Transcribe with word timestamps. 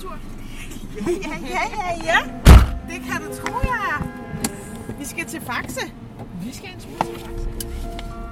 tur? 0.00 0.18
Ja, 0.96 1.10
ja, 1.10 1.36
ja, 1.54 1.64
ja, 1.78 2.04
ja. 2.04 2.18
Det 2.90 3.02
kan 3.08 3.22
du 3.22 3.28
tro, 3.34 3.54
jeg 3.64 3.80
er. 3.94 4.06
Vi 4.98 5.04
skal 5.04 5.24
til 5.26 5.40
Faxe. 5.40 5.92
Vi 6.44 6.54
skal 6.54 6.68
en 6.68 6.80
tur 6.80 7.04
til 7.04 7.20
Faxe. 7.20 7.48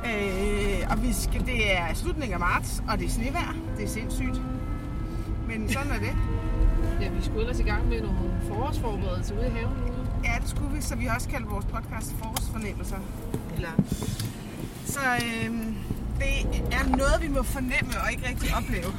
Øh, 0.06 0.90
og 0.90 1.02
vi 1.02 1.12
skal, 1.12 1.46
det 1.46 1.78
er 1.78 1.94
slutningen 1.94 2.34
af 2.34 2.40
marts, 2.40 2.82
og 2.88 2.98
det 2.98 3.06
er 3.06 3.10
snevejr. 3.10 3.54
Det 3.76 3.84
er 3.84 3.88
sindssygt. 3.88 4.42
Men 5.48 5.68
sådan 5.72 5.92
er 5.92 5.98
det. 5.98 6.16
Ja, 7.00 7.08
vi 7.08 7.22
skulle 7.24 7.40
ellers 7.40 7.60
i 7.60 7.62
gang 7.62 7.88
med 7.88 8.00
nogle 8.02 8.18
forårsforberedelser 8.48 9.34
ude 9.38 9.46
i 9.46 9.50
haven. 9.50 9.76
Ja, 10.24 10.32
det 10.40 10.48
skulle 10.50 10.74
vi, 10.74 10.80
så 10.80 10.96
vi 10.96 11.06
også 11.06 11.28
kaldt 11.28 11.50
vores 11.50 11.64
podcast 11.64 12.14
Forårsfornemmelser. 12.18 12.98
Eller... 13.54 13.70
Så 14.84 15.00
øh, 15.00 15.50
det 16.18 16.62
er 16.72 16.96
noget, 16.96 17.22
vi 17.22 17.28
må 17.28 17.42
fornemme 17.42 17.92
og 18.04 18.12
ikke 18.12 18.28
rigtig 18.28 18.56
opleve. 18.56 18.92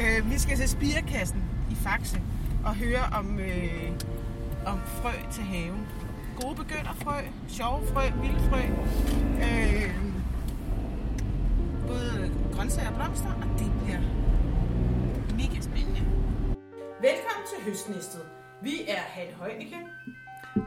Øh, 0.00 0.30
vi 0.30 0.38
skal 0.38 0.56
til 0.56 0.68
Spirekassen 0.68 1.45
Faxe 1.86 2.20
og 2.64 2.74
høre 2.74 3.04
om, 3.18 3.38
øh, 3.38 3.90
om 4.66 4.78
frø 4.78 5.12
til 5.32 5.42
haven. 5.42 5.86
Gode 6.40 6.54
begynderfrø, 6.54 7.18
sjove 7.48 7.86
frø, 7.86 8.02
vilde 8.22 8.40
frø. 8.50 8.60
Øh, 9.46 9.94
både 11.86 12.30
grøntsager 12.54 12.90
og 12.90 12.94
blomster, 12.94 13.32
og 13.42 13.58
det 13.58 13.72
bliver 13.82 14.00
mega 15.40 15.60
spændende. 15.60 16.02
Velkommen 17.00 17.44
til 17.50 17.64
Høstnæstet. 17.64 18.22
Vi 18.62 18.74
er 18.88 19.00
Hanne 19.00 19.32
Højnike, 19.32 19.76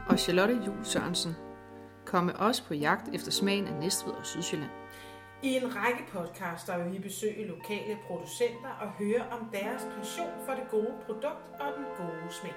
og 0.06 0.18
Charlotte 0.18 0.54
Jul 0.66 0.84
Sørensen. 0.84 1.36
Kom 2.06 2.24
med 2.24 2.34
os 2.38 2.60
på 2.60 2.74
jagt 2.74 3.08
efter 3.14 3.30
smagen 3.30 3.66
af 3.66 3.74
Næstved 3.74 4.12
og 4.12 4.26
Sydsjælland. 4.26 4.70
I 5.42 5.56
en 5.56 5.76
række 5.76 6.04
podcaster 6.12 6.84
vil 6.84 6.92
vi 6.92 6.98
besøge 6.98 7.46
lokale 7.46 7.98
producenter 8.06 8.68
og 8.80 8.88
høre 8.88 9.22
om 9.30 9.48
deres 9.52 9.82
passion 9.96 10.30
for 10.46 10.52
det 10.52 10.62
gode 10.70 10.92
produkt 11.06 11.44
og 11.60 11.66
den 11.76 11.84
gode 11.96 12.32
smag. 12.40 12.54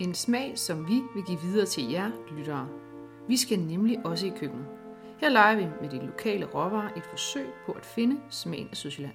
En 0.00 0.14
smag, 0.14 0.58
som 0.58 0.88
vi 0.88 1.02
vil 1.14 1.24
give 1.26 1.40
videre 1.40 1.66
til 1.66 1.90
jer 1.90 2.10
lyttere. 2.30 2.68
Vi 3.28 3.36
skal 3.36 3.58
nemlig 3.58 3.98
også 4.04 4.26
i 4.26 4.32
køkkenet. 4.40 4.66
Her 5.20 5.28
leger 5.28 5.56
vi 5.56 5.66
med 5.80 5.90
de 5.90 6.06
lokale 6.06 6.46
råvarer 6.46 6.90
et 6.96 7.04
forsøg 7.10 7.46
på 7.66 7.72
at 7.72 7.86
finde 7.86 8.20
smagen 8.30 8.68
af 8.70 8.76
Sydsjælland. 8.76 9.14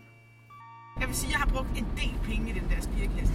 Jeg 0.99 1.07
vil 1.07 1.15
sige, 1.15 1.29
at 1.29 1.31
jeg 1.31 1.39
har 1.39 1.49
brugt 1.53 1.69
en 1.77 1.87
del 1.95 2.15
penge 2.23 2.49
i 2.49 2.53
den 2.53 2.69
der 2.69 2.81
spirekasse. 2.81 3.33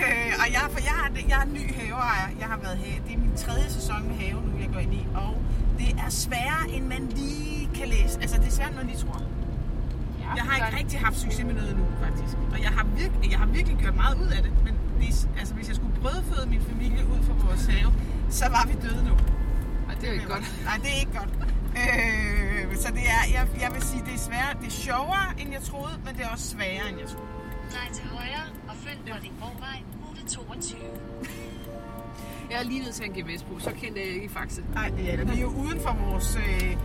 øh, 0.00 0.32
og 0.42 0.46
jeg, 0.54 0.62
for 0.74 0.80
jeg, 0.88 0.96
har, 1.00 1.08
jeg 1.28 1.38
er 1.44 1.48
ny 1.58 1.74
haveejer. 1.74 2.28
Jeg 2.38 2.46
har 2.46 2.58
været 2.58 2.78
have. 2.78 3.04
Det 3.06 3.14
er 3.14 3.18
min 3.18 3.36
tredje 3.36 3.68
sæson 3.70 4.08
med 4.08 4.14
have 4.14 4.40
nu, 4.46 4.58
jeg 4.60 4.70
går 4.72 4.80
ind 4.80 4.94
i. 4.94 5.06
Og 5.14 5.34
det 5.78 5.90
er 6.06 6.10
sværere, 6.10 6.64
end 6.74 6.84
man 6.86 7.02
lige 7.16 7.68
kan 7.74 7.88
læse. 7.88 8.14
Altså, 8.20 8.36
det 8.40 8.46
er 8.46 8.50
sværere, 8.50 8.70
end 8.70 8.78
man 8.78 8.86
lige 8.86 8.98
tror. 8.98 9.22
Ja, 10.20 10.34
Jeg 10.38 10.44
har 10.44 10.54
ikke 10.66 10.78
rigtig 10.78 11.00
haft 11.00 11.18
succes 11.20 11.44
med 11.44 11.54
noget 11.54 11.70
endnu, 11.70 11.86
faktisk. 12.04 12.34
Og 12.52 12.58
jeg 12.62 12.70
har, 12.70 12.84
virkelig, 12.84 13.30
jeg 13.30 13.38
har 13.38 13.46
virkelig 13.46 13.76
gjort 13.78 13.96
meget 13.96 14.16
ud 14.22 14.30
af 14.36 14.42
det. 14.42 14.52
Men 14.64 14.74
det, 15.00 15.28
altså, 15.38 15.54
hvis 15.54 15.68
jeg 15.68 15.76
skulle 15.76 15.94
brødføde 16.00 16.46
min 16.48 16.62
familie 16.70 17.02
ud 17.12 17.20
fra 17.26 17.34
vores 17.46 17.66
have, 17.66 17.92
så 18.30 18.44
var 18.48 18.64
vi 18.70 18.74
døde 18.88 19.02
nu. 19.08 19.14
Ej, 19.88 19.94
det 20.00 20.08
er 20.08 20.12
ikke 20.12 20.26
godt. 20.34 20.44
Nej, 20.68 20.76
det 20.82 20.90
er 20.94 21.00
ikke 21.04 21.18
godt. 21.20 21.32
Øh, 21.80 22.76
så 22.82 22.88
det 22.98 23.04
er, 23.16 23.22
jeg, 23.36 23.44
jeg 23.64 23.70
vil 23.74 23.82
sige, 23.82 24.02
det 24.08 24.14
er 24.14 24.18
sværere. 24.28 24.52
Det 24.60 24.66
er 24.66 24.76
sjovere, 24.88 25.26
end 25.38 25.48
jeg 25.52 25.62
troede, 25.62 25.94
men 26.04 26.14
det 26.16 26.22
er 26.24 26.28
også 26.28 26.46
sværere, 26.54 26.84
end 26.90 26.98
jeg 27.02 27.08
troede. 27.14 27.28
Drej 27.74 27.88
til 27.98 28.04
højre 28.16 28.44
og 28.68 28.74
følg 28.84 28.98
Vordingborgvej, 29.12 29.78
rute 30.02 30.22
22. 30.36 30.78
Jeg 32.50 32.58
er 32.60 32.64
lige 32.64 32.80
nødt 32.84 32.94
til 32.94 33.04
at 33.04 33.12
give 33.12 33.26
på, 33.48 33.58
så 33.58 33.70
kendte 33.80 34.00
jeg 34.00 34.08
ikke 34.08 34.24
i 34.24 34.28
Faxe. 34.28 34.62
Nej, 34.74 34.88
det 34.96 35.12
er 35.12 35.16
det. 35.16 35.32
Vi 35.32 35.36
er 35.36 35.42
jo 35.42 35.48
uden 35.48 35.80
for 35.80 35.96
vores, 36.04 36.36
øh, 36.36 36.76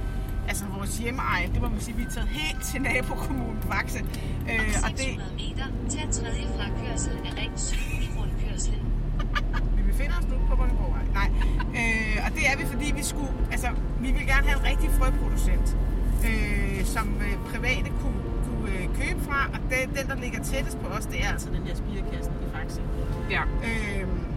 altså 0.48 0.66
vores 0.78 0.98
hjemmeeje. 0.98 1.48
Det 1.54 1.62
må 1.62 1.70
man 1.70 1.80
sige, 1.80 1.98
vi 1.98 2.04
er 2.04 2.10
taget 2.10 2.30
helt 2.30 2.64
til 2.64 2.82
nabokommunen 2.82 3.62
Faxe. 3.62 4.00
Øh, 4.00 4.76
Om 4.78 4.84
og 4.86 4.92
det, 4.92 5.00
600 5.00 5.34
meter 5.42 5.66
tag 5.94 6.06
tredje 6.12 6.46
frakørsel 6.58 7.12
af 7.28 7.32
ring 7.42 7.54
7 7.60 7.76
i 8.06 8.10
rundkørslen. 8.18 8.84
vi 9.78 9.82
befinder 9.92 10.16
os 10.20 10.28
nu 10.32 10.36
på 10.50 10.56
Vordingborgvej. 10.56 11.06
Nej. 11.20 11.30
Øh, 11.80 12.18
og 12.26 12.30
det 12.36 12.44
er 12.50 12.56
vi, 12.58 12.66
fordi 12.74 12.88
vi 13.00 13.04
skulle, 13.04 13.34
altså, 13.52 13.68
vi 14.00 14.12
vil 14.12 14.26
gerne 14.32 14.46
have 14.50 14.58
en 14.62 14.66
rigtig 14.72 14.90
frøproducent, 15.00 15.68
øh, 16.28 16.86
som 16.86 17.08
øh, 17.26 17.36
private 17.52 17.90
kunne, 18.02 18.22
kunne 18.46 18.68
øh, 18.78 18.86
købe 19.00 19.20
fra. 19.28 19.40
Og 19.54 19.60
det, 19.70 19.80
den, 19.98 20.06
der 20.12 20.16
ligger 20.24 20.44
tættest 20.44 20.78
på 20.84 20.88
os, 20.88 21.06
det 21.06 21.24
er 21.26 21.30
altså 21.36 21.50
den 21.56 21.64
der 21.68 21.76
spirekassen 21.76 22.34
i 22.46 22.48
Faxe. 22.56 22.82
Ja. 23.36 23.44
Øhm, 23.70 24.31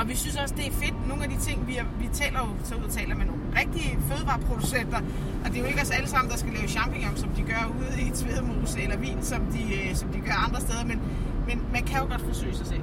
og 0.00 0.08
vi 0.08 0.14
synes 0.16 0.36
også, 0.36 0.54
det 0.54 0.66
er 0.66 0.72
fedt. 0.72 1.08
Nogle 1.08 1.22
af 1.24 1.30
de 1.30 1.38
ting, 1.48 1.66
vi, 1.66 1.76
er, 1.76 1.84
vi 2.00 2.08
taler 2.12 2.38
jo 2.38 2.48
så 2.64 2.74
ud 2.74 2.82
og 2.82 2.90
taler 2.90 3.14
med 3.16 3.26
nogle 3.26 3.42
rigtige 3.60 3.98
fødevareproducenter. 4.08 5.00
Og 5.44 5.46
det 5.50 5.56
er 5.56 5.60
jo 5.60 5.66
ikke 5.66 5.80
os 5.80 5.90
alle 5.90 6.08
sammen, 6.08 6.30
der 6.30 6.36
skal 6.36 6.52
lave 6.52 6.68
champignon, 6.68 7.16
som 7.16 7.28
de 7.28 7.42
gør 7.42 7.62
ude 7.78 8.02
i 8.06 8.10
Tvedemose, 8.10 8.82
eller 8.82 8.96
vin, 8.96 9.18
som 9.22 9.40
de, 9.54 9.62
øh, 9.78 9.94
som 9.94 10.08
de 10.08 10.18
gør 10.20 10.36
andre 10.46 10.60
steder. 10.60 10.84
Men, 10.84 11.00
men 11.48 11.62
man 11.72 11.82
kan 11.82 11.96
jo 12.02 12.06
godt 12.12 12.20
forsøge 12.20 12.54
sig 12.56 12.66
selv 12.66 12.82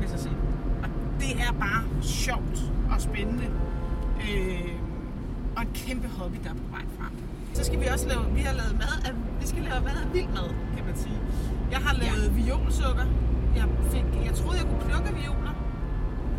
med 0.00 0.08
sig 0.08 0.20
selv. 0.20 0.38
Og 0.82 0.88
det 1.20 1.32
er 1.46 1.52
bare 1.52 1.82
sjovt 2.02 2.58
og 2.90 3.00
spændende. 3.00 3.48
Øh, 4.26 4.72
og 5.56 5.62
en 5.62 5.68
kæmpe 5.74 6.08
hobby, 6.08 6.36
der 6.44 6.50
er 6.50 6.54
på 6.54 6.68
vej 6.70 6.84
frem. 6.98 7.12
Så 7.54 7.64
skal 7.64 7.80
vi 7.80 7.86
også 7.86 8.08
lave, 8.08 8.22
vi 8.34 8.40
har 8.40 8.54
lavet 8.60 8.74
mad, 8.78 8.94
af, 9.06 9.12
vi 9.40 9.46
skal 9.46 9.62
lave 9.62 9.80
mad 9.88 9.96
af 10.04 10.14
vild 10.14 10.28
mad, 10.28 10.48
kan 10.76 10.84
man 10.86 10.96
sige. 10.96 11.18
Jeg 11.70 11.78
har 11.78 11.94
lavet 11.94 12.26
ja. 12.26 12.42
violsukker. 12.42 13.06
Jeg, 13.56 13.66
fik, 13.92 14.04
jeg 14.26 14.34
troede, 14.34 14.56
jeg 14.60 14.66
kunne 14.70 14.82
plukke 14.88 15.10
violer 15.20 15.47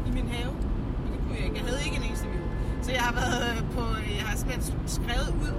i 0.09 0.13
min 0.19 0.27
have, 0.37 0.53
men 1.01 1.07
det 1.13 1.19
kunne 1.23 1.35
jeg 1.39 1.45
ikke. 1.47 1.57
Jeg 1.59 1.65
havde 1.69 1.81
ikke 1.87 1.97
en 2.01 2.05
eneste 2.09 2.27
viol. 2.33 2.49
Så 2.85 2.89
jeg 2.97 3.03
har 3.07 3.13
været 3.21 3.39
øh, 3.49 3.59
på, 3.75 3.83
jeg 4.17 4.23
har 4.27 4.35
simpelthen 4.41 4.63
skrevet 4.97 5.29
ud 5.45 5.53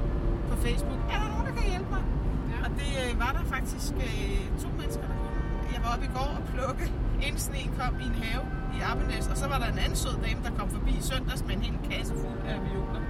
på 0.50 0.54
Facebook, 0.64 1.00
er 1.14 1.18
der 1.22 1.28
nogen, 1.32 1.46
der 1.48 1.54
kan 1.58 1.66
hjælpe 1.74 1.90
mig? 1.96 2.04
Ja. 2.50 2.56
Og 2.64 2.70
det 2.80 2.90
øh, 3.02 3.10
var 3.24 3.32
der 3.38 3.44
faktisk 3.54 3.92
øh, 4.06 4.42
to 4.62 4.68
mennesker, 4.80 5.06
der 5.10 5.16
kunne. 5.22 5.38
Jeg 5.74 5.80
var 5.84 5.90
oppe 5.94 6.04
i 6.10 6.12
går 6.18 6.30
og 6.38 6.42
plukke, 6.52 6.84
inden 7.26 7.40
sneen 7.48 7.70
kom 7.80 7.92
i 8.04 8.06
en 8.12 8.16
have 8.24 8.44
i 8.76 8.78
Appenæs, 8.90 9.26
og 9.32 9.36
så 9.42 9.46
var 9.52 9.58
der 9.62 9.68
en 9.74 9.78
anden 9.84 9.98
sød 10.04 10.16
dame, 10.26 10.40
der 10.46 10.52
kom 10.58 10.68
forbi 10.76 10.92
i 11.02 11.04
søndags 11.10 11.42
med 11.46 11.54
en 11.56 11.62
hel 11.66 11.78
kasse 11.90 12.12
fuld 12.22 12.40
af 12.52 12.58
violer 12.66 13.02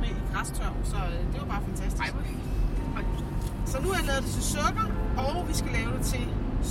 med 0.00 0.08
i 0.20 0.22
græstørv, 0.32 0.76
så 0.92 0.98
øh, 1.12 1.20
det 1.32 1.36
var 1.42 1.48
bare 1.54 1.62
fantastisk. 1.68 2.02
Ej, 2.04 2.10
Så 3.72 3.76
nu 3.82 3.88
har 3.90 3.96
jeg 4.00 4.06
lavet 4.10 4.22
det 4.26 4.32
til 4.38 4.44
sukker, 4.54 4.86
og 5.24 5.34
vi 5.48 5.54
skal 5.60 5.72
lave 5.78 5.90
det 5.96 6.04
til 6.12 6.24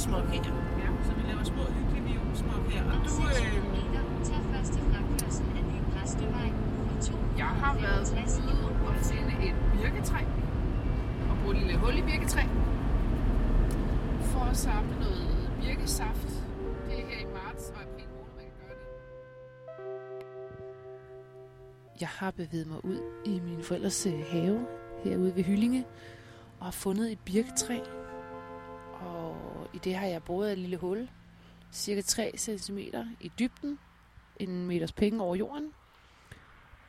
småkager. 0.04 0.54
Ja. 0.82 0.88
Så 1.08 1.12
vi 1.18 1.22
laver 1.30 1.44
små 1.54 1.64
hyggelige 1.78 2.04
violsmåkager. 2.10 2.86
Og 2.94 2.98
du, 3.06 3.10
600 3.10 3.58
øh, 3.58 3.64
meter 3.76 4.02
tag 4.28 4.42
første 4.52 4.78
frakørsel 4.90 5.46
af 5.58 5.64
Ny 5.72 5.78
Præstevej, 5.92 6.48
rute 6.78 6.96
2. 7.12 7.14
Jeg 7.42 7.53
har 7.64 7.74
været 7.82 8.08
ude 8.40 8.88
og 8.88 8.96
finde 8.96 9.48
et 9.48 9.56
birketræ. 9.74 10.22
Og 11.30 11.38
bruge 11.42 11.56
et 11.56 11.62
lille 11.62 11.78
hul 11.78 11.98
i 11.98 12.02
birketræ. 12.02 12.42
For 14.22 14.40
at 14.52 14.58
samle 14.58 15.00
noget 15.00 15.50
birkesaft. 15.62 16.28
Det 16.90 17.00
er 17.00 17.06
her 17.08 17.20
i 17.20 17.26
marts 17.34 17.70
og 17.76 17.82
april 17.82 18.08
måned, 18.10 18.34
man 18.36 18.46
kan 18.46 18.68
gøre 18.68 18.78
det. 18.78 18.86
Jeg 22.02 22.08
har 22.08 22.32
bevæget 22.32 22.68
mig 22.68 22.86
ud 22.86 23.02
i 23.26 23.40
min 23.40 23.64
forældres 23.64 24.06
øh, 24.06 24.26
have 24.32 24.68
herude 25.04 25.36
ved 25.36 25.44
Hyllinge 25.44 25.86
og 26.60 26.66
har 26.66 26.72
fundet 26.72 27.12
et 27.12 27.20
birketræ. 27.26 27.80
Og 29.02 29.36
i 29.74 29.78
det 29.78 29.96
har 29.96 30.08
jeg 30.08 30.24
boret 30.24 30.52
et 30.52 30.58
lille 30.58 30.78
hul, 30.78 31.10
cirka 31.72 32.02
3 32.02 32.32
cm 32.38 32.78
i 33.20 33.32
dybden, 33.40 33.80
en 34.40 34.68
meters 34.68 34.92
penge 34.92 35.24
over 35.24 35.36
jorden. 35.36 35.72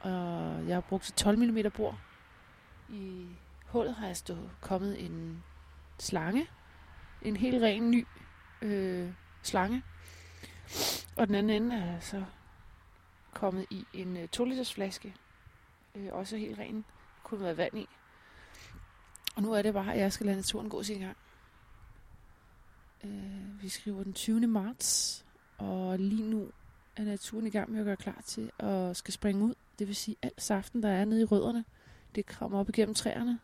Og 0.04 0.68
jeg 0.68 0.76
har 0.76 0.80
brugt 0.80 1.08
et 1.08 1.14
12 1.14 1.38
mm 1.38 1.70
bord. 1.76 1.98
I 2.88 3.26
hullet 3.66 3.94
har 3.94 4.06
jeg 4.06 4.16
stået 4.16 4.50
kommet 4.60 5.04
en 5.04 5.44
slange, 5.98 6.46
en 7.22 7.36
helt 7.36 7.62
ren 7.62 7.90
ny 7.90 8.06
øh, 8.62 9.12
slange. 9.42 9.82
Og 11.16 11.26
den 11.26 11.34
anden 11.34 11.62
ende 11.62 11.76
er 11.76 12.00
så 12.00 12.24
kommet 13.32 13.66
i 13.70 13.86
en 13.92 14.16
øh, 14.16 14.28
2 14.28 14.44
liters 14.44 14.74
flaske. 14.74 15.14
Øh, 15.94 16.08
også 16.12 16.36
helt 16.36 16.58
ren. 16.58 16.84
Kunne 17.22 17.40
være 17.40 17.56
vand 17.56 17.78
i. 17.78 17.88
Og 19.36 19.42
nu 19.42 19.52
er 19.52 19.62
det 19.62 19.74
bare, 19.74 19.94
at 19.94 20.00
jeg 20.00 20.12
skal 20.12 20.26
lade 20.26 20.36
naturen 20.36 20.68
gå 20.68 20.82
sin 20.82 21.00
gang. 21.00 21.16
Øh, 23.04 23.62
vi 23.62 23.68
skriver 23.68 24.02
den 24.02 24.12
20. 24.12 24.46
marts, 24.46 25.24
og 25.58 25.98
lige 25.98 26.30
nu 26.30 26.50
er 26.96 27.04
naturen 27.04 27.46
i 27.46 27.50
gang 27.50 27.70
med 27.70 27.80
at 27.80 27.84
gøre 27.84 27.96
klar 27.96 28.20
til 28.24 28.50
at 28.58 28.96
skal 28.96 29.14
springe 29.14 29.44
ud. 29.44 29.54
Det 29.78 29.86
vil 29.86 29.96
sige, 29.96 30.16
at 30.22 30.26
al 30.26 30.40
saften, 30.42 30.82
der 30.82 30.88
er 30.88 31.04
nede 31.04 31.20
i 31.20 31.24
rødderne, 31.24 31.64
det 32.14 32.26
kommer 32.26 32.58
op 32.58 32.68
igennem 32.68 32.94
træerne 32.94 33.38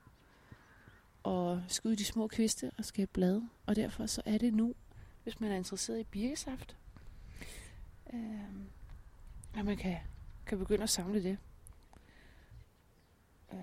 og 1.23 1.63
skal 1.69 1.89
ud 1.89 1.93
i 1.93 1.97
de 1.97 2.05
små 2.05 2.27
kviste 2.27 2.71
og 2.79 2.85
skabe 2.85 3.11
blade. 3.13 3.49
Og 3.67 3.77
derfor 3.77 4.07
så 4.07 4.23
er 4.25 4.39
det 4.39 4.55
nu, 4.55 4.75
hvis 5.23 5.41
man 5.41 5.53
er 5.53 5.57
interesseret 5.57 6.01
i 6.01 6.05
birkesaft, 6.05 6.77
øh, 8.13 8.21
at 9.57 9.65
man 9.65 9.77
kan, 9.77 9.97
kan 10.47 10.59
begynde 10.59 10.83
at 10.83 10.91
samle 10.91 11.23
det. 11.23 11.39
Øh, 13.53 13.59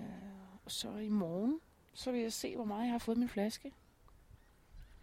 og 0.64 0.70
så 0.70 0.96
i 0.96 1.08
morgen, 1.08 1.60
så 1.94 2.12
vil 2.12 2.20
jeg 2.20 2.32
se, 2.32 2.56
hvor 2.56 2.64
meget 2.64 2.84
jeg 2.84 2.92
har 2.92 2.98
fået 2.98 3.16
i 3.16 3.18
min 3.18 3.28
flaske. 3.28 3.72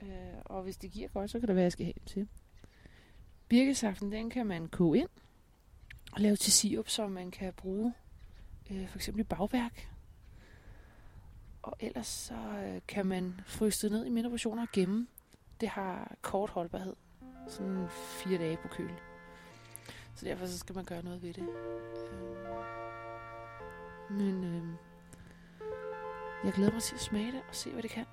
Øh, 0.01 0.09
og 0.45 0.63
hvis 0.63 0.77
det 0.77 0.91
giver 0.91 1.07
godt, 1.07 1.31
så 1.31 1.39
kan 1.39 1.47
det 1.47 1.55
være, 1.55 1.63
at 1.63 1.65
jeg 1.65 1.71
skal 1.71 1.85
have 1.85 1.93
den 1.93 2.05
til. 2.05 2.27
Birkesaften, 3.47 4.11
den 4.11 4.29
kan 4.29 4.47
man 4.47 4.67
koge 4.67 4.97
ind 4.97 5.09
og 6.15 6.21
lave 6.21 6.35
til 6.35 6.53
sirup, 6.53 6.89
som 6.89 7.11
man 7.11 7.31
kan 7.31 7.53
bruge 7.53 7.93
øh, 8.71 8.89
for 8.89 8.97
eksempel 8.97 9.21
i 9.21 9.23
bagværk. 9.23 9.89
Og 11.63 11.77
ellers 11.79 12.07
så 12.07 12.33
øh, 12.35 12.81
kan 12.87 13.05
man 13.05 13.41
fryse 13.45 13.87
det 13.87 13.91
ned 13.91 14.05
i 14.05 14.09
mindre 14.09 14.29
portioner 14.29 14.61
og 14.61 14.69
gemme 14.73 15.07
det 15.61 15.69
har 15.69 16.15
kort 16.21 16.49
holdbarhed. 16.49 16.95
Sådan 17.47 17.87
fire 17.89 18.37
dage 18.37 18.57
på 18.57 18.67
køl. 18.67 18.91
Så 20.15 20.25
derfor 20.25 20.45
så 20.45 20.57
skal 20.57 20.75
man 20.75 20.85
gøre 20.85 21.03
noget 21.03 21.21
ved 21.21 21.33
det. 21.33 21.49
Øh, 22.11 22.27
men 24.09 24.43
øh, 24.43 24.63
jeg 26.43 26.53
glæder 26.53 26.71
mig 26.71 26.81
til 26.81 26.95
at 26.95 27.01
smage 27.01 27.31
det 27.31 27.41
og 27.49 27.55
se, 27.55 27.71
hvad 27.71 27.83
det 27.83 27.91
kan. 27.91 28.05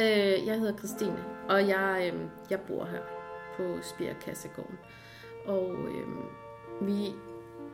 Øh, 0.00 0.46
jeg 0.46 0.58
hedder 0.58 0.76
Christine, 0.76 1.24
og 1.48 1.68
jeg, 1.68 2.12
øh, 2.14 2.20
jeg 2.50 2.60
bor 2.60 2.84
her 2.84 3.00
på 3.56 3.82
Spirkassegården. 3.82 4.78
Og 5.44 5.70
øh, 5.70 6.06
vi, 6.88 7.14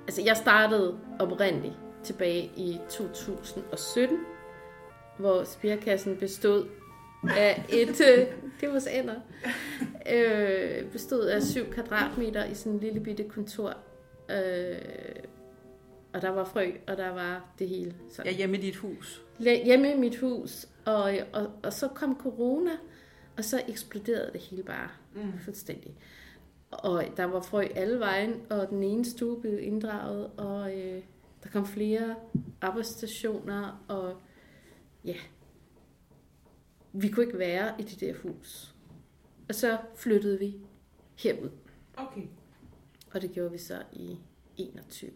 altså 0.06 0.22
jeg 0.22 0.36
startede 0.36 0.98
oprindeligt 1.20 1.74
tilbage 2.02 2.52
i 2.56 2.80
2017, 2.88 4.18
hvor 5.18 5.44
Spirkassen 5.44 6.16
bestod 6.16 6.68
af 7.36 7.64
et, 7.82 8.00
øh, 8.00 8.26
det 8.60 8.72
var 8.72 8.88
ender, 8.92 9.14
øh, 10.12 10.90
bestod 10.92 11.26
af 11.26 11.42
7 11.42 11.70
kvadratmeter 11.70 12.44
i 12.44 12.54
sådan 12.54 12.72
en 12.72 12.80
lille 12.80 13.00
bitte 13.00 13.24
kontor. 13.24 13.74
Øh, 14.30 14.78
og 16.14 16.22
der 16.22 16.30
var 16.30 16.44
frø, 16.44 16.70
og 16.86 16.96
der 16.96 17.08
var 17.08 17.44
det 17.58 17.68
hele. 17.68 17.94
Sådan. 18.10 18.32
Ja, 18.32 18.36
hjemme 18.36 18.56
i 18.56 18.60
dit 18.60 18.76
hus. 18.76 19.22
Hjemme 19.38 19.92
i 19.92 19.96
mit 19.96 20.16
hus, 20.16 20.66
og, 20.86 21.18
og, 21.32 21.50
og 21.62 21.72
så 21.72 21.88
kom 21.88 22.18
corona, 22.20 22.70
og 23.36 23.44
så 23.44 23.62
eksploderede 23.68 24.30
det 24.32 24.40
hele 24.40 24.62
bare 24.62 24.88
mm. 25.14 25.38
fuldstændig. 25.38 25.94
Og 26.70 27.04
der 27.16 27.24
var 27.24 27.40
frø 27.40 27.62
alle 27.74 27.98
vejen, 28.00 28.34
og 28.50 28.68
den 28.70 28.82
ene 28.82 29.04
stue 29.04 29.40
blev 29.40 29.58
inddraget, 29.62 30.30
og 30.36 30.78
øh, 30.78 31.02
der 31.42 31.48
kom 31.52 31.66
flere 31.66 32.14
arbejdsstationer, 32.60 33.84
og 33.88 34.20
ja, 35.04 35.16
vi 36.92 37.08
kunne 37.08 37.26
ikke 37.26 37.38
være 37.38 37.80
i 37.80 37.82
det 37.82 38.00
der 38.00 38.14
hus. 38.22 38.74
Og 39.48 39.54
så 39.54 39.78
flyttede 39.96 40.38
vi 40.38 40.56
herud, 41.14 41.50
Okay. 41.96 42.22
og 43.14 43.22
det 43.22 43.32
gjorde 43.32 43.52
vi 43.52 43.58
så 43.58 43.82
i 43.92 44.16
21. 44.56 45.10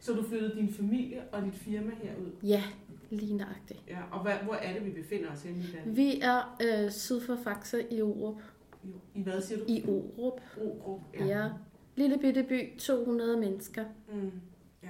Så 0.00 0.12
du 0.12 0.22
flyttede 0.22 0.56
din 0.56 0.72
familie 0.72 1.22
og 1.32 1.42
dit 1.42 1.54
firma 1.54 1.92
herud? 2.02 2.30
Ja, 2.42 2.62
lige 3.10 3.36
nøjagtigt. 3.36 3.80
Ja, 3.88 3.98
og 4.12 4.22
hvad, 4.22 4.34
hvor 4.34 4.54
er 4.54 4.72
det, 4.72 4.84
vi 4.84 4.90
befinder 4.90 5.32
os 5.32 5.42
henne 5.42 5.58
i 5.58 5.66
Danmark? 5.76 5.96
Vi 5.96 6.20
er 6.20 6.56
øh, 6.62 6.90
syd 6.90 7.20
for 7.20 7.36
Faxe 7.36 7.92
i 7.92 8.02
Orup. 8.02 8.40
I, 8.84 8.88
I 9.14 9.22
hvad 9.22 9.40
siger 9.42 9.58
du? 9.58 9.64
I 9.68 9.84
Orup. 9.88 10.40
Ogrup. 10.60 11.00
Ja. 11.14 11.24
ja. 11.26 11.48
Lille 11.96 12.18
bitte 12.18 12.42
by, 12.42 12.78
200 12.78 13.36
mennesker. 13.40 13.84
Mm, 14.12 14.30
ja. 14.82 14.88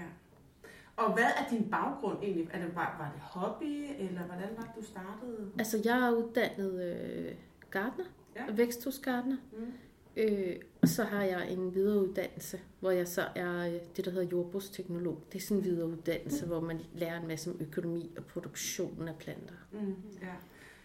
Og 0.96 1.12
hvad 1.12 1.24
er 1.24 1.48
din 1.50 1.70
baggrund 1.70 2.18
egentlig? 2.22 2.48
Er 2.52 2.58
det, 2.66 2.74
var, 2.74 2.96
var 2.98 3.10
det 3.14 3.20
hobby, 3.20 3.86
eller 3.98 4.20
hvordan 4.22 4.48
var 4.56 4.62
det, 4.62 4.70
du 4.76 4.84
startede? 4.84 5.50
Altså, 5.58 5.80
jeg 5.84 6.06
er 6.06 6.10
uddannet 6.10 6.82
øh, 6.82 7.34
gartner, 7.70 8.04
Ja. 8.36 8.52
væksthusgartner. 8.52 9.36
Mm. 9.52 9.72
Øh, 10.18 10.56
og 10.82 10.88
så 10.88 11.02
har 11.02 11.24
jeg 11.24 11.50
en 11.52 11.74
videreuddannelse, 11.74 12.60
hvor 12.80 12.90
jeg 12.90 13.08
så 13.08 13.24
er 13.34 13.66
øh, 13.66 13.80
det, 13.96 14.04
der 14.04 14.10
hedder 14.10 14.28
jordbrugsteknolog. 14.32 15.22
Det 15.32 15.38
er 15.38 15.42
sådan 15.42 15.56
en 15.56 15.64
videreuddannelse, 15.64 16.46
hvor 16.46 16.60
man 16.60 16.80
lærer 16.94 17.20
en 17.20 17.28
masse 17.28 17.50
om 17.50 17.56
økonomi 17.60 18.10
og 18.16 18.24
produktion 18.24 19.08
af 19.08 19.14
planter. 19.18 19.54
Mm, 19.72 19.94
ja. 20.22 20.34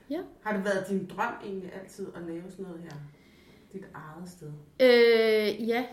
Ja. 0.10 0.22
Har 0.42 0.56
det 0.56 0.66
været 0.66 0.90
din 0.90 1.06
drøm 1.06 1.34
egentlig 1.44 1.74
altid 1.82 2.08
at 2.16 2.22
lave 2.22 2.44
sådan 2.50 2.66
noget 2.66 2.82
her? 2.82 2.98
Dit 3.74 3.86
eget 3.94 4.30
sted? 4.30 4.52
Øh, 4.80 5.68
ja, 5.68 5.86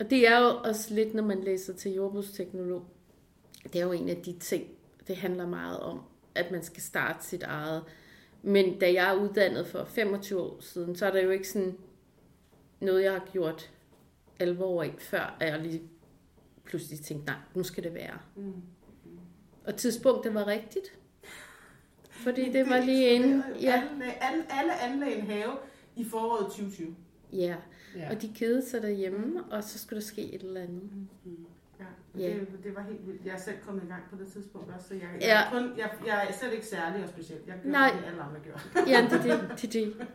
og 0.00 0.10
det 0.10 0.28
er 0.28 0.40
jo 0.40 0.58
også 0.64 0.94
lidt, 0.94 1.14
når 1.14 1.22
man 1.22 1.40
læser 1.40 1.72
til 1.72 1.92
jordbrugsteknolog. 1.92 2.82
Det 3.62 3.76
er 3.80 3.84
jo 3.84 3.92
en 3.92 4.08
af 4.08 4.16
de 4.16 4.32
ting, 4.38 4.64
det 5.08 5.16
handler 5.16 5.46
meget 5.46 5.80
om, 5.80 6.00
at 6.34 6.50
man 6.50 6.62
skal 6.62 6.82
starte 6.82 7.26
sit 7.26 7.42
eget. 7.42 7.82
Men 8.42 8.78
da 8.78 8.92
jeg 8.92 9.14
er 9.14 9.20
uddannet 9.20 9.66
for 9.66 9.84
25 9.84 10.40
år 10.40 10.56
siden, 10.60 10.96
så 10.96 11.06
er 11.06 11.10
der 11.10 11.22
jo 11.22 11.30
ikke 11.30 11.48
sådan 11.48 11.76
noget, 12.80 13.02
jeg 13.04 13.12
har 13.12 13.28
gjort 13.32 13.70
alvor 14.40 14.82
af, 14.82 14.94
før 14.98 15.36
at 15.40 15.48
jeg 15.52 15.60
lige 15.60 15.82
pludselig 16.64 17.00
tænkte, 17.00 17.26
nej, 17.26 17.36
nu 17.54 17.62
skal 17.62 17.84
det 17.84 17.94
være. 17.94 18.18
Mm. 18.36 18.52
Og 19.64 19.76
tidspunktet 19.76 20.34
var 20.34 20.46
rigtigt. 20.46 20.98
Fordi 22.10 22.52
det 22.52 22.68
var 22.70 22.80
lige 22.80 23.08
inden, 23.10 23.42
ja, 23.60 23.82
Alle, 23.90 24.24
alle, 24.24 24.44
alle 24.52 24.80
anlagde 24.82 25.14
en 25.16 25.26
have 25.26 25.52
i 25.96 26.04
foråret 26.04 26.46
2020. 26.46 26.96
ja. 27.32 27.56
Ja. 27.96 28.10
Og 28.10 28.22
de 28.22 28.32
kedede 28.34 28.68
sig 28.68 28.82
derhjemme, 28.82 29.44
og 29.50 29.64
så 29.64 29.78
skulle 29.78 30.00
der 30.00 30.06
ske 30.06 30.32
et 30.34 30.42
eller 30.42 30.60
andet. 30.60 30.82
Ja, 31.78 31.84
Ja. 32.20 32.28
det, 32.34 32.48
det 32.64 32.74
var 32.76 32.82
helt 32.82 33.06
vildt. 33.06 33.24
Jeg 33.26 33.32
er 33.34 33.38
selv 33.38 33.56
kommet 33.66 33.82
i 33.84 33.86
gang 33.86 34.02
på 34.10 34.16
det 34.16 34.32
tidspunkt 34.32 34.70
også, 34.74 34.88
så 34.88 34.94
jeg, 34.94 35.02
jeg, 35.14 35.20
Ja. 35.20 35.40
er, 35.46 35.50
kun, 35.50 35.78
jeg, 35.78 35.90
jeg 36.06 36.26
er 36.28 36.32
slet 36.32 36.52
ikke 36.52 36.66
særlig 36.66 37.02
og 37.02 37.08
speciel. 37.08 37.38
Jeg 37.46 37.54
gør 37.62 37.70
Nej. 37.70 37.90
det, 38.00 38.06
alle 38.06 38.22
andre 38.22 38.40
gør. 38.44 38.82
Ja, 38.86 39.08
det 39.10 39.30
er 39.30 39.48
det, 39.48 39.60
det, 39.62 39.72
det. 39.72 39.94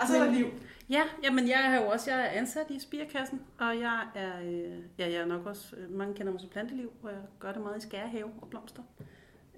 Og 0.00 0.06
så 0.08 0.16
er 0.16 0.24
der 0.24 0.32
liv. 0.32 0.46
Ja, 0.90 1.02
jamen 1.24 1.48
jeg 1.48 1.74
er 1.74 1.82
jo 1.82 1.88
også 1.90 2.10
jeg 2.10 2.20
er 2.20 2.24
ansat 2.28 2.70
i 2.70 2.80
Spirekassen, 2.80 3.40
og 3.58 3.78
jeg 3.80 4.02
er, 4.14 4.40
øh, 4.44 4.78
ja, 4.98 5.10
jeg 5.10 5.14
er 5.14 5.26
nok 5.26 5.46
også, 5.46 5.76
øh, 5.76 5.90
mange 5.92 6.14
kender 6.14 6.32
mig 6.32 6.40
som 6.40 6.50
planteliv, 6.50 6.92
hvor 7.00 7.10
jeg 7.10 7.18
gør 7.38 7.52
det 7.52 7.62
meget 7.62 7.78
i 7.78 7.80
skærehave 7.80 8.30
og 8.42 8.48
blomster. 8.50 8.82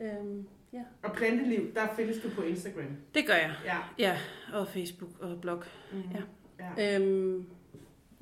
Øhm, 0.01 0.47
ja, 0.73 0.83
Og 1.03 1.13
planteliv, 1.13 1.75
der 1.75 1.81
findes 1.97 2.17
du 2.23 2.31
på 2.31 2.43
Instagram. 2.43 2.97
det 3.15 3.27
gør 3.27 3.35
jeg. 3.35 3.55
Ja. 3.65 3.77
Ja, 3.99 4.19
og 4.53 4.69
Facebook 4.69 5.11
og 5.21 5.41
blog. 5.41 5.63
Mm. 5.93 6.03
Ja. 6.15 6.23
ja. 6.79 7.01
Øhm, 7.01 7.47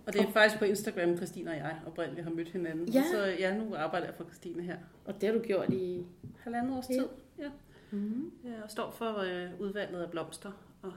og 0.07 0.13
det 0.13 0.21
er 0.21 0.31
faktisk 0.33 0.59
på 0.59 0.65
Instagram, 0.65 1.17
Christine 1.17 1.51
og 1.51 1.57
jeg 1.57 1.77
oprindeligt 1.87 2.25
har 2.25 2.31
mødt 2.35 2.49
hinanden. 2.49 2.89
Ja. 2.89 3.05
Så 3.13 3.25
ja, 3.39 3.57
nu 3.57 3.75
arbejder 3.75 4.07
jeg 4.07 4.15
for 4.15 4.25
Christine 4.25 4.63
her. 4.63 4.77
Og 5.05 5.21
det 5.21 5.29
har 5.29 5.37
du 5.37 5.43
gjort 5.45 5.71
i... 5.73 6.07
Halvandet 6.45 6.77
års 6.77 6.89
Ja. 6.91 6.95
tid. 6.95 7.07
Ja. 7.39 7.49
Mm. 7.91 8.33
ja 8.45 8.63
og 8.65 8.71
står 8.71 8.91
for 8.91 9.19
øh, 9.19 9.61
udvalget 9.61 10.03
af 10.03 10.11
blomster 10.11 10.51
og 10.83 10.93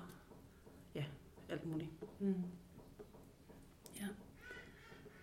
alt 1.52 1.66
muligt. 1.66 1.90
Mm. 2.20 2.34
Ja. 4.00 4.06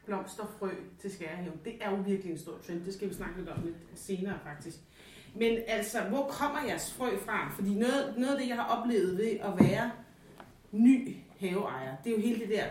Blomsterfrø 0.07 0.71
til 1.01 1.13
skærehave. 1.13 1.53
Det 1.65 1.73
er 1.81 1.91
jo 1.91 1.97
virkelig 1.97 2.33
en 2.33 2.39
stor 2.39 2.59
trend. 2.67 2.85
Det 2.85 2.95
skal 2.95 3.09
vi 3.09 3.15
snakke 3.15 3.39
lidt 3.39 3.49
om 3.49 3.63
lidt 3.65 3.77
senere 3.95 4.39
faktisk. 4.45 4.77
Men 5.35 5.59
altså, 5.67 6.01
hvor 6.03 6.29
kommer 6.31 6.59
jeres 6.69 6.93
frø 6.95 7.17
fra? 7.25 7.51
Fordi 7.55 7.75
noget, 7.75 8.15
noget 8.19 8.35
af 8.35 8.41
det, 8.41 8.49
jeg 8.49 8.57
har 8.57 8.77
oplevet 8.79 9.19
ved 9.19 9.31
at 9.41 9.53
være 9.61 9.91
ny 10.73 11.17
haveejer, 11.41 11.97
det 12.05 12.13
er 12.13 12.17
jo 12.17 12.23
hele 12.23 12.41
det 12.41 12.49
der 12.49 12.65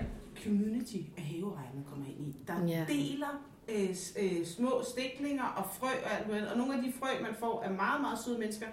community 0.43 0.97
af 1.17 1.23
haveejere, 1.23 1.71
man 1.75 1.83
kommer 1.83 2.05
ind 2.05 2.27
i. 2.27 2.43
Der 2.47 2.65
Ja. 2.67 2.85
deler 2.87 3.43
øh, 3.69 3.89
øh, 4.19 4.45
små 4.45 4.81
stiklinger 4.91 5.43
og 5.45 5.65
frø 5.73 5.87
og 6.05 6.11
alt 6.19 6.27
muligt. 6.27 6.45
Og 6.45 6.57
nogle 6.57 6.75
af 6.77 6.83
de 6.83 6.93
frø, 6.99 7.07
man 7.21 7.35
får, 7.39 7.63
er 7.63 7.71
meget, 7.73 8.01
meget 8.01 8.19
søde 8.25 8.39
mennesker. 8.39 8.67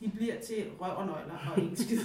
De 0.00 0.08
bliver 0.10 0.40
til 0.40 0.64
røv 0.80 0.96
og 0.96 1.06
nøgler 1.06 1.52
og 1.56 1.76
skid. 1.76 1.98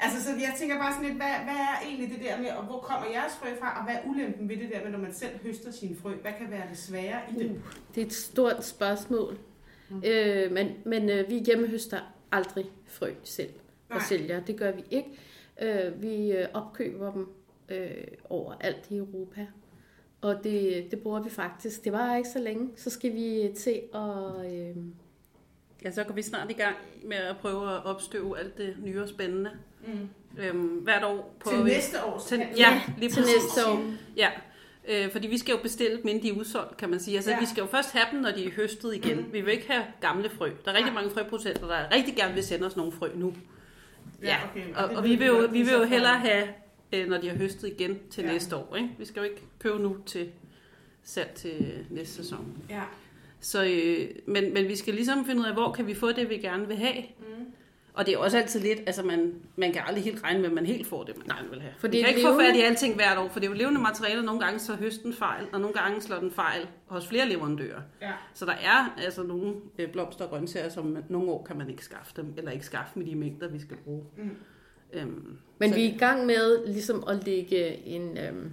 altså, 0.00 0.24
så 0.24 0.30
jeg 0.30 0.54
tænker 0.58 0.78
bare 0.78 0.92
sådan 0.92 1.06
lidt, 1.08 1.16
hvad, 1.16 1.34
hvad 1.44 1.54
er 1.54 1.76
egentlig 1.86 2.10
det 2.10 2.20
der 2.24 2.38
med, 2.38 2.50
og 2.50 2.64
hvor 2.64 2.78
kommer 2.78 3.06
jeres 3.10 3.32
frø 3.32 3.48
fra, 3.60 3.78
og 3.78 3.84
hvad 3.84 3.94
er 3.94 4.00
ulempen 4.06 4.48
ved 4.48 4.56
det 4.56 4.70
der 4.72 4.82
med, 4.82 4.90
når 4.90 4.98
man 4.98 5.14
selv 5.14 5.38
høster 5.42 5.70
sine 5.70 5.96
frø? 5.96 6.14
Hvad 6.14 6.32
kan 6.38 6.50
være 6.50 6.68
det 6.70 6.78
svære 6.78 7.20
i 7.30 7.38
det? 7.38 7.62
Det 7.94 8.02
er 8.02 8.06
et 8.06 8.12
stort 8.12 8.64
spørgsmål. 8.64 9.38
Mm. 9.90 10.02
Øh, 10.06 10.52
men 10.52 10.68
men 10.84 11.10
øh, 11.10 11.30
vi 11.30 11.38
hjemmehøster 11.38 12.00
aldrig 12.32 12.66
frø 12.86 13.12
selv 13.24 13.50
og 13.88 13.96
Nej. 13.96 14.04
sælger. 14.08 14.40
Det 14.40 14.56
gør 14.56 14.72
vi 14.72 14.82
ikke. 14.90 15.08
Øh, 15.62 16.02
vi 16.02 16.32
øh, 16.32 16.46
opkøber 16.54 17.12
dem 17.12 17.28
øh, 17.68 17.90
overalt 18.28 18.86
i 18.90 18.96
Europa. 18.96 19.46
Og 20.20 20.44
det, 20.44 20.86
det 20.90 21.00
bruger 21.00 21.22
vi 21.22 21.30
faktisk. 21.30 21.84
Det 21.84 21.92
var 21.92 22.16
ikke 22.16 22.28
så 22.28 22.38
længe. 22.38 22.70
Så 22.76 22.90
skal 22.90 23.14
vi 23.14 23.52
til 23.56 23.82
at... 23.94 24.52
Øh, 24.52 24.76
Ja, 25.84 25.90
så 25.90 26.04
går 26.04 26.14
vi 26.14 26.22
snart 26.22 26.50
i 26.50 26.54
gang 26.54 26.76
med 27.04 27.16
at 27.16 27.36
prøve 27.40 27.74
at 27.74 27.84
opstøve 27.84 28.38
alt 28.38 28.58
det 28.58 28.76
nye 28.82 29.02
og 29.02 29.08
spændende. 29.08 29.50
Mm. 29.86 30.08
Øhm, 30.42 30.58
hvert 30.68 31.04
år 31.04 31.36
på... 31.40 31.50
Til 31.50 31.58
næste 31.64 32.04
år. 32.04 32.24
Til, 32.28 32.42
ja, 32.56 32.82
lige 32.98 33.10
til 33.10 33.20
præcis. 33.20 33.34
næste 33.42 33.66
år. 33.70 33.82
Ja, 34.16 34.30
øh, 34.88 35.10
fordi 35.12 35.26
vi 35.28 35.38
skal 35.38 35.52
jo 35.52 35.58
bestille 35.62 35.96
dem, 35.96 36.08
inden 36.08 36.22
de 36.22 36.28
er 36.28 36.32
udsolgt, 36.32 36.76
kan 36.76 36.90
man 36.90 37.00
sige. 37.00 37.16
Altså, 37.16 37.30
Ja. 37.30 37.36
ja. 37.36 37.40
vi 37.40 37.46
skal 37.46 37.60
jo 37.60 37.66
først 37.66 37.92
have 37.92 38.06
dem, 38.12 38.20
når 38.20 38.30
de 38.30 38.44
er 38.46 38.50
høstet 38.50 38.94
igen. 38.94 39.26
Vi 39.32 39.40
vil 39.40 39.52
ikke 39.52 39.66
have 39.72 39.84
gamle 40.00 40.30
frø. 40.30 40.50
Der 40.64 40.70
er 40.70 40.74
rigtig 40.74 40.92
Nej. 40.92 41.02
mange 41.02 41.10
frøproducenter, 41.14 41.66
der 41.66 41.94
rigtig 41.94 42.16
gerne 42.16 42.34
vil 42.34 42.42
sende 42.42 42.66
os 42.66 42.76
nogle 42.76 42.92
frø 42.92 43.08
nu. 43.14 43.34
Ja, 44.22 44.36
okay. 44.50 44.74
Og, 44.74 44.84
og 44.96 45.02
ved 45.02 45.10
vi 45.10 45.16
vil 45.16 45.26
jo, 45.26 45.48
vi 45.52 45.62
vil 45.62 45.72
jo 45.72 45.84
hellere 45.84 46.18
have, 46.18 46.48
øh, 46.92 47.08
når 47.08 47.18
de 47.18 47.28
har 47.28 47.36
høstet 47.36 47.68
igen 47.68 47.98
til 48.10 48.20
Ja. 48.22 48.26
ja. 48.28 48.32
næste 48.32 48.56
år. 48.56 48.76
Ikke? 48.76 48.88
Vi 48.98 49.04
skal 49.04 49.20
jo 49.20 49.24
ikke 49.24 49.42
købe 49.58 49.78
nu 49.78 49.96
til 50.06 50.28
salg 51.02 51.30
til 51.34 51.84
næste 51.90 52.14
sæson. 52.14 52.56
Ja. 52.70 52.82
Så, 53.40 53.64
øh, 53.64 54.08
men, 54.26 54.54
men 54.54 54.68
vi 54.68 54.76
skal 54.76 54.94
ligesom 54.94 55.26
finde 55.26 55.40
ud 55.40 55.46
af, 55.46 55.52
hvor 55.52 55.72
kan 55.72 55.86
vi 55.86 55.94
få 55.94 56.12
det, 56.12 56.30
vi 56.30 56.36
gerne 56.36 56.68
vil 56.68 56.76
have. 56.76 57.02
Mm. 57.18 57.44
Og 57.96 58.06
det 58.06 58.14
er 58.14 58.18
også 58.18 58.38
altid 58.38 58.60
lidt, 58.60 58.78
altså 58.86 59.02
man, 59.02 59.34
man 59.56 59.72
kan 59.72 59.82
aldrig 59.86 60.04
helt 60.04 60.22
regne 60.24 60.38
med, 60.40 60.48
at 60.48 60.54
man 60.54 60.66
helt 60.66 60.86
får 60.86 61.02
det, 61.04 61.16
man 61.18 61.36
gerne 61.36 61.50
vil 61.50 61.60
have. 61.60 61.74
For 61.78 61.88
det 61.88 62.00
er 62.00 62.04
kan 62.04 62.14
ikke 62.14 62.26
få 62.26 62.28
levende. 62.32 62.50
fat 62.50 62.56
i 62.56 62.60
alting 62.62 62.94
hvert 62.94 63.18
år, 63.18 63.28
for 63.28 63.40
det 63.40 63.46
er 63.46 63.50
jo 63.50 63.56
levende 63.56 63.80
materialer. 63.80 64.22
Nogle 64.22 64.40
gange 64.40 64.58
så 64.58 64.74
høsten 64.74 65.12
fejl, 65.14 65.44
og 65.52 65.60
nogle 65.60 65.74
gange 65.76 66.00
slår 66.02 66.18
den 66.18 66.30
fejl 66.30 66.66
hos 66.86 67.06
flere 67.08 67.28
leverandører. 67.28 67.80
Ja. 68.02 68.12
Så 68.34 68.44
der 68.46 68.52
er 68.52 68.94
altså 69.04 69.22
nogle 69.22 69.54
øh, 69.78 69.92
blomster 69.92 70.24
og 70.24 70.30
grøntsager, 70.30 70.68
som 70.68 70.86
man, 70.86 71.04
nogle 71.08 71.30
år 71.30 71.44
kan 71.44 71.56
man 71.58 71.70
ikke 71.70 71.84
skaffe 71.84 72.12
dem, 72.16 72.34
eller 72.36 72.50
ikke 72.50 72.66
skaffe 72.66 72.98
med 72.98 73.06
de 73.06 73.14
mængder, 73.14 73.48
vi 73.48 73.60
skal 73.60 73.76
bruge. 73.76 74.04
Mm. 74.16 74.30
Øhm, 74.92 75.38
Men 75.58 75.68
så- 75.70 75.74
vi 75.76 75.84
er 75.86 75.94
i 75.94 75.98
gang 75.98 76.26
med 76.26 76.66
ligesom 76.66 77.04
at 77.08 77.24
lægge 77.26 77.76
en, 77.86 78.18
øhm, 78.18 78.52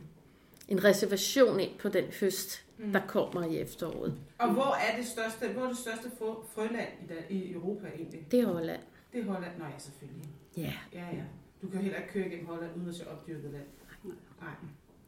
en 0.67 0.83
reservation 0.83 1.59
ind 1.59 1.71
på 1.79 1.89
den 1.89 2.03
høst, 2.19 2.59
Mm. 2.77 2.91
der 2.91 2.99
kommer 3.07 3.43
i 3.43 3.57
efteråret. 3.59 4.13
Og 4.37 4.49
hvor 4.53 4.75
er 4.91 4.97
det 4.97 5.05
største, 5.07 5.47
hvor 5.53 5.63
er 5.63 5.67
det 5.67 5.77
største 5.77 6.11
frø, 6.19 6.25
frøland 6.55 6.87
i, 7.29 7.35
i 7.35 7.53
Europa 7.53 7.87
egentlig? 7.95 8.27
Det 8.31 8.39
er 8.39 8.45
Holland. 8.45 8.79
Det 9.13 9.21
er 9.21 9.25
Holland. 9.25 9.57
Nå 9.57 9.65
ja, 9.65 9.79
selvfølgelig. 9.79 10.29
Ja. 10.57 10.73
Ja, 10.93 11.05
ja. 11.15 11.23
Du 11.61 11.67
kan 11.67 11.77
jo 11.77 11.83
heller 11.83 11.97
ikke 11.97 12.13
køre 12.13 12.27
igennem 12.27 12.45
Holland 12.47 12.75
uden 12.75 12.89
at 12.89 12.95
se 12.95 13.09
opdyrket 13.11 13.51
land. 13.51 13.65
Nej, 14.41 14.55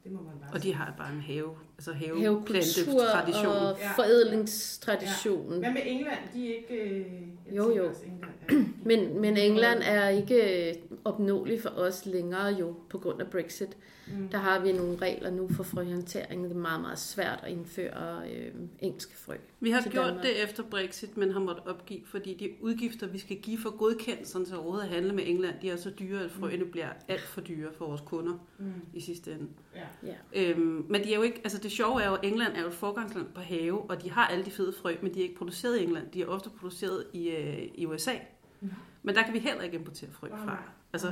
det 0.04 0.12
må 0.12 0.22
man 0.22 0.40
bare 0.40 0.54
og 0.54 0.64
de 0.64 0.74
har 0.74 0.94
bare 0.98 1.14
en 1.14 1.22
have, 1.22 1.58
altså 1.78 1.92
Havekultur 1.94 2.26
haveplante-tradition. 2.26 3.46
og 3.56 3.78
Ja. 3.80 3.92
forædlingstraditionen. 3.96 5.60
Hvad 5.60 5.72
med 5.74 5.82
England? 5.86 6.18
De 6.34 6.52
er 6.52 6.56
ikke... 6.58 6.76
øh, 6.84 7.06
jeg 7.48 7.56
Jo, 7.58 7.76
jo. 7.76 7.90
også 7.90 8.02
England 8.06 8.32
er- 8.50 8.66
Men, 8.86 9.22
men 9.22 9.38
England 9.38 9.80
er 9.84 10.10
ikke 10.10 10.70
øh, 10.70 10.76
opnåelig 11.06 11.62
for 11.62 11.70
os 11.70 12.06
længere 12.06 12.46
jo, 12.46 12.76
på 12.90 12.98
grund 12.98 13.22
af 13.22 13.28
Brexit. 13.28 13.78
Mm. 14.08 14.28
Der 14.30 14.38
har 14.38 14.60
vi 14.60 14.72
nogle 14.72 14.98
regler 14.98 15.30
nu 15.30 15.48
for 15.56 15.64
frøhåndtering. 15.64 16.44
Det 16.44 16.52
er 16.52 16.56
meget, 16.56 16.82
meget 16.82 17.00
svært 17.00 17.40
at 17.44 17.52
indføre 17.52 18.22
øh, 18.32 18.52
engelske 18.80 19.18
frø. 19.18 19.34
Vi 19.60 19.72
har 19.72 19.82
gjort 19.82 20.06
Danmark. 20.06 20.24
det 20.26 20.44
efter 20.44 20.64
Brexit, 20.64 21.18
men 21.18 21.32
har 21.32 21.40
måttet 21.40 21.64
opgive, 21.68 22.02
fordi 22.06 22.34
de 22.34 22.50
udgifter, 22.62 23.08
vi 23.08 23.18
skal 23.20 23.38
give 23.38 23.58
for 23.58 23.78
godkendelsen 23.78 24.46
til 24.46 24.56
overhovedet 24.56 24.84
at 24.84 24.90
handle 24.90 25.14
med 25.14 25.24
England, 25.28 25.56
de 25.62 25.70
er 25.70 25.76
så 25.76 25.90
dyre, 26.00 26.24
at 26.24 26.32
frøene 26.32 26.66
bliver 26.66 26.90
alt 27.08 27.22
for 27.22 27.42
dyre 27.42 27.70
for 27.78 27.88
vores 27.88 28.02
kunder 28.02 28.34
Mm. 28.60 28.66
i 28.94 29.00
sidste 29.02 29.32
ende. 29.32 29.48
Ja. 29.76 30.10
Ja. 30.34 30.50
Øhm, 30.52 30.86
men 30.90 31.04
de 31.04 31.12
er 31.12 31.16
jo 31.16 31.22
ikke, 31.22 31.42
altså 31.44 31.60
det 31.66 31.74
sjove 31.74 32.04
er 32.04 32.08
jo, 32.08 32.14
at 32.14 32.20
England 32.24 32.54
er 32.56 32.62
jo 32.62 32.68
et 32.68 32.74
forgangsland 32.74 33.28
på 33.36 33.42
have, 33.42 33.90
og 33.90 34.04
de 34.04 34.12
har 34.12 34.28
alle 34.28 34.46
de 34.46 34.52
fede 34.52 34.74
frø, 34.82 34.96
men 35.02 35.14
de 35.14 35.20
er 35.20 35.24
ikke 35.24 35.36
produceret 35.36 35.80
i 35.80 35.84
England. 35.84 36.12
De 36.12 36.22
er 36.22 36.26
ofte 36.28 36.50
produceret 36.50 37.06
i, 37.14 37.30
øh, 37.30 37.58
i 37.76 37.86
USA. 37.86 38.14
Nå. 38.62 38.70
Men 39.04 39.16
der 39.16 39.24
kan 39.24 39.34
vi 39.34 39.40
heller 39.40 39.62
ikke 39.64 39.78
importere 39.78 40.10
frø 40.12 40.28
fra. 40.30 40.58
Altså, 40.94 41.12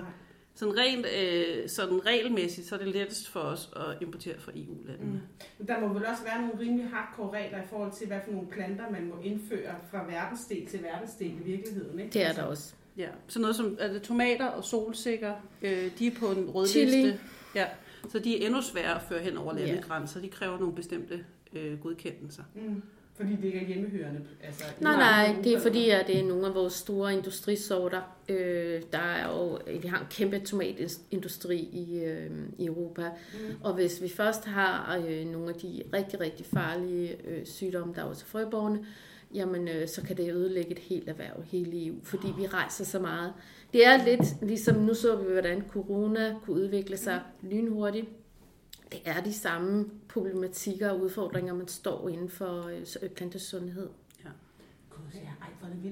sådan 0.56 0.78
rent 0.78 1.06
øh, 1.20 1.70
sådan 1.70 2.06
regelmæssigt, 2.06 2.68
så 2.68 2.76
er 2.76 2.80
det 2.80 2.88
lettest 2.88 3.30
for 3.30 3.40
os 3.40 3.70
at 3.76 4.02
importere 4.02 4.40
fra 4.40 4.52
EU-landene. 4.56 5.12
Mm. 5.12 5.20
Men 5.58 5.68
Der 5.68 5.80
må 5.80 5.88
vel 5.88 6.06
også 6.06 6.24
være 6.24 6.42
nogle 6.42 6.60
rimelig 6.60 6.90
hardcore 6.90 7.38
regler 7.38 7.58
i 7.64 7.66
forhold 7.70 7.92
til, 7.92 8.08
hvad 8.08 8.20
for 8.26 8.32
nogle 8.32 8.48
planter 8.48 8.90
man 8.92 9.08
må 9.10 9.16
indføre 9.24 9.76
fra 9.92 10.06
verdensdel 10.06 10.68
til 10.68 10.84
verdensdel 10.84 11.32
i 11.32 11.44
virkeligheden. 11.44 12.00
Ikke? 12.00 12.14
Det 12.14 12.26
er 12.26 12.34
der 12.34 12.44
også. 12.44 12.74
Ja, 12.98 13.08
så 13.28 13.40
noget 13.40 13.56
som 13.56 13.78
er 13.80 13.94
det 13.94 14.02
tomater 14.02 14.46
og 14.46 14.64
solsikker, 14.64 15.34
øh, 15.62 15.92
de 16.00 16.08
er 16.08 16.12
på 16.20 16.28
en 16.28 16.50
rød 16.50 16.68
Chili. 16.68 16.86
liste. 16.86 17.20
Ja, 17.56 17.66
så 18.10 18.20
de 18.20 18.42
er 18.42 18.46
endnu 18.46 18.62
sværere 18.62 18.96
at 18.96 19.02
føre 19.02 19.20
hen 19.20 19.38
over 19.38 19.54
landegrænser. 19.54 20.22
De 20.22 20.30
kræver 20.30 20.60
nogle 20.60 20.76
bestemte 20.76 21.26
øh, 21.54 21.80
godkendelser. 21.80 22.44
Mm. 22.56 22.82
Fordi 23.16 23.36
det 23.36 23.44
ikke 23.44 23.60
er 23.60 23.66
hjemmehørende. 23.66 24.22
Altså, 24.44 24.64
Nej, 24.80 24.96
nej, 24.96 25.36
det 25.44 25.54
er 25.54 25.60
fordi, 25.60 25.90
at 25.90 26.08
det 26.08 26.20
er 26.20 26.24
nogle 26.24 26.48
af 26.48 26.56
vores 26.56 26.74
store 26.74 27.14
industrisorter. 27.14 28.02
Øh, 28.30 28.82
der 28.92 29.00
er 29.00 29.34
jo, 29.34 29.60
vi 29.82 29.88
har 29.88 30.00
en 30.00 30.06
kæmpe 30.10 30.40
tomatindustri 30.40 31.58
i, 31.58 32.04
øh, 32.04 32.32
i 32.58 32.66
Europa. 32.66 33.02
Mm. 33.34 33.56
Og 33.64 33.74
hvis 33.74 34.02
vi 34.02 34.10
først 34.10 34.46
har 34.46 35.04
øh, 35.08 35.26
nogle 35.26 35.50
af 35.50 35.56
de 35.56 35.84
rigtig, 35.94 36.20
rigtig 36.20 36.46
farlige 36.46 37.16
øh, 37.28 37.46
sygdomme, 37.46 37.94
der 37.94 38.02
er 38.02 38.06
også 38.06 38.26
frøborgerne, 38.26 38.86
jamen 39.34 39.68
øh, 39.68 39.88
så 39.88 40.02
kan 40.02 40.18
det 40.18 40.34
ødelægge 40.34 40.72
et 40.72 40.80
helt 40.80 41.10
erhverv, 41.10 41.44
hele 41.44 41.86
EU, 41.88 41.96
fordi 42.04 42.28
vi 42.38 42.48
rejser 42.48 42.86
så 42.86 43.00
meget. 43.00 43.34
Det 43.74 43.86
er 43.86 44.06
lidt 44.06 44.22
ligesom, 44.42 44.76
nu 44.76 44.94
så 44.94 45.16
vi, 45.16 45.32
hvordan 45.32 45.64
corona 45.72 46.36
kunne 46.46 46.56
udvikle 46.56 46.98
sig 46.98 47.22
lynhurtigt. 47.42 48.08
Det 48.92 49.00
er 49.06 49.22
de 49.24 49.34
samme 49.34 49.86
problematikker 50.10 50.90
og 50.90 51.00
udfordringer, 51.02 51.54
man 51.54 51.68
står 51.68 52.10
inden 52.10 52.30
for 52.30 52.68
øh, 53.02 53.10
plantesundhed. 53.10 53.90
Ja. 54.26 54.30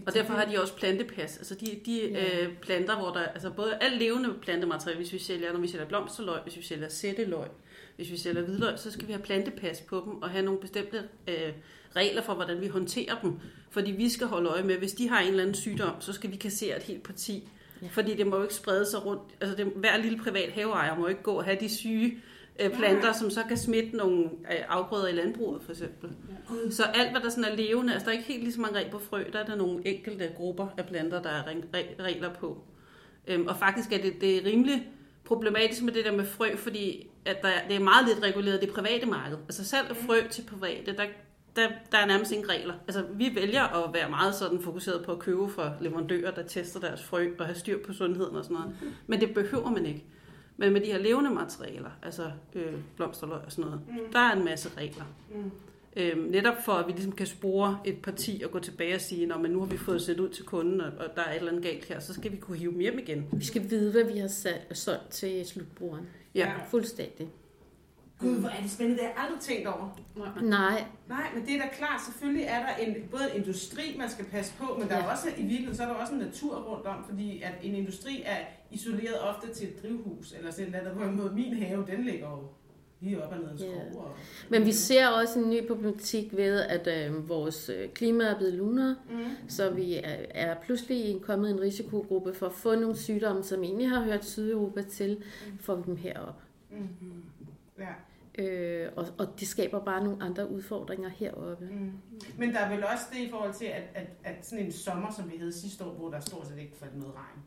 Og 0.07 0.13
derfor 0.13 0.33
har 0.33 0.45
de 0.45 0.61
også 0.61 0.75
plantepas. 0.75 1.37
Altså 1.37 1.55
de, 1.55 1.79
de 1.85 2.09
Ja. 2.09 2.45
øh, 2.45 2.57
planter, 2.57 2.97
hvor 2.99 3.09
der 3.11 3.19
altså 3.19 3.49
både 3.49 3.77
alt 3.81 3.97
levende 3.99 4.33
plantemateriale, 4.41 4.97
hvis 4.97 5.13
vi 5.13 5.19
sælger, 5.19 5.53
når 5.53 5.59
vi 5.59 5.67
sælger 5.67 5.85
blomsterløg, 5.85 6.39
hvis 6.43 6.57
vi 6.57 6.61
sælger 6.63 6.89
sætteløg, 6.89 7.47
hvis 7.95 8.11
vi 8.11 8.17
sælger 8.17 8.41
hvidløg, 8.41 8.79
så 8.79 8.91
skal 8.91 9.07
vi 9.07 9.13
have 9.13 9.23
plantepas 9.23 9.81
på 9.81 10.01
dem 10.05 10.21
og 10.21 10.29
have 10.29 10.45
nogle 10.45 10.59
bestemte 10.59 11.03
øh, 11.27 11.53
regler 11.95 12.21
for, 12.21 12.33
hvordan 12.33 12.61
vi 12.61 12.67
håndterer 12.67 13.15
dem. 13.21 13.39
Fordi 13.69 13.91
vi 13.91 14.09
skal 14.09 14.27
holde 14.27 14.49
øje 14.49 14.63
med, 14.63 14.77
hvis 14.77 14.93
de 14.93 15.09
har 15.09 15.19
en 15.19 15.27
eller 15.27 15.41
anden 15.41 15.55
sygdom, 15.55 15.93
så 15.99 16.13
skal 16.13 16.31
vi 16.31 16.35
kassere 16.35 16.77
et 16.77 16.83
helt 16.83 17.03
parti. 17.03 17.47
Ja. 17.81 17.85
Ja. 17.85 17.91
Fordi 17.91 18.15
det 18.15 18.27
må 18.27 18.35
jo 18.35 18.41
ikke 18.41 18.53
sprede 18.53 18.85
sig 18.85 19.05
rundt. 19.05 19.21
Altså 19.41 19.57
det, 19.57 19.65
hver 19.75 19.97
lille 19.97 20.17
privat 20.17 20.51
haveejer 20.51 20.97
må 20.97 21.07
ikke 21.07 21.23
gå 21.23 21.31
og 21.31 21.43
have 21.43 21.57
de 21.59 21.69
syge 21.69 22.17
øh, 22.59 22.77
planter, 22.77 23.13
som 23.13 23.29
så 23.29 23.43
kan 23.47 23.57
smitte 23.57 23.97
nogle 23.97 24.23
øh, 24.23 24.57
afgrøder 24.67 25.07
i 25.07 25.11
landbruget 25.11 25.63
for 25.63 25.71
eksempel. 25.71 26.09
Gud. 26.47 26.71
Så 26.71 26.83
alt, 26.83 27.11
hvad 27.11 27.21
der 27.21 27.29
sådan 27.29 27.43
er 27.51 27.55
levende, 27.55 27.93
altså 27.93 28.05
der 28.05 28.11
er 28.11 28.17
ikke 28.17 28.27
helt 28.27 28.43
lige 28.43 28.53
så 28.53 28.61
mange 28.61 28.77
regler 28.77 28.91
på 28.91 28.99
frø, 28.99 29.23
der 29.33 29.39
er 29.39 29.45
der 29.45 29.55
nogle 29.55 29.87
enkelte 29.87 30.31
grupper 30.35 30.67
af 30.77 30.85
planter, 30.85 31.21
der 31.21 31.29
er 31.29 31.43
re- 31.43 31.75
re- 31.77 32.03
regler 32.03 32.33
på. 32.33 32.57
Øhm, 33.27 33.47
og 33.47 33.55
faktisk 33.57 33.91
er 33.93 33.97
det, 34.01 34.21
det 34.21 34.37
er 34.37 34.45
rimelig 34.45 34.87
problematisk 35.25 35.83
med 35.83 35.93
det 35.93 36.05
der 36.05 36.11
med 36.11 36.25
frø, 36.25 36.55
fordi 36.55 37.07
at 37.25 37.41
der, 37.41 37.49
det 37.67 37.75
er 37.75 37.79
meget 37.79 38.07
lidt 38.07 38.23
reguleret 38.23 38.63
i 38.63 38.65
det 38.65 38.73
private 38.73 39.05
marked. 39.05 39.37
Altså 39.47 39.65
selv 39.65 39.85
af 39.89 39.95
frø 39.95 40.21
til 40.29 40.41
private, 40.41 40.95
der, 40.97 41.03
der, 41.55 41.67
der 41.91 41.97
er 41.97 42.05
nærmest 42.05 42.31
ingen 42.31 42.49
regler. 42.49 42.73
Altså 42.87 43.05
vi 43.13 43.31
vælger 43.35 43.63
at 43.63 43.93
være 43.93 44.09
meget 44.09 44.35
sådan 44.35 44.61
fokuseret 44.61 45.05
på 45.05 45.11
at 45.11 45.19
købe 45.19 45.49
fra 45.49 45.71
leverandører, 45.81 46.31
der 46.31 46.43
tester 46.43 46.79
deres 46.79 47.03
frø 47.03 47.29
og 47.39 47.45
have 47.45 47.55
styr 47.55 47.77
på 47.85 47.93
sundheden 47.93 48.35
og 48.35 48.43
sådan 48.43 48.57
noget. 48.57 48.75
Men 49.07 49.21
det 49.21 49.33
behøver 49.33 49.69
man 49.69 49.85
ikke. 49.85 50.03
Men 50.57 50.73
med 50.73 50.81
de 50.81 50.85
her 50.85 50.97
levende 50.97 51.29
materialer, 51.29 51.89
altså 52.03 52.31
øh, 52.53 52.73
blomsterløg 52.95 53.39
og 53.45 53.51
sådan 53.51 53.65
noget, 53.65 53.81
Mm. 53.87 54.11
der 54.13 54.19
er 54.19 54.35
en 54.35 54.45
masse 54.45 54.69
regler. 54.77 55.03
Mm. 55.35 55.51
Øhm, 55.95 56.19
netop 56.19 56.55
for, 56.65 56.71
at 56.71 56.87
vi 56.87 56.91
ligesom 56.91 57.11
kan 57.11 57.27
spore 57.27 57.79
et 57.85 57.97
parti 58.01 58.41
og 58.45 58.51
gå 58.51 58.59
tilbage 58.59 58.95
og 58.95 59.01
sige, 59.01 59.33
at 59.33 59.51
nu 59.51 59.59
har 59.59 59.65
vi 59.65 59.77
fået 59.77 60.01
set 60.01 60.19
ud 60.19 60.29
til 60.29 60.45
kunden, 60.45 60.81
og, 60.81 60.91
og 60.97 61.15
der 61.15 61.21
er 61.21 61.31
et 61.31 61.35
eller 61.37 61.51
andet 61.51 61.63
galt 61.63 61.85
her, 61.85 61.99
så 61.99 62.13
skal 62.13 62.31
vi 62.31 62.37
kunne 62.37 62.57
hive 62.57 62.71
dem 62.71 62.79
hjem 62.79 62.99
igen. 62.99 63.25
Vi 63.33 63.45
skal 63.45 63.69
vide, 63.69 63.91
hvad 63.91 64.03
vi 64.13 64.19
har 64.19 64.27
sat, 64.27 64.61
solgt 64.77 65.09
til 65.09 65.45
slutbrugeren. 65.45 66.07
Ja. 66.35 66.51
Fuldstændig. 66.69 67.29
Gud, 68.21 68.39
hvor 68.39 68.49
er 68.49 68.61
det 68.61 68.71
spændende. 68.71 68.97
Det 69.01 69.07
har 69.07 69.13
jeg 69.13 69.23
aldrig 69.23 69.41
tænkt 69.41 69.67
over. 69.67 69.99
Nej, 70.41 70.83
Nej, 71.09 71.27
men 71.35 71.45
det 71.45 71.55
er 71.55 71.59
da 71.59 71.67
klart. 71.77 72.01
Selvfølgelig 72.05 72.45
er 72.45 72.59
der 72.59 72.75
en, 72.85 72.95
både 73.11 73.23
en 73.35 73.41
industri, 73.41 73.95
man 73.97 74.09
skal 74.09 74.25
passe 74.25 74.53
på, 74.59 74.75
men 74.79 74.87
der 74.89 74.95
er 74.95 75.03
Ja. 75.03 75.11
også, 75.11 75.27
i 75.37 75.41
virkeligheden, 75.41 75.75
så 75.75 75.83
er 75.83 75.87
der 75.87 75.93
også 75.95 76.13
en 76.13 76.19
natur 76.19 76.55
rundt 76.55 76.85
om, 76.85 77.03
fordi 77.09 77.41
at 77.41 77.53
en 77.63 77.75
industri 77.75 78.21
er 78.25 78.37
isoleret 78.71 79.19
ofte 79.21 79.53
til 79.53 79.67
et 79.67 79.81
drivhus, 79.83 80.33
eller 80.37 80.51
sådan 80.51 80.71
noget, 80.71 80.91
hvorimod 80.91 81.31
min 81.31 81.53
have, 81.55 81.85
den 81.91 82.03
ligger 82.05 82.29
jo 82.29 82.37
lige 82.99 83.23
op 83.23 83.33
ad 83.33 83.37
en 83.37 83.43
Ja. 83.59 83.65
skov. 83.65 84.01
Og, 84.03 84.11
men 84.49 84.65
vi 84.65 84.71
ser 84.71 85.07
også 85.07 85.39
en 85.39 85.49
ny 85.49 85.67
problematik 85.67 86.37
ved, 86.37 86.59
at 86.61 86.87
øh, 87.11 87.29
vores 87.29 87.69
øh, 87.69 87.89
klima 87.89 88.23
er 88.23 88.37
blevet 88.37 88.53
lunere, 88.53 88.95
Mm. 89.09 89.17
så 89.47 89.69
vi 89.69 89.95
er, 89.95 90.15
er 90.29 90.55
pludselig 90.65 91.21
kommet 91.21 91.49
i 91.49 91.51
en 91.51 91.61
risikogruppe 91.61 92.33
for 92.33 92.45
at 92.45 92.53
få 92.53 92.75
nogle 92.75 92.97
sygdomme, 92.97 93.43
som 93.43 93.63
egentlig 93.63 93.89
har 93.89 94.03
hørt 94.03 94.25
Sydeuropa 94.25 94.81
til, 94.81 95.23
får 95.59 95.75
vi 95.75 95.83
dem 95.85 95.95
herop. 95.95 96.41
Mm. 96.71 96.77
Ja. 97.79 97.85
Øh, 98.39 98.87
og, 98.95 99.07
og 99.17 99.27
det 99.39 99.47
skaber 99.47 99.79
bare 99.85 100.03
nogle 100.03 100.23
andre 100.23 100.49
udfordringer 100.49 101.09
heroppe. 101.09 101.65
Mm. 101.71 101.91
Men 102.37 102.53
der 102.53 102.59
er 102.59 102.69
vel 102.75 102.83
også 102.85 103.03
det 103.13 103.19
i 103.19 103.29
forhold 103.29 103.53
til, 103.53 103.65
at, 103.65 103.83
at, 103.93 104.07
at 104.23 104.45
sådan 104.45 104.65
en 104.65 104.71
sommer, 104.71 105.11
som 105.11 105.31
vi 105.31 105.37
havde 105.37 105.53
sidste 105.53 105.83
år, 105.85 105.91
hvor 105.91 106.09
der 106.09 106.19
stort 106.19 106.47
set 106.47 106.57
ikke 106.59 106.75
faldt 106.79 106.97
noget 106.97 107.13
regn. 107.15 107.43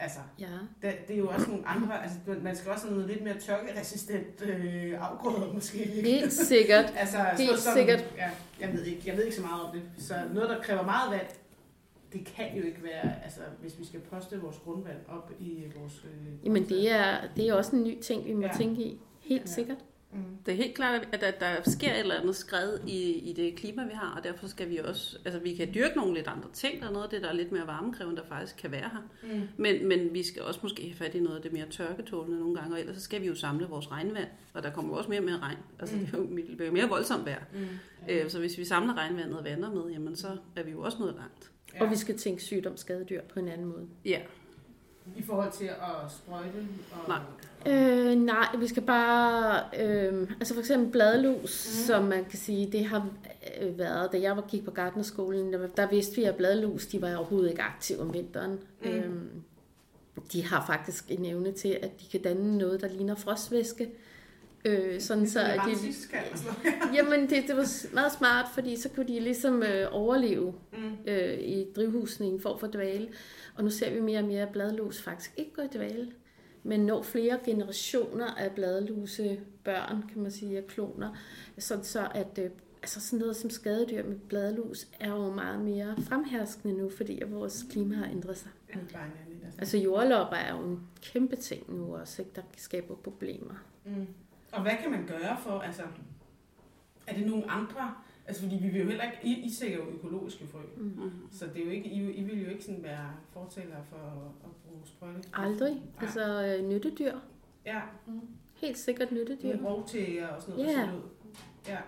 Altså, 0.00 0.18
Ja. 0.38 0.46
det, 0.82 0.94
det 1.08 1.14
er 1.14 1.18
jo 1.18 1.28
også 1.28 1.50
nogle 1.50 1.66
andre, 1.68 2.02
altså 2.02 2.18
man 2.42 2.56
skal 2.56 2.72
også 2.72 2.86
have 2.86 2.94
noget 2.96 3.10
lidt 3.10 3.24
mere 3.24 3.38
tørkeresistent 3.40 4.42
øh, 4.42 4.94
afgrøder 5.10 5.52
måske. 5.52 5.78
Helt 5.78 6.32
sikkert. 6.32 6.84
Altså, 6.96 7.16
Helt 7.38 7.58
sådan- 7.58 7.76
sikkert. 7.78 8.14
Ja, 8.16 8.30
jeg 8.60 8.72
ved 8.72 8.84
ikke, 8.84 9.02
jeg 9.06 9.16
ved 9.16 9.24
ikke 9.24 9.36
så 9.36 9.42
meget 9.42 9.62
om 9.62 9.72
det. 9.72 9.82
Så 9.98 10.14
noget, 10.34 10.48
der 10.50 10.62
kræver 10.62 10.82
meget 10.84 11.10
vand, 11.10 11.26
det 12.12 12.24
kan 12.26 12.56
jo 12.56 12.62
ikke 12.62 12.82
være, 12.82 13.24
altså 13.24 13.40
hvis 13.60 13.78
vi 13.78 13.84
skal 13.84 14.00
poste 14.00 14.40
vores 14.40 14.56
grundvand 14.64 14.98
op 15.08 15.32
i 15.40 15.64
vores... 15.80 16.04
Øh, 16.04 16.44
Jamen 16.46 16.68
det 16.68 16.90
er, 16.90 17.18
det 17.36 17.48
er 17.48 17.54
også 17.54 17.76
en 17.76 17.82
ny 17.84 18.00
ting, 18.00 18.24
vi 18.24 18.32
må 18.34 18.42
Ja. 18.46 18.52
tænke 18.56 18.82
i. 18.82 19.00
Helt 19.20 19.42
ja. 19.42 19.46
sikkert. 19.46 19.78
Mm. 20.12 20.18
Det 20.46 20.52
er 20.52 20.56
helt 20.56 20.74
klart, 20.74 21.08
at 21.12 21.20
der, 21.20 21.30
der 21.30 21.70
sker 21.70 21.92
et 21.92 21.98
eller 21.98 22.20
andet 22.20 22.36
skred 22.36 22.78
i, 22.86 23.12
i 23.12 23.32
det 23.32 23.56
klima, 23.56 23.84
vi 23.84 23.92
har, 23.94 24.14
og 24.16 24.24
derfor 24.24 24.46
skal 24.46 24.70
vi 24.70 24.76
også, 24.78 25.18
altså 25.24 25.40
vi 25.40 25.54
kan 25.54 25.74
dyrke 25.74 25.96
nogle 25.96 26.14
lidt 26.14 26.26
andre 26.26 26.48
ting, 26.52 26.80
der 26.80 26.88
er 26.88 26.92
noget 26.92 27.04
af 27.04 27.10
det, 27.10 27.22
der 27.22 27.28
er 27.28 27.32
lidt 27.32 27.52
mere 27.52 27.66
varmekrævende, 27.66 28.20
der 28.20 28.26
faktisk 28.28 28.56
kan 28.56 28.70
være 28.70 28.90
her. 28.92 29.02
Mm. 29.34 29.40
Men, 29.56 29.88
men 29.88 30.14
vi 30.14 30.22
skal 30.22 30.42
også 30.42 30.60
måske 30.62 30.82
have 30.82 30.94
fat 30.94 31.14
i 31.14 31.20
noget 31.20 31.36
af 31.36 31.42
det 31.42 31.52
mere 31.52 31.66
tørketålende 31.70 32.38
nogle 32.40 32.54
gange, 32.56 32.74
og 32.74 32.80
ellers 32.80 32.96
så 32.96 33.02
skal 33.02 33.22
vi 33.22 33.26
jo 33.26 33.34
samle 33.34 33.66
vores 33.66 33.90
regnvand, 33.90 34.28
og 34.54 34.62
der 34.62 34.70
kommer 34.70 34.92
jo 34.92 34.96
også 34.98 35.10
mere 35.10 35.20
og 35.20 35.24
mere 35.24 35.38
regn. 35.38 35.58
Altså 35.80 35.96
Mm. 35.96 36.04
det, 36.06 36.14
er 36.14 36.18
jo, 36.18 36.24
det 36.36 36.56
bliver 36.56 36.66
jo 36.66 36.72
mere 36.72 36.88
voldsomt 36.88 37.26
vejr. 37.26 37.42
Mm. 37.52 37.58
Øh, 38.08 38.30
så 38.30 38.38
hvis 38.38 38.58
vi 38.58 38.64
samler 38.64 38.94
regnvandet 38.94 39.38
og 39.38 39.44
vander 39.44 39.70
med, 39.70 39.92
jamen 39.92 40.16
så 40.16 40.28
er 40.56 40.62
vi 40.62 40.70
jo 40.70 40.80
også 40.80 40.98
nået 41.00 41.14
langt. 41.14 41.50
Ja. 41.74 41.84
Og 41.84 41.90
vi 41.90 41.96
skal 41.96 42.18
tænke 42.18 42.42
sygdomsskadedyr 42.42 43.22
på 43.22 43.40
en 43.40 43.48
anden 43.48 43.66
måde. 43.66 43.86
Ja, 44.04 44.20
I 45.16 45.22
forhold 45.22 45.52
til 45.52 45.64
at 45.64 46.12
sprøjte 46.12 46.68
og... 46.92 47.08
Nej. 47.08 47.18
Øh, 47.66 48.14
nej, 48.14 48.56
vi 48.58 48.66
skal 48.66 48.82
bare... 48.82 49.62
Øh, 49.80 50.30
altså 50.30 50.54
for 50.54 50.60
eksempel 50.60 50.92
bladlus, 50.92 51.42
mm. 51.42 51.86
som 51.86 52.04
man 52.04 52.24
kan 52.24 52.38
sige, 52.38 52.72
det 52.72 52.84
har 52.84 53.08
øh, 53.60 53.78
været... 53.78 54.12
Da 54.12 54.20
jeg 54.20 54.36
var 54.36 54.44
gik 54.48 54.64
på 54.64 54.70
gartnerskolen, 54.70 55.52
der, 55.52 55.66
der 55.76 55.88
vidste 55.88 56.16
vi, 56.16 56.24
at 56.24 56.36
bladlus, 56.36 56.86
de 56.86 57.02
var 57.02 57.16
overhovedet 57.16 57.50
ikke 57.50 57.62
aktive 57.62 58.00
om 58.00 58.14
vinteren. 58.14 58.58
Mm. 58.82 58.90
Mm. 58.90 58.96
Øh, 58.96 59.12
de 60.32 60.44
har 60.44 60.66
faktisk 60.66 61.04
en 61.08 61.24
evne 61.24 61.52
til, 61.52 61.78
at 61.82 62.00
de 62.00 62.04
kan 62.10 62.22
danne 62.22 62.58
noget, 62.58 62.80
der 62.80 62.88
ligner 62.88 63.14
frostvæske. 63.14 63.90
Øh, 64.68 65.00
sådan 65.00 65.28
så, 65.28 65.40
at 65.40 65.60
de, 65.66 65.72
Jamen, 66.96 67.20
det, 67.30 67.44
det 67.48 67.56
var 67.56 67.94
meget 67.94 68.12
smart, 68.12 68.46
fordi 68.54 68.76
så 68.76 68.88
kunne 68.88 69.08
de 69.08 69.20
ligesom 69.20 69.62
øh, 69.62 69.86
overleve 69.90 70.54
mm. 70.72 70.96
øh, 71.06 71.38
i 71.38 71.66
drivhusene 71.76 72.28
i 72.28 72.30
en 72.30 72.40
form 72.40 72.58
for 72.58 72.66
dvale. 72.66 73.08
Og 73.54 73.64
nu 73.64 73.70
ser 73.70 73.94
vi 73.94 74.00
mere 74.00 74.18
og 74.18 74.24
mere, 74.24 74.42
at 74.42 74.48
bladlus 74.48 75.02
faktisk 75.02 75.32
ikke 75.36 75.52
går 75.52 75.62
i 75.62 75.68
dvale, 75.74 76.12
men 76.62 76.80
når 76.80 77.02
flere 77.02 77.38
generationer 77.44 78.34
af 78.34 78.52
bladluse 78.52 79.40
børn, 79.64 80.04
kan 80.12 80.22
man 80.22 80.30
sige, 80.30 80.56
af 80.56 80.66
kloner, 80.66 81.16
sådan 81.58 81.84
så 81.84 82.08
at 82.14 82.38
øh, 82.38 82.50
altså 82.82 83.00
sådan 83.00 83.18
noget 83.18 83.36
som 83.36 83.50
skadedyr 83.50 84.04
med 84.04 84.16
bladlus 84.16 84.86
er 85.00 85.10
jo 85.10 85.32
meget 85.32 85.60
mere 85.60 85.96
fremherskende 86.02 86.74
nu, 86.74 86.90
fordi 86.90 87.20
at 87.20 87.32
vores 87.32 87.66
klima 87.70 87.94
har 87.94 88.06
ændret 88.06 88.36
sig. 88.36 88.50
Altså 89.58 89.78
jordlopper 89.78 90.36
er 90.36 90.56
jo 90.56 90.62
en 90.62 90.80
kæmpe 91.02 91.36
ting 91.36 91.76
nu 91.76 91.96
også, 91.96 92.22
ikke, 92.22 92.32
der 92.36 92.42
skaber 92.56 92.94
problemer. 92.94 93.54
Mm. 93.84 94.06
Og 94.52 94.62
hvad 94.62 94.72
kan 94.82 94.90
man 94.90 95.06
gøre 95.06 95.36
for, 95.40 95.58
altså, 95.58 95.82
er 97.06 97.14
det 97.14 97.26
nogle 97.26 97.50
andre, 97.50 97.94
altså 98.26 98.42
fordi 98.42 98.56
vi 98.56 98.68
vil 98.68 98.80
jo 98.80 98.88
heller 98.88 99.04
ikke, 99.04 99.18
I, 99.22 99.46
I 99.46 99.50
sælger 99.50 99.76
jo 99.76 99.88
økologiske 99.90 100.46
frø, 100.46 100.60
mm. 100.76 101.10
så 101.30 101.46
det 101.46 101.60
er 101.60 101.64
jo 101.64 101.70
ikke, 101.70 101.88
I, 101.88 102.12
I 102.12 102.22
vil 102.22 102.42
jo 102.44 102.50
ikke 102.50 102.64
sådan 102.64 102.82
være 102.82 103.12
fortælere 103.30 103.84
for 103.84 104.32
at 104.44 104.50
bruge 104.66 104.80
sprøjte. 104.84 105.28
Aldrig, 105.32 105.74
Nej. 105.74 105.82
altså 106.00 106.44
øh, 106.44 106.68
nyttedyr. 106.68 107.18
Ja. 107.66 107.80
Mm. 108.06 108.20
Helt 108.54 108.78
sikkert 108.78 109.12
nyttedyr. 109.12 109.56
Med 109.56 109.64
rovtæger 109.64 110.28
og 110.28 110.42
sådan 110.42 110.56
noget. 110.56 110.76
Yeah. 110.78 110.88
Ja. 111.68 111.78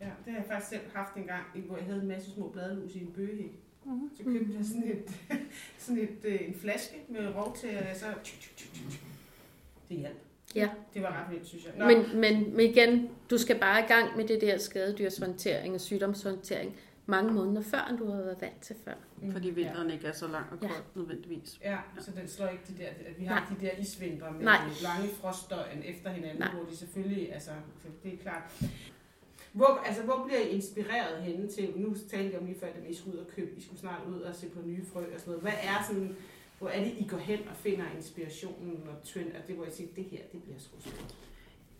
Ja, 0.00 0.10
det 0.24 0.32
har 0.32 0.40
jeg 0.40 0.46
faktisk 0.46 0.70
selv 0.70 0.82
haft 0.94 1.16
en 1.16 1.24
gang, 1.24 1.44
hvor 1.66 1.76
jeg 1.76 1.86
havde 1.86 2.00
en 2.00 2.08
masse 2.08 2.30
små 2.30 2.48
bladlus 2.48 2.94
i 2.94 3.00
en 3.00 3.12
bøgehæk. 3.12 3.60
Mm-hmm. 3.84 4.10
Så 4.16 4.24
købte 4.24 4.54
jeg 4.56 4.64
sådan, 4.64 4.90
et, 4.90 5.10
sådan 5.78 6.02
et, 6.02 6.24
øh, 6.24 6.48
en 6.48 6.54
flaske 6.54 6.96
med 7.08 7.34
rovtæger, 7.36 7.90
og 7.90 7.96
så... 7.96 8.06
Det 9.88 9.96
hjalp. 9.96 10.16
Ja. 10.54 10.68
Det 10.94 11.02
var 11.02 11.08
ret 11.08 11.34
vildt, 11.34 11.46
synes 11.46 11.64
jeg. 11.64 11.72
Nå. 11.76 11.86
Men, 11.86 12.20
men, 12.20 12.56
men 12.56 12.70
igen, 12.70 13.10
du 13.30 13.38
skal 13.38 13.58
bare 13.58 13.80
i 13.80 13.86
gang 13.86 14.16
med 14.16 14.28
det 14.28 14.40
der 14.40 14.58
skadedyrshåndtering 14.58 15.74
og 15.74 15.80
sygdomshåndtering 15.80 16.76
mange 17.10 17.32
måneder 17.32 17.62
før, 17.62 17.86
end 17.90 17.98
du 17.98 18.10
har 18.10 18.16
været 18.16 18.40
vant 18.40 18.60
til 18.60 18.76
før. 18.84 18.94
Mm. 19.22 19.32
Fordi 19.32 19.50
vinteren 19.50 19.88
ja. 19.88 19.94
ikke 19.94 20.06
er 20.06 20.12
så 20.12 20.28
lang 20.28 20.46
og 20.52 20.60
kold 20.60 20.70
ja. 20.70 21.00
nødvendigvis. 21.00 21.60
Ja, 21.64 21.78
så 21.98 22.10
den 22.10 22.28
slår 22.28 22.48
ikke 22.48 22.64
de 22.68 22.82
der, 22.82 22.88
at 22.88 23.18
vi 23.18 23.24
har 23.24 23.34
Nej. 23.34 23.58
de 23.60 23.66
der 23.66 23.72
isvintre 23.82 24.32
med 24.32 24.44
Nej. 24.44 24.60
lange 24.82 25.08
frostdøgn 25.20 25.82
efter 25.84 26.10
hinanden, 26.10 26.38
Nej. 26.38 26.54
hvor 26.54 26.64
de 26.64 26.76
selvfølgelig, 26.76 27.34
altså, 27.34 27.50
det 28.04 28.14
er 28.14 28.18
klart. 28.18 28.42
Hvor, 29.52 29.82
altså, 29.86 30.02
hvor 30.02 30.24
bliver 30.26 30.40
I 30.40 30.48
inspireret 30.48 31.22
henne 31.22 31.48
til, 31.48 31.72
nu 31.76 31.94
talte 32.10 32.30
jeg 32.32 32.40
om 32.40 32.46
lige 32.46 32.60
før, 32.60 32.66
at 32.66 32.90
I 32.90 32.94
skulle 32.94 33.16
ud 33.16 33.24
og 33.24 33.30
købe, 33.36 33.50
I 33.56 33.62
skulle 33.62 33.80
snart 33.80 34.00
ud 34.08 34.20
og 34.20 34.34
se 34.34 34.48
på 34.48 34.60
nye 34.64 34.84
frø 34.92 35.00
og 35.00 35.20
sådan 35.20 35.30
noget. 35.30 35.42
Hvad 35.42 35.52
er 35.62 35.84
sådan, 35.86 36.16
hvor 36.60 36.68
er 36.68 36.84
det, 36.84 36.92
I 36.98 37.06
går 37.08 37.18
hen 37.18 37.38
og 37.38 37.56
finder 37.56 37.84
inspirationen 37.96 38.88
og 38.88 39.08
trend, 39.08 39.28
at 39.34 39.46
det, 39.46 39.56
hvor 39.56 39.64
I 39.64 39.70
siger, 39.70 39.88
det 39.96 40.04
her, 40.04 40.18
det 40.32 40.42
bliver 40.42 40.58
sgu 40.58 40.80
spændende? 40.80 41.14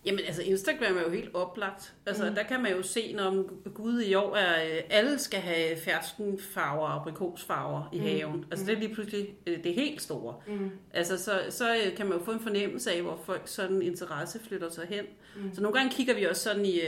Jamen 0.05 0.21
altså 0.27 0.43
Instagram 0.43 0.97
er 0.97 1.03
jo 1.03 1.11
helt 1.11 1.35
oplagt. 1.35 1.95
Altså 2.07 2.29
mm. 2.29 2.35
der 2.35 2.43
kan 2.43 2.63
man 2.63 2.73
jo 2.73 2.83
se, 2.83 3.13
når 3.13 3.51
Gud 3.71 4.01
i 4.01 4.15
år 4.15 4.37
er, 4.37 4.77
øh, 4.77 4.83
alle 4.91 5.19
skal 5.19 5.41
have 5.41 5.77
ferskenfarver 5.77 6.83
og 6.83 6.95
aprikosfarver 6.95 7.89
i 7.93 7.99
mm. 7.99 8.05
haven. 8.05 8.45
Altså 8.51 8.67
det 8.67 8.75
er 8.75 8.79
lige 8.79 8.95
pludselig 8.95 9.35
øh, 9.47 9.65
det 9.65 9.75
helt 9.75 10.03
store. 10.03 10.35
Mm. 10.47 10.71
Altså 10.93 11.19
så, 11.25 11.41
så 11.51 11.75
øh, 11.75 11.97
kan 11.97 12.07
man 12.07 12.19
jo 12.19 12.25
få 12.25 12.33
en 12.33 12.41
fornemmelse 12.41 12.93
af, 12.93 13.03
hvor 13.03 13.21
folk 13.25 13.43
sådan 13.45 13.83
interesse 13.83 14.41
flytter 14.49 14.71
sig 14.71 14.87
hen. 14.89 15.05
Mm. 15.37 15.55
Så 15.55 15.63
nogle 15.63 15.79
gange 15.79 15.93
kigger 15.93 16.15
vi 16.15 16.25
også 16.25 16.43
sådan 16.43 16.65
i 16.65 16.81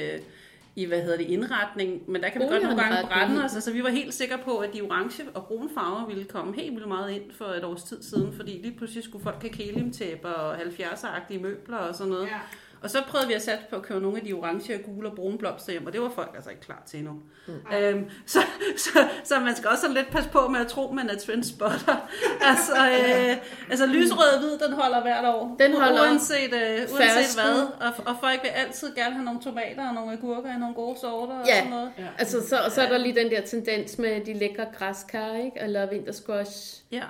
i, 0.77 0.85
hvad 0.85 1.03
hedder 1.03 1.17
det, 1.17 1.27
indretning, 1.27 2.11
men 2.11 2.23
der 2.23 2.29
kan 2.29 2.41
vi 2.41 2.47
godt 2.47 2.63
nogle 2.63 2.83
gange 2.83 3.09
brænde 3.09 3.45
os. 3.45 3.55
Altså, 3.55 3.73
vi 3.73 3.83
var 3.83 3.91
helt 3.91 4.15
sikre 4.15 4.39
på, 4.45 4.59
at 4.59 4.73
de 4.75 4.81
orange 4.81 5.23
og 5.35 5.47
brune 5.47 5.71
farver 5.75 6.07
ville 6.07 6.25
komme 6.25 6.55
helt 6.55 6.75
vildt 6.75 6.89
meget 6.89 7.11
ind 7.11 7.23
for 7.31 7.45
et 7.45 7.65
års 7.65 7.83
tid 7.83 8.03
siden, 8.03 8.33
fordi 8.37 8.51
lige 8.51 8.77
pludselig 8.77 9.05
skulle 9.05 9.25
folk 9.25 9.43
have 9.43 9.51
kælimtæpper 9.51 10.29
og 10.29 10.57
70'er-agtige 10.57 11.41
møbler 11.41 11.77
og 11.77 11.95
sådan 11.95 12.13
noget. 12.13 12.27
Ja. 12.27 12.41
Og 12.83 12.91
så 12.91 13.03
prøvede 13.09 13.29
vi 13.29 13.35
at 13.35 13.43
sætte 13.43 13.65
på 13.71 13.77
at 13.77 13.83
købe 13.83 14.01
nogle 14.01 14.19
af 14.19 14.25
de 14.25 14.33
orange, 14.33 14.79
gule 14.79 15.09
og 15.09 15.17
brune 15.17 15.39
blomster 15.39 15.73
hjem, 15.73 15.87
og 15.87 15.93
det 15.93 16.01
var 16.01 16.11
folk 16.15 16.31
altså 16.35 16.51
ikke 16.51 16.63
klar 16.63 16.83
til 16.87 16.99
endnu. 16.99 17.15
Mm. 17.47 17.77
Øhm, 17.77 18.11
så, 18.27 18.39
så, 18.77 19.09
så 19.25 19.41
man 19.41 19.57
skal 19.57 19.71
også 19.71 19.89
lidt 19.89 20.11
passe 20.11 20.31
på 20.31 20.49
med 20.49 20.61
at 20.61 20.67
tro, 20.67 20.93
man 20.93 21.11
er 21.11 21.19
trendspotter. 21.19 22.09
altså, 22.51 22.73
øh, 22.73 23.37
altså 23.71 23.87
lyserød 23.87 24.39
hvid, 24.39 24.69
den 24.69 24.73
holder 24.73 25.03
hvert 25.03 25.25
år. 25.25 25.57
Den 25.59 25.73
holder 25.73 26.03
uanset, 26.03 26.53
øh, 26.55 26.79
uanset 26.95 27.43
hvad. 27.43 27.67
Og, 27.81 27.93
og 28.07 28.17
folk 28.21 28.43
vil 28.43 28.49
altid 28.49 28.95
gerne 28.95 29.15
have 29.15 29.25
nogle 29.25 29.41
tomater 29.41 29.89
og 29.89 29.95
nogle 29.95 30.13
agurker 30.13 30.55
og 30.55 30.61
nogle 30.61 30.75
gode 30.75 30.99
sorter 31.01 31.35
og 31.35 31.47
ja. 31.47 31.59
sådan 31.59 31.71
noget. 31.71 31.93
Ja. 31.99 32.07
Altså, 32.19 32.49
så, 32.49 32.57
så 32.75 32.83
er 32.83 32.89
der 32.89 32.99
lige 32.99 33.15
den 33.15 33.31
der 33.31 33.41
tendens 33.41 33.99
med 33.99 34.21
de 34.25 34.35
lækre 34.35 34.67
græskar, 34.79 35.37
ikke? 35.37 35.61
Eller 35.61 35.91
vintersquash. 35.91 36.83
Ja. 36.93 37.05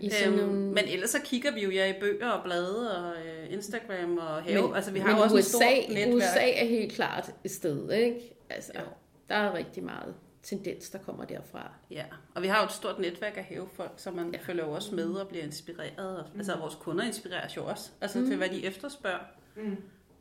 I 0.00 0.10
øhm, 0.26 0.36
nogle... 0.36 0.52
Men 0.52 0.84
ellers 0.88 1.10
så 1.10 1.20
kigger 1.24 1.52
vi 1.52 1.62
jo 1.62 1.70
ja 1.70 1.96
i 1.96 2.00
bøger 2.00 2.28
og 2.28 2.44
blade 2.44 2.96
og 2.98 3.14
øh, 3.26 3.52
Instagram 3.52 4.18
og 4.18 4.42
have. 4.42 4.62
Men, 4.62 4.74
altså 4.74 4.90
vi 4.90 4.98
har 4.98 5.14
men 5.14 5.22
også 5.22 5.36
USA, 5.36 5.70
en 5.70 5.82
stor 5.82 5.94
netværk. 5.94 6.16
USA 6.16 6.50
er 6.50 6.66
helt 6.66 6.92
klart 6.92 7.34
et 7.44 7.50
sted, 7.50 7.90
ikke? 7.90 8.36
Altså, 8.50 8.72
jo. 8.74 8.84
der 9.28 9.34
er 9.34 9.54
rigtig 9.54 9.84
meget 9.84 10.14
tendens, 10.42 10.90
der 10.90 10.98
kommer 10.98 11.24
derfra. 11.24 11.72
Ja, 11.90 12.04
og 12.34 12.42
vi 12.42 12.46
har 12.46 12.58
jo 12.58 12.64
et 12.64 12.72
stort 12.72 12.98
netværk 12.98 13.36
af 13.36 13.44
havefolk, 13.44 13.92
så 13.96 14.10
man 14.10 14.30
ja. 14.32 14.38
følger 14.38 14.64
jo 14.64 14.72
også 14.72 14.94
med 14.94 15.12
og 15.12 15.28
bliver 15.28 15.44
inspireret. 15.44 16.18
Og, 16.18 16.24
mm. 16.32 16.38
Altså 16.38 16.56
vores 16.56 16.74
kunder 16.74 17.04
inspireres 17.04 17.56
jo 17.56 17.64
også, 17.64 17.90
altså 18.00 18.18
mm. 18.18 18.26
til 18.26 18.36
hvad 18.36 18.48
de 18.48 18.64
efterspørger. 18.64 19.24
Mm. 19.56 19.76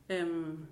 Øhm, 0.10 0.66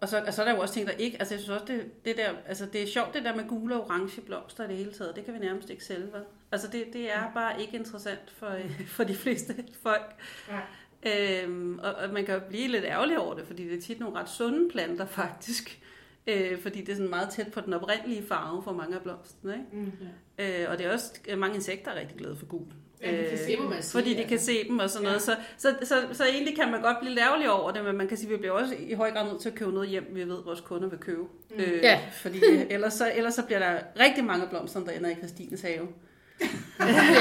og 0.00 0.08
så, 0.08 0.24
og 0.26 0.34
så 0.34 0.42
er 0.42 0.46
der 0.46 0.54
jo 0.54 0.60
også 0.60 0.74
ting, 0.74 0.86
der 0.86 0.92
ikke... 0.92 1.18
Altså, 1.18 1.34
jeg 1.34 1.40
synes 1.40 1.60
også, 1.60 1.72
det, 1.72 2.04
det, 2.04 2.16
der, 2.16 2.30
altså, 2.46 2.66
det 2.66 2.82
er 2.82 2.86
sjovt, 2.86 3.14
det 3.14 3.24
der 3.24 3.36
med 3.36 3.48
gule 3.48 3.76
og 3.76 3.84
orange 3.84 4.20
blomster 4.20 4.64
i 4.64 4.68
det 4.68 4.76
hele 4.76 4.92
taget. 4.92 5.16
Det 5.16 5.24
kan 5.24 5.34
vi 5.34 5.38
nærmest 5.38 5.70
ikke 5.70 5.84
sælge, 5.84 6.12
vel? 6.12 6.22
Altså, 6.52 6.68
det, 6.72 6.84
det 6.92 7.12
er 7.12 7.32
bare 7.34 7.60
ikke 7.60 7.76
interessant 7.76 8.30
for, 8.30 8.52
for 8.96 9.04
de 9.04 9.14
fleste 9.14 9.64
folk. 9.82 10.16
Ja. 10.48 10.60
Øhm, 11.02 11.78
og, 11.78 11.94
og 11.94 12.10
man 12.10 12.24
kan 12.24 12.34
jo 12.34 12.40
blive 12.48 12.68
lidt 12.68 12.84
ærgerlig 12.84 13.18
over 13.18 13.34
det, 13.34 13.46
fordi 13.46 13.68
det 13.68 13.78
er 13.78 13.82
tit 13.82 14.00
nogle 14.00 14.18
ret 14.18 14.28
sunde 14.28 14.70
planter, 14.70 15.06
faktisk. 15.20 15.80
Øh, 16.26 16.62
fordi 16.62 16.80
det 16.80 16.88
er 16.88 16.96
sådan 16.96 17.10
meget 17.10 17.28
tæt 17.30 17.52
på 17.52 17.60
den 17.60 17.72
oprindelige 17.72 18.26
farve 18.26 18.62
for 18.62 18.72
mange 18.72 18.96
af 18.96 19.02
blomsterne. 19.02 19.52
Ikke? 19.52 19.66
Mm, 19.72 19.92
øh, 20.38 20.70
og 20.70 20.78
det 20.78 20.86
er 20.86 20.92
også 20.92 21.12
mange 21.36 21.54
insekter 21.54 21.90
er 21.90 22.00
rigtig 22.00 22.16
glade 22.16 22.36
for 22.36 22.46
gul. 22.46 22.66
Ja, 23.02 23.22
de 23.22 23.28
kan 23.28 23.38
se 23.38 23.56
dem, 23.56 23.72
øh, 23.72 23.82
fordi 23.82 24.14
de 24.14 24.24
kan 24.24 24.38
se 24.38 24.68
dem 24.68 24.78
og 24.78 24.90
sådan 24.90 25.04
noget. 25.04 25.22
Så, 25.22 25.36
så, 25.58 25.74
så, 25.82 25.94
så 26.12 26.24
egentlig 26.24 26.56
kan 26.56 26.70
man 26.70 26.82
godt 26.82 26.96
blive 27.00 27.14
lavlig 27.14 27.50
over 27.50 27.70
det, 27.70 27.84
men 27.84 27.96
man 27.96 28.08
kan 28.08 28.16
sige, 28.16 28.26
at 28.28 28.32
vi 28.32 28.36
bliver 28.36 28.52
også 28.52 28.74
i 28.78 28.92
høj 28.92 29.10
grad 29.10 29.24
nødt 29.24 29.40
til 29.40 29.48
at 29.48 29.54
købe 29.54 29.72
noget 29.72 29.88
hjem, 29.88 30.06
vi 30.10 30.24
ved, 30.24 30.38
at 30.38 30.44
vores 30.44 30.60
kunder 30.60 30.88
vil 30.88 30.98
købe. 30.98 31.22
Mm. 31.22 31.60
Øh, 31.60 31.82
ja. 31.82 32.00
Fordi 32.12 32.40
ellers 32.70 32.94
så, 32.94 33.12
ellers 33.14 33.34
så 33.34 33.42
bliver 33.46 33.58
der 33.58 33.78
rigtig 34.00 34.24
mange 34.24 34.46
blomster, 34.50 34.84
der 34.84 34.90
ender 34.92 35.10
i 35.10 35.14
Christines 35.14 35.62
have. 35.62 35.88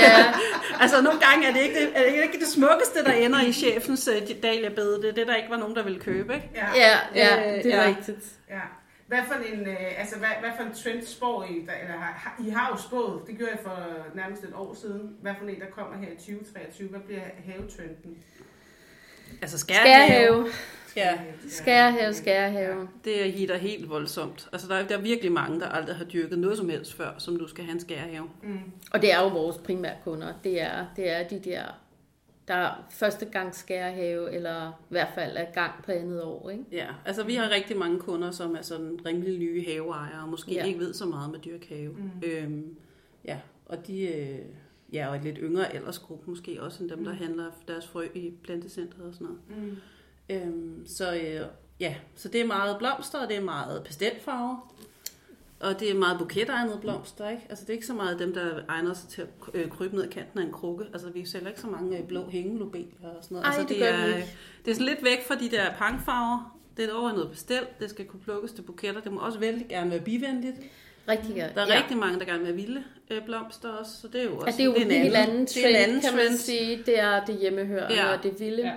Ja. 0.08 0.34
altså 0.80 1.02
nogle 1.02 1.20
gange 1.20 1.48
er 1.48 1.54
det, 1.54 1.62
ikke 1.62 1.80
det, 1.80 1.92
er 1.96 2.12
det 2.12 2.24
ikke 2.24 2.40
det 2.40 2.48
smukkeste, 2.48 3.04
der 3.04 3.12
ender 3.12 3.42
i 3.42 3.52
chefens 3.52 4.08
uh, 4.08 4.16
øh. 4.16 4.22
Det 4.28 4.46
er 5.10 5.14
det, 5.14 5.28
der 5.28 5.36
ikke 5.36 5.50
var 5.50 5.58
nogen, 5.58 5.76
der 5.76 5.84
ville 5.84 6.00
købe. 6.00 6.34
Ikke? 6.34 6.50
Ja, 6.56 6.68
ja, 6.76 6.98
ja 7.16 7.58
det 7.64 7.74
er 7.74 7.82
ja. 7.82 7.88
rigtigt. 7.88 8.26
Ja. 8.50 8.62
Hvad 9.08 9.20
for 9.28 9.34
en, 9.54 9.68
øh, 9.68 10.00
altså, 10.00 10.18
hvad, 10.18 10.30
hvad 10.40 10.50
for 10.58 10.64
en 10.64 10.74
trend 10.74 11.06
spår 11.06 11.44
I? 11.44 11.66
Der, 11.66 11.74
eller, 11.82 11.94
har, 11.94 12.36
I 12.48 12.50
har 12.50 12.70
jo 12.72 12.82
spået, 12.82 13.22
det 13.28 13.38
gjorde 13.38 13.52
jeg 13.52 13.60
for 13.64 13.78
nærmest 14.16 14.44
et 14.44 14.54
år 14.56 14.74
siden. 14.74 15.16
Hvad 15.22 15.34
for 15.40 15.48
en, 15.48 15.60
der 15.60 15.70
kommer 15.72 15.98
her 15.98 16.08
i 16.08 16.16
2023? 16.16 16.90
Hvad 16.90 17.00
bliver 17.00 17.22
havetrenden? 17.46 18.18
Altså 19.42 19.58
skærehave. 19.58 20.48
Ja. 20.96 21.20
Skærehave, 21.50 22.14
skærehave. 22.14 22.88
Det 23.04 23.32
hitter 23.32 23.58
helt 23.58 23.90
voldsomt. 23.90 24.50
Altså 24.52 24.68
der 24.68 24.76
er, 24.76 24.88
der 24.88 24.98
er 24.98 25.02
virkelig 25.02 25.32
mange, 25.32 25.60
der 25.60 25.68
aldrig 25.68 25.96
har 25.96 26.06
dyrket 26.06 26.40
noget 26.40 26.58
som 26.58 26.70
helst 26.70 26.94
før, 26.94 27.12
som 27.18 27.40
du 27.40 27.48
skal 27.48 27.64
have 27.64 27.74
en 27.74 27.80
skærehave. 27.80 28.30
Mm. 28.44 28.60
Og 28.92 29.02
det 29.02 29.14
er 29.14 29.22
jo 29.22 29.28
vores 29.28 29.58
primære 29.58 29.96
kunder. 30.04 30.34
Det 30.44 30.62
er, 30.62 30.86
det 30.96 31.10
er 31.10 31.28
de 31.28 31.40
der 31.40 31.64
der 32.50 32.86
første 32.90 33.26
gang 33.26 33.56
skærehave, 33.56 34.32
eller 34.32 34.68
i 34.68 34.90
hvert 34.90 35.08
fald 35.16 35.38
er 35.38 35.46
gang 35.54 35.72
på 35.86 35.92
andet 35.92 36.24
år. 36.24 36.50
Ikke? 36.50 36.64
Ja, 36.72 36.88
altså 37.06 37.24
vi 37.24 37.36
har 37.36 37.50
rigtig 37.50 37.78
mange 37.78 38.00
kunder, 38.00 38.32
som 38.32 38.56
er 38.56 38.62
sådan 38.62 39.00
rimelig 39.06 39.40
nye 39.40 39.66
haveejere, 39.66 40.24
og 40.24 40.30
måske 40.30 40.54
ja. 40.54 40.66
ikke 40.66 40.80
ved 40.80 40.94
så 40.94 41.06
meget 41.06 41.32
med 41.32 41.40
dyrkahave. 41.40 41.92
Mm. 41.92 42.12
Øhm, 42.24 42.76
ja, 43.26 43.38
og 43.66 43.88
de, 43.88 44.02
øh, 44.02 44.40
ja, 44.94 45.10
og 45.10 45.16
et 45.16 45.24
lidt 45.24 45.38
yngre 45.42 45.74
aldersgruppe 45.74 46.30
måske 46.30 46.62
også, 46.62 46.84
end 46.84 46.90
dem, 46.90 47.04
der 47.04 47.12
mm. 47.12 47.18
handler 47.18 47.46
deres 47.68 47.88
frø 47.88 48.08
i 48.14 48.34
plantecentret 48.44 49.06
og 49.06 49.14
sådan 49.14 49.28
noget. 49.28 49.70
Mm. 49.70 49.78
Øhm, 50.30 50.88
så 50.88 51.14
øh, 51.14 51.42
ja, 51.80 51.96
så 52.16 52.28
det 52.28 52.42
er 52.42 52.46
meget 52.46 52.78
blomster, 52.78 53.20
og 53.20 53.28
det 53.28 53.38
er 53.38 53.42
meget 53.42 53.84
pastelfarver. 53.84 54.74
Og 55.60 55.80
det 55.80 55.92
er 55.92 55.96
meget 55.96 56.18
buketegnede 56.18 56.78
blomster, 56.82 57.30
ikke? 57.30 57.44
Altså 57.50 57.66
det 57.66 57.70
er 57.70 57.74
ikke 57.74 57.86
så 57.86 57.94
meget 57.94 58.20
dem, 58.20 58.34
der 58.34 58.62
egner 58.68 58.94
sig 58.94 59.10
til 59.10 59.22
at 59.22 59.28
øh, 59.54 59.70
krybe 59.70 59.96
ned 59.96 60.04
ad 60.04 60.10
kanten 60.10 60.40
af 60.40 60.44
en 60.44 60.52
krukke. 60.52 60.86
Altså 60.94 61.10
vi 61.10 61.26
sælger 61.26 61.48
ikke 61.48 61.62
så 61.62 61.68
mange 61.68 61.98
øh, 61.98 62.04
blå 62.04 62.30
hængelobeler 62.30 63.10
og 63.18 63.24
sådan 63.24 63.36
noget. 63.36 63.46
Ej, 63.46 63.52
altså, 63.60 63.74
det, 63.74 63.82
det 63.82 63.90
er, 63.90 64.06
ikke. 64.06 64.28
det 64.66 64.72
er 64.72 64.76
sådan 64.76 64.88
lidt 64.88 65.04
væk 65.04 65.28
fra 65.28 65.36
de 65.36 65.50
der 65.50 65.74
pangfarver. 65.74 66.60
Det 66.78 66.90
er 66.90 66.94
over 66.94 67.12
noget 67.12 67.32
bestemt. 67.32 67.80
Det 67.80 67.90
skal 67.90 68.06
kunne 68.06 68.20
plukkes 68.20 68.52
til 68.52 68.62
buketter. 68.62 69.02
Det 69.02 69.12
må 69.12 69.20
også 69.20 69.40
vældig 69.40 69.68
gerne 69.68 69.92
være 69.92 70.00
bivenligt. 70.00 70.56
Rigtig 71.08 71.36
gerne. 71.36 71.54
Der 71.56 71.62
er 71.62 71.74
ja. 71.74 71.82
rigtig 71.82 71.98
mange, 71.98 72.20
der 72.20 72.26
gerne 72.26 72.40
vil 72.40 72.48
have 72.48 72.56
vilde 72.56 72.84
øh, 73.10 73.26
blomster 73.26 73.70
også, 73.70 73.92
så 74.02 74.08
det 74.08 74.22
er 74.22 74.26
jo 74.26 74.36
også 74.38 74.46
ja, 74.46 74.52
det 74.52 74.60
er 74.60 74.66
jo 74.66 74.74
en 74.74 74.92
helt 74.92 75.16
anden 75.16 75.48
trend, 75.48 76.02
kan 76.02 76.16
man 76.16 76.38
sige. 76.38 76.84
Det 76.86 77.00
er 77.00 77.26
det 77.26 77.36
hjemmehørende 77.36 77.96
ja. 77.96 78.14
og 78.14 78.24
det 78.24 78.40
vilde. 78.40 78.62
Ja. 78.62 78.74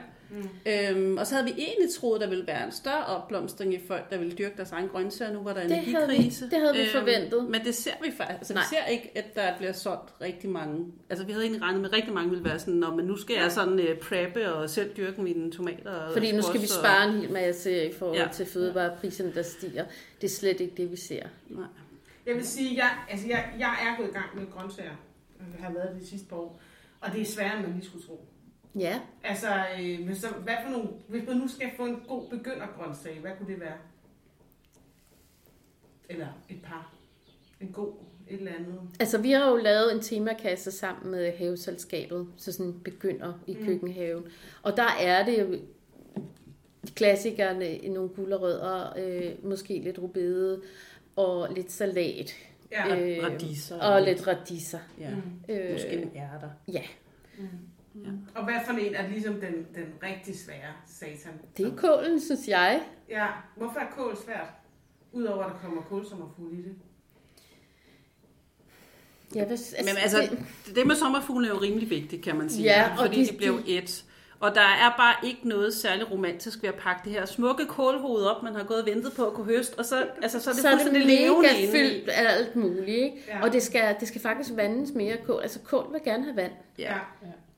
Øhm, 0.66 1.16
og 1.18 1.26
så 1.26 1.34
havde 1.34 1.46
vi 1.46 1.52
egentlig 1.62 1.94
troet, 1.94 2.20
der 2.20 2.28
ville 2.28 2.46
være 2.46 2.64
en 2.66 2.72
større 2.72 3.04
opblomstring 3.06 3.74
i 3.74 3.78
folk, 3.86 4.10
der 4.10 4.18
ville 4.18 4.34
dyrke 4.34 4.56
deres 4.56 4.72
egen 4.72 4.88
grøntsager. 4.88 5.32
Nu 5.32 5.42
var 5.42 5.52
der 5.54 5.60
Det 5.62 5.70
havde 5.76 5.86
vi- 5.86 5.90
energikrise. 6.14 6.50
det 6.50 6.58
havde 6.60 6.74
vi 6.74 6.86
forventet. 6.92 7.44
Men 7.50 7.64
det 7.64 7.74
ser 7.74 7.90
vi 8.02 8.10
faktisk. 8.16 8.38
Altså, 8.38 8.52
vi 8.52 8.56
Nej. 8.56 8.64
ser 8.70 8.86
ikke, 8.86 9.10
at 9.18 9.34
der 9.34 9.56
bliver 9.58 9.72
solgt 9.72 10.14
rigtig 10.20 10.50
mange. 10.50 10.86
Altså, 11.10 11.24
vi 11.26 11.32
havde 11.32 11.44
egentlig 11.44 11.62
regnet 11.62 11.80
med, 11.80 11.90
at 11.90 11.96
rigtig 11.96 12.12
mange 12.12 12.30
ville 12.30 12.44
være 12.44 12.58
sådan, 12.58 12.84
men 12.96 13.04
nu 13.06 13.16
skal 13.16 13.36
jeg 13.36 13.52
sådan 13.52 13.72
uh, 13.78 13.96
preppe 14.02 14.52
og 14.52 14.70
selv 14.70 14.96
dyrke 14.96 15.22
mine 15.22 15.52
tomater. 15.52 15.90
Og 15.92 16.12
Fordi 16.12 16.32
nu 16.32 16.42
skal 16.42 16.60
vi 16.60 16.66
squash 16.66 16.78
og- 16.78 16.84
spare 16.84 17.08
en 17.08 17.20
hel 17.20 17.32
masse 17.32 17.88
i 17.88 17.92
forhold 17.92 18.18
Ja. 18.18 18.24
ja. 18.26 18.32
til 18.32 18.46
fødevarepriserne, 18.46 19.34
der 19.34 19.42
stiger. 19.42 19.84
Det 20.20 20.26
er 20.26 20.30
slet 20.30 20.60
ikke 20.60 20.74
det, 20.76 20.90
vi 20.90 20.96
ser. 20.96 21.22
Nej. 21.48 21.64
Jeg 22.26 22.34
vil 22.34 22.46
sige, 22.46 22.76
jeg, 22.76 22.90
altså 23.10 23.26
jeg, 23.28 23.44
jeg 23.58 23.70
er 23.82 23.96
gået 23.96 24.08
i 24.08 24.12
gang 24.12 24.26
med 24.34 24.44
grøntsager. 24.50 24.90
Jeg 25.58 25.66
har 25.66 25.72
været 25.72 25.88
det 25.94 26.00
de 26.02 26.06
sidste 26.08 26.26
par 26.28 26.36
år. 26.36 26.60
Og 27.00 27.12
det 27.12 27.20
er 27.20 27.24
sværere, 27.26 27.56
end 27.58 27.66
man 27.66 27.74
lige 27.76 27.86
skulle 27.86 28.06
tro. 28.06 28.24
Ja, 28.78 29.00
Altså, 29.24 29.46
øh, 29.80 30.04
hvis, 30.06 30.18
så, 30.18 30.28
hvad 30.28 30.54
for 30.64 30.70
nogle, 30.70 30.88
hvis 31.08 31.22
man 31.28 31.36
nu 31.36 31.48
skal 31.48 31.70
få 31.76 31.86
en 31.86 32.02
god 32.08 32.28
begyndergrøntsag, 32.30 33.18
hvad 33.20 33.30
kunne 33.38 33.52
det 33.52 33.60
være? 33.60 33.76
Eller 36.08 36.26
et 36.48 36.62
par. 36.62 36.94
En 37.60 37.68
god, 37.72 37.92
et 38.28 38.38
eller 38.38 38.52
andet. 38.52 38.80
altså 39.00 39.18
vi 39.18 39.30
har 39.30 39.50
jo 39.50 39.56
lavet 39.56 39.92
en 39.94 40.00
temakasse 40.00 40.70
sammen 40.70 41.10
med 41.10 41.32
haveselskabet, 41.36 42.26
så 42.36 42.52
sådan 42.52 42.80
begynder 42.84 43.32
i 43.46 43.54
Mm. 43.54 43.64
køkkenhaven. 43.66 44.24
Og 44.62 44.76
der 44.76 44.88
er 45.00 45.24
det 45.24 45.40
jo 45.40 45.58
klassikerne, 46.96 47.78
nogle 47.88 48.08
gulerødder, 48.08 48.92
øh, 48.98 49.44
måske 49.44 49.78
lidt 49.78 49.98
rubede 49.98 50.62
og 51.16 51.48
lidt 51.54 51.72
salat. 51.72 52.32
Ja. 52.72 52.96
Øh, 53.00 53.24
Radiser. 53.24 53.80
og 53.80 54.02
lidt 54.02 54.26
radiser. 54.26 54.78
Ja. 55.00 55.10
Mm. 55.10 55.54
Øh, 55.54 55.72
Måske 55.72 55.92
en 56.02 56.10
ærter. 56.16 56.50
Ja, 56.72 56.82
Og 58.34 58.44
hvad 58.44 58.54
for 58.66 58.72
en 58.72 58.94
er 58.94 59.08
ligesom 59.08 59.34
den, 59.34 59.66
den 59.74 59.86
rigtig 60.02 60.38
svære 60.38 60.72
satan? 60.86 61.32
det 61.56 61.66
er 61.66 61.76
kålen, 61.76 62.20
synes 62.20 62.48
jeg. 62.48 62.82
Ja, 63.08 63.26
hvorfor 63.56 63.80
er 63.80 63.86
kål 63.96 64.16
svært? 64.24 64.46
Udover 65.12 65.44
at 65.44 65.52
der 65.52 65.58
kommer 65.58 65.82
kålsommerfugl 65.82 66.52
i 66.52 66.62
det. 66.62 66.74
Ja, 69.34 69.44
hvis, 69.44 69.74
Men 69.80 69.96
altså, 70.02 70.18
det, 70.66 70.76
det 70.76 70.86
med 70.86 70.94
sommerfugle 70.96 71.46
er 71.48 71.50
jo 71.54 71.60
rimelig 71.60 71.90
vigtigt, 71.90 72.22
kan 72.24 72.36
man 72.36 72.50
sige. 72.50 72.64
Ja, 72.64 72.90
og 72.92 72.98
fordi 73.06 73.24
de- 73.24 73.32
de, 73.32 73.36
bliver 73.36 73.52
jo 73.52 73.58
et. 73.66 74.04
Og 74.40 74.54
der 74.54 74.60
er 74.60 74.94
bare 74.96 75.14
ikke 75.28 75.48
noget 75.48 75.74
særligt 75.74 76.10
romantisk 76.10 76.62
ved 76.62 76.68
at 76.68 76.74
pakke 76.74 77.00
det 77.04 77.12
her 77.12 77.26
smukke 77.26 77.66
kålhoved 77.66 78.24
op, 78.24 78.42
man 78.42 78.54
har 78.54 78.64
gået 78.64 78.80
og 78.80 78.86
ventet 78.86 79.12
på 79.16 79.26
at 79.26 79.32
kunne 79.32 79.46
høste, 79.46 79.78
og 79.78 79.84
så, 79.84 80.06
altså, 80.22 80.40
så 80.40 80.50
er 80.50 80.54
det 80.54 80.62
så 80.62 80.68
er 80.68 80.72
det 80.72 80.80
fuldstændig 80.82 81.18
levende 81.20 81.48
inde 81.60 81.72
fyldt 81.72 82.08
af 82.08 82.32
alt 82.32 82.56
muligt, 82.56 82.88
ikke? 82.88 83.22
Ja. 83.28 83.36
Ja. 83.36 83.42
Og 83.42 83.52
det 83.52 83.62
skal, 83.62 83.96
det 84.00 84.08
skal 84.08 84.20
faktisk 84.20 84.50
vandes 84.56 84.92
mere 84.92 85.16
kål. 85.26 85.42
Altså 85.42 85.58
kål 85.60 85.92
vil 85.92 86.00
gerne 86.04 86.24
have 86.24 86.36
vand. 86.36 86.52
Ja. 86.78 86.98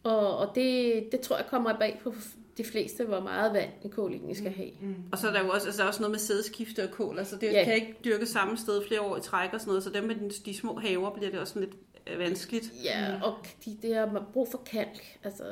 Og, 0.04 0.36
og 0.38 0.54
det, 0.54 1.04
det 1.12 1.20
tror 1.20 1.36
jeg 1.36 1.46
kommer 1.46 1.78
bag 1.78 2.00
på 2.02 2.14
de 2.56 2.64
fleste, 2.64 3.04
hvor 3.04 3.20
meget 3.20 3.52
vand 3.52 3.70
en 3.84 3.90
kål 3.90 4.12
egentlig 4.12 4.36
skal 4.36 4.50
have. 4.50 4.70
Og 5.12 5.18
så 5.18 5.28
er 5.28 5.32
der 5.32 5.40
jo 5.44 5.48
også, 5.48 5.66
altså, 5.66 5.78
der 5.78 5.84
er 5.84 5.88
også 5.88 6.00
noget 6.00 6.10
med 6.10 6.18
sædskifte 6.18 6.82
og 6.84 6.90
kål. 6.90 7.18
Altså, 7.18 7.36
det 7.36 7.52
Ja. 7.52 7.64
kan 7.64 7.74
ikke 7.74 7.94
dyrke 8.04 8.26
samme 8.26 8.56
sted 8.56 8.82
flere 8.88 9.00
år 9.00 9.16
i 9.16 9.20
træk 9.20 9.50
og 9.52 9.60
sådan 9.60 9.70
noget, 9.70 9.82
så 9.84 9.90
dem 9.90 10.04
med 10.04 10.14
de, 10.14 10.30
de 10.46 10.54
små 10.56 10.78
haver 10.78 11.10
bliver 11.10 11.30
det 11.30 11.40
også 11.40 11.60
lidt 11.60 11.70
øh, 12.06 12.18
vanskeligt. 12.18 12.72
Ja, 12.84 13.20
og 13.22 13.34
de, 13.64 13.76
det 13.82 13.94
har 13.94 14.26
brug 14.32 14.48
for 14.50 14.62
kalk. 14.66 15.18
Altså, 15.24 15.42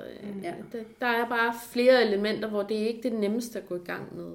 Ja. 0.43 0.49
ja. 0.49 0.55
det, 0.73 0.87
der 1.01 1.07
er 1.07 1.29
bare 1.29 1.55
flere 1.73 2.03
elementer, 2.03 2.49
hvor 2.49 2.63
det 2.63 2.83
er 2.83 2.87
ikke 2.87 3.03
det 3.03 3.13
nemmeste 3.13 3.59
at 3.59 3.69
gå 3.69 3.75
i 3.77 3.85
gang 3.85 4.17
med. 4.17 4.33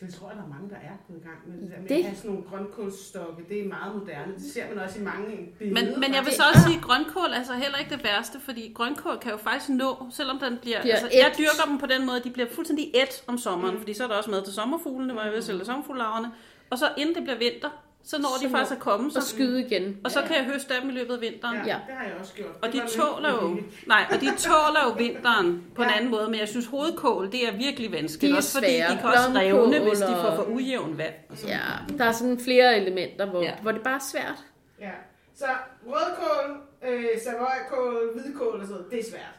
Det 0.00 0.14
tror 0.14 0.28
jeg, 0.28 0.36
der 0.36 0.42
er 0.42 0.48
mange, 0.48 0.68
der 0.70 0.76
er 0.76 0.94
gået 1.08 1.18
i 1.22 1.24
gang 1.28 1.38
med. 1.46 1.54
Det 1.62 1.70
der 1.70 1.80
med 1.80 1.88
Det- 1.88 1.94
at 1.96 2.04
have 2.04 2.16
sådan 2.16 2.30
nogle 2.30 2.46
grønkålsstokke, 2.50 3.42
det 3.48 3.60
er 3.64 3.68
meget 3.68 3.96
moderne. 3.96 4.32
Det 4.34 4.42
ser 4.54 4.64
man 4.74 4.78
også 4.84 4.98
i 4.98 5.02
mange 5.02 5.54
billeder. 5.58 5.90
Men, 5.90 6.00
men 6.00 6.14
jeg 6.14 6.24
vil 6.24 6.32
så 6.32 6.42
også 6.52 6.62
sige, 6.66 6.76
at 6.76 6.82
grønkål 6.82 7.30
er 7.30 7.34
altså 7.34 7.52
heller 7.54 7.78
ikke 7.78 7.90
det 7.96 8.04
værste, 8.04 8.40
fordi 8.40 8.72
grønkål 8.74 9.18
kan 9.18 9.30
jo 9.32 9.36
faktisk 9.36 9.68
nå, 9.70 10.06
selvom 10.10 10.38
den 10.38 10.58
bliver... 10.62 10.80
Bliver 10.80 10.94
altså, 10.96 11.10
jeg 11.22 11.34
dyrker 11.38 11.64
dem 11.70 11.78
på 11.78 11.86
den 11.86 12.06
måde, 12.06 12.20
de 12.24 12.30
bliver 12.30 12.48
fuldstændig 12.52 12.86
et 12.94 13.24
om 13.26 13.38
sommeren, 13.38 13.74
mm. 13.74 13.80
fordi 13.80 13.94
så 13.94 14.04
er 14.04 14.08
der 14.08 14.14
også 14.14 14.30
mad 14.30 14.44
til 14.44 14.54
sommerfuglene, 14.54 15.12
hvor 15.12 15.22
jeg 15.22 15.32
vil 15.32 15.42
sælge 15.42 15.64
sommerfuglelarverne. 15.64 16.30
Og 16.70 16.78
så 16.78 16.86
inden 16.96 17.14
det 17.14 17.22
bliver 17.22 17.38
vinter, 17.38 17.70
så 18.06 18.18
når 18.18 18.28
de 18.40 18.44
Så 18.46 18.50
faktisk 18.50 18.70
når- 18.70 18.76
at 18.76 18.82
komme, 18.82 19.06
Og 19.16 19.22
så, 19.22 19.28
skyde 19.28 19.60
igen. 19.66 19.96
og 20.04 20.10
så 20.10 20.22
kan 20.26 20.36
jeg 20.36 20.44
høste 20.44 20.74
dem 20.80 20.88
i 20.88 20.92
løbet 20.92 21.14
af 21.14 21.20
vinteren. 21.20 21.56
Ja, 21.56 21.62
Ja. 21.66 21.78
det 21.86 21.94
har 21.98 22.04
jeg 22.04 22.14
også 22.20 22.34
gjort. 22.34 22.50
Og 22.62 22.72
de 22.72 22.80
tåler 22.98 23.30
jo, 23.42 23.56
nej, 23.86 24.04
og 24.14 24.20
de 24.20 24.26
tåler 24.36 24.80
jo 24.86 24.90
vinteren 24.98 25.64
på 25.74 25.82
en 25.82 25.88
Ja. 25.88 25.96
anden 25.96 26.10
måde, 26.10 26.30
men 26.30 26.40
jeg 26.40 26.48
synes 26.48 26.66
hovedkål, 26.66 27.32
det 27.32 27.48
er 27.48 27.52
virkelig 27.56 27.92
vanskeligt, 27.92 28.30
De 28.30 28.34
er 28.34 28.36
også 28.36 28.52
fordi 28.58 28.66
svære. 28.66 28.90
de 28.92 28.96
kan 29.00 29.06
også 29.06 29.30
Blomkål 29.30 29.52
revne, 29.60 29.88
hvis 29.88 29.98
de 29.98 30.06
får 30.06 30.28
og- 30.30 30.36
for 30.36 30.44
ujævn 30.44 30.98
vand. 30.98 31.14
Ja, 31.46 31.58
der 31.98 32.04
er 32.04 32.12
sådan 32.12 32.38
flere 32.40 32.76
elementer, 32.76 33.26
hvor, 33.30 33.42
Ja. 33.42 33.52
hvor 33.62 33.72
det 33.72 33.82
bare 33.82 33.94
er 33.94 34.06
svært. 34.12 34.38
Ja. 34.80 34.90
Så 35.36 35.46
rødkål, 35.86 36.56
øh, 36.88 37.04
savoykål, 37.24 38.20
hvidkål 38.20 38.60
og 38.60 38.66
sådan 38.66 38.68
noget, 38.76 38.90
det 38.90 38.98
er 39.00 39.04
svært. 39.10 39.32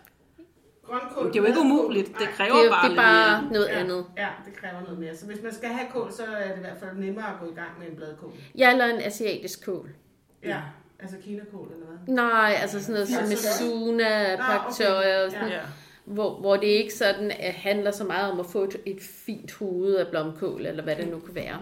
Grønkål, 0.89 1.27
Det 1.27 1.35
er 1.35 1.39
jo 1.41 1.45
ikke 1.47 1.59
umuligt, 1.59 2.07
det 2.19 2.27
kræver 2.37 2.53
Det 2.53 2.59
er, 2.61 2.65
jo, 2.65 2.69
bare 2.71 2.83
det 2.83 2.85
er 2.85 2.89
lidt 2.89 2.97
bare 2.97 3.41
mere. 3.41 3.51
noget 3.53 3.67
ja, 3.67 3.79
andet. 3.79 4.05
Ja, 4.17 4.27
det 4.45 4.53
kræver 4.53 4.81
noget 4.83 4.99
mere. 4.99 5.15
Så 5.17 5.25
hvis 5.25 5.43
man 5.43 5.53
skal 5.53 5.69
have 5.69 5.87
kål, 5.93 6.11
så 6.11 6.23
er 6.23 6.47
det 6.47 6.57
i 6.57 6.59
hvert 6.59 6.77
fald 6.79 6.97
nemmere 6.97 7.25
at 7.25 7.39
gå 7.41 7.45
i 7.45 7.55
gang 7.55 7.69
med 7.79 7.87
en 7.89 7.95
bladkål. 7.95 8.31
Ja, 8.57 8.71
eller 8.71 8.85
en 8.85 9.01
asiatisk 9.01 9.65
kål. 9.65 9.89
Ja, 10.43 10.59
altså 10.99 11.17
kinakål 11.23 11.71
eller 11.73 11.85
hvad? 11.85 12.15
Nej, 12.15 12.57
altså 12.61 12.79
sådan 12.81 12.93
noget 12.93 13.07
som 13.07 13.23
Ja, 13.23 13.27
med 13.29 13.35
så- 13.37 13.57
suna, 13.59 14.35
Nå, 14.35 14.41
pak 14.43 14.73
choi 14.73 15.25
og 15.25 15.31
sådan 15.31 15.47
Ja. 15.49 15.59
Hvor, 16.05 16.39
hvor 16.39 16.55
det 16.55 16.67
ikke 16.67 16.93
sådan 16.93 17.25
uh, 17.25 17.55
handler 17.55 17.91
så 17.91 18.03
meget 18.03 18.31
om 18.31 18.39
at 18.39 18.45
få 18.45 18.63
et, 18.63 18.75
et 18.85 18.99
fint 19.25 19.53
hoved 19.53 19.95
af 19.95 20.07
blomkål, 20.07 20.65
eller 20.65 20.83
hvad 20.83 20.95
det 20.95 21.07
nu 21.07 21.19
kan 21.19 21.35
være. 21.35 21.59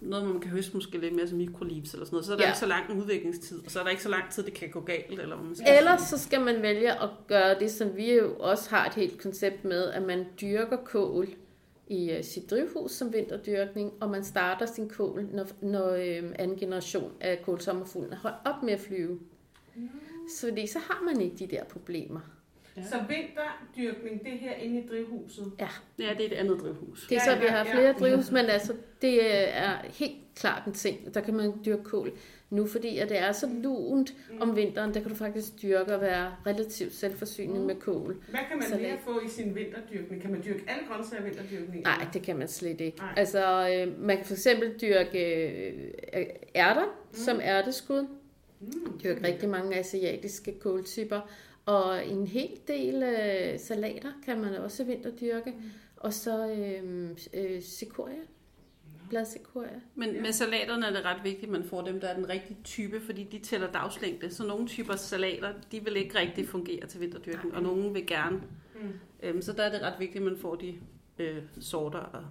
Noget, 0.00 0.28
man 0.28 0.40
kan 0.40 0.50
høste 0.50 0.74
måske 0.76 0.98
lidt 0.98 1.14
mere 1.14 1.28
som 1.28 1.38
mikrolivs 1.38 1.92
eller 1.92 2.06
sådan 2.06 2.14
noget. 2.14 2.26
Så 2.26 2.32
er 2.32 2.36
der 2.36 2.44
Ja. 2.44 2.48
ikke 2.50 2.58
så 2.58 2.66
lang 2.66 2.92
en 2.92 3.00
udviklingstid, 3.00 3.58
og 3.64 3.70
så 3.70 3.78
er 3.78 3.82
der 3.82 3.90
ikke 3.90 4.02
så 4.02 4.08
lang 4.08 4.30
tid, 4.30 4.42
det 4.42 4.54
kan 4.54 4.70
gå 4.70 4.80
galt. 4.80 5.20
Eller 5.20 5.42
man 5.42 5.56
skal 5.56 5.76
Ellers 5.78 6.00
så 6.00 6.18
skal 6.18 6.40
man 6.40 6.62
vælge 6.62 6.92
at 7.02 7.08
gøre 7.28 7.58
det, 7.60 7.70
som 7.70 7.96
vi 7.96 8.12
jo 8.14 8.34
også 8.38 8.70
har 8.70 8.86
et 8.86 8.94
helt 8.94 9.22
koncept 9.22 9.64
med, 9.64 9.84
at 9.90 10.02
man 10.02 10.26
dyrker 10.40 10.76
kål 10.76 11.28
i 11.88 12.16
uh, 12.18 12.24
sit 12.24 12.50
drivhus 12.50 12.90
som 12.92 13.12
vinterdyrkning, 13.12 13.92
og 14.00 14.10
man 14.10 14.24
starter 14.24 14.66
sin 14.66 14.88
kål, 14.88 15.28
når, 15.32 15.46
når 15.60 15.90
uh, 15.92 16.30
anden 16.38 16.56
generation 16.58 17.12
af 17.20 17.42
kålsommerfuglen 17.44 18.12
er 18.12 18.16
holdt 18.16 18.36
op 18.44 18.62
med 18.62 18.72
at 18.72 18.80
flyve. 18.80 19.18
Så, 20.36 20.48
fordi 20.48 20.66
så 20.66 20.78
har 20.78 21.02
man 21.04 21.20
ikke 21.20 21.36
de 21.36 21.46
der 21.46 21.64
problemer. 21.64 22.20
Så 22.76 22.96
vinterdyrkning, 23.08 24.24
det 24.24 24.32
er 24.32 24.36
her 24.36 24.54
inde 24.54 24.80
i 24.80 24.86
drivhuset. 24.90 25.52
Ja, 25.60 25.68
Ja, 25.98 26.14
det 26.18 26.20
er 26.20 26.26
et 26.26 26.32
andet 26.32 26.60
drivhus. 26.60 27.06
det 27.08 27.16
er 27.16 27.20
Ja, 27.20 27.24
så, 27.24 27.30
ja, 27.30 27.38
vi 27.40 27.46
har 27.46 27.64
ja. 27.66 27.74
flere 27.74 27.92
drivhus, 27.92 28.30
men 28.30 28.44
altså, 28.46 28.72
det 29.02 29.14
øh, 29.18 29.24
er 29.52 29.76
helt 29.92 30.16
klart 30.36 30.62
en 30.66 30.72
ting. 30.72 31.14
Der 31.14 31.20
kan 31.20 31.34
man 31.34 31.52
dyrke 31.64 31.84
kål 31.84 32.12
nu, 32.50 32.66
fordi 32.66 32.98
at 32.98 33.08
det 33.08 33.18
er 33.18 33.32
så 33.32 33.48
lunt 33.62 34.14
om 34.40 34.56
vinteren, 34.56 34.94
der 34.94 35.00
kan 35.00 35.08
du 35.10 35.16
faktisk 35.16 35.62
dyrke 35.62 35.94
og 35.94 36.00
være 36.00 36.32
relativt 36.46 36.94
selvforsynende 36.94 37.60
med 37.60 37.74
kål. 37.74 38.16
Hvad 38.30 38.40
kan 38.48 38.58
man 38.58 38.66
Salat. 38.68 38.82
mere 38.82 38.98
få 39.04 39.20
i 39.20 39.28
sin 39.28 39.54
vinterdyrkning? 39.54 40.22
Kan 40.22 40.30
man 40.30 40.42
dyrke 40.44 40.64
alle 40.68 40.82
grøntsager 40.88 41.22
i 41.22 41.24
vinterdyrkning? 41.24 41.82
Nej, 41.84 42.06
det 42.12 42.22
kan 42.22 42.36
man 42.36 42.48
slet 42.48 42.80
ikke. 42.80 42.98
Nej. 42.98 43.14
Altså, 43.16 43.68
øh, 43.86 44.00
man 44.02 44.16
kan 44.16 44.26
for 44.26 44.34
eksempel 44.34 44.74
dyrke 44.80 45.48
øh, 46.14 46.24
ærter 46.56 46.84
mm. 46.84 47.14
som 47.14 47.40
ærteskud. 47.42 48.06
Mm, 48.60 48.98
Dyrke 49.04 49.26
rigtig 49.26 49.48
mange 49.48 49.76
asiatiske 49.76 50.52
kåltyper. 50.60 51.20
Og 51.66 52.06
en 52.06 52.26
hel 52.26 52.50
del 52.68 53.02
øh, 53.02 53.58
salater 53.58 54.12
kan 54.24 54.40
man 54.40 54.54
også 54.54 54.84
vinterdyrke. 54.84 55.50
Mm. 55.50 55.70
Og 55.96 56.12
så 56.12 56.50
øh, 56.50 57.10
øh, 57.34 57.62
sequoia. 57.62 58.20
Bladsequoia. 59.10 59.80
Men 59.94 60.22
med 60.22 60.32
salaterne 60.32 60.86
er 60.86 60.90
det 60.90 61.04
ret 61.04 61.24
vigtigt, 61.24 61.44
at 61.44 61.50
man 61.50 61.64
får 61.64 61.82
dem, 61.82 62.00
der 62.00 62.08
er 62.08 62.14
den 62.14 62.28
rigtige 62.28 62.58
type, 62.64 63.00
fordi 63.00 63.24
de 63.24 63.38
tæller 63.38 63.72
dagslængde. 63.72 64.34
Så 64.34 64.46
nogle 64.46 64.66
typer 64.66 64.96
salater, 64.96 65.52
de 65.72 65.84
vil 65.84 65.96
ikke 65.96 66.18
rigtig 66.18 66.48
fungere 66.48 66.86
til 66.86 67.00
vinterdyrkning, 67.00 67.54
og 67.54 67.62
nogle 67.62 67.92
vil 67.92 68.06
gerne. 68.06 68.42
Mm. 68.74 68.92
Øhm, 69.22 69.42
så 69.42 69.52
der 69.52 69.62
er 69.62 69.70
det 69.70 69.82
ret 69.82 69.94
vigtigt, 69.98 70.24
at 70.24 70.30
man 70.30 70.36
får 70.36 70.54
de 70.54 70.74
øh, 71.18 71.42
sorter 71.60 71.98
og 71.98 72.24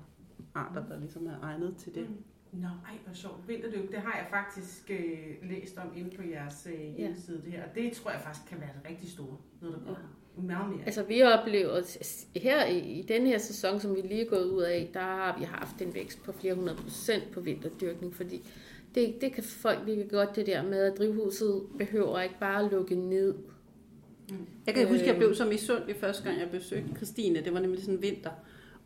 arter, 0.55 0.85
der 0.87 0.99
ligesom 0.99 1.27
er 1.27 1.39
egnet 1.41 1.75
til 1.77 1.95
det. 1.95 2.07
Nå, 2.51 2.67
ej, 2.67 2.97
hvor 3.05 3.13
sjovt. 3.13 3.47
Vinterdyrk, 3.47 3.91
det 3.91 3.99
har 3.99 4.17
jeg 4.17 4.27
faktisk 4.29 4.91
øh, 4.91 5.49
læst 5.49 5.77
om 5.77 5.91
inde 5.97 6.15
på 6.15 6.23
jeres 6.23 6.67
øh, 6.73 6.95
hjemmeside, 6.97 7.41
det 7.45 7.51
her. 7.51 7.63
Og 7.63 7.75
det 7.75 7.91
tror 7.93 8.11
jeg 8.11 8.19
faktisk 8.19 8.49
kan 8.49 8.59
være 8.59 8.69
det 8.75 8.89
rigtig 8.89 9.11
store, 9.11 9.37
når 9.61 9.69
der 9.69 9.77
kommer. 9.77 10.15
Meget 10.37 10.69
mere. 10.69 10.85
Altså 10.85 11.03
vi 11.03 11.21
oplever 11.21 11.97
her 12.35 12.65
i, 12.65 12.79
i 12.79 13.01
den 13.01 13.27
her 13.27 13.37
sæson, 13.37 13.79
som 13.79 13.95
vi 13.95 14.01
lige 14.01 14.25
er 14.25 14.29
gået 14.29 14.45
ud 14.45 14.61
af, 14.61 14.89
der 14.93 14.99
har 14.99 15.37
vi 15.39 15.43
haft 15.43 15.81
en 15.81 15.93
vækst 15.93 16.23
på 16.23 16.31
flere 16.31 16.53
hundrede 16.53 16.77
procent 16.77 17.23
på 17.31 17.39
vinterdyrkning, 17.39 18.15
fordi 18.15 18.49
det, 18.95 19.15
det 19.21 19.33
kan 19.33 19.43
folk 19.43 19.79
virkelig 19.85 20.09
godt 20.09 20.35
det 20.35 20.45
der 20.45 20.63
med, 20.63 20.79
at 20.79 20.97
drivhuset 20.97 21.63
behøver 21.77 22.21
ikke 22.21 22.39
bare 22.39 22.65
at 22.65 22.71
lukke 22.71 22.95
ned. 22.95 23.35
Jeg 24.65 24.73
kan 24.73 24.87
huske, 24.87 25.01
at 25.01 25.07
jeg 25.07 25.17
blev 25.17 25.35
så 25.35 25.45
misundelig 25.45 25.95
første 25.95 26.23
gang, 26.23 26.39
jeg 26.39 26.49
besøgte 26.49 26.95
Christine. 26.95 27.43
Det 27.43 27.53
var 27.53 27.59
nemlig 27.59 27.83
sådan 27.83 28.01
vinter. 28.01 28.31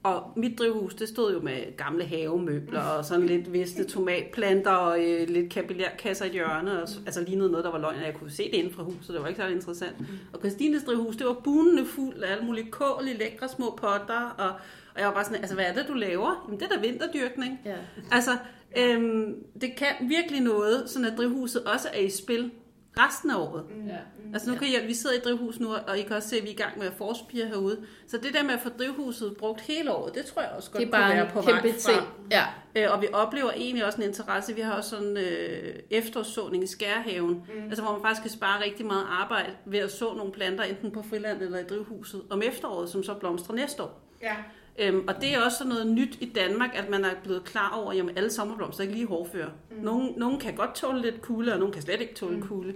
Og 0.03 0.31
mit 0.35 0.59
drivhus, 0.59 0.95
det 0.95 1.09
stod 1.09 1.33
jo 1.33 1.39
med 1.39 1.77
gamle 1.77 2.05
havemøbler 2.05 2.81
og 2.81 3.05
sådan 3.05 3.25
lidt 3.25 3.53
viste 3.53 3.83
tomatplanter 3.83 4.71
og 4.71 5.03
øh, 5.03 5.29
lidt 5.29 5.53
kapillærkasser 5.53 6.25
i 6.25 6.27
et 6.27 6.33
hjørne. 6.33 6.83
Og, 6.83 6.89
altså 7.05 7.21
lignede 7.21 7.51
noget, 7.51 7.65
der 7.65 7.71
var 7.71 7.79
løgn, 7.79 7.95
og 7.95 8.05
jeg 8.05 8.13
kunne 8.13 8.31
se 8.31 8.43
det 8.43 8.53
inden 8.53 8.73
fra 8.73 8.83
huset. 8.83 9.13
Det 9.13 9.21
var 9.21 9.27
ikke 9.27 9.39
særlig 9.41 9.55
interessant. 9.55 9.95
Og 10.33 10.39
Christines 10.39 10.83
drivhus, 10.83 11.15
det 11.15 11.27
var 11.27 11.33
bunende 11.33 11.85
fuld 11.85 12.23
af 12.23 12.31
alle 12.31 12.45
mulige 12.45 12.71
kål 12.71 13.07
i 13.07 13.17
lækre 13.17 13.49
små 13.49 13.77
potter. 13.81 14.35
Og, 14.37 14.49
og 14.95 14.99
jeg 14.99 15.07
var 15.07 15.13
bare 15.13 15.23
sådan, 15.23 15.37
altså 15.37 15.55
hvad 15.55 15.65
er 15.65 15.73
det, 15.73 15.85
du 15.87 15.93
laver? 15.93 16.43
Jamen 16.47 16.59
det 16.59 16.71
er 16.71 16.75
da 16.75 16.81
vinterdyrkning. 16.81 17.59
Ja. 17.65 17.75
Altså, 18.11 18.31
øhm, 18.77 19.35
det 19.61 19.75
kan 19.75 20.09
virkelig 20.09 20.41
noget, 20.41 20.89
sådan 20.89 21.07
at 21.07 21.17
drivhuset 21.17 21.63
også 21.63 21.87
er 21.93 21.99
i 21.99 22.09
spil. 22.09 22.51
Resten 22.99 23.31
af 23.31 23.35
året. 23.35 23.63
Ja. 23.87 23.97
Altså 24.33 24.51
nu 24.51 24.57
kan 24.57 24.67
jeg, 24.67 24.87
vi 24.87 24.93
sidder 24.93 25.15
i 25.15 25.19
drivhus 25.19 25.59
nu, 25.59 25.73
og 25.87 25.99
I 25.99 26.01
kan 26.01 26.15
også 26.15 26.29
se, 26.29 26.37
at 26.37 26.43
vi 26.43 26.47
er 26.47 26.53
i 26.53 26.55
gang 26.55 26.77
med 26.77 26.87
at 26.87 26.93
forspire 26.93 27.45
herude. 27.45 27.85
Så 28.07 28.17
det 28.17 28.33
der 28.33 28.43
med 28.43 28.53
at 28.53 28.59
få 28.59 28.69
drivhuset 28.69 29.35
brugt 29.37 29.61
hele 29.61 29.91
året, 29.91 30.15
det 30.15 30.25
tror 30.25 30.41
jeg 30.41 30.51
også 30.51 30.71
godt 30.71 30.79
Det 30.79 30.87
er 30.87 30.91
bare 30.91 31.01
kunne 31.01 31.15
være 31.15 31.25
en 31.25 31.31
på 31.31 31.41
kæmpe 31.41 31.63
vej 31.63 31.77
ting. 31.77 32.01
Ja. 32.31 32.45
Øh, 32.75 32.93
og 32.93 33.01
vi 33.01 33.07
oplever 33.13 33.51
egentlig 33.51 33.85
også 33.85 34.01
en 34.01 34.07
interesse. 34.07 34.55
Vi 34.55 34.61
har 34.61 34.73
også 34.73 34.89
sådan 34.89 35.17
øh, 35.17 35.75
efterårssåning 35.89 36.63
i 36.63 36.67
Skærhaven, 36.67 37.33
mm. 37.33 37.63
altså 37.63 37.83
hvor 37.83 37.91
man 37.91 38.01
faktisk 38.01 38.21
kan 38.21 38.31
spare 38.31 38.63
rigtig 38.63 38.85
meget 38.85 39.05
arbejde 39.09 39.49
ved 39.65 39.79
at 39.79 39.91
så 39.91 40.13
nogle 40.13 40.31
planter, 40.31 40.63
enten 40.63 40.91
på 40.91 41.03
friland 41.09 41.41
eller 41.41 41.59
i 41.59 41.63
drivhuset, 41.63 42.21
om 42.29 42.41
efteråret, 42.41 42.89
som 42.89 43.03
så 43.03 43.13
blomstrer 43.13 43.55
næste 43.55 43.83
år. 43.83 44.01
Ja. 44.21 44.35
Øhm, 44.79 45.07
og 45.07 45.15
det 45.21 45.33
er 45.35 45.41
også 45.41 45.57
sådan 45.57 45.73
noget 45.73 45.87
nyt 45.87 46.17
i 46.21 46.25
Danmark, 46.25 46.69
at 46.73 46.89
man 46.89 47.05
er 47.05 47.13
blevet 47.23 47.43
klar 47.43 47.69
over, 47.69 47.91
at 47.91 48.17
alle 48.17 48.31
sommerblomster 48.31 48.83
er 48.83 48.87
ikke 48.87 48.97
lige 48.97 49.07
hårdføre. 49.07 49.49
Mm. 49.71 49.83
Nogle, 49.83 50.11
nogle 50.11 50.39
kan 50.39 50.55
godt 50.55 50.75
tåle 50.75 51.01
lidt 51.01 51.21
kulde, 51.21 51.53
og 51.53 51.59
nogle 51.59 51.73
kan 51.73 51.81
slet 51.81 52.01
ikke 52.01 52.15
tåle 52.15 52.35
mm. 52.35 52.47
kulde. 52.47 52.73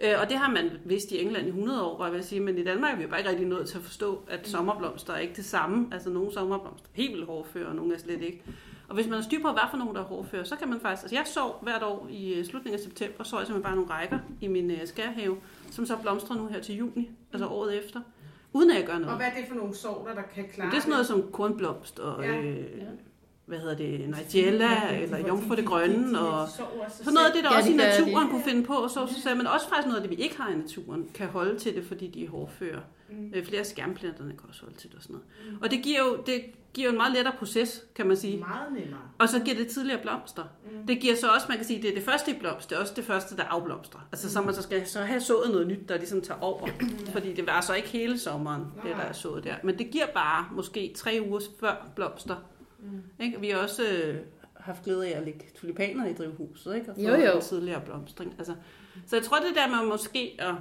Øh, 0.00 0.14
og 0.20 0.28
det 0.28 0.36
har 0.36 0.50
man 0.50 0.70
vidst 0.84 1.12
i 1.12 1.22
England 1.22 1.46
i 1.46 1.48
100 1.48 1.84
år, 1.84 2.04
jeg 2.04 2.12
vil 2.12 2.24
sige, 2.24 2.40
men 2.40 2.58
i 2.58 2.64
Danmark 2.64 2.94
er 2.94 2.98
vi 2.98 3.06
bare 3.06 3.18
ikke 3.18 3.30
rigtig 3.30 3.46
nået 3.46 3.68
til 3.68 3.78
at 3.78 3.84
forstå, 3.84 4.22
at 4.28 4.48
sommerblomster 4.48 5.12
er 5.12 5.18
ikke 5.18 5.34
det 5.34 5.44
samme. 5.44 5.88
Altså 5.92 6.10
nogle 6.10 6.32
sommerblomster 6.32 6.88
er 6.88 6.96
helt 6.96 7.12
vildt 7.12 7.26
hårdføre, 7.26 7.66
og 7.66 7.74
nogle 7.74 7.94
er 7.94 7.98
slet 7.98 8.22
ikke. 8.22 8.42
Og 8.88 8.94
hvis 8.94 9.06
man 9.06 9.14
har 9.14 9.22
styr 9.22 9.42
på, 9.42 9.52
hvad 9.52 9.62
for 9.70 9.76
nogen, 9.76 9.94
der 9.94 10.00
er 10.00 10.04
hårdføre, 10.04 10.44
så 10.44 10.56
kan 10.56 10.68
man 10.68 10.80
faktisk... 10.80 11.02
Altså 11.02 11.16
jeg 11.16 11.26
så 11.26 11.52
hvert 11.62 11.82
år 11.82 12.08
i 12.10 12.34
øh, 12.34 12.44
slutningen 12.44 12.78
af 12.78 12.84
september, 12.84 13.24
så 13.24 13.38
jeg 13.38 13.46
simpelthen 13.46 13.62
bare 13.62 13.74
nogle 13.74 13.90
rækker 13.90 14.18
i 14.40 14.48
min 14.48 14.70
øh, 14.70 14.86
skærhave, 14.86 15.36
som 15.70 15.86
så 15.86 15.96
blomstrer 15.96 16.36
nu 16.36 16.46
her 16.46 16.60
til 16.60 16.76
juni, 16.76 17.10
altså 17.32 17.46
året 17.46 17.84
efter, 17.84 18.00
uden 18.52 18.70
at 18.70 18.76
jeg 18.76 18.86
gør 18.86 18.94
Og 18.94 19.00
noget. 19.00 19.16
hvad 19.16 19.26
er 19.26 19.34
det 19.34 19.44
for 19.48 19.54
nogle 19.54 19.74
sorter, 19.74 20.14
der 20.14 20.22
kan 20.34 20.44
klare 20.54 20.70
Det 20.70 20.76
er 20.76 20.80
sådan 20.80 20.90
noget 20.90 21.06
som 21.06 21.22
kornblomst 21.32 21.98
og, 21.98 22.24
Ja. 22.24 22.36
øh, 22.40 22.56
hvad 23.46 23.58
hedder 23.58 23.76
det, 23.76 24.00
nigella, 24.18 24.94
eller 25.02 25.18
jomfru 25.18 25.54
det 25.54 25.66
grønne, 25.66 26.20
og 26.20 26.48
så 26.48 27.10
noget 27.14 27.26
af 27.26 27.32
det, 27.34 27.44
der 27.44 27.50
Ja, 27.52 27.56
også 27.58 27.68
i 27.68 27.72
det 27.72 27.76
naturen 27.80 28.28
kunne 28.30 28.42
finde 28.42 28.64
på, 28.64 28.88
så, 28.88 29.06
så 29.06 29.22
sagde 29.22 29.36
man 29.36 29.46
også 29.46 29.68
faktisk 29.68 29.86
noget 29.86 30.02
af 30.02 30.08
det, 30.08 30.18
vi 30.18 30.22
ikke 30.22 30.36
har 30.36 30.50
i 30.52 30.56
naturen, 30.56 31.10
kan 31.14 31.26
holde 31.28 31.58
til 31.58 31.74
det, 31.74 31.84
fordi 31.84 32.06
de 32.08 32.24
er 32.24 32.28
hårdføre. 32.30 32.80
Mm. 33.10 33.32
Flere 33.44 33.60
af 33.60 33.66
skærmplanterne 33.66 34.30
kan 34.30 34.48
også 34.48 34.62
holde 34.62 34.76
til 34.76 34.90
det 34.90 34.96
og 34.96 35.02
sådan 35.02 35.16
noget. 35.46 35.58
Og 35.62 35.70
det 35.70 35.82
giver 35.82 35.98
jo, 35.98 36.16
det 36.26 36.40
giver 36.74 36.86
jo 36.86 36.90
en 36.90 36.96
meget 36.96 37.12
lettere 37.12 37.34
proces, 37.38 37.84
kan 37.94 38.06
man 38.06 38.16
sige. 38.16 38.38
Meget 38.38 38.72
nemmere. 38.72 39.00
Og 39.18 39.28
så 39.28 39.40
giver 39.40 39.56
det 39.56 39.68
tidligere 39.68 40.02
blomster. 40.02 40.44
Mm. 40.64 40.86
Det 40.86 41.00
giver 41.00 41.16
så 41.16 41.28
også, 41.34 41.46
man 41.48 41.56
kan 41.56 41.66
sige, 41.66 41.82
det 41.82 41.90
er 41.90 41.94
det 41.94 42.02
første 42.02 42.30
i 42.30 42.34
blomst, 42.38 42.70
det 42.70 42.76
er 42.76 42.80
også 42.80 42.92
det 42.96 43.04
første, 43.04 43.36
der 43.36 43.44
afblomstrer. 43.44 44.00
Altså 44.12 44.30
så 44.32 44.40
man 44.42 44.54
så 44.54 44.62
skal 44.62 44.86
så 44.86 45.00
have 45.00 45.20
sået 45.20 45.50
noget 45.50 45.66
nyt, 45.66 45.88
der 45.88 45.96
ligesom 45.98 46.20
tager 46.22 46.40
over. 46.40 46.68
Fordi 47.12 47.32
det 47.34 47.46
var 47.46 47.60
så 47.60 47.74
ikke 47.74 47.88
hele 47.88 48.18
sommeren, 48.18 48.60
det 48.62 48.96
der 48.96 49.02
er 49.02 49.12
sået 49.12 49.44
der. 49.44 49.54
Men 49.64 49.78
det 49.78 49.90
giver 49.90 50.06
bare 50.14 50.48
måske 50.52 50.92
tre 50.96 51.18
uger 51.28 51.40
før 51.60 51.90
blomster. 51.96 52.36
Mm. 52.78 53.02
Ikke? 53.20 53.40
Vi 53.40 53.50
har 53.50 53.58
også 53.58 53.82
øh, 53.82 54.16
haft 54.56 54.84
glæde 54.84 55.06
af 55.08 55.18
at 55.18 55.24
lægge 55.24 55.44
tulipaner 55.54 56.06
i 56.06 56.12
drivhuset, 56.12 56.74
ikke? 56.74 56.90
Og 56.90 56.96
få 56.96 57.02
Jo, 57.02 57.14
jo. 57.14 57.36
en 57.36 57.42
tidligere 57.42 57.80
blomstring. 57.80 58.34
Altså, 58.38 58.54
så 59.06 59.16
jeg 59.16 59.24
tror, 59.24 59.36
det 59.38 59.54
der 59.54 59.68
med 59.80 59.88
måske 59.88 60.36
at, 60.38 60.54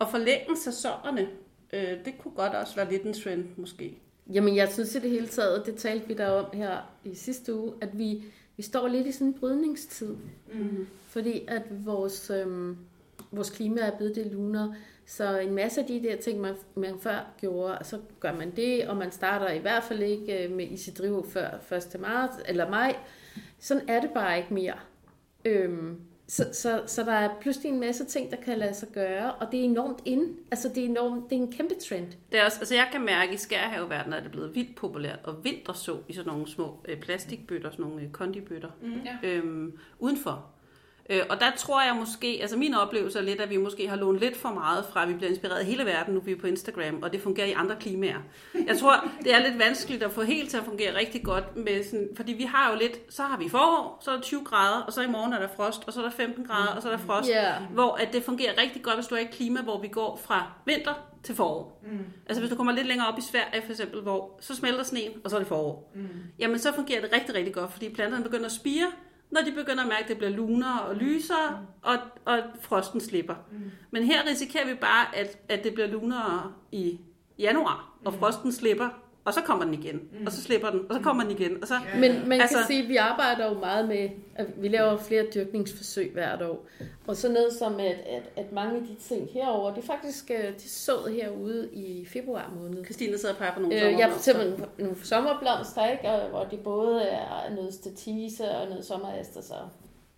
at 0.00 0.06
forlænge 0.10 0.56
sæsonerne, 0.56 1.28
øh, 1.72 2.04
det 2.04 2.14
kunne 2.18 2.34
godt 2.34 2.52
også 2.54 2.76
være 2.76 2.90
lidt 2.90 3.02
en 3.02 3.14
trend, 3.14 3.44
måske. 3.56 4.00
Jamen, 4.32 4.56
jeg 4.56 4.72
synes 4.72 4.94
i 4.94 4.98
det 4.98 5.10
hele 5.10 5.26
taget, 5.26 5.66
det 5.66 5.76
talte 5.76 6.08
vi 6.08 6.14
der 6.14 6.26
om 6.26 6.46
her 6.52 6.78
i 7.04 7.14
sidste 7.14 7.54
uge, 7.54 7.72
at 7.80 7.98
vi, 7.98 8.24
vi 8.56 8.62
står 8.62 8.88
lidt 8.88 9.06
i 9.06 9.12
sådan 9.12 9.26
en 9.26 9.34
brydningstid. 9.34 10.16
Mm. 10.52 10.86
Fordi 11.06 11.44
at 11.48 11.62
vores, 11.86 12.30
øhm, 12.30 12.76
vores 13.32 13.50
klima 13.50 13.80
er 13.80 13.96
blevet 13.96 14.16
det 14.16 14.26
luner, 14.26 14.74
så 15.06 15.38
en 15.38 15.54
masse 15.54 15.80
af 15.80 15.86
de 15.86 16.02
der 16.02 16.16
ting, 16.16 16.40
man, 16.40 16.54
man 16.74 16.98
før 17.00 17.34
gjorde, 17.40 17.78
så 17.82 17.98
gør 18.20 18.32
man 18.34 18.50
det, 18.56 18.88
og 18.88 18.96
man 18.96 19.12
starter 19.12 19.50
i 19.50 19.58
hvert 19.58 19.84
fald 19.84 20.02
ikke 20.02 20.44
øh, 20.44 20.52
med 20.52 20.70
i 20.70 20.76
sit 20.76 20.98
drive 20.98 21.24
før 21.30 21.76
1. 21.94 22.00
marts 22.00 22.36
eller 22.48 22.70
maj. 22.70 22.96
Sådan 23.58 23.88
er 23.88 24.00
det 24.00 24.10
bare 24.10 24.38
ikke 24.38 24.54
mere. 24.54 24.74
Øhm, 25.44 26.00
så, 26.26 26.46
så, 26.52 26.82
så 26.86 27.02
der 27.02 27.12
er 27.12 27.28
pludselig 27.40 27.72
en 27.72 27.80
masse 27.80 28.04
ting, 28.04 28.30
der 28.30 28.36
kan 28.36 28.58
lade 28.58 28.74
sig 28.74 28.88
gøre, 28.88 29.32
og 29.32 29.52
det 29.52 29.60
er 29.60 29.64
enormt 29.64 29.98
ind. 30.04 30.36
Altså, 30.50 30.68
det 30.68 30.78
er, 30.78 30.88
enormt, 30.88 31.30
det 31.30 31.38
er 31.38 31.42
en 31.42 31.52
kæmpe 31.52 31.74
trend. 31.88 32.06
Det 32.32 32.40
er 32.40 32.44
også, 32.44 32.58
altså 32.58 32.74
jeg 32.74 32.88
kan 32.92 33.04
mærke, 33.04 33.28
at 33.28 33.34
i 33.34 33.38
skærhaveverdenen 33.38 34.18
er 34.18 34.22
det 34.22 34.30
blevet 34.30 34.54
vildt 34.54 34.76
populært 34.76 35.18
at 35.28 35.34
vinterså 35.42 35.98
i 36.08 36.12
sådan 36.12 36.32
nogle 36.32 36.48
små 36.48 36.80
øh, 36.88 37.00
plastikbøtter, 37.00 37.70
sådan 37.70 37.84
nogle 37.84 38.02
øh, 38.02 38.10
kondibøtter, 38.10 38.70
mm. 38.82 39.00
øhm, 39.22 39.78
udenfor. 39.98 40.53
Øh, 41.10 41.22
og 41.30 41.40
der 41.40 41.50
tror 41.56 41.82
jeg 41.82 41.96
måske, 41.98 42.38
altså 42.40 42.56
min 42.56 42.74
oplevelse 42.74 43.18
er 43.18 43.22
lidt, 43.22 43.40
at 43.40 43.50
vi 43.50 43.56
måske 43.56 43.88
har 43.88 43.96
lånt 43.96 44.18
lidt 44.20 44.36
for 44.36 44.48
meget 44.48 44.84
fra, 44.92 45.02
at 45.02 45.08
vi 45.08 45.14
bliver 45.14 45.30
inspireret 45.30 45.58
af 45.58 45.64
hele 45.66 45.84
verden, 45.84 46.14
nu 46.14 46.20
er 46.20 46.24
vi 46.24 46.34
på 46.34 46.46
Instagram, 46.46 47.02
og 47.02 47.12
det 47.12 47.20
fungerer 47.20 47.46
i 47.46 47.52
andre 47.52 47.76
klimaer. 47.80 48.18
Jeg 48.66 48.78
tror, 48.78 49.04
det 49.24 49.34
er 49.34 49.38
lidt 49.48 49.58
vanskeligt 49.58 50.02
at 50.02 50.10
få 50.12 50.22
helt 50.22 50.50
til 50.50 50.56
at 50.56 50.64
fungere 50.64 50.96
rigtig 50.98 51.22
godt, 51.24 51.56
med 51.56 51.84
sådan, 51.84 52.08
fordi 52.16 52.32
vi 52.32 52.42
har 52.42 52.72
jo 52.72 52.78
lidt, 52.78 53.14
så 53.14 53.22
har 53.22 53.36
vi 53.38 53.48
forår, 53.48 53.98
så 54.04 54.10
er 54.10 54.14
der 54.14 54.22
20 54.22 54.44
grader, 54.44 54.80
og 54.82 54.92
så 54.92 55.02
i 55.02 55.06
morgen 55.06 55.32
er 55.32 55.38
der 55.38 55.48
frost, 55.56 55.82
og 55.86 55.92
så 55.92 56.00
er 56.00 56.04
der 56.04 56.10
15 56.10 56.44
grader, 56.44 56.72
og 56.76 56.82
så 56.82 56.88
er 56.88 56.96
der 56.96 57.04
frost, 57.04 57.28
Ja. 57.28 57.52
hvor 57.72 57.94
at 57.94 58.12
det 58.12 58.22
fungerer 58.22 58.52
rigtig 58.62 58.82
godt, 58.82 58.94
hvis 58.96 59.06
du 59.06 59.14
er 59.14 59.18
i 59.18 59.22
et 59.22 59.30
klima, 59.30 59.60
hvor 59.62 59.80
vi 59.80 59.88
går 59.88 60.20
fra 60.24 60.52
vinter 60.66 60.94
til 61.22 61.34
forår. 61.34 61.82
Mm. 61.92 61.98
Altså 62.26 62.40
hvis 62.40 62.50
du 62.50 62.56
kommer 62.56 62.72
lidt 62.72 62.86
længere 62.86 63.08
op 63.08 63.18
i 63.18 63.22
Sverige 63.22 63.62
for 63.64 63.70
eksempel, 63.70 64.00
hvor 64.02 64.38
så 64.40 64.54
smelter 64.56 64.82
sneen, 64.82 65.10
og 65.24 65.30
så 65.30 65.36
er 65.36 65.40
det 65.40 65.48
forår. 65.48 65.92
Mm. 65.94 66.08
Jamen 66.38 66.58
så 66.58 66.74
fungerer 66.74 67.00
det 67.00 67.10
rigtig, 67.12 67.34
rigtig 67.34 67.54
godt, 67.54 67.72
fordi 67.72 67.88
planterne 67.94 68.24
begynder 68.24 68.46
at 68.46 68.52
spire, 68.52 68.86
når 69.34 69.40
de 69.40 69.52
begynder 69.52 69.82
at 69.82 69.88
mærke, 69.88 70.02
at 70.02 70.08
det 70.08 70.18
bliver 70.18 70.30
lunere 70.30 70.82
og 70.82 70.96
lysere, 70.96 71.66
og, 71.82 71.96
og 72.24 72.38
frosten 72.60 73.00
slipper. 73.00 73.34
Mm. 73.52 73.70
Men 73.90 74.02
her 74.02 74.26
risikerer 74.30 74.66
vi 74.66 74.74
bare, 74.74 75.16
at, 75.16 75.38
at 75.48 75.64
det 75.64 75.74
bliver 75.74 75.86
lunere 75.86 76.52
i 76.72 77.00
januar, 77.38 77.98
og 78.04 78.14
frosten 78.14 78.52
slipper, 78.52 78.88
og 79.24 79.34
så 79.34 79.40
kommer 79.40 79.64
den 79.64 79.74
igen, 79.74 80.00
og 80.26 80.32
så 80.32 80.42
slipper 80.42 80.70
den, 80.70 80.80
og 80.88 80.94
så 80.94 81.00
kommer 81.00 81.22
den 81.22 81.32
igen. 81.32 81.62
Og 81.62 81.68
så, 81.68 81.74
Men 81.94 82.28
man 82.28 82.40
altså, 82.40 82.56
kan 82.56 82.66
sige, 82.66 82.82
at 82.82 82.88
vi 82.88 82.96
arbejder 82.96 83.48
jo 83.48 83.58
meget 83.58 83.88
med, 83.88 84.08
at 84.34 84.46
vi 84.56 84.68
laver 84.68 84.96
flere 84.96 85.26
dyrkningsforsøg 85.34 86.10
hvert 86.12 86.42
år. 86.42 86.66
Og 87.06 87.16
så 87.16 87.32
noget 87.32 87.52
som, 87.52 87.80
at, 87.80 87.86
at, 87.86 88.22
at 88.36 88.52
mange 88.52 88.76
af 88.76 88.82
de 88.82 88.94
ting 88.94 89.28
herover, 89.32 89.74
det 89.74 89.82
er 89.82 89.86
faktisk 89.86 90.30
øh, 90.30 90.54
de 90.54 90.68
sået 90.70 91.12
herude 91.12 91.68
i 91.72 92.06
februar 92.06 92.52
måned. 92.60 92.84
Christine 92.84 93.18
sidder 93.18 93.34
og 93.34 93.38
peger 93.38 93.54
på 93.54 93.60
nogle 93.60 93.76
Øh, 93.76 93.98
jeg 93.98 94.06
har 94.06 94.12
for 94.12 94.22
sommerblomster. 94.22 94.64
eksempel 94.64 94.84
nogle 94.84 95.04
sommerblomster, 95.04 95.90
ikke? 95.90 96.08
Og, 96.10 96.28
hvor 96.30 96.44
de 96.44 96.56
både 96.56 97.02
er 97.02 97.54
noget 97.54 97.74
statise 97.74 98.50
og 98.50 98.68
noget 98.68 98.84
sommeraster, 98.84 99.40
så 99.40 99.54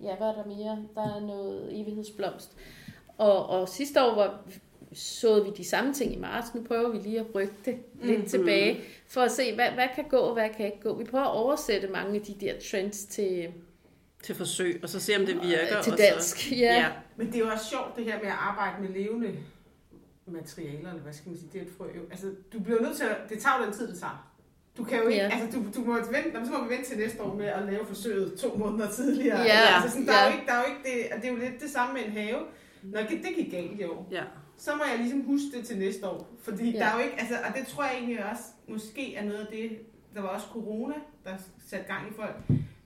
ja, 0.03 0.17
hvad 0.17 0.27
er 0.27 0.33
der 0.33 0.47
mere? 0.47 0.79
Der 0.95 1.17
er 1.17 1.21
noget 1.21 1.81
evighedsblomst. 1.81 2.57
Og, 3.19 3.47
og 3.47 3.69
sidste 3.69 4.05
år 4.05 4.15
var, 4.15 4.41
såede 4.97 5.45
vi 5.45 5.51
de 5.57 5.65
samme 5.65 5.95
ting 5.95 6.13
i 6.13 6.19
marts. 6.19 6.55
Nu 6.55 6.63
prøver 6.63 6.89
vi 6.91 6.99
lige 6.99 7.21
at 7.21 7.27
rykke 7.35 7.55
det 7.65 7.77
lidt 8.03 8.19
Mhm. 8.19 8.29
tilbage, 8.29 8.81
for 9.09 9.21
at 9.21 9.31
se, 9.33 9.55
hvad, 9.55 9.71
hvad 9.71 9.89
kan 9.95 10.05
gå, 10.11 10.17
og 10.17 10.33
hvad 10.33 10.49
kan 10.57 10.67
ikke 10.67 10.81
gå. 10.81 10.99
Vi 10.99 11.05
prøver 11.05 11.25
at 11.25 11.31
oversætte 11.35 11.89
mange 11.89 12.15
af 12.15 12.21
de 12.23 12.35
der 12.41 12.53
trends 12.71 13.05
til, 13.05 13.49
Til 14.23 14.35
forsøg, 14.35 14.81
og 14.83 14.89
så 14.89 15.01
se 15.01 15.17
om 15.17 15.27
det 15.27 15.35
virker. 15.43 15.83
til 15.83 15.93
og 15.93 15.99
dansk. 15.99 16.39
Så, 16.49 16.55
Ja. 16.55 16.75
ja. 16.75 16.87
Men 17.17 17.27
det 17.27 17.35
er 17.35 17.39
jo 17.39 17.49
også 17.49 17.65
sjovt 17.71 17.97
det 17.97 18.05
her 18.05 18.19
med 18.19 18.27
at 18.27 18.37
arbejde 18.39 18.83
med 18.83 18.89
levende 18.89 19.33
materialer, 20.27 20.89
eller 20.91 21.03
hvad 21.03 21.13
skal 21.13 21.29
man 21.29 21.39
sige, 21.39 21.49
det 21.53 21.59
er 21.61 21.65
et 21.65 21.71
frø 21.79 21.85
jo. 21.97 22.03
Altså, 22.11 22.27
du 22.53 22.61
bliver 22.61 22.81
nødt 22.83 22.97
til 22.97 23.05
at, 23.05 23.17
det 23.29 23.39
tager 23.39 23.59
jo 23.59 23.65
den 23.65 23.73
tid, 23.75 23.89
det 23.89 23.99
tager. 23.99 24.33
Du 24.79 24.85
kan 24.85 24.99
jo 24.99 25.07
ikke, 25.09 25.23
Ja. 25.23 25.31
altså 25.41 25.59
du, 25.59 25.65
du 25.81 25.85
må 25.87 25.95
vente, 25.95 26.31
nå, 26.35 26.45
så 26.45 26.51
må 26.53 26.65
vi 26.65 26.71
vente 26.75 26.89
til 26.91 26.99
næste 26.99 27.23
år 27.23 27.35
med 27.35 27.47
at 27.47 27.63
lave 27.71 27.87
forsøget 27.87 28.39
to 28.39 28.55
måneder 28.57 28.91
tidligere. 28.91 29.41
Ja, 29.41 29.61
altså 29.75 29.91
sådan, 29.91 30.07
der, 30.07 30.13
er 30.13 30.23
ja. 30.25 30.27
jo 30.31 30.33
ikke, 30.33 30.47
der 30.47 30.53
er 30.53 30.59
jo 30.59 30.65
ikke 30.75 30.83
det, 30.89 31.13
og 31.13 31.17
det 31.23 31.29
er 31.29 31.33
jo 31.33 31.39
lidt 31.39 31.61
det 31.63 31.71
samme 31.71 31.95
med 31.95 32.03
en 32.05 32.11
have. 32.13 32.39
Når 32.83 33.01
det, 33.01 33.11
det 33.11 33.35
gik 33.37 33.51
galt 33.53 33.81
i 33.81 33.85
år, 33.85 34.09
ja. 34.11 34.23
Så 34.57 34.71
må 34.77 34.83
jeg 34.91 34.99
ligesom 34.99 35.21
huske 35.23 35.47
det 35.59 35.67
til 35.67 35.79
næste 35.79 36.09
år. 36.09 36.29
Fordi 36.39 36.71
Ja. 36.71 36.79
der 36.79 36.85
er 36.85 36.99
jo 36.99 37.05
ikke, 37.05 37.21
altså, 37.21 37.35
og 37.49 37.55
det 37.59 37.67
tror 37.67 37.85
jeg 37.85 37.95
egentlig 37.95 38.25
også, 38.31 38.43
måske 38.69 39.15
er 39.15 39.25
noget 39.25 39.39
af 39.39 39.47
det, 39.53 39.79
der 40.15 40.21
var 40.21 40.29
også 40.29 40.47
corona, 40.47 40.95
der 41.25 41.37
satte 41.67 41.87
gang 41.87 42.11
i 42.11 42.13
folk. 42.17 42.35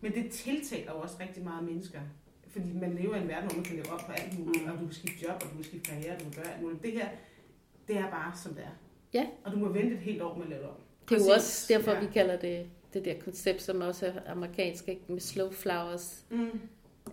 Men 0.00 0.12
det 0.14 0.30
tiltaler 0.30 0.92
jo 0.92 0.98
også 1.00 1.16
rigtig 1.20 1.44
meget 1.44 1.64
mennesker. 1.64 2.00
Fordi 2.48 2.72
man 2.72 2.94
lever 2.94 3.14
i 3.16 3.22
en 3.22 3.28
verden, 3.28 3.48
hvor 3.48 3.56
man 3.56 3.64
kan 3.64 3.76
leve 3.76 3.90
op 3.92 4.00
på 4.06 4.12
alt 4.12 4.38
muligt, 4.38 4.64
Mm. 4.64 4.70
og 4.72 4.78
du 4.80 4.84
kan 4.84 4.94
skifte 4.94 5.26
job, 5.26 5.34
og 5.44 5.50
du 5.50 5.54
kan 5.56 5.64
skifte 5.64 5.90
karriere, 5.90 6.14
du 6.18 6.24
kan 6.24 6.32
gøre 6.42 6.52
alt 6.52 6.62
muligt. 6.62 6.82
Det 6.82 6.92
her, 6.92 7.08
det 7.88 7.96
er 7.96 8.10
bare 8.10 8.32
som 8.42 8.54
det 8.54 8.62
er. 8.64 8.74
Ja. 9.14 9.26
Og 9.44 9.52
du 9.52 9.56
må 9.56 9.68
vente 9.68 9.92
et 9.94 9.98
helt 10.00 10.22
år 10.22 10.34
med 10.34 10.44
at 10.44 10.50
lave 10.50 10.62
det 10.62 10.68
om. 10.70 10.76
Det 11.08 11.20
er 11.20 11.24
jo 11.24 11.30
også 11.32 11.72
derfor, 11.74 11.90
Ja. 11.90 12.00
vi 12.00 12.06
kalder 12.12 12.36
det 12.38 12.66
det 12.94 13.04
der 13.04 13.14
koncept, 13.20 13.62
som 13.62 13.80
også 13.80 14.06
er 14.06 14.12
amerikansk, 14.32 14.88
ikke? 14.88 15.02
med 15.08 15.20
slow 15.20 15.50
flowers. 15.50 16.24
Mm. 16.30 16.60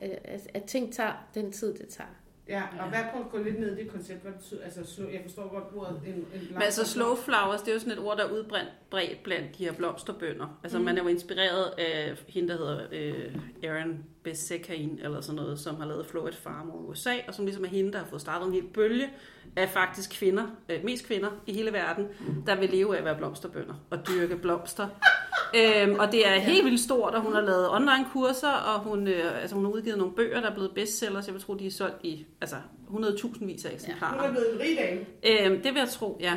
At- 0.02 0.48
at 0.54 0.64
ting 0.64 0.94
tager 0.94 1.28
den 1.36 1.52
tid, 1.52 1.74
det 1.74 1.88
tager. 1.88 2.10
Ja, 2.50 2.62
og 2.80 2.90
hvad 2.90 3.00
på 3.14 3.20
at 3.20 3.32
gå 3.32 3.38
lidt 3.38 3.60
ned 3.60 3.78
i 3.78 3.84
det 3.84 3.92
koncept, 3.92 4.22
hvad 4.22 4.32
det 4.32 4.40
betyder, 4.40 4.64
altså 4.64 4.96
slå, 4.96 5.10
jeg 5.10 5.20
forstår 5.24 5.54
godt 5.54 5.64
ordet 5.76 6.02
en, 6.06 6.14
en 6.14 6.48
Men 6.52 6.62
altså 6.62 6.86
slow 6.86 7.16
flowers, 7.16 7.62
det 7.62 7.70
er 7.70 7.74
jo 7.74 7.80
sådan 7.80 7.94
et 7.94 8.00
ord, 8.00 8.18
der 8.18 8.26
er 8.26 8.32
udbredt 8.32 8.68
bredt 8.90 9.24
blandt 9.24 9.58
de 9.58 9.66
her 9.66 9.74
blomsterbønder. 9.74 10.60
Altså 10.64 10.80
mm. 10.80 10.86
man 10.86 10.98
er 10.98 11.04
jo 11.04 11.08
inspireret 11.08 11.74
af 11.78 12.24
hende, 12.28 12.50
der 12.50 12.58
hedder 12.58 12.88
øh, 12.92 13.36
Erin 13.64 14.04
Besekain, 14.24 15.00
eller 15.04 15.22
sådan 15.22 15.36
noget, 15.36 15.60
som 15.60 15.76
har 15.76 15.86
lavet 15.86 16.06
Flow 16.06 16.26
at 16.26 16.36
Farm 16.36 16.68
i 16.68 16.72
USA, 16.72 17.14
og 17.28 17.34
som 17.34 17.46
ligesom 17.46 17.64
er 17.64 17.70
hende, 17.70 17.92
der 17.92 18.00
har 18.00 18.06
fået 18.06 18.22
startet 18.22 18.48
en 18.48 18.54
hel 18.54 18.68
bølge 18.74 19.10
af 19.56 19.70
faktisk 19.70 20.12
kvinder, 20.12 20.46
øh, 20.70 20.84
mest 20.84 21.08
kvinder 21.08 21.30
i 21.48 21.54
hele 21.54 21.74
verden, 21.74 22.08
der 22.46 22.56
vil 22.56 22.70
leve 22.70 22.96
af 22.96 23.00
at 23.00 23.06
være 23.06 23.18
blomsterbønder 23.18 23.74
og 23.90 24.08
dyrke 24.08 24.38
blomster. 24.38 24.88
Øhm, 25.56 26.00
og 26.00 26.12
det 26.12 26.28
er 26.28 26.32
helt 26.40 26.66
vildt 26.66 26.80
stort, 26.80 27.14
og 27.16 27.22
hun 27.22 27.34
har 27.34 27.42
lavet 27.42 27.70
online 27.72 28.06
kurser, 28.14 28.52
og 28.52 28.80
hun, 28.80 29.08
øh, 29.08 29.42
altså 29.42 29.56
hun 29.56 29.66
har 29.66 29.72
udgivet 29.72 29.98
nogle 29.98 30.14
bøger, 30.14 30.42
der 30.42 30.50
er 30.50 30.54
blevet 30.54 30.72
bestsellers. 30.76 31.26
Jeg 31.28 31.34
vil 31.34 31.42
tro, 31.44 31.54
de 31.54 31.68
er 31.68 31.72
solgt 31.72 31.96
i 32.04 32.26
altså, 32.42 32.56
100.000 32.90 33.46
vis 33.46 33.66
af 33.66 33.74
eksemplarer. 33.74 34.18
Hun 34.18 34.26
er 34.26 34.32
blevet 34.32 34.54
en 34.54 34.60
rig 34.60 34.78
dame. 35.24 35.46
Øhm, 35.46 35.62
det 35.62 35.74
vil 35.74 35.80
jeg 35.80 35.90
tro, 35.90 36.18
ja. 36.22 36.34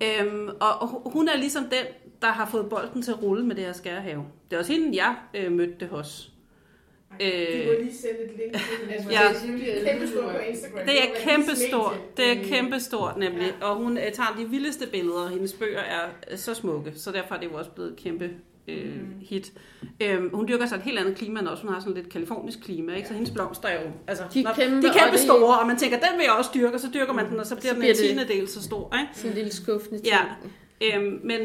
ja. 0.00 0.24
Øhm, 0.24 0.48
og, 0.60 0.80
og 0.82 1.10
hun 1.12 1.28
er 1.28 1.36
ligesom 1.36 1.64
den, 1.64 1.84
der 2.22 2.28
har 2.28 2.46
fået 2.46 2.68
bolden 2.68 3.02
til 3.02 3.10
at 3.10 3.22
rulle 3.22 3.46
med 3.46 3.56
det 3.56 3.64
her 3.64 3.72
skærhave. 3.72 4.24
Det 4.50 4.56
er 4.56 4.60
også 4.60 4.72
hende, 4.72 4.96
jeg 4.96 5.16
øh, 5.34 5.52
mødte 5.52 5.86
hos. 5.86 6.26
Du 7.10 7.24
Øh, 7.24 7.66
må 7.66 7.72
lige 7.82 7.94
sende 7.96 8.20
et 8.24 8.30
link 8.36 8.52
til. 8.52 8.92
Altså, 8.92 9.10
Ja. 9.10 9.18
Det 9.72 9.88
er 9.88 9.92
kæmpe 9.92 10.06
stort 10.06 10.24
på 10.34 10.38
Instagram. 10.50 10.86
det 10.86 11.02
er 11.02 11.08
var 11.08 11.16
kæmpe 11.16 11.42
hendes 11.46 11.58
stort. 11.58 11.92
medie. 12.16 12.32
Det 12.32 12.38
er 12.38 12.44
Øh, 12.44 12.48
kæmpe 12.48 12.80
stort 12.80 13.16
nemlig. 13.16 13.52
Og 13.62 13.76
hun 13.76 13.96
øh, 13.98 14.12
tager 14.12 14.36
de 14.38 14.44
vildeste 14.50 14.86
billeder. 14.86 15.28
Hendes 15.28 15.52
bøger 15.52 15.78
er 15.80 16.08
øh, 16.30 16.38
så 16.38 16.54
smukke, 16.54 16.92
så 16.96 17.12
derfor 17.12 17.34
er 17.34 17.38
det 17.40 17.46
jo 17.46 17.58
også 17.58 17.70
blevet 17.70 17.90
et 17.90 17.96
kæmpe 17.96 18.30
øh, 18.70 18.96
hit. 19.20 19.52
Øhm, 20.00 20.30
hun 20.34 20.48
dyrker 20.48 20.66
sig 20.66 20.76
et 20.76 20.82
helt 20.82 20.98
andet 20.98 21.16
klima 21.16 21.40
end 21.40 21.48
også. 21.48 21.62
Hun 21.64 21.72
har 21.72 21.80
sådan 21.80 21.94
lidt 21.94 22.08
kalifornisk 22.08 22.60
klima, 22.64 22.94
ikke? 22.94 23.08
Så 23.08 23.14
hendes 23.14 23.30
blomster 23.30 23.68
er 23.68 23.82
jo... 23.82 23.90
Altså, 24.06 24.24
De 24.34 24.42
når- 24.42 24.52
kæmpe, 24.52 24.76
de 24.82 24.86
er 24.86 24.90
og 24.90 24.96
kæmpe 24.98 25.12
det- 25.12 25.20
store, 25.20 25.58
og 25.58 25.66
man 25.66 25.76
tænker, 25.76 25.96
den 25.96 26.18
vil 26.18 26.24
jeg 26.24 26.32
også 26.38 26.50
dyrke, 26.54 26.74
og 26.74 26.80
så 26.80 26.88
dyrker 26.94 27.12
man 27.12 27.30
den, 27.30 27.40
og 27.40 27.46
så 27.46 27.54
bliver 27.56 27.68
Så 27.68 27.74
den 27.74 27.80
bliver 27.80 27.94
en 27.94 27.98
det- 27.98 28.06
tiendedel 28.26 28.48
så 28.48 28.62
stor, 28.62 28.94
ikke? 29.00 29.08
Sådan 29.14 29.30
en 29.30 29.36
lille 29.36 29.52
skuffende 29.52 29.98
ting. 29.98 30.06
Ja. 30.82 30.96
Øhm, 30.98 31.20
men, 31.24 31.40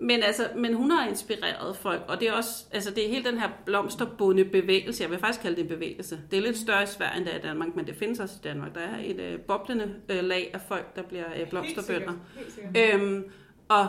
men, 0.00 0.22
altså, 0.22 0.42
men 0.56 0.74
hun 0.74 0.90
har 0.90 1.08
inspireret 1.08 1.76
folk, 1.76 2.02
og 2.08 2.20
det 2.20 2.28
er 2.28 2.32
også, 2.32 2.50
altså 2.72 2.90
det 2.90 3.04
er 3.06 3.08
hele 3.08 3.30
den 3.30 3.38
her 3.38 3.48
blomsterbunde 3.66 4.44
bevægelse, 4.44 5.02
jeg 5.02 5.10
vil 5.10 5.18
faktisk 5.18 5.42
kalde 5.42 5.56
det 5.56 5.62
en 5.62 5.68
bevægelse. 5.68 6.18
Det 6.30 6.36
er 6.38 6.42
lidt 6.42 6.58
større 6.58 6.82
i 6.82 6.86
Sverige, 6.86 7.16
end 7.16 7.24
det 7.26 7.34
er 7.34 7.38
i 7.38 7.42
Danmark, 7.42 7.76
men 7.76 7.86
det 7.86 7.94
findes 7.94 8.20
også 8.20 8.34
i 8.44 8.48
Danmark. 8.48 8.74
Der 8.74 8.80
er 8.80 8.96
et 9.04 9.20
øh, 9.20 9.38
boblende 9.40 9.94
øh, 10.08 10.24
lag 10.24 10.50
af 10.54 10.60
folk, 10.68 10.96
der 10.96 11.02
bliver 11.02 11.24
øh, 11.30 11.36
Helt 11.36 11.50
blomsterbønder. 11.50 12.12
sikkert, 12.12 12.16
helt 12.36 12.52
sikkert. 12.74 12.94
Øhm, 13.00 13.24
og 13.68 13.86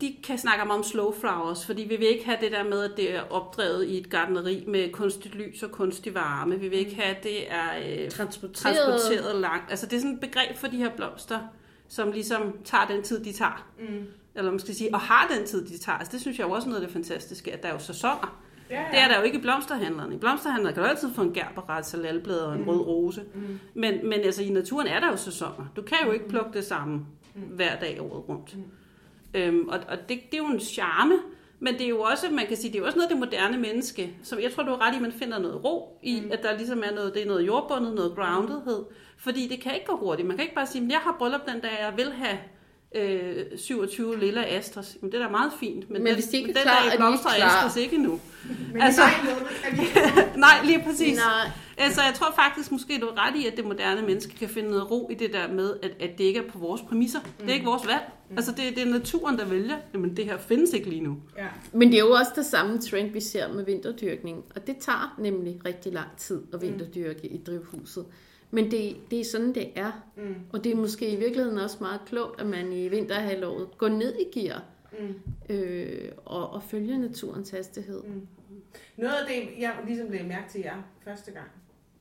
de 0.00 0.16
kan 0.24 0.38
snakke 0.38 0.62
om 0.64 0.82
slow 0.82 1.12
flowers, 1.12 1.66
fordi 1.66 1.82
vi 1.82 1.96
vil 1.96 2.08
ikke 2.08 2.24
have 2.24 2.38
det 2.40 2.52
der 2.52 2.64
med, 2.64 2.84
at 2.84 2.90
det 2.96 3.14
er 3.14 3.22
opdrevet 3.30 3.84
i 3.84 3.98
et 3.98 4.10
gardneri 4.10 4.64
med 4.66 4.92
kunstigt 4.92 5.34
lys 5.34 5.62
og 5.62 5.70
kunstig 5.70 6.14
varme. 6.14 6.60
Vi 6.60 6.68
vil 6.68 6.78
ikke 6.78 6.94
have, 6.94 7.16
at 7.16 7.22
det 7.22 7.52
er 7.52 7.68
øh, 8.04 8.10
Transporteret. 8.10 8.76
transporteret 8.76 9.40
langt. 9.40 9.70
Altså 9.70 9.86
det 9.86 9.96
er 9.96 10.00
sådan 10.00 10.14
et 10.14 10.20
begreb 10.20 10.56
for 10.56 10.66
de 10.66 10.76
her 10.76 10.90
blomster, 10.96 11.38
som 11.88 12.12
ligesom 12.12 12.56
tager 12.64 12.86
den 12.86 13.02
tid, 13.02 13.24
de 13.24 13.32
tager. 13.32 13.66
Mm. 13.78 14.06
Eller 14.34 14.50
man 14.50 14.60
skal 14.60 14.74
sige, 14.74 14.94
og 14.94 15.00
har 15.00 15.34
den 15.36 15.46
tid, 15.46 15.66
de 15.66 15.78
tager. 15.78 15.98
Altså, 15.98 16.12
det 16.12 16.20
synes 16.20 16.38
jeg 16.38 16.46
jo 16.46 16.52
også 16.52 16.66
er 16.66 16.70
noget 16.70 16.82
af 16.82 16.88
det 16.88 16.92
fantastiske, 16.92 17.52
at 17.52 17.62
der 17.62 17.68
er 17.68 17.72
jo 17.72 17.78
sæsoner. 17.78 18.42
Ja, 18.70 18.80
ja. 18.80 18.86
Det 18.90 18.98
er 18.98 19.08
der 19.08 19.18
jo 19.18 19.22
ikke 19.24 19.38
i 19.38 19.40
blomsterhandlerne. 19.40 20.14
I 20.14 20.18
blomsterhandlerne 20.18 20.74
kan 20.74 20.82
du 20.82 20.88
altid 20.88 21.14
få 21.14 21.22
en 21.22 21.32
gerberret, 21.32 21.86
salalblad 21.86 22.38
og 22.38 22.54
en 22.54 22.64
rød 22.66 22.78
rose. 22.80 23.22
Mm. 23.34 23.58
Men, 23.74 24.08
men 24.08 24.20
altså, 24.20 24.42
i 24.42 24.48
naturen 24.48 24.86
er 24.86 25.00
der 25.00 25.10
jo 25.10 25.16
sæsoner. 25.16 25.66
Du 25.76 25.82
kan 25.82 25.98
jo 26.06 26.12
ikke 26.12 26.28
plukke 26.28 26.50
det 26.52 26.64
samme 26.64 27.06
hver 27.34 27.78
dag 27.80 27.98
året 28.00 28.28
rundt. 28.28 28.56
Øhm, 29.34 29.68
og 29.68 29.78
og 29.88 29.98
det, 30.08 30.08
det 30.08 30.34
er 30.34 30.38
jo 30.38 30.46
en 30.46 30.60
charme, 30.60 31.14
men 31.60 31.74
det 31.74 31.82
er 31.82 31.88
jo 31.88 32.00
også, 32.00 32.26
man 32.30 32.46
kan 32.46 32.56
sige, 32.56 32.72
det 32.72 32.78
er 32.78 32.80
jo 32.80 32.86
også 32.86 32.98
noget 32.98 33.10
af 33.10 33.14
det 33.14 33.18
moderne 33.18 33.58
menneske. 33.58 34.16
Så 34.22 34.38
jeg 34.38 34.52
tror, 34.52 34.62
du 34.62 34.70
har 34.70 34.86
ret 34.86 34.92
i, 34.92 34.96
at 34.96 35.02
man 35.02 35.12
finder 35.12 35.38
noget 35.38 35.64
ro 35.64 35.98
i, 36.02 36.20
mm. 36.20 36.30
at 36.32 36.42
der 36.42 36.56
ligesom 36.56 36.82
er 36.84 36.94
noget, 36.94 37.14
det 37.14 37.22
er 37.22 37.26
noget 37.26 37.46
jordbundet, 37.46 37.94
noget 37.94 38.14
groundedhed. 38.16 38.84
Fordi 39.18 39.48
det 39.48 39.60
kan 39.60 39.74
ikke 39.74 39.86
gå 39.86 39.96
hurtigt. 39.96 40.28
Man 40.28 40.36
kan 40.36 40.44
ikke 40.44 40.54
bare 40.54 40.66
sige, 40.66 40.84
at 40.84 40.90
jeg 40.90 40.98
har 40.98 41.16
bryllup 41.18 41.40
den 41.46 41.60
dag, 41.60 41.70
jeg 41.80 41.92
vil 41.96 42.12
have 42.12 42.38
øh, 42.94 43.44
27 43.56 44.20
lilla 44.20 44.42
astros. 44.56 44.96
Men 45.00 45.12
det 45.12 45.20
er 45.20 45.24
da 45.24 45.30
meget 45.30 45.52
fint. 45.60 45.90
Men, 45.90 46.02
Men 46.02 46.06
den, 46.06 46.14
hvis 46.14 46.24
de 46.24 46.36
ikke 46.36 46.50
er 46.50 46.54
den 46.54 46.62
klar, 46.62 46.72
dag 46.72 46.78
er 46.80 46.82
de 46.82 46.86
ikke 46.92 46.98
blomstrer 47.02 47.30
klar. 47.36 47.46
astros 47.48 47.76
ikke 47.76 47.98
nu. 47.98 48.20
Men 48.72 48.82
Altså- 48.82 49.02
nej, 49.02 50.28
Nej, 50.36 50.64
lige 50.64 50.82
præcis. 50.86 51.16
Nej. 51.18 51.50
Altså, 51.78 52.02
jeg 52.02 52.14
tror 52.14 52.32
faktisk 52.36 52.72
måske, 52.72 52.98
du 53.00 53.06
er 53.06 53.26
ret 53.26 53.36
i, 53.36 53.46
at 53.46 53.56
det 53.56 53.64
moderne 53.64 54.02
menneske 54.02 54.34
kan 54.36 54.48
finde 54.48 54.70
noget 54.70 54.90
ro 54.90 55.08
i 55.10 55.14
det 55.14 55.32
der 55.32 55.52
med, 55.52 55.72
at, 55.82 55.90
at 56.00 56.18
det 56.18 56.24
ikke 56.24 56.40
er 56.40 56.50
på 56.50 56.58
vores 56.58 56.80
præmisser. 56.82 57.18
Mm. 57.20 57.26
Det 57.40 57.50
er 57.50 57.54
ikke 57.54 57.66
vores 57.66 57.86
valg. 57.86 58.02
Mm. 58.30 58.36
Altså, 58.36 58.52
det, 58.52 58.76
det 58.76 58.82
er 58.82 58.86
naturen, 58.92 59.38
der 59.38 59.44
vælger. 59.44 59.76
Jamen, 59.94 60.16
det 60.16 60.24
her 60.24 60.38
findes 60.38 60.72
ikke 60.72 60.88
lige 60.88 61.00
nu. 61.02 61.16
Ja. 61.38 61.46
Men 61.72 61.88
det 61.88 61.94
er 61.96 62.00
jo 62.04 62.10
også 62.10 62.32
det 62.36 62.46
samme 62.46 62.78
trend, 62.80 63.10
vi 63.10 63.20
ser 63.20 63.52
med 63.52 63.64
vinterdyrkning. 63.64 64.44
Og 64.56 64.66
det 64.66 64.76
tager 64.80 65.14
nemlig 65.18 65.60
rigtig 65.66 65.92
lang 65.92 66.08
tid 66.16 66.42
at 66.54 66.62
vinterdyrke 66.62 67.26
i 67.26 67.40
drivhuset. 67.46 68.04
Men 68.50 68.70
det, 68.70 68.96
det 69.10 69.20
er 69.20 69.24
sådan, 69.24 69.54
det 69.54 69.78
er. 69.78 70.06
Mm. 70.16 70.34
Og 70.52 70.64
det 70.64 70.72
er 70.72 70.76
måske 70.76 71.10
i 71.10 71.16
virkeligheden 71.16 71.58
også 71.58 71.76
meget 71.80 72.00
klogt, 72.06 72.40
at 72.40 72.46
man 72.46 72.72
i 72.72 72.88
vinterhalvåret 72.88 73.78
går 73.78 73.88
ned 73.88 74.14
i 74.14 74.38
gear 74.40 74.64
Mm. 75.00 75.14
øh, 75.54 76.12
og, 76.24 76.50
og 76.50 76.62
følger 76.62 76.98
naturens 76.98 77.50
hastighed. 77.50 78.02
Mm. 78.02 78.26
Noget 78.96 79.14
af 79.14 79.26
det, 79.28 79.60
jeg 79.60 79.74
ligesom 79.86 80.10
lagde 80.10 80.28
mærke 80.28 80.48
til 80.50 80.60
jer 80.60 80.82
første 81.00 81.30
gang, 81.30 81.46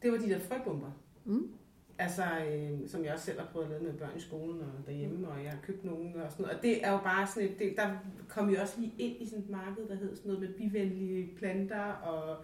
det 0.01 0.12
var 0.12 0.17
de 0.17 0.29
der 0.29 0.39
frøbomber. 0.39 0.91
Mm. 1.25 1.49
Altså, 1.97 2.23
øh, 2.23 2.89
som 2.89 3.05
jeg 3.05 3.13
også 3.13 3.25
selv 3.25 3.39
har 3.39 3.47
prøvet 3.47 3.65
at 3.65 3.71
lave 3.71 3.84
med 3.84 3.93
børn 3.93 4.17
i 4.17 4.19
skolen 4.19 4.62
og 4.62 4.67
derhjemme, 4.88 5.27
og 5.27 5.43
jeg 5.43 5.51
har 5.51 5.60
købt 5.63 5.86
nogle 5.86 6.23
og 6.23 6.31
sådan 6.31 6.43
noget. 6.43 6.58
Og 6.58 6.63
det 6.63 6.86
er 6.86 6.91
jo 6.91 6.97
bare 6.97 7.27
sådan 7.27 7.49
et, 7.49 7.60
det, 7.60 7.73
der 7.77 7.89
kom 8.29 8.51
jeg 8.53 8.62
også 8.62 8.79
lige 8.79 8.93
ind 8.97 9.15
i 9.21 9.29
sådan 9.29 9.43
et 9.43 9.49
marked, 9.49 9.88
der 9.89 9.95
hed 9.95 10.15
sådan 10.15 10.31
noget 10.31 10.41
med 10.41 10.53
bivenlige 10.53 11.29
planter 11.38 11.84
og 11.84 12.38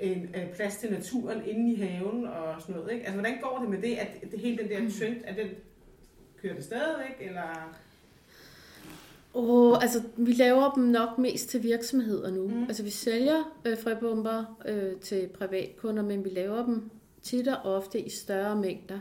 en 0.00 0.34
øh, 0.34 0.54
plads 0.54 0.76
til 0.76 0.90
naturen 0.90 1.42
inde 1.46 1.72
i 1.72 1.76
haven 1.76 2.26
og 2.26 2.60
sådan 2.60 2.74
noget. 2.74 2.92
Ikke? 2.92 3.04
Altså, 3.04 3.20
hvordan 3.20 3.40
går 3.42 3.58
det 3.58 3.70
med 3.70 3.82
det, 3.82 3.96
at 3.96 4.30
det, 4.30 4.40
hele 4.40 4.58
den 4.58 4.68
der 4.68 4.98
trend, 4.98 5.16
at 5.24 5.36
den 5.36 5.48
kører 6.42 6.54
det 6.54 6.64
stadigvæk, 6.64 7.28
eller... 7.28 7.76
Oh, 9.34 9.82
altså, 9.82 10.02
vi 10.16 10.32
laver 10.32 10.72
dem 10.72 10.84
nok 10.84 11.18
mest 11.18 11.48
til 11.48 11.62
virksomheder 11.62 12.30
nu. 12.30 12.48
Mm. 12.48 12.54
Mm. 12.54 12.62
Altså, 12.62 12.82
vi 12.82 12.90
sælger 12.90 13.56
øh, 13.64 13.78
frøbomber 13.78 14.58
øh, 14.66 14.96
til 15.00 15.28
privatkunder, 15.28 16.02
men 16.02 16.24
vi 16.24 16.28
laver 16.28 16.64
dem 16.64 16.90
tit 17.22 17.48
og 17.48 17.74
ofte 17.74 18.00
i 18.00 18.08
større 18.08 18.56
mængder 18.56 18.98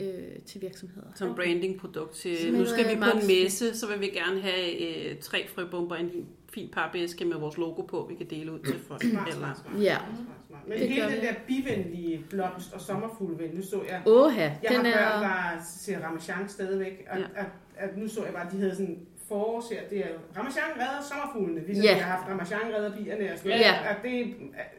øh, 0.00 0.38
til 0.46 0.62
virksomheder. 0.62 1.06
Som 1.14 1.34
brandingprodukt 1.34 2.14
til, 2.14 2.52
nu 2.52 2.66
skal 2.66 2.90
vi 2.90 3.00
på 3.00 3.18
en 3.20 3.26
messe, 3.26 3.76
så 3.76 3.86
vil 3.86 4.00
vi 4.00 4.06
gerne 4.06 4.40
have 4.40 4.80
øh, 5.10 5.18
tre 5.18 5.48
frøbomber 5.48 5.96
i 5.96 6.00
en 6.00 6.26
fin 6.54 6.68
papæske 6.72 7.24
med 7.24 7.36
vores 7.36 7.56
logo 7.58 7.82
på, 7.82 8.06
vi 8.08 8.14
kan 8.14 8.26
dele 8.30 8.52
ud 8.52 8.58
til 8.58 8.80
folk. 8.88 9.02
Smart, 9.02 9.28
Eller, 9.28 9.38
smart, 9.40 9.56
smart. 9.58 9.82
Ja. 9.82 9.96
smart, 9.96 10.38
smart. 10.48 10.68
Men 10.68 10.78
Det 10.78 10.88
hele 10.88 11.02
den 11.04 11.20
der 11.22 11.34
bivenlige 11.46 12.24
blomst 12.30 12.72
og 12.72 12.80
sommerfuglven, 12.80 13.50
nu 13.54 13.62
så 13.62 13.82
jeg 13.88 14.02
Åha, 14.06 14.40
Jeg 14.40 14.54
den 14.70 14.76
har 14.76 14.82
børn, 14.82 15.22
er... 15.22 15.28
der 15.56 15.62
ser 15.78 16.00
Ramachan 16.06 16.48
stadigvæk, 16.48 17.06
og 17.10 17.18
Ja. 17.18 17.24
ja. 17.36 17.40
at, 17.40 17.46
at 17.76 17.96
nu 17.96 18.08
så 18.08 18.24
jeg 18.24 18.32
bare, 18.32 18.46
at 18.46 18.52
de 18.52 18.58
havde 18.58 18.74
sådan 18.76 18.98
forårs 19.28 19.64
her, 19.72 19.80
det 19.90 19.98
er 19.98 20.08
Ramachan 20.36 20.62
redder 20.76 21.02
sommerfuglene, 21.10 21.66
ligesom 21.66 21.84
Ja. 21.84 21.94
vi 21.94 22.00
har 22.00 22.10
haft 22.16 22.28
Ramachan 22.30 22.60
redder 22.76 22.96
bierne 22.96 23.32
og 23.32 23.38
sådan 23.38 23.50
noget. 23.50 23.60
Ja. 23.64 23.90
At 23.90 23.96
det, 24.02 24.34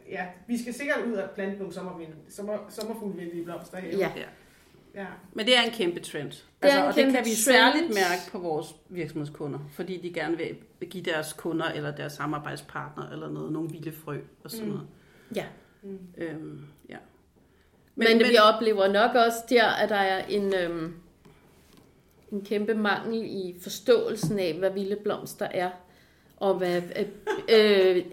ja, 0.10 0.26
vi 0.48 0.62
skal 0.62 0.74
sikkert 0.74 1.00
ud 1.08 1.14
og 1.14 1.30
plante 1.36 1.58
nogle 1.58 1.74
sommervind, 1.74 2.10
sommer, 2.30 2.58
sommerfuglvenlige 2.70 3.44
blomster 3.44 3.78
her. 3.78 3.98
Ja. 3.98 4.10
Ja. 4.95 5.06
Men 5.34 5.45
det 5.45 5.58
er 5.58 5.62
en 5.62 5.71
kæmpe 5.71 5.99
trend. 5.99 6.25
Altså, 6.27 6.45
Det 6.62 6.71
er 6.71 6.77
en 6.82 6.88
og 6.88 6.95
det 6.95 7.04
kæmpe 7.04 7.15
kan 7.17 7.25
vi 7.25 7.30
trend. 7.30 7.36
særligt 7.38 7.89
mærke 7.93 8.21
på 8.32 8.38
vores 8.39 8.75
virksomhedskunder, 8.89 9.60
fordi 9.73 9.97
de 9.97 10.13
gerne 10.13 10.38
vil 10.38 10.56
give 10.89 11.04
deres 11.04 11.34
kunder 11.34 11.65
eller 11.65 11.91
deres 11.91 12.13
samarbejdspartner 12.13 13.10
eller 13.10 13.30
noget, 13.30 13.51
nogle 13.51 13.69
vilde 13.69 13.91
frø 13.91 14.17
og 14.43 14.51
sådan 14.51 14.65
Mm. 14.65 14.71
noget. 14.71 14.88
Ja. 15.36 15.45
Mm. 15.84 15.99
Øhm, 16.17 16.65
ja. 16.89 16.97
Men, 17.95 18.08
men, 18.17 18.19
vi 18.30 18.38
oplever 18.38 18.88
nok 18.88 19.15
også 19.15 19.38
der, 19.49 19.67
at 19.67 19.89
der 19.89 19.95
er 19.95 20.25
en, 20.25 20.54
øhm, 20.56 20.93
en 22.32 22.45
kæmpe 22.45 22.73
mangel 22.73 23.23
i 23.23 23.56
forståelsen 23.62 24.39
af, 24.39 24.54
hvad 24.54 24.69
vilde 24.71 24.95
blomster 24.95 25.45
er. 25.51 25.69
Og 26.38 26.56
hvad... 26.58 26.82
Øh, 26.99 27.06
øh, 27.49 27.95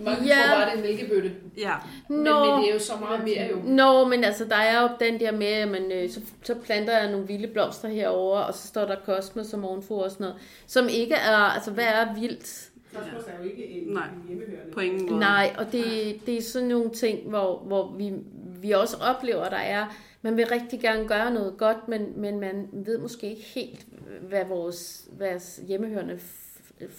Mange 0.00 0.26
Ja. 0.26 0.34
tror 0.46 0.54
bare, 0.54 0.64
det 0.64 0.72
er 0.72 0.76
en 0.76 0.82
mælkebøtte. 0.82 1.32
Ja, 1.58 1.72
Men, 2.08 2.18
Nå. 2.18 2.44
men 2.54 2.62
det 2.64 2.70
er 2.70 2.74
jo 2.74 2.78
så 2.80 2.92
meget 3.00 3.24
mere 3.24 3.48
jo. 3.50 3.56
Nå, 3.64 4.04
men 4.08 4.24
altså, 4.24 4.44
der 4.44 4.56
er 4.56 4.82
jo 4.82 4.88
den 5.00 5.20
der 5.20 5.32
med, 5.32 5.46
at 5.46 5.68
man, 5.68 5.92
øh, 5.92 6.10
så, 6.10 6.20
så 6.42 6.54
planter 6.54 6.98
jeg 6.98 7.10
nogle 7.10 7.26
vilde 7.26 7.48
blomster 7.48 7.88
herover, 7.88 8.38
og 8.38 8.54
så 8.54 8.66
står 8.68 8.84
der 8.84 8.96
kosmos 9.06 9.46
som 9.46 9.64
ovenfor 9.64 10.02
og 10.02 10.10
sådan 10.10 10.24
noget, 10.24 10.40
som 10.66 10.88
ikke 10.88 11.14
er, 11.14 11.36
altså, 11.36 11.70
hvad 11.70 11.84
er 11.84 12.14
vildt? 12.20 12.70
Kosmos 12.94 13.22
er 13.26 13.42
jo 13.44 13.50
ikke 13.50 13.66
en, 13.66 13.88
Nej. 13.88 14.06
hjemmehørende. 14.28 14.72
på 14.72 14.80
ingen 14.80 15.06
måde. 15.06 15.20
Nej, 15.20 15.54
og 15.58 15.72
det, 15.72 16.16
det 16.26 16.36
er 16.38 16.42
sådan 16.42 16.68
nogle 16.68 16.90
ting, 16.90 17.28
hvor, 17.28 17.58
hvor 17.58 17.94
vi, 17.98 18.12
vi 18.60 18.70
også 18.70 18.96
oplever, 18.96 19.42
at 19.42 19.50
der 19.50 19.56
er, 19.56 19.86
man 20.22 20.36
vil 20.36 20.46
rigtig 20.46 20.80
gerne 20.80 21.08
gøre 21.08 21.34
noget 21.34 21.54
godt, 21.58 21.88
men, 21.88 22.12
men 22.16 22.40
man 22.40 22.68
ved 22.72 22.98
måske 22.98 23.30
ikke 23.30 23.42
helt, 23.42 23.86
hvad 24.28 24.44
vores, 24.44 25.04
vores 25.18 25.60
hjemmehørende 25.68 26.18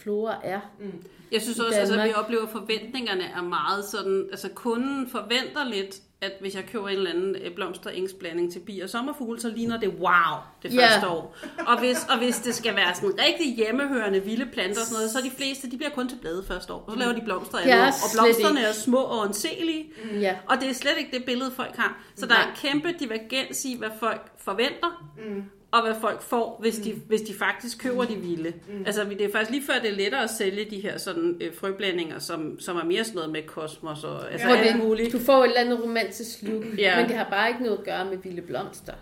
flora 0.03 0.35
er. 0.43 0.59
Mm. 0.79 0.91
Jeg 1.31 1.41
synes 1.41 1.59
også, 1.59 1.79
altså, 1.79 1.99
at 1.99 2.07
vi 2.07 2.13
oplever, 2.13 2.43
at 2.43 2.49
forventningerne 2.49 3.23
er 3.23 3.41
meget 3.41 3.85
sådan, 3.85 4.27
altså 4.31 4.49
kunden 4.55 5.09
forventer 5.09 5.63
lidt, 5.69 5.95
at 6.21 6.31
hvis 6.41 6.55
jeg 6.55 6.65
køber 6.65 6.87
en 6.89 6.97
eller 6.97 7.09
anden 7.09 7.35
øh, 7.35 7.55
blomsterengsblanding 7.55 8.51
til 8.51 8.59
bier 8.59 8.83
og 8.83 8.89
sommerfugle, 8.89 9.39
så 9.41 9.49
ligner 9.49 9.79
det 9.79 9.89
wow 9.89 10.37
det 10.63 10.71
første 10.79 11.07
år. 11.07 11.37
Og 11.67 11.79
hvis, 11.79 11.97
og 12.09 12.17
hvis 12.17 12.39
det 12.39 12.55
skal 12.55 12.75
være 12.75 12.95
sådan 12.95 13.19
rigtig 13.19 13.55
hjemmehørende 13.55 14.19
vilde 14.23 14.45
planter 14.53 14.81
og 14.81 14.87
sådan 14.87 14.93
noget, 14.95 15.11
så 15.11 15.17
er 15.17 15.23
de 15.23 15.31
fleste, 15.31 15.71
de 15.71 15.77
bliver 15.77 15.89
kun 15.89 16.09
til 16.09 16.15
blade 16.21 16.43
første 16.47 16.73
år, 16.73 16.83
og 16.87 16.93
så 16.93 16.99
laver 16.99 17.13
de 17.13 17.21
blomster 17.21 17.57
andet 17.57 17.73
år. 17.75 17.85
Og 17.87 18.09
blomsterne 18.13 18.59
ikke. 18.59 18.69
er 18.69 18.73
små 18.73 18.97
og 18.97 19.19
onselige, 19.19 19.85
Ja. 20.19 20.35
og 20.49 20.57
det 20.61 20.69
er 20.69 20.73
slet 20.73 20.93
ikke 20.99 21.17
det 21.17 21.25
billede, 21.25 21.51
folk 21.51 21.75
har. 21.75 22.03
Så 22.15 22.25
der 22.25 22.35
er 22.35 22.47
en 22.47 22.55
kæmpe 22.55 22.93
divergens 22.99 23.65
i, 23.65 23.75
hvad 23.77 23.89
folk 23.99 24.31
forventer, 24.37 25.11
Mm. 25.29 25.43
Og 25.71 25.81
hvad 25.83 25.95
folk 26.01 26.21
får, 26.21 26.57
hvis 26.61 26.75
de, 26.75 26.93
hvis 27.07 27.21
de 27.21 27.33
faktisk 27.33 27.77
køber 27.77 28.05
de 28.05 28.15
vilde. 28.15 28.53
Mm. 28.67 28.83
Altså, 28.85 29.03
det 29.03 29.21
er 29.21 29.31
faktisk 29.31 29.51
lige 29.51 29.63
før, 29.65 29.73
det 29.81 29.89
er 29.91 29.95
lettere 29.95 30.23
at 30.23 30.29
sælge 30.29 30.65
de 30.69 30.79
her 30.79 30.97
sådan, 30.97 31.37
øh, 31.41 31.55
frøblandinger, 31.55 32.19
som, 32.19 32.59
som 32.59 32.77
er 32.77 32.83
mere 32.83 33.03
sådan 33.03 33.15
noget 33.15 33.31
med 33.31 33.43
kosmos 33.47 34.03
og 34.03 34.31
altså 34.31 34.47
ja. 34.47 34.55
alt 34.55 34.77
muligt. 34.83 35.13
Du 35.13 35.19
får 35.19 35.43
et 35.43 35.47
eller 35.47 35.61
andet 35.61 35.83
romantisk 35.83 36.41
look, 36.41 36.63
Ja. 36.77 36.99
men 36.99 37.09
det 37.09 37.17
har 37.17 37.27
bare 37.29 37.49
ikke 37.49 37.63
noget 37.63 37.77
at 37.77 37.83
gøre 37.83 38.05
med 38.05 38.17
vilde 38.17 38.41
blomster. 38.41 38.93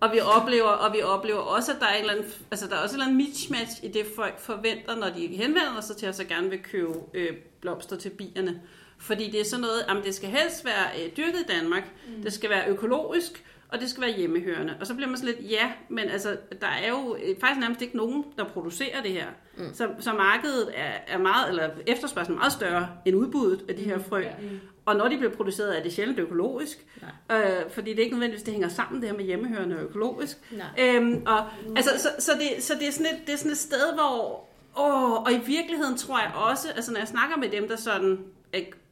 Og 0.00 0.12
vi 0.12 0.20
oplever, 0.20 0.68
og 0.68 0.94
vi 0.94 1.02
oplever 1.02 1.38
også, 1.38 1.72
at 1.72 1.78
der 1.80 1.86
er, 1.86 1.94
en 1.94 2.00
eller 2.00 2.12
anden, 2.12 2.26
altså, 2.50 2.66
der 2.66 2.76
er 2.76 2.78
også 2.80 2.94
en 2.96 3.00
eller 3.00 3.06
anden 3.06 3.26
mismatch 3.26 3.84
i 3.84 3.88
det, 3.88 4.06
folk 4.16 4.40
forventer, 4.40 4.96
når 4.96 5.08
de 5.16 5.26
henvender 5.26 5.80
sig 5.80 5.96
til 5.96 6.08
os 6.08 6.20
og 6.20 6.26
gerne 6.26 6.50
vil 6.50 6.58
købe 6.58 6.92
øh, 7.14 7.36
blomster 7.60 7.96
til 7.96 8.10
bierne. 8.10 8.60
Fordi 8.98 9.30
det 9.30 9.40
er 9.40 9.44
sådan 9.44 9.60
noget, 9.60 9.80
at 9.88 10.04
det 10.04 10.14
skal 10.14 10.28
helst 10.28 10.64
være 10.64 11.04
øh, 11.04 11.16
dyrket 11.16 11.40
i 11.40 11.52
Danmark, 11.58 11.82
mm. 12.16 12.22
det 12.22 12.32
skal 12.32 12.50
være 12.50 12.68
økologisk, 12.68 13.44
og 13.68 13.80
det 13.80 13.90
skal 13.90 14.02
være 14.02 14.16
hjemmehørende. 14.16 14.76
Og 14.80 14.86
så 14.86 14.94
bliver 14.94 15.08
man 15.08 15.18
sådan 15.18 15.34
lidt, 15.34 15.50
ja, 15.50 15.72
men 15.88 16.08
altså, 16.08 16.36
der 16.60 16.66
er 16.66 16.88
jo 16.88 17.16
øh, 17.16 17.40
faktisk 17.40 17.60
nærmest 17.60 17.82
ikke 17.82 17.96
nogen, 17.96 18.24
der 18.38 18.44
producerer 18.44 19.02
det 19.02 19.10
her. 19.10 19.26
Mm. 19.56 19.74
Så, 19.74 19.88
så 20.00 20.12
markedet 20.12 20.68
er, 20.74 20.92
er 21.06 21.18
meget, 21.18 21.48
eller 21.48 21.70
efterspørgselen 21.86 22.38
er 22.38 22.40
meget 22.40 22.52
større 22.52 22.88
end 23.04 23.16
udbuddet 23.16 23.64
af 23.68 23.76
de 23.76 23.82
her 23.82 23.98
frø. 23.98 24.24
Mm. 24.42 24.60
Og 24.86 24.96
når 24.96 25.08
de 25.08 25.16
bliver 25.16 25.32
produceret, 25.32 25.78
er 25.78 25.82
det 25.82 25.92
sjældent 25.92 26.18
økologisk. 26.18 26.86
Øh, 27.32 27.70
fordi 27.70 27.90
det 27.90 27.98
er 27.98 28.04
ikke 28.04 28.14
nødvendigvis, 28.16 28.42
det 28.42 28.52
hænger 28.52 28.68
sammen, 28.68 29.00
det 29.00 29.10
her 29.10 29.16
med 29.16 29.24
hjemmehørende 29.24 29.76
og 29.76 29.82
økologisk. 29.82 30.38
Nej. 30.50 30.96
Øhm, 30.96 31.22
og, 31.26 31.44
altså, 31.76 31.90
så, 31.98 32.08
så, 32.18 32.32
det, 32.32 32.64
så 32.64 32.74
det, 32.74 32.88
er 32.88 32.92
sådan 32.92 33.06
et, 33.06 33.26
det 33.26 33.32
er 33.32 33.36
sådan 33.36 33.52
et 33.52 33.58
sted, 33.58 33.94
hvor... 33.94 34.44
Åh, 34.78 35.12
og 35.12 35.32
i 35.32 35.40
virkeligheden 35.46 35.96
tror 35.96 36.18
jeg 36.18 36.32
også, 36.34 36.68
altså 36.76 36.92
når 36.92 36.98
jeg 36.98 37.08
snakker 37.08 37.36
med 37.36 37.48
dem, 37.48 37.68
der 37.68 37.76
sådan 37.76 38.18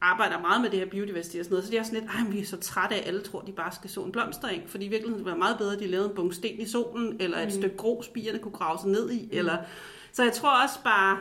arbejder 0.01 0.41
meget 0.41 0.61
med 0.61 0.69
det 0.69 0.79
her 0.79 0.85
biodiversitet 0.85 1.39
og 1.39 1.45
sådan 1.45 1.53
noget, 1.53 1.65
så 1.65 1.71
de 1.71 1.77
er 1.77 1.83
sådan 1.83 1.99
lidt, 1.99 2.11
ej, 2.11 2.31
vi 2.31 2.39
er 2.39 2.45
så 2.45 2.57
trætte 2.57 2.95
af, 2.95 2.99
at 2.99 3.07
alle 3.07 3.21
tror, 3.21 3.41
de 3.41 3.51
bare 3.51 3.71
skal 3.71 3.89
så 3.89 4.03
en 4.03 4.11
blomstereng, 4.11 4.69
fordi 4.69 4.85
i 4.85 4.87
virkeligheden 4.87 5.25
ville 5.25 5.31
det 5.31 5.39
være 5.39 5.39
meget 5.39 5.57
bedre, 5.57 5.73
at 5.73 5.79
de 5.79 5.87
lavede 5.87 6.09
en 6.09 6.15
bunke 6.15 6.35
sten 6.35 6.59
i 6.59 6.65
solen, 6.65 7.17
eller 7.19 7.39
et 7.39 7.53
stykke 7.53 7.77
grus, 7.77 8.07
bierne 8.07 8.39
kunne 8.39 8.51
grave 8.51 8.79
sig 8.79 8.89
ned 8.89 9.11
i, 9.11 9.29
eller... 9.31 9.57
Så 10.11 10.23
jeg 10.23 10.33
tror 10.33 10.63
også 10.63 10.75
bare... 10.83 11.17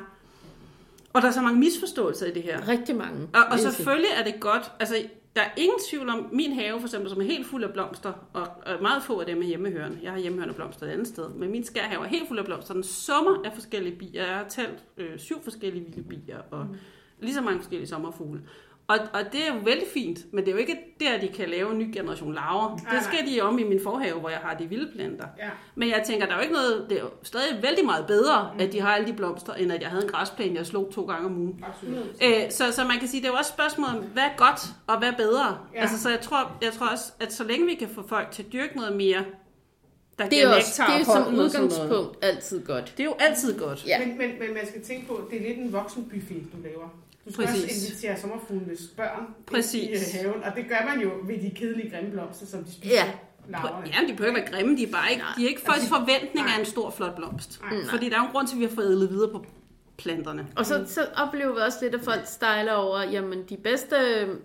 Og 1.12 1.22
der 1.22 1.28
er 1.28 1.32
så 1.32 1.42
mange 1.42 1.58
misforståelser 1.58 2.26
i 2.26 2.30
det 2.30 2.42
her. 2.42 2.68
Rigtig 2.68 2.96
mange. 2.96 3.28
Og, 3.34 3.42
og 3.50 3.58
selvfølgelig 3.58 4.10
er 4.16 4.24
det 4.24 4.40
godt, 4.40 4.72
altså 4.80 4.96
der 5.36 5.42
er 5.42 5.50
ingen 5.56 5.78
tvivl 5.90 6.08
om, 6.08 6.28
min 6.32 6.52
have 6.52 6.80
for 6.80 6.86
eksempel, 6.86 7.10
som 7.10 7.20
er 7.20 7.24
helt 7.24 7.46
fuld 7.46 7.64
af 7.64 7.72
blomster, 7.72 8.12
og, 8.32 8.46
og 8.66 8.82
meget 8.82 9.02
få 9.02 9.20
af 9.20 9.26
dem 9.26 9.42
er 9.42 9.46
hjemmehørende. 9.46 9.98
Jeg 10.02 10.12
har 10.12 10.18
hjemmehørende 10.18 10.54
blomster 10.54 10.86
et 10.86 10.90
andet 10.90 11.08
sted, 11.08 11.28
men 11.28 11.50
min 11.50 11.64
skærhave 11.64 12.04
er 12.04 12.08
helt 12.08 12.28
fuld 12.28 12.38
af 12.38 12.44
blomster. 12.44 12.74
Den 12.74 12.82
summer 12.82 13.42
af 13.44 13.52
forskellige 13.54 13.96
bier. 13.96 14.26
Jeg 14.26 14.36
har 14.36 14.48
talt 14.48 14.84
øh, 14.96 15.18
syv 15.18 15.42
forskellige 15.42 15.84
vilde 15.84 16.02
bier, 16.02 16.38
og 16.50 16.66
mm. 16.66 16.76
Lige 17.20 17.34
så 17.34 17.40
mange 17.40 17.58
forskellige 17.58 17.88
sommerfugle. 17.88 18.40
Og, 18.88 18.98
og 19.12 19.20
det 19.32 19.40
er 19.48 19.54
jo 19.54 19.60
vældig 19.64 19.86
fint, 19.94 20.18
men 20.32 20.44
det 20.44 20.48
er 20.50 20.52
jo 20.52 20.58
ikke 20.58 20.76
der, 21.00 21.18
de 21.20 21.28
kan 21.28 21.48
lave 21.48 21.72
en 21.72 21.78
ny 21.78 21.94
generation 21.94 22.34
laver. 22.34 22.76
Det 22.76 23.02
skal 23.02 23.18
de 23.26 23.40
om 23.40 23.58
i 23.58 23.64
min 23.64 23.80
forhave, 23.82 24.20
hvor 24.20 24.28
jeg 24.28 24.38
har 24.38 24.54
de 24.54 24.66
vilde 24.68 24.92
planter. 24.92 25.26
Ja. 25.38 25.48
Men 25.74 25.88
jeg 25.88 26.02
tænker, 26.06 26.26
der 26.26 26.32
er 26.32 26.36
jo 26.36 26.42
ikke 26.42 26.54
noget, 26.54 26.86
det 26.88 26.98
er 26.98 27.02
jo 27.02 27.10
stadig 27.22 27.62
vældig 27.62 27.84
meget 27.84 28.06
bedre, 28.06 28.50
at 28.58 28.72
de 28.72 28.80
har 28.80 28.94
alle 28.94 29.06
de 29.06 29.12
blomster, 29.12 29.54
end 29.54 29.72
at 29.72 29.82
jeg 29.82 29.90
havde 29.90 30.02
en 30.02 30.08
græsplæne, 30.08 30.56
jeg 30.56 30.66
slog 30.66 30.90
to 30.94 31.04
gange 31.04 31.26
om 31.26 31.36
ugen. 31.36 31.64
Absolut. 31.68 32.06
Øh, 32.22 32.50
så, 32.50 32.72
så 32.72 32.84
man 32.84 32.98
kan 32.98 33.08
sige, 33.08 33.20
det 33.20 33.28
er 33.28 33.32
jo 33.32 33.38
også 33.38 33.50
et 33.50 33.54
spørgsmål 33.54 33.88
om, 33.88 34.04
hvad 34.04 34.22
er 34.22 34.36
godt 34.36 34.60
og 34.86 34.98
hvad 34.98 35.08
er 35.08 35.16
bedre. 35.16 35.58
Ja. 35.74 35.80
Altså, 35.80 36.02
så 36.02 36.10
jeg 36.10 36.20
tror, 36.20 36.56
jeg 36.62 36.72
tror 36.72 36.86
også, 36.86 37.12
at 37.20 37.32
så 37.32 37.44
længe 37.44 37.66
vi 37.66 37.74
kan 37.74 37.88
få 37.88 38.06
folk 38.08 38.30
til 38.30 38.42
at 38.42 38.52
dyrke 38.52 38.76
noget 38.76 38.96
mere, 38.96 39.24
der 40.18 40.28
Det 40.28 40.42
er, 40.42 40.54
også, 40.56 40.82
det 40.88 41.00
er 41.00 41.04
som 41.04 41.34
udgangspunkt 41.34 42.24
altid 42.24 42.66
godt. 42.66 42.94
Det 42.96 43.00
er 43.00 43.04
jo 43.04 43.14
altid 43.18 43.58
godt. 43.58 43.86
Ja. 43.86 44.06
Men, 44.06 44.18
men, 44.18 44.30
men 44.38 44.54
man 44.54 44.66
skal 44.68 44.82
tænke 44.82 45.06
på, 45.06 45.14
at 45.14 45.24
det 45.30 45.42
er 45.42 45.48
lidt 45.48 45.58
en 45.58 45.72
voksenbuffet, 45.72 46.46
du 46.52 46.62
laver. 46.62 46.88
Du 47.26 47.32
skal 47.32 47.46
Præcis. 47.46 47.64
også 47.64 47.86
invitere 47.86 48.20
sommerfuglenes 48.20 48.80
børn 48.96 49.26
Præcis. 49.46 49.82
ind 49.82 49.90
i 49.90 49.94
øh, 49.94 50.00
haven, 50.24 50.42
og 50.44 50.52
det 50.56 50.64
gør 50.68 50.94
man 50.94 51.00
jo 51.00 51.10
ved 51.24 51.38
de 51.42 51.50
kedelige 51.56 51.90
grimme 51.90 52.10
blomster, 52.10 52.46
som 52.46 52.64
de 52.64 52.72
spiser. 52.72 52.94
Ja. 52.94 53.12
larverne. 53.48 53.86
Ja, 53.86 54.12
de 54.12 54.16
behøver 54.16 54.36
ikke 54.36 54.52
være 54.52 54.60
grimme, 54.60 54.76
de 54.76 54.82
er 54.82 54.92
bare 54.92 55.10
ikke, 55.10 55.24
de 55.36 55.44
er 55.44 55.48
ikke 55.48 55.60
folks 55.60 55.88
forventning 55.88 56.46
af 56.48 56.58
en 56.60 56.66
stor, 56.66 56.90
flot 56.90 57.16
blomst. 57.16 57.60
Nej. 57.70 57.84
Fordi 57.90 58.08
der 58.08 58.16
er 58.16 58.20
jo 58.20 58.26
en 58.26 58.32
grund 58.32 58.46
til, 58.46 58.54
at 58.54 58.60
vi 58.60 58.64
har 58.64 58.74
forædlet 58.74 59.10
videre 59.10 59.30
på 59.30 59.44
planterne. 59.96 60.46
Og 60.56 60.66
så, 60.66 60.84
så 60.86 61.06
oplever 61.16 61.52
vi 61.54 61.60
også 61.60 61.78
lidt, 61.82 61.94
at 61.94 62.00
folk 62.04 62.20
stejler 62.26 62.72
over, 62.72 63.02
jamen 63.02 63.42
de 63.48 63.56
bedste 63.56 63.96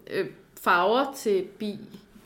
øh, 0.09 0.25
farver 0.61 1.13
til 1.17 1.43
bi, 1.59 1.79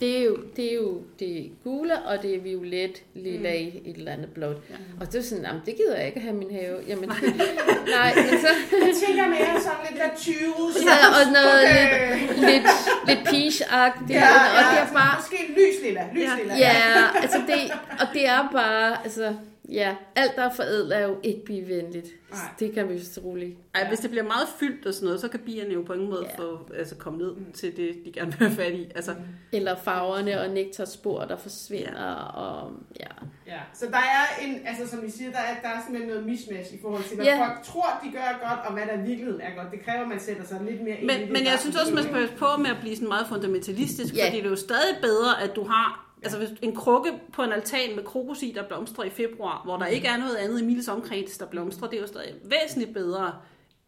det 0.05 0.19
er 0.19 0.23
jo 0.23 0.37
det, 0.55 0.71
er 0.71 0.75
jo 0.75 1.01
det 1.19 1.51
gule, 1.63 2.01
og 2.01 2.23
det 2.23 2.35
er 2.35 2.39
violet, 2.39 3.03
lilla 3.13 3.49
mm. 3.49 3.67
i 3.67 3.89
et 3.89 3.97
eller 3.97 4.11
andet 4.11 4.29
blåt. 4.33 4.57
Ja. 4.69 4.75
Og 4.99 5.11
det 5.11 5.15
er 5.19 5.23
sådan, 5.23 5.43
jamen 5.43 5.61
det 5.65 5.75
gider 5.75 5.95
jeg 5.97 6.07
ikke 6.07 6.19
have 6.19 6.35
i 6.35 6.37
min 6.37 6.51
have. 6.51 6.77
Jamen, 6.87 7.09
nej. 7.09 7.19
nej, 7.97 8.11
men 8.15 8.39
så, 8.41 8.51
Jeg 8.85 8.93
tænker 9.05 9.27
mere 9.27 9.61
sådan 9.61 9.81
lidt 9.89 10.01
der 10.01 10.09
20 10.17 10.35
så 10.73 10.89
og 11.19 11.25
noget 11.37 11.61
lidt, 11.75 12.39
lidt, 12.49 12.67
lidt 13.07 13.21
peach-agtigt. 13.29 14.19
Ja, 14.19 14.29
og 14.57 14.61
det 14.69 14.77
ja, 14.77 14.85
er 14.85 14.93
bare, 14.93 15.15
Måske 15.19 15.37
lys 15.57 15.77
lilla, 15.83 16.03
lys 16.13 16.29
lilla. 16.37 16.57
Ja, 16.57 16.73
altså 17.21 17.39
det, 17.47 17.71
og 17.99 18.07
det 18.13 18.27
er 18.27 18.49
bare, 18.51 18.97
altså, 19.03 19.35
ja, 19.69 19.95
alt 20.15 20.35
der 20.35 20.41
er 20.43 20.53
forædlet 20.53 20.95
er 20.97 21.07
jo 21.07 21.17
ikke 21.23 21.45
bivenligt. 21.45 22.07
Nej. 22.31 22.39
Det 22.59 22.73
kan 22.73 22.89
vi 22.89 22.93
jo 22.93 23.03
så 23.03 23.21
roligt. 23.21 23.57
Ej, 23.75 23.87
hvis 23.87 23.99
det 23.99 24.09
bliver 24.09 24.23
meget 24.23 24.47
fyldt 24.59 24.85
og 24.85 24.93
sådan 24.93 25.05
noget, 25.05 25.21
så 25.21 25.27
kan 25.27 25.39
bierne 25.39 25.73
jo 25.73 25.81
på 25.81 25.93
ingen 25.93 26.09
måde 26.09 26.25
Ja. 26.37 26.43
få, 26.43 26.59
altså, 26.77 26.95
komme 26.95 27.19
ned 27.19 27.35
til 27.53 27.77
det, 27.77 27.95
de 28.05 28.11
gerne 28.11 28.31
vil 28.39 28.47
have 28.47 28.51
fat 28.55 28.73
i. 28.73 28.91
Altså, 28.95 29.15
Eller 29.51 29.75
farverne 29.75 30.41
og 30.41 30.49
nektarspor, 30.49 31.19
der 31.25 31.37
forsvinder, 31.37 32.13
og 32.15 32.71
ja. 32.99 33.05
Ja, 33.47 33.59
så 33.73 33.85
der 33.85 33.97
er 33.97 34.45
en, 34.45 34.61
altså 34.67 34.87
som 34.87 35.05
I 35.05 35.09
siger, 35.09 35.31
der 35.31 35.37
er, 35.39 35.55
der 35.61 35.67
er 35.69 35.81
simpelthen 35.83 36.09
noget 36.09 36.25
mismatch 36.25 36.73
i 36.73 36.77
forhold 36.81 37.03
til, 37.03 37.15
hvad 37.15 37.25
Ja. 37.25 37.39
folk 37.47 37.63
tror, 37.63 37.99
de 38.03 38.11
gør 38.11 38.39
godt, 38.49 38.59
og 38.67 38.73
hvad 38.73 38.83
der 38.85 38.93
i 39.03 39.07
virkeligheden 39.07 39.41
er 39.41 39.55
godt. 39.55 39.71
Det 39.71 39.85
kræver, 39.85 40.01
at 40.01 40.07
man 40.07 40.19
sætter 40.19 40.43
sig 40.45 40.61
lidt 40.69 40.81
mere 40.83 40.95
ind 40.95 41.03
i 41.03 41.05
Men, 41.13 41.21
det. 41.21 41.31
men 41.31 41.43
jeg 41.45 41.57
synes 41.59 41.75
også, 41.81 41.93
man 41.93 42.03
skal 42.03 42.15
passe 42.15 42.35
på 42.35 42.45
med 42.59 42.69
at 42.69 42.77
blive 42.81 42.95
sådan 42.95 43.07
meget 43.07 43.27
fundamentalistisk, 43.27 44.15
Ja. 44.15 44.25
fordi 44.25 44.37
det 44.37 44.45
er 44.45 44.49
jo 44.49 44.55
stadig 44.55 44.95
bedre, 45.01 45.41
at 45.43 45.55
du 45.55 45.63
har 45.63 46.04
altså 46.25 46.37
hvis 46.37 46.49
en 46.61 46.75
krukke 46.75 47.11
på 47.33 47.43
en 47.43 47.51
altan 47.51 47.95
med 47.95 48.03
krokus 48.03 48.43
i, 48.43 48.51
der 48.55 48.63
blomstrer 48.67 49.03
i 49.03 49.09
februar, 49.09 49.61
hvor 49.65 49.77
der 49.77 49.85
ikke 49.85 50.07
er 50.07 50.17
noget 50.17 50.35
andet 50.35 50.61
i 50.61 50.65
mils 50.65 50.87
omkreds, 50.87 51.37
der 51.37 51.45
blomstrer, 51.45 51.87
det 51.87 51.97
er 51.97 52.01
jo 52.01 52.07
stadig 52.07 52.33
væsentligt 52.43 52.93
bedre, 52.93 53.33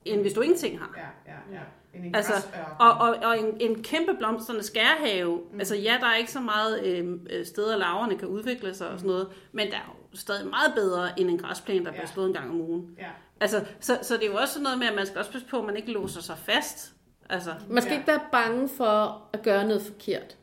end 0.05 0.21
hvis 0.21 0.33
du 0.33 0.41
ingenting 0.41 0.79
har. 0.79 0.93
Ja, 0.97 1.31
ja, 1.33 1.57
ja. 1.57 1.61
En, 1.93 2.15
Altså, 2.15 2.33
og, 2.79 2.91
og, 2.91 3.15
og 3.23 3.39
en, 3.39 3.57
en 3.59 3.83
kæmpe 3.83 4.13
blomstrende 4.17 4.63
skærhave, 4.63 5.41
mm. 5.53 5.59
altså 5.59 5.75
ja, 5.75 5.97
der 6.01 6.07
er 6.07 6.15
ikke 6.15 6.31
så 6.31 6.39
meget 6.39 6.83
øh, 6.85 7.13
øh, 7.29 7.45
steder, 7.45 7.77
laverne 7.77 8.17
kan 8.17 8.27
udvikle 8.27 8.73
sig 8.75 8.87
og 8.89 8.99
sådan 8.99 9.07
noget, 9.11 9.27
men 9.51 9.67
der 9.67 9.73
er 9.75 9.95
jo 10.13 10.17
stadig 10.17 10.47
meget 10.47 10.73
bedre 10.75 11.19
end 11.19 11.29
en 11.29 11.37
græsplæne, 11.37 11.85
der 11.85 11.91
bliver 11.91 12.01
Ja. 12.07 12.13
slået 12.13 12.27
en 12.27 12.33
gang 12.33 12.49
om 12.49 12.61
ugen. 12.61 12.95
Ja. 12.99 13.07
Altså, 13.39 13.65
så, 13.79 13.99
så 14.01 14.13
det 14.13 14.23
er 14.23 14.27
jo 14.27 14.37
også 14.37 14.53
sådan 14.53 14.63
noget 14.63 14.79
med, 14.79 14.87
at 14.87 14.95
man 14.95 15.05
skal 15.05 15.17
også 15.19 15.31
passe 15.31 15.47
på, 15.47 15.59
at 15.59 15.65
man 15.65 15.75
ikke 15.77 15.91
låser 15.91 16.21
sig 16.21 16.37
fast. 16.37 16.93
Altså, 17.29 17.53
Man 17.69 17.81
skal 17.81 17.93
Ja. 17.93 17.99
ikke 17.99 18.07
være 18.07 18.21
bange 18.31 18.69
for 18.77 19.23
at 19.33 19.41
gøre 19.41 19.63
noget 19.67 19.81
forkert. 19.81 20.36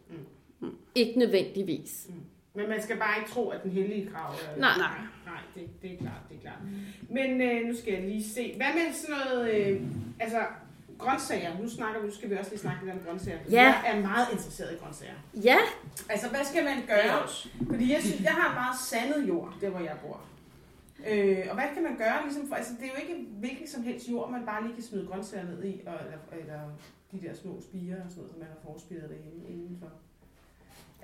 Ikke 0.94 1.18
nødvendigvis. 1.18 2.08
Men 2.54 2.68
man 2.68 2.82
skal 2.82 2.96
bare 2.96 3.18
ikke 3.18 3.30
tro, 3.30 3.48
at 3.48 3.62
den 3.62 3.70
hellige 3.70 4.10
krav 4.10 4.30
er... 4.32 4.60
Nej. 4.60 4.78
Nej, 4.78 4.98
nej 5.26 5.40
det, 5.54 5.82
det 5.82 5.92
er 5.92 5.96
klart, 5.96 6.22
det 6.28 6.36
er 6.36 6.40
klart. 6.40 6.58
Men 7.10 7.40
øh, 7.40 7.68
nu 7.68 7.76
skal 7.76 7.92
jeg 7.92 8.02
lige 8.02 8.24
se. 8.24 8.54
Hvad 8.56 8.66
med 8.74 8.92
sådan 8.92 9.16
noget... 9.24 9.54
Øh, 9.54 9.82
altså, 10.20 10.40
grøntsager. 10.98 11.58
Nu 11.60 11.68
snakker 11.68 12.00
vi, 12.00 12.06
nu 12.06 12.14
skal 12.14 12.30
vi 12.30 12.36
også 12.36 12.50
lige 12.50 12.60
snakke 12.60 12.84
lidt 12.84 12.96
om 12.96 13.02
grøntsager. 13.06 13.38
Ja. 13.50 13.62
Jeg 13.62 13.82
er 13.86 14.00
meget 14.00 14.26
interesseret 14.32 14.72
i 14.74 14.76
grøntsager. 14.76 15.14
Ja, 15.34 15.58
Altså, 16.08 16.28
hvad 16.28 16.44
skal 16.44 16.64
man 16.64 16.76
gøre? 16.86 17.28
Fordi 17.70 17.92
jeg 17.92 18.02
synes, 18.02 18.22
jeg 18.22 18.32
har 18.32 18.48
en 18.48 18.54
meget 18.54 18.76
sandet 18.90 19.28
jord, 19.28 19.54
der 19.60 19.70
hvor 19.70 19.80
jeg 19.80 19.96
bor. 20.02 20.20
Øh, 21.10 21.44
og 21.50 21.54
hvad 21.54 21.68
kan 21.74 21.82
man 21.82 21.96
gøre? 21.96 22.22
Ligesom 22.24 22.48
for, 22.48 22.54
altså, 22.54 22.72
det 22.80 22.84
er 22.84 22.92
jo 22.94 23.00
ikke 23.02 23.26
hvilken 23.30 23.68
som 23.68 23.82
helst 23.82 24.10
jord, 24.10 24.30
man 24.30 24.46
bare 24.46 24.62
lige 24.62 24.74
kan 24.74 24.82
smide 24.82 25.06
grøntsager 25.06 25.44
ned 25.44 25.64
i, 25.64 25.82
og, 25.86 25.94
eller, 26.04 26.18
eller 26.42 26.60
de 27.12 27.20
der 27.26 27.34
små 27.34 27.60
spiger 27.60 28.04
og 28.04 28.10
sådan 28.10 28.16
noget, 28.16 28.30
som 28.30 28.38
man 28.38 28.48
har 28.48 28.60
forspillet 28.70 29.10
derhjemme 29.10 29.48
indenfor. 29.48 29.92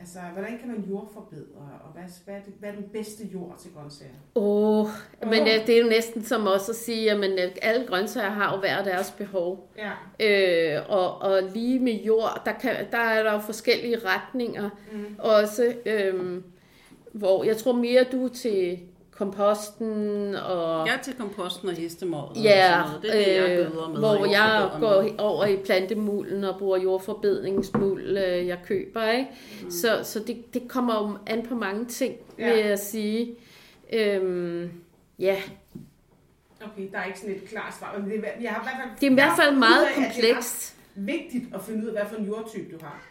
Altså, 0.00 0.18
hvordan 0.32 0.58
kan 0.58 0.68
man 0.68 0.84
jordforbedre, 0.90 1.78
og 1.84 1.92
hvad, 1.92 2.02
hvad, 2.24 2.34
er 2.34 2.40
det, 2.40 2.54
hvad 2.58 2.70
er 2.70 2.74
den 2.74 2.88
bedste 2.92 3.24
jord 3.24 3.58
til 3.58 3.70
grøntsager? 3.74 4.12
Åh, 4.34 4.86
men 5.22 5.42
Åh. 5.42 5.48
øh, 5.48 5.66
det 5.66 5.76
er 5.78 5.82
jo 5.82 5.88
næsten 5.88 6.24
som 6.24 6.46
også 6.46 6.72
at 6.72 6.76
sige, 6.76 7.10
at 7.10 7.18
øh, 7.18 7.50
alle 7.62 7.86
grøntsager 7.86 8.30
har 8.30 8.54
jo 8.54 8.60
hver 8.60 8.84
deres 8.84 9.10
behov. 9.10 9.70
Ja. 9.78 9.92
Øh, 10.20 10.82
og, 10.88 11.22
og 11.22 11.42
lige 11.54 11.80
med 11.80 11.92
jord, 11.92 12.42
der, 12.44 12.52
kan, 12.52 12.76
der 12.90 12.98
er 12.98 13.22
der 13.22 13.32
jo 13.32 13.38
forskellige 13.38 13.98
retninger. 13.98 14.70
Mm. 14.92 15.16
Også, 15.18 15.74
øh, 15.86 16.42
hvor 17.12 17.44
jeg 17.44 17.56
tror 17.56 17.72
mere, 17.72 18.04
du 18.12 18.24
er 18.24 18.28
til 18.28 18.78
komposten 19.24 20.34
og... 20.34 20.86
jeg 20.86 20.94
er 20.98 21.02
til 21.02 21.14
komposten 21.14 21.68
og 21.68 21.74
hestemod 21.74 22.20
og 22.20 22.36
Ja, 22.36 22.70
sådan 22.72 22.86
noget. 22.86 23.02
Det 23.02 23.10
er 23.38 23.46
det, 23.46 23.50
jeg 23.50 23.58
øh, 23.58 23.90
med. 23.90 23.98
hvor 23.98 24.08
og 24.08 24.30
jeg 24.30 24.70
med. 24.72 24.80
går 24.80 25.04
over 25.18 25.44
i 25.46 25.56
plantemulden 25.56 26.44
og 26.44 26.58
bruger 26.58 26.78
jordforbedringsmuld, 26.78 28.02
øh, 28.18 28.46
jeg 28.46 28.58
køber, 28.66 29.10
ikke? 29.10 29.28
Mm. 29.62 29.70
Så, 29.70 30.00
så 30.02 30.18
det, 30.26 30.54
det 30.54 30.62
kommer 30.68 30.94
jo 31.02 31.18
an 31.34 31.46
på 31.48 31.54
mange 31.54 31.84
ting, 31.84 32.14
Ja. 32.38 32.54
vil 32.54 32.64
jeg 32.66 32.78
sige. 32.78 33.34
Øhm, 33.92 34.70
ja, 35.18 35.36
Okay, 36.72 36.88
der 36.92 36.98
er 36.98 37.04
ikke 37.04 37.18
sådan 37.20 37.34
et 37.34 37.48
klart 37.48 37.74
svar, 37.78 37.98
men 37.98 38.10
det 38.10 38.18
er, 38.18 38.28
jeg 38.40 38.50
har 38.50 38.60
i 38.60 38.64
hvert 38.64 38.76
fald, 38.88 39.00
det 39.00 39.06
er 39.06 39.10
i 39.10 39.14
hvert 39.14 39.38
fald 39.44 39.56
meget 39.56 39.86
er 39.90 39.94
komplekst. 39.94 40.76
vigtigt 40.94 41.54
at 41.54 41.60
finde 41.62 41.82
ud 41.82 41.86
af, 41.88 41.92
hvad 41.92 42.02
for 42.12 42.16
en 42.16 42.26
jordtype 42.26 42.76
du 42.76 42.84
har. 42.84 43.02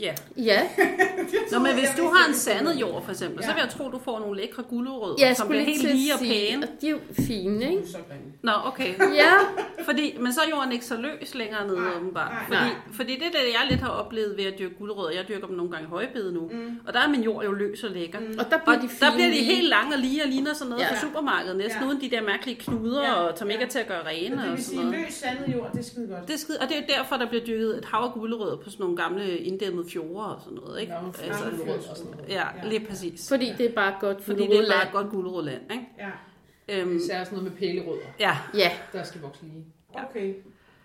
Ja. 0.00 0.14
Ja, 0.36 0.62
Nå, 1.52 1.58
men 1.58 1.72
hvis 1.74 1.88
du 1.98 2.04
har 2.08 2.28
en 2.28 2.34
sandet 2.34 2.74
det 2.74 2.80
jord, 2.80 3.04
for 3.04 3.10
eksempel, 3.10 3.42
så 3.44 3.48
Ja. 3.50 3.54
vil 3.54 3.60
jeg 3.60 3.70
tro, 3.70 3.90
du 3.90 3.98
får 4.04 4.18
nogle 4.18 4.40
lækre 4.40 4.62
gulerødder, 4.62 5.34
som 5.34 5.48
bliver 5.48 5.62
helt 5.64 5.82
lige 5.82 6.14
og 6.14 6.20
pæne. 6.20 6.62
og 6.66 6.80
de 6.80 6.86
er 6.86 6.90
jo 6.90 6.98
fine, 7.12 7.70
ikke? 7.70 7.82
så. 7.86 7.98
Nå, 8.42 8.52
okay. 8.64 8.94
Ja, 9.14 9.32
Fordi, 9.88 10.16
men 10.20 10.32
så 10.32 10.40
er 10.40 10.48
jorden 10.50 10.72
ikke 10.72 10.84
så 10.84 10.96
løs 10.96 11.34
længere 11.34 11.66
nede, 11.66 11.76
Nej, 11.76 11.90
åbenbart. 11.96 12.30
nej, 12.32 12.42
fordi, 12.44 12.60
nej. 12.60 12.70
fordi 12.92 13.12
det 13.14 13.22
er 13.26 13.30
det, 13.30 13.38
jeg 13.52 13.66
lidt 13.70 13.80
har 13.80 13.88
oplevet 13.88 14.36
ved 14.36 14.44
at 14.44 14.54
dyrke 14.58 14.74
gulerødder. 14.74 15.10
Jeg 15.10 15.28
dyrker 15.28 15.46
dem 15.46 15.56
nogle 15.56 15.72
gange 15.72 15.86
i 15.86 15.88
højbede 15.90 16.32
nu. 16.34 16.40
Mm. 16.52 16.80
Og 16.86 16.92
der 16.94 17.00
er 17.00 17.08
min 17.08 17.22
jord 17.22 17.44
jo 17.44 17.52
løs 17.52 17.84
og 17.84 17.90
lækker. 17.90 18.20
Mm. 18.20 18.34
og 18.38 18.44
der 18.50 18.58
bliver 18.58 18.76
Og 18.76 18.82
de 18.82 18.88
fine. 18.88 19.00
der 19.10 19.14
bliver 19.14 19.28
de 19.28 19.34
lige. 19.34 19.44
helt 19.44 19.68
lange 19.68 19.94
og 19.94 20.00
lige 20.00 20.22
og 20.24 20.28
ligner 20.28 20.54
sådan 20.54 20.70
noget 20.70 20.82
Ja. 20.84 20.90
fra 20.92 21.00
supermarkedet. 21.00 21.56
Næsten 21.56 21.82
Ja. 21.82 21.88
uden 21.88 22.00
de 22.00 22.10
der 22.10 22.22
mærkelige 22.22 22.58
knuder, 22.60 23.02
Ja. 23.02 23.12
og 23.12 23.38
som 23.38 23.50
ikke 23.50 23.60
Ja. 23.60 23.66
er 23.66 23.70
til 23.70 23.78
at 23.78 23.86
gøre 23.88 24.02
Så 24.02 24.08
rene 24.08 24.36
det 24.36 24.44
og 24.44 24.56
vil 24.56 24.64
sådan 24.64 24.78
sige, 24.78 24.84
noget. 24.90 25.04
løs 25.06 25.14
sandet 25.14 25.54
jord, 25.56 25.70
det 25.72 25.78
er 25.78 25.84
skide 25.84 26.06
godt. 26.06 26.26
Det 26.28 26.34
er 26.34 26.38
skide, 26.38 26.58
og 26.60 26.68
det 26.68 26.76
er 26.76 26.80
jo 26.80 26.86
derfor, 26.98 27.16
der 27.16 27.26
bliver 27.28 27.44
dyrket 27.44 27.78
et 27.78 27.84
hav 27.84 28.00
af 28.02 28.12
gulerødder 28.12 28.56
på 28.56 28.70
sådan 28.70 28.82
nogle 28.84 28.96
gamle 28.96 29.38
inddæmmede 29.38 29.85
fjorde 29.92 30.34
og 30.34 30.40
sådan 30.44 30.58
noget. 30.58 30.80
Ikke? 30.80 30.92
Nå, 30.92 30.98
altså, 31.06 31.44
og 31.90 31.96
sådan 31.96 32.12
noget. 32.12 32.28
ja, 32.28 32.42
Ja. 32.62 32.68
lige 32.68 32.86
præcis. 32.86 33.28
Fordi 33.28 33.52
det 33.58 33.66
er 33.70 33.74
bare 33.74 33.94
godt 34.00 34.16
for 34.22 34.32
Fordi 34.32 34.46
det 34.46 34.58
er 34.58 34.72
bare 34.72 34.86
et 34.86 34.92
godt 34.92 35.10
gulerødland. 35.10 35.62
Ikke? 35.72 35.84
Ja, 35.98 36.10
Øhm, 36.68 36.96
Især 36.96 37.24
sådan 37.24 37.38
noget 37.38 37.52
med 37.52 37.58
pælerødder, 37.58 38.06
ja, 38.20 38.36
Ja, 38.54 38.70
der 38.92 39.02
skal 39.02 39.20
vokse 39.20 39.42
lige. 39.42 39.64
okay. 40.10 40.34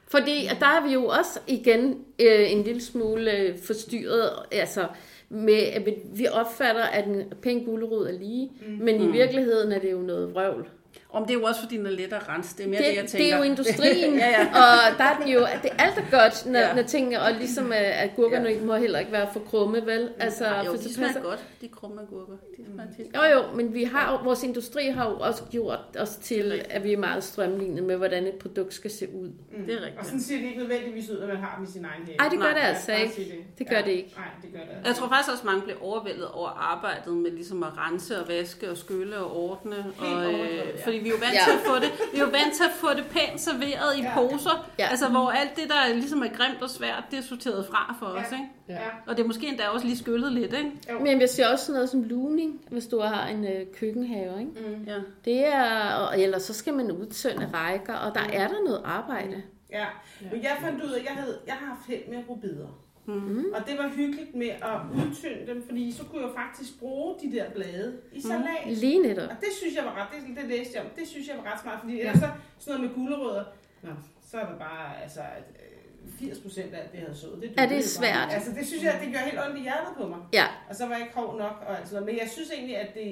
fordi 0.07 0.45
at 0.47 0.57
der 0.59 0.65
er 0.65 0.87
vi 0.87 0.93
jo 0.93 1.05
også 1.05 1.39
igen 1.47 2.05
øh, 2.19 2.51
en 2.51 2.63
lille 2.63 2.81
smule 2.81 3.37
øh, 3.37 3.57
forstyrret. 3.59 4.29
Altså, 4.51 4.87
med, 5.29 5.53
at 5.53 5.85
vi- 5.85 5.95
vi 6.13 6.27
opfatter, 6.27 6.83
at 6.83 7.07
en 7.07 7.23
pæn 7.41 7.63
gulerod 7.65 8.07
er 8.07 8.11
lige, 8.11 8.51
mm. 8.67 8.73
men 8.83 9.01
i 9.01 9.07
virkeligheden 9.11 9.71
er 9.71 9.79
det 9.79 9.91
jo 9.91 9.99
noget 9.99 10.33
vrøvl. 10.33 10.67
Om 11.13 11.25
det 11.25 11.35
er 11.35 11.39
jo 11.39 11.45
også, 11.45 11.61
fordi 11.61 11.77
den 11.77 11.85
er 11.85 11.89
let 11.89 12.13
at 12.13 12.29
rense. 12.29 12.57
Det 12.57 12.65
er 12.65 12.69
mere 12.69 12.77
det, 12.77 12.85
Det, 12.85 12.91
det 12.91 12.95
jeg 12.95 13.03
det, 13.03 13.11
tænker. 13.11 13.33
er 13.33 13.37
jo 13.37 13.43
industrien, 13.43 14.13
ja, 14.23 14.29
ja. 14.29 14.45
og 14.47 14.97
der 14.97 15.03
er 15.03 15.17
den 15.19 15.27
jo, 15.27 15.43
at 15.43 15.59
det 15.63 15.71
alt 15.79 15.97
er 15.97 16.11
godt, 16.11 16.45
når, 16.45 16.59
Ja. 16.59 16.67
ja. 16.67 16.73
når 16.75 16.81
tingene, 16.83 17.21
og 17.21 17.31
ligesom 17.33 17.71
at, 17.71 17.77
at 17.77 18.09
gurkerne 18.15 18.49
Ja. 18.49 18.55
ja. 18.55 18.61
må 18.65 18.75
heller 18.75 18.99
ikke 18.99 19.11
være 19.11 19.27
for 19.33 19.39
krumme, 19.39 19.85
vel? 19.85 20.09
Altså, 20.19 20.45
Ej, 20.45 20.65
jo, 20.65 20.71
for 20.71 20.77
de 20.77 20.93
smager 20.93 21.07
passer- 21.13 21.21
godt, 21.29 21.43
de 21.61 21.67
krumme 21.67 22.01
agurker. 22.01 22.33
De 22.57 22.65
smager 22.73 22.89
tit 22.97 23.05
Jo 23.15 23.21
jo, 23.37 23.55
men 23.55 23.73
vi 23.73 23.83
har 23.83 24.11
jo, 24.11 24.23
vores 24.23 24.43
industri 24.43 24.87
har 24.87 25.09
jo 25.09 25.15
også 25.19 25.43
gjort 25.51 25.79
os 25.99 26.15
til, 26.15 26.61
at 26.69 26.83
vi 26.83 26.93
er 26.93 26.97
meget 26.97 27.23
strømlignet 27.23 27.83
med, 27.83 27.95
hvordan 27.97 28.27
et 28.27 28.35
produkt 28.35 28.73
skal 28.73 28.91
se 28.91 29.07
ud. 29.15 29.27
Mm. 29.27 29.65
Det 29.65 29.73
er 29.73 29.77
rigtigt. 29.77 29.99
Og 29.99 30.05
sådan 30.05 30.21
ser 30.21 30.35
det 30.37 30.43
ikke 30.45 30.57
nødvendigvis 30.59 31.09
ud, 31.09 31.19
når 31.19 31.27
man 31.27 31.37
har 31.37 31.55
dem 31.57 31.65
i 31.65 31.71
sin 31.71 31.85
egen 31.85 32.05
have. 32.05 32.15
Ej, 32.19 32.27
det 32.29 32.39
gør 32.39 32.45
Nej, 32.45 32.53
det 32.53 32.59
Ja, 32.61 32.65
altså 32.67 32.91
ikke. 32.93 33.45
Det 33.59 33.69
gør 33.69 33.81
det 33.81 33.91
ikke. 33.91 34.13
Nej, 34.17 34.25
det 34.41 34.49
gør 34.53 34.59
det 34.59 34.67
altså. 34.75 34.87
Jeg 34.89 34.95
tror 34.95 35.07
faktisk 35.09 35.31
også, 35.31 35.41
at 35.41 35.45
mange 35.45 35.61
bliver 35.61 35.77
overvældet 35.81 36.27
over 36.27 36.49
arbejdet 36.49 37.13
med 37.13 37.31
ligesom 37.31 37.63
at 37.63 37.69
rense 37.77 38.19
og 38.21 38.27
vaske 38.27 38.71
og 38.71 38.77
skylle 38.77 39.17
og 39.17 39.35
ordne. 39.37 39.75
Og, 39.99 40.07
overdrevet, 40.07 40.39
øh, 40.51 40.57
ja. 40.57 40.85
fordi 40.85 40.97
vi 41.03 41.07
er 41.09 41.11
jo 41.11 41.17
vant 41.21 41.33
Ja. 41.33 41.43
til 41.45 41.51
at 41.51 41.63
få 41.65 41.75
det, 41.75 41.91
vi 42.13 42.17
er 42.17 42.23
jo 42.25 42.29
vant 42.39 42.53
til 42.55 42.63
at 42.63 42.71
få 42.75 42.87
det 42.95 43.05
pænt 43.11 43.41
serveret 43.41 43.97
i 43.97 44.01
Ja. 44.01 44.13
poser. 44.15 44.69
Ja. 44.79 44.87
Altså 44.89 45.07
hvor 45.07 45.29
alt 45.29 45.55
det, 45.55 45.69
der 45.69 45.93
ligesom 45.93 46.21
er 46.21 46.27
grimt 46.27 46.61
og 46.61 46.69
svært, 46.69 47.03
det 47.11 47.19
er 47.19 47.23
sorteret 47.23 47.65
fra 47.71 47.95
for 47.99 48.05
os. 48.05 48.25
Ja. 48.31 48.35
Ikke? 48.37 48.49
Ja. 48.69 48.79
Og 49.07 49.17
det 49.17 49.23
er 49.23 49.27
måske 49.27 49.47
endda 49.47 49.67
også 49.67 49.85
lige 49.85 49.97
skyllet 49.97 50.31
lidt. 50.31 50.53
Ikke? 50.53 50.71
Men 51.03 51.21
jeg 51.21 51.29
siger 51.29 51.47
også 51.51 51.65
sådan 51.65 51.73
noget 51.75 51.89
som 51.89 52.03
luning, 52.03 52.61
hvis 52.69 52.87
du 52.87 52.99
har 52.99 53.27
en 53.27 53.45
øh, 53.45 53.65
køkkenhave, 53.79 54.39
ikke? 54.39 54.51
Mm. 54.51 54.83
Ja. 54.87 54.95
Det 55.25 55.45
er, 55.53 55.93
og, 55.93 56.19
eller 56.19 56.39
så 56.39 56.53
skal 56.53 56.73
man 56.73 56.91
udtønde 56.91 57.49
rækker, 57.53 57.93
og 57.93 58.15
der 58.15 58.21
er 58.33 58.47
der 58.47 58.55
noget 58.65 58.81
arbejde. 58.85 59.43
Ja, 59.71 59.85
men 60.31 60.43
jeg 60.43 60.57
fandt 60.61 60.83
ud 60.83 60.89
af, 60.91 60.99
at 60.99 61.05
jeg, 61.05 61.13
havde, 61.13 61.37
jeg 61.47 61.53
har 61.53 61.65
haft 61.65 61.87
held 61.87 62.07
med 62.09 62.23
rubeder. 62.29 62.67
Mm. 63.05 63.45
Og 63.53 63.67
det 63.67 63.77
var 63.77 63.87
hyggeligt 63.89 64.35
med 64.35 64.49
at 64.49 64.77
udtynde 64.95 65.47
dem, 65.47 65.63
fordi 65.65 65.91
så 65.91 66.03
kunne 66.05 66.21
jeg 66.21 66.31
faktisk 66.35 66.79
bruge 66.79 67.15
de 67.21 67.31
der 67.31 67.49
blade 67.49 67.97
i 68.13 68.21
salat. 68.21 68.45
Lige 68.67 69.01
netop. 69.01 69.29
Og 69.29 69.35
det 69.39 69.49
synes 69.59 69.75
jeg 69.75 69.85
var 69.85 69.93
ret, 70.01 70.07
det, 70.27 70.37
det 70.37 70.49
læste 70.49 70.73
jeg 70.77 70.83
om, 70.85 70.89
det 70.99 71.07
synes 71.07 71.27
jeg 71.27 71.35
var 71.43 71.51
ret 71.53 71.59
smart, 71.61 71.79
fordi 71.79 71.99
ellers 71.99 72.17
så 72.19 72.29
sådan 72.59 72.79
noget 72.81 72.81
med 72.81 72.95
gulerødder, 72.95 73.43
nå, 73.81 73.89
så 74.29 74.37
er 74.37 74.45
der 74.45 74.57
bare, 74.57 75.01
altså, 75.03 75.19
at, 75.19 75.43
øh, 75.49 76.11
80 76.19 76.39
procent 76.39 76.73
af 76.73 76.79
alt 76.81 76.91
det, 76.91 76.97
jeg 76.97 77.05
havde 77.07 77.19
sået. 77.19 77.41
Det 77.41 77.49
Ja, 77.57 77.61
det 77.63 77.71
er 77.71 77.75
bare. 77.75 77.81
svært. 77.83 78.27
Altså, 78.33 78.51
det 78.51 78.67
synes 78.67 78.83
jeg, 78.83 78.99
det 79.05 79.13
gør 79.13 79.19
helt 79.19 79.39
ondt 79.45 79.57
i 79.57 79.61
hjertet 79.61 79.93
på 79.97 80.07
mig. 80.07 80.19
Ja, 80.33 80.45
Og 80.69 80.75
så 80.75 80.85
var 80.85 80.93
jeg 80.95 81.01
ikke 81.01 81.15
hård 81.15 81.37
nok, 81.37 81.55
og 81.67 81.79
altså, 81.79 81.99
men 81.99 82.17
jeg 82.21 82.29
synes 82.31 82.51
egentlig, 82.51 82.77
at 82.77 82.93
det, 82.93 83.07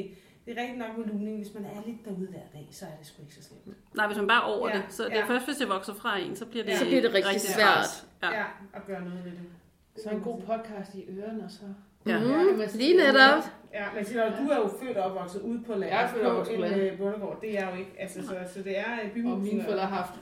det 0.46 0.58
er 0.58 0.62
rigtigt 0.62 0.80
nok 0.80 0.98
med 0.98 1.06
luning. 1.06 1.38
Hvis 1.38 1.54
man 1.54 1.66
er 1.66 1.70
lidt 1.86 2.06
derude 2.06 2.28
hver 2.28 2.46
dag, 2.54 2.68
så 2.72 2.86
er 2.86 2.96
det 3.00 3.08
sgu 3.08 3.22
ikke 3.22 3.36
så 3.36 3.44
slemt. 3.44 3.78
Nej, 3.96 4.08
hvis 4.08 4.18
man 4.18 4.28
bare 4.28 4.42
er 4.44 4.58
over 4.58 4.70
Ja, 4.70 4.76
det. 4.76 4.84
Så 4.90 5.04
det 5.04 5.14
er 5.14 5.18
ja. 5.18 5.26
først, 5.26 5.46
hvis 5.46 5.58
det 5.58 5.70
vokser 5.70 5.94
fra 5.94 6.18
en, 6.20 6.36
så 6.36 6.46
bliver 6.46 6.66
det, 6.66 6.78
Så 6.78 6.86
bliver 6.86 7.02
det 7.02 7.14
rigtig 7.14 7.42
svært. 7.42 7.76
træls. 7.76 8.08
Ja. 8.24 8.32
Ja, 8.40 8.46
at 8.74 8.86
gøre 8.88 9.02
noget 9.02 9.24
ved 9.26 9.32
det. 9.32 9.40
Så 10.04 10.10
en 10.10 10.22
god 10.22 10.42
podcast 10.42 10.96
i 10.96 11.06
ørerne, 11.10 11.44
og 11.44 11.52
så... 11.52 11.62
Ja. 12.06 12.20
mm, 12.20 12.60
lige 12.76 12.98
netop. 12.98 13.44
Ja, 13.74 13.86
men 13.96 14.06
Sina, 14.06 14.22
du 14.22 14.48
er 14.50 14.58
jo 14.58 14.68
født 14.68 14.98
og 14.98 15.04
opvokset 15.12 15.42
ude 15.42 15.64
på 15.64 15.72
landet. 15.72 15.88
Jeg 15.88 16.04
er 16.04 16.08
født 16.08 16.24
og 16.26 16.32
opvokset 16.32 16.56
på 16.56 16.62
landet. 16.62 16.92
øh, 16.92 16.98
bondegård. 16.98 17.42
Det 17.42 17.60
er 17.60 17.70
jo 17.72 17.76
ikke. 17.76 17.92
Altså, 18.00 18.22
så, 18.28 18.36
så 18.54 18.64
det 18.64 18.80
er 18.80 18.86
øh, 19.04 19.14
byhusen. 19.14 19.34
Og 19.34 19.40
mine 19.40 19.64
forældre 19.64 19.86
har 19.86 19.96
haft, 19.96 20.14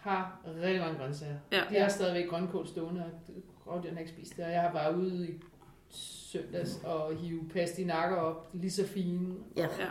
har 0.00 0.40
rigtig 0.62 0.80
mange 0.80 0.98
grøntsager. 0.98 1.34
Ja. 1.52 1.60
De 1.70 1.74
har 1.80 1.88
stadigvæk 1.88 2.28
grønkål 2.30 2.66
stående, 2.66 3.04
og 3.04 3.10
grovdyrene 3.64 3.96
har 3.96 4.00
ikke 4.00 4.12
spist 4.12 4.36
det. 4.36 4.44
Og 4.44 4.50
jeg 4.50 4.60
har 4.60 4.72
bare 4.72 4.96
ude 4.96 5.28
i 5.28 5.34
søndags 5.90 6.80
og 6.84 7.14
hive 7.16 7.48
pastinakker 7.52 8.16
op, 8.16 8.48
lige 8.52 8.70
så 8.70 8.86
fine. 8.86 9.34
Ja. 9.56 9.62
Ja. 9.62 9.86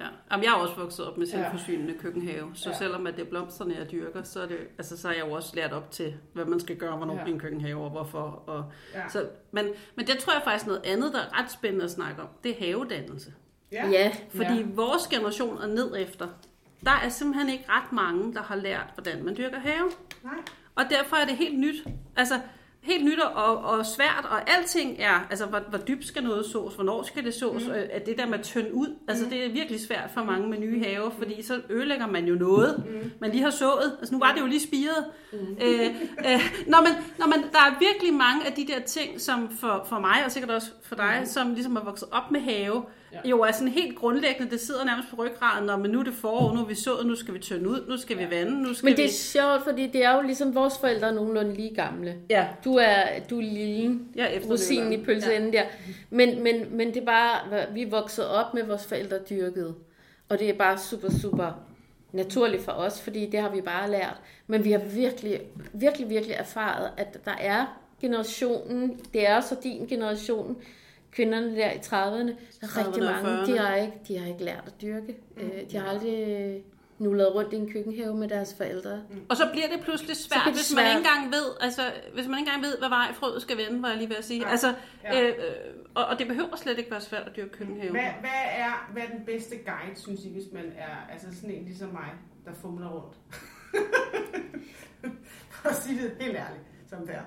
Ja. 0.00 0.06
Jamen, 0.32 0.44
jeg 0.44 0.50
er 0.50 0.54
også 0.54 0.74
vokset 0.74 1.06
op 1.06 1.18
med 1.18 1.26
Ja. 1.26 1.32
selvforsynende 1.32 1.94
køkkenhave, 1.94 2.50
så 2.54 2.68
Ja. 2.70 2.76
selvom 2.76 3.06
at 3.06 3.16
det 3.16 3.22
er 3.26 3.30
blomsterne, 3.30 3.74
jeg 3.78 3.90
dyrker, 3.90 4.22
så, 4.22 4.42
er 4.42 4.46
det, 4.46 4.58
altså, 4.78 4.96
så 4.96 5.08
er 5.08 5.12
jeg 5.12 5.26
jo 5.26 5.32
også 5.32 5.56
lært 5.56 5.72
op 5.72 5.90
til, 5.90 6.14
hvad 6.32 6.44
man 6.44 6.60
skal 6.60 6.76
gøre, 6.76 6.96
hvornår 6.96 7.14
Ja. 7.14 7.20
ja. 7.26 7.26
en 7.32 7.38
køkkenhave, 7.40 7.84
og 7.84 7.90
hvorfor. 7.90 8.42
Og, 8.46 8.72
Ja. 8.94 9.08
så, 9.08 9.28
men, 9.52 9.66
men 9.96 10.06
det 10.06 10.18
tror 10.18 10.32
jeg 10.32 10.42
faktisk 10.44 10.66
noget 10.66 10.82
andet, 10.84 11.12
der 11.12 11.18
er 11.20 11.42
ret 11.42 11.50
spændende 11.50 11.84
at 11.84 11.90
snakke 11.90 12.22
om, 12.22 12.28
det 12.44 12.50
er 12.50 12.64
havedannelse. 12.66 13.32
Ja. 13.72 13.88
Ja, 13.88 14.12
Fordi 14.30 14.44
Ja. 14.52 14.54
ja. 14.54 14.66
vores 14.74 15.06
generation 15.06 15.58
og 15.58 15.68
ned 15.68 15.94
efter, 15.98 16.26
der 16.84 16.90
er 17.04 17.08
simpelthen 17.08 17.48
ikke 17.48 17.64
ret 17.68 17.92
mange, 17.92 18.34
der 18.34 18.42
har 18.42 18.56
lært, 18.56 18.86
hvordan 18.94 19.24
man 19.24 19.36
dyrker 19.36 19.58
have. 19.58 19.90
Nej. 20.24 20.34
Og 20.74 20.84
derfor 20.90 21.16
er 21.16 21.24
det 21.26 21.36
helt 21.36 21.58
nyt. 21.58 21.84
Altså, 22.16 22.34
helt 22.86 23.04
nyt 23.04 23.18
og, 23.20 23.56
og 23.64 23.86
svært, 23.86 24.26
og 24.30 24.50
alting 24.50 24.96
er, 24.98 25.26
altså, 25.30 25.46
hvor, 25.46 25.60
hvor 25.68 25.78
dybt 25.78 26.06
skal 26.06 26.24
noget 26.24 26.46
sås, 26.46 26.74
hvornår 26.74 27.02
skal 27.02 27.24
det 27.24 27.34
sås, 27.34 27.66
mm. 27.66 27.72
at 27.90 28.06
det 28.06 28.18
der 28.18 28.26
med 28.26 28.38
at 28.38 28.44
tynde 28.44 28.74
ud, 28.74 28.96
altså, 29.08 29.24
det 29.30 29.46
er 29.46 29.52
virkelig 29.52 29.80
svært 29.80 30.10
for 30.14 30.24
mange 30.24 30.48
med 30.48 30.58
nye 30.58 30.84
haver, 30.84 31.10
fordi 31.10 31.42
så 31.42 31.60
ødelægger 31.70 32.06
man 32.06 32.26
jo 32.26 32.34
noget, 32.34 32.84
mm. 32.86 33.10
man 33.20 33.30
lige 33.30 33.42
har 33.42 33.50
sået. 33.50 33.96
Altså, 33.98 34.14
nu 34.14 34.18
var 34.18 34.32
det 34.32 34.40
jo 34.40 34.46
lige 34.46 34.60
spiret. 34.60 35.04
Mm. 35.32 35.38
Øh, 35.38 35.86
øh, 36.18 36.40
når 36.66 36.82
man, 36.82 36.92
når 37.18 37.26
man, 37.26 37.42
der 37.42 37.58
er 37.58 37.78
virkelig 37.78 38.14
mange 38.14 38.46
af 38.46 38.52
de 38.52 38.66
der 38.66 38.80
ting, 38.80 39.20
som 39.20 39.50
for, 39.60 39.86
for 39.88 39.98
mig, 39.98 40.24
og 40.24 40.32
sikkert 40.32 40.50
også 40.50 40.70
for 40.82 40.94
dig, 40.94 41.16
mm. 41.20 41.26
som 41.26 41.54
ligesom 41.54 41.76
er 41.76 41.84
vokset 41.84 42.08
op 42.12 42.30
med 42.30 42.40
have, 42.40 42.82
Ja. 43.12 43.18
ja. 43.24 43.30
jo 43.30 43.40
er 43.40 43.52
sådan 43.52 43.68
helt 43.68 43.96
grundlæggende, 43.98 44.50
det 44.50 44.60
sidder 44.60 44.84
nærmest 44.84 45.08
på 45.10 45.16
ryggraden, 45.16 45.66
når 45.66 45.76
men 45.76 45.90
nu 45.90 46.00
er 46.00 46.04
det 46.04 46.14
forår, 46.14 46.54
nu 46.54 46.60
er 46.60 46.64
vi 46.64 46.74
sået, 46.74 47.06
nu 47.06 47.14
skal 47.14 47.34
vi 47.34 47.38
tynde 47.38 47.68
ud, 47.68 47.84
nu 47.88 47.96
skal 47.96 48.18
vi 48.18 48.30
vande, 48.30 48.62
nu 48.62 48.74
skal 48.74 48.84
men 48.86 48.96
det 48.96 49.02
vi... 49.02 49.08
er 49.08 49.12
sjovt, 49.12 49.64
fordi 49.64 49.86
det 49.86 50.04
er 50.04 50.16
jo 50.16 50.22
ligesom 50.22 50.54
vores 50.54 50.78
forældre 50.78 51.08
er 51.08 51.12
nogenlunde 51.12 51.54
lige 51.54 51.74
gamle. 51.74 52.16
Ja, 52.30 52.48
Du 52.64 52.74
er, 52.74 53.02
du 53.30 53.38
er 53.38 53.42
lille, 53.42 54.00
efterlever 54.14 54.50
rosinen 54.52 54.92
i 54.92 54.96
den. 54.96 55.04
pølseenden 55.04 55.52
der. 55.52 55.62
Men, 56.10 56.42
men, 56.42 56.76
men 56.76 56.88
det 56.88 56.96
er 56.96 57.06
bare, 57.06 57.38
vi 57.74 57.82
er 57.82 57.90
vokset 57.90 58.28
op 58.28 58.54
med 58.54 58.62
vores 58.62 58.86
forældre 58.86 59.18
dyrket. 59.30 59.74
Og 60.28 60.38
det 60.38 60.48
er 60.48 60.54
bare 60.54 60.78
super, 60.78 61.10
super 61.22 61.52
naturligt 62.12 62.62
for 62.62 62.72
os, 62.72 63.00
fordi 63.00 63.26
det 63.30 63.40
har 63.40 63.50
vi 63.50 63.60
bare 63.60 63.90
lært. 63.90 64.20
Men 64.46 64.64
vi 64.64 64.72
har 64.72 64.78
virkelig, 64.78 65.40
virkelig, 65.72 66.10
virkelig 66.10 66.36
erfaret, 66.36 66.90
at 66.96 67.24
der 67.24 67.34
er 67.40 67.78
generationen, 68.00 69.00
det 69.12 69.28
er 69.28 69.40
så 69.40 69.56
din 69.62 69.86
generation, 69.86 70.56
kvinderne 71.16 71.56
der 71.56 71.70
i 71.70 71.76
30'erne, 71.76 71.90
der 71.90 72.34
er 72.62 72.66
30'erne 72.66 72.86
rigtig 72.86 73.02
mange, 73.02 73.42
40'erne. 73.42 73.52
de 73.52 73.58
har 73.58 73.74
ikke, 73.74 73.92
de 74.08 74.18
har 74.18 74.26
ikke 74.26 74.44
lært 74.44 74.62
at 74.66 74.72
dyrke. 74.82 75.16
Øh, 75.36 75.50
De 75.70 75.76
har 75.76 75.88
aldrig 75.88 76.64
nullet 76.98 77.34
rundt 77.34 77.52
i 77.52 77.56
en 77.56 77.72
køkkenhave 77.72 78.14
med 78.14 78.28
deres 78.28 78.54
forældre. 78.56 79.02
Og 79.28 79.36
så 79.36 79.48
bliver 79.52 79.66
det 79.76 79.80
pludselig 79.84 80.16
svært, 80.16 80.42
det 80.46 80.52
hvis 80.54 80.74
man 80.76 80.84
ikke 80.86 80.98
engang 80.98 81.32
ved, 81.32 81.44
altså, 81.60 81.82
hvis 82.14 82.26
man 82.28 82.38
ikke 82.38 82.48
engang 82.50 82.62
ved, 82.64 82.78
hvad 82.78 82.88
vej 82.88 83.12
frøet 83.12 83.42
skal 83.42 83.56
vende, 83.56 83.82
var 83.82 83.88
jeg 83.88 83.96
lige 83.98 84.08
ved 84.08 84.16
at 84.16 84.24
sige. 84.24 84.40
Ja. 84.40 84.50
Altså, 84.50 84.74
Ja. 85.04 85.22
øh, 85.22 85.28
øh, 85.28 85.34
og, 85.94 86.04
og 86.04 86.18
det 86.18 86.28
behøver 86.28 86.56
slet 86.56 86.78
ikke 86.78 86.90
være 86.90 87.00
svært 87.00 87.22
at 87.26 87.36
dyrke 87.36 87.50
køkkenhave. 87.50 87.90
Hvad, 87.90 88.00
hvad, 88.20 88.30
er, 88.50 88.88
hvad 88.92 89.02
er 89.02 89.06
den 89.16 89.24
bedste 89.26 89.56
guide, 89.56 90.00
synes 90.00 90.24
I, 90.24 90.32
hvis 90.32 90.44
man 90.52 90.64
er 90.78 91.12
altså 91.12 91.26
sådan 91.40 91.50
en 91.50 91.64
ligesom 91.64 91.88
mig, 91.88 92.10
der 92.44 92.52
fumler 92.54 92.88
rundt? 92.88 93.16
For 95.50 95.68
at 95.68 95.76
sige 95.76 96.02
det 96.02 96.12
helt 96.20 96.36
ærligt, 96.36 96.62
som 96.90 97.06
det 97.06 97.14
er. 97.14 97.22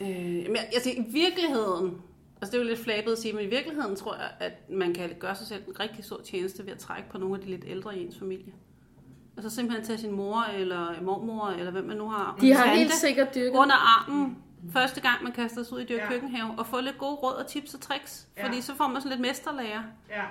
Øh, 0.00 0.46
men 0.48 0.56
altså, 0.74 0.90
i 0.90 1.04
virkeligheden, 1.08 2.02
altså 2.42 2.52
det 2.52 2.54
er 2.54 2.58
jo 2.64 2.68
lidt 2.68 2.84
flabet 2.84 3.12
at 3.12 3.18
sige, 3.18 3.32
men 3.32 3.44
i 3.44 3.48
virkeligheden 3.48 3.96
tror 3.96 4.14
jeg, 4.14 4.30
at 4.40 4.70
man 4.70 4.94
kan 4.94 5.10
gøre 5.18 5.34
sig 5.36 5.46
selv 5.46 5.62
en 5.68 5.80
rigtig 5.80 6.04
stor 6.04 6.20
tjeneste 6.24 6.66
ved 6.66 6.72
at 6.72 6.78
trække 6.78 7.10
på 7.10 7.18
nogle 7.18 7.34
af 7.34 7.40
de 7.40 7.46
lidt 7.50 7.64
ældre 7.66 7.98
i 7.98 8.04
ens 8.06 8.18
familie. 8.18 8.52
Altså 9.36 9.50
simpelthen 9.56 9.86
tage 9.86 9.98
sin 9.98 10.12
mor 10.12 10.42
eller 10.42 11.02
mormor, 11.02 11.48
eller 11.48 11.70
hvem 11.72 11.84
man 11.84 11.96
nu 11.96 12.08
har. 12.08 12.36
De 12.40 12.52
har 12.54 12.66
helt 12.66 12.92
sikkert 12.92 13.34
dyrket. 13.34 13.58
under 13.58 13.74
armen, 13.74 14.38
første 14.72 15.00
gang 15.00 15.22
man 15.22 15.32
kaster 15.32 15.62
sig 15.62 15.72
ud 15.76 15.80
i 15.80 15.84
dyr 15.84 15.96
Ja. 15.96 16.08
køkkenhave, 16.08 16.54
og 16.58 16.66
få 16.66 16.80
lidt 16.80 16.98
gode 16.98 17.14
råd 17.14 17.34
og 17.34 17.46
tips 17.46 17.74
og 17.74 17.80
tricks. 17.80 18.28
Ja. 18.36 18.46
Fordi 18.46 18.60
så 18.60 18.74
får 18.74 18.86
man 18.88 19.02
sådan 19.02 19.18
lidt 19.18 19.28
mesterlærer. 19.28 19.82
Ja, 20.10 20.24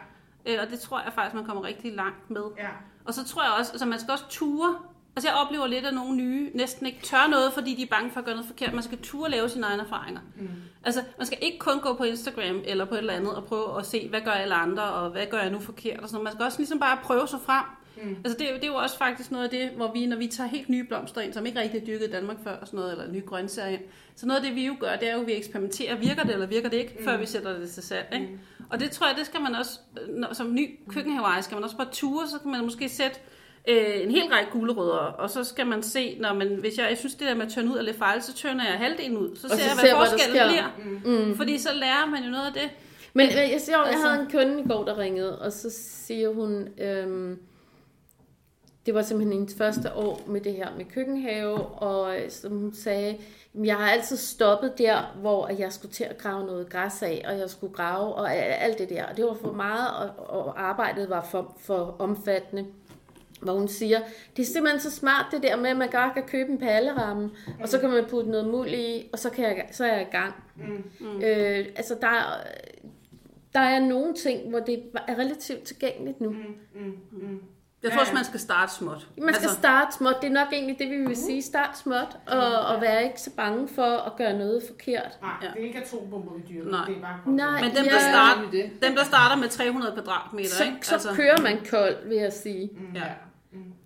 Øh, 0.46 0.58
og 0.64 0.70
det 0.72 0.80
tror 0.80 1.00
jeg 1.02 1.14
faktisk, 1.14 1.36
man 1.36 1.46
kommer 1.46 1.64
rigtig 1.64 1.94
langt 1.96 2.30
med. 2.30 2.42
ja. 2.58 2.68
Og 3.06 3.14
så 3.14 3.26
tror 3.28 3.44
jeg 3.44 3.52
også, 3.60 3.72
altså 3.72 3.86
man 3.86 4.00
skal 4.00 4.12
også 4.12 4.26
ture. 4.30 4.76
Altså 5.20 5.30
jeg 5.30 5.38
oplever 5.38 5.68
lidt, 5.68 5.86
at 5.86 5.94
nogle 5.94 6.16
nye 6.16 6.52
næsten 6.54 6.86
ikke 6.86 7.00
tør 7.04 7.28
noget, 7.30 7.54
fordi 7.54 7.76
de 7.76 7.84
er 7.84 7.88
bange 7.88 8.12
for 8.12 8.20
at 8.20 8.26
gøre 8.26 8.36
noget 8.36 8.48
forkert. 8.48 8.74
Man 8.74 8.84
skal 8.84 8.98
ture 8.98 9.30
lave 9.30 9.50
sine 9.50 9.66
egne 9.66 9.82
erfaringer. 9.84 10.22
Mm. 10.36 10.48
Altså 10.84 11.04
man 11.18 11.28
skal 11.28 11.38
ikke 11.42 11.60
kun 11.60 11.80
gå 11.80 11.94
på 11.94 12.04
Instagram 12.04 12.62
eller 12.66 12.86
på 12.86 12.94
et 12.94 12.98
eller 12.98 13.14
andet 13.14 13.36
og 13.36 13.46
prøve 13.46 13.80
at 13.80 13.86
se, 13.86 14.10
hvad 14.10 14.22
gør 14.22 14.32
alle 14.32 14.54
andre, 14.54 14.84
og 14.84 15.10
hvad 15.10 15.26
gør 15.26 15.40
jeg 15.40 15.50
nu 15.50 15.60
forkert. 15.60 16.00
Og 16.00 16.10
sådan. 16.10 16.14
noget. 16.14 16.24
Man 16.24 16.34
skal 16.34 16.46
også 16.46 16.58
ligesom 16.58 16.80
bare 16.80 16.98
prøve 17.04 17.28
sig 17.28 17.40
frem. 17.46 17.66
Mm. 18.04 18.16
Altså 18.24 18.38
det, 18.40 18.50
er 18.50 18.54
det 18.54 18.64
er 18.64 18.68
jo 18.68 18.76
også 18.76 18.98
faktisk 18.98 19.32
noget 19.32 19.44
af 19.44 19.50
det, 19.50 19.70
hvor 19.70 19.92
vi, 19.94 20.06
når 20.06 20.18
vi 20.18 20.28
tager 20.28 20.50
helt 20.50 20.70
nye 20.70 20.84
blomster 20.84 21.22
ind, 21.22 21.34
som 21.34 21.46
ikke 21.46 21.60
rigtig 21.60 21.82
er 21.82 21.86
dyrket 21.86 22.08
i 22.08 22.12
Danmark 22.12 22.38
før, 22.44 22.56
og 22.56 22.68
sådan 22.68 22.78
noget, 22.78 22.92
eller 22.92 23.12
nye 23.12 23.24
grøntsager 23.26 23.70
ind, 23.70 23.82
så 24.16 24.26
noget 24.26 24.40
af 24.40 24.46
det, 24.46 24.56
vi 24.56 24.66
jo 24.66 24.76
gør, 24.80 24.96
det 24.96 25.10
er 25.10 25.14
jo, 25.14 25.22
at 25.22 25.28
vi 25.28 25.34
eksperimenterer, 25.34 25.96
virker 25.96 26.24
det 26.24 26.34
eller 26.34 26.48
virker 26.48 26.70
det 26.70 26.78
ikke, 26.78 26.96
mm. 27.00 27.06
før 27.06 27.18
vi 27.18 27.26
sætter 27.26 27.60
det 27.60 27.70
til 27.70 27.84
salg. 27.84 28.08
Ikke? 28.14 28.28
Mm. 28.28 28.40
Og 28.70 28.80
det 28.80 28.92
tror 28.92 29.08
jeg, 29.08 29.16
det 29.18 29.26
skal 29.26 29.42
man 29.42 29.56
også, 29.56 29.80
når, 30.10 30.34
som 30.34 30.54
ny 30.54 30.80
køkkenhaveejer, 30.90 31.42
skal 31.42 31.56
man 31.56 31.64
også 31.64 31.78
bare 31.78 31.90
ture, 31.92 32.28
så 32.28 32.40
kan 32.40 32.52
man 32.52 32.64
måske 32.64 32.90
sætte 32.90 33.20
øh, 33.68 34.02
en 34.04 34.12
hel 34.12 34.24
række 34.32 34.52
gulerødder, 34.52 34.98
og 34.98 35.30
så 35.30 35.44
skal 35.44 35.68
man 35.68 35.84
se, 35.84 36.18
når 36.20 36.34
man, 36.34 36.48
hvis 36.56 36.78
jeg, 36.78 36.86
jeg 36.90 36.98
synes, 36.98 37.16
det 37.16 37.28
der 37.28 37.36
med 37.36 37.46
at 37.46 37.52
tørne 37.52 37.72
ud 37.72 37.78
er 37.78 37.82
lidt 37.82 37.98
farligt, 37.98 38.26
så 38.26 38.34
tørner 38.34 38.64
jeg 38.70 38.74
halvdelen 38.78 39.18
ud. 39.18 39.36
Så 39.36 39.42
ser 39.42 39.56
så 39.56 39.62
jeg, 39.64 39.70
ser 39.72 39.76
hvad 39.80 39.90
jeg, 39.90 39.98
hvad 39.98 40.08
forskellen 40.10 40.48
bliver. 41.04 41.26
Mm. 41.26 41.38
Fordi 41.38 41.58
så 41.60 41.70
lærer 41.74 42.06
man 42.06 42.24
jo 42.24 42.30
noget 42.30 42.46
af 42.46 42.54
det. 42.54 42.70
Men 43.14 43.28
øh, 43.30 43.36
jeg, 43.36 43.50
jeg, 43.52 43.62
jeg 43.68 43.86
Altså- 43.88 44.08
havde 44.08 44.22
en 44.22 44.32
kunde 44.32 44.62
i 44.62 44.68
går, 44.68 44.86
der 44.86 44.98
ringede, 44.98 45.40
og 45.40 45.52
så 45.52 45.70
siger 45.70 46.34
hun, 46.34 46.68
øhm, 46.82 47.40
det 48.86 48.94
var 48.94 49.02
simpelthen 49.02 49.34
hendes 49.34 49.56
første 49.58 49.94
år 49.96 50.22
med 50.28 50.42
det 50.42 50.54
her 50.54 50.68
med 50.78 50.86
køkkenhave, 50.86 51.58
og 51.62 52.20
øh, 52.20 52.32
som 52.32 52.52
hun 52.52 52.74
sagde, 52.74 53.18
"Jamen, 53.54 53.66
jeg 53.66 53.76
har 53.76 53.90
altid 53.92 54.18
stoppet 54.18 54.78
der, 54.78 55.16
hvor 55.22 55.46
at 55.46 55.60
jeg 55.60 55.74
skulle 55.74 55.92
til 55.94 56.04
at 56.04 56.18
grave 56.18 56.46
noget 56.46 56.70
græs 56.70 57.02
af, 57.02 57.26
og 57.28 57.40
jeg 57.40 57.50
skulle 57.50 57.74
grave, 57.74 58.14
og 58.16 58.32
a- 58.36 58.36
alt 58.40 58.78
det 58.78 58.90
der. 58.90 59.06
Og 59.06 59.18
det 59.18 59.26
var 59.26 59.38
for 59.42 59.52
meget, 59.52 59.88
og, 60.18 60.30
og 60.46 60.62
arbejdet 60.62 61.10
var 61.10 61.28
for, 61.32 61.58
for 61.60 61.96
omfattende. 62.00 62.66
Hvor 63.42 63.54
hun 63.54 63.68
siger, 63.68 64.00
det 64.38 64.42
er 64.42 64.48
simpelthen 64.48 64.80
så 64.80 64.92
smart 64.92 65.26
det 65.32 65.44
der 65.44 65.56
med, 65.56 65.70
at 65.70 65.78
man 65.78 65.90
bare 65.92 66.14
kan 66.14 66.24
købe 66.24 66.52
en 66.52 66.58
palleramme, 66.58 67.30
og 67.62 67.70
så 67.70 67.80
kan 67.80 67.90
man 67.90 68.06
putte 68.10 68.32
noget 68.32 68.48
muld 68.48 68.70
i, 68.70 69.10
og 69.14 69.20
så, 69.20 69.30
kan 69.30 69.44
jeg, 69.44 69.68
så 69.72 69.86
er 69.86 69.94
jeg 69.94 70.02
i 70.02 70.12
gang. 70.12 70.34
Mm. 71.00 71.22
Øh, 71.24 71.66
altså 71.76 71.98
der 72.02 72.08
er, 72.08 72.24
der 73.54 73.60
er 73.60 73.80
nogle 73.80 74.14
ting, 74.14 74.50
hvor 74.50 74.60
det 74.60 74.84
er 75.08 75.20
relativt 75.20 75.64
tilgængeligt 75.64 76.22
nu. 76.22 76.30
Mm. 76.30 77.40
Jeg 77.84 77.92
tror 77.92 78.00
også, 78.00 78.14
man 78.14 78.24
skal 78.24 78.40
starte 78.40 78.74
småt. 78.74 79.08
Man 79.18 79.34
skal 79.34 79.44
altså, 79.44 79.60
starte 79.60 79.96
småt. 79.96 80.16
Det 80.22 80.28
er 80.28 80.34
nok 80.34 80.48
egentlig 80.52 80.80
det, 80.80 80.90
vi 80.90 80.98
vil 80.98 81.16
sige. 81.16 81.42
Start 81.42 81.78
småt, 81.78 82.18
og, 82.28 82.60
og 82.60 82.82
være 82.82 83.04
ikke 83.04 83.22
så 83.22 83.32
bange 83.36 83.68
for 83.68 83.98
at 83.98 84.16
gøre 84.18 84.38
noget 84.38 84.64
forkert. 84.68 85.18
Nej, 85.22 85.32
det 85.42 85.62
er 85.62 85.66
ikke 85.66 85.80
atombomber, 85.80 86.34
vi 86.34 86.42
dyrker. 86.50 86.72
Nej. 86.72 86.86
Det 86.86 86.98
er 86.98 87.02
bare 87.02 87.20
Nej, 87.26 87.62
Men 87.62 87.76
dem, 87.76 87.86
ja, 87.86 87.92
der 87.92 88.00
starter, 88.00 88.52
dem, 88.82 88.96
der 88.96 89.04
starter 89.04 89.36
med 89.36 89.50
300 89.50 89.94
kvadratmeter, 89.94 90.50
så, 90.50 90.64
ikke? 90.64 90.88
så 90.88 91.14
kører 91.16 91.42
man 91.42 91.58
kold, 91.70 92.08
vil 92.08 92.18
jeg 92.18 92.34
sige. 92.34 92.70
Ja. 92.96 93.04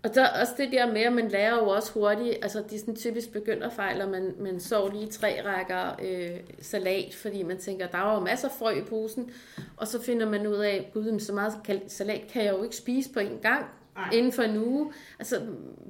Og 0.03 0.15
der, 0.15 0.27
også 0.41 0.53
det 0.57 0.71
der 0.71 0.91
med, 0.93 1.01
at 1.01 1.13
man 1.13 1.27
lærer 1.29 1.55
jo 1.55 1.67
også 1.69 1.91
hurtigt, 1.93 2.35
altså 2.41 2.63
de 2.69 2.79
sådan 2.79 2.95
typisk 2.95 3.31
begynderfejl, 3.31 4.01
at 4.01 4.09
man, 4.09 4.33
man 4.39 4.59
så 4.59 4.89
lige 4.93 5.07
tre 5.07 5.41
rækker 5.45 5.95
øh, 6.03 6.39
salat, 6.61 7.15
fordi 7.15 7.43
man 7.43 7.57
tænker, 7.57 7.87
der 7.87 7.97
var 7.97 8.13
jo 8.13 8.19
masser 8.19 8.47
af 8.47 8.53
frø 8.59 8.69
i 8.71 8.81
posen, 8.81 9.31
og 9.77 9.87
så 9.87 10.01
finder 10.01 10.29
man 10.29 10.47
ud 10.47 10.55
af, 10.55 10.89
gud, 10.93 11.19
så 11.19 11.33
meget 11.33 11.53
salat 11.87 12.21
kan 12.33 12.43
jeg 12.45 12.53
jo 12.53 12.63
ikke 12.63 12.75
spise 12.75 13.09
på 13.13 13.19
en 13.19 13.39
gang, 13.41 13.65
Nej. 13.95 14.09
inden 14.13 14.31
for 14.31 14.43
en 14.43 14.57
uge. 14.57 14.91
Altså, 15.19 15.35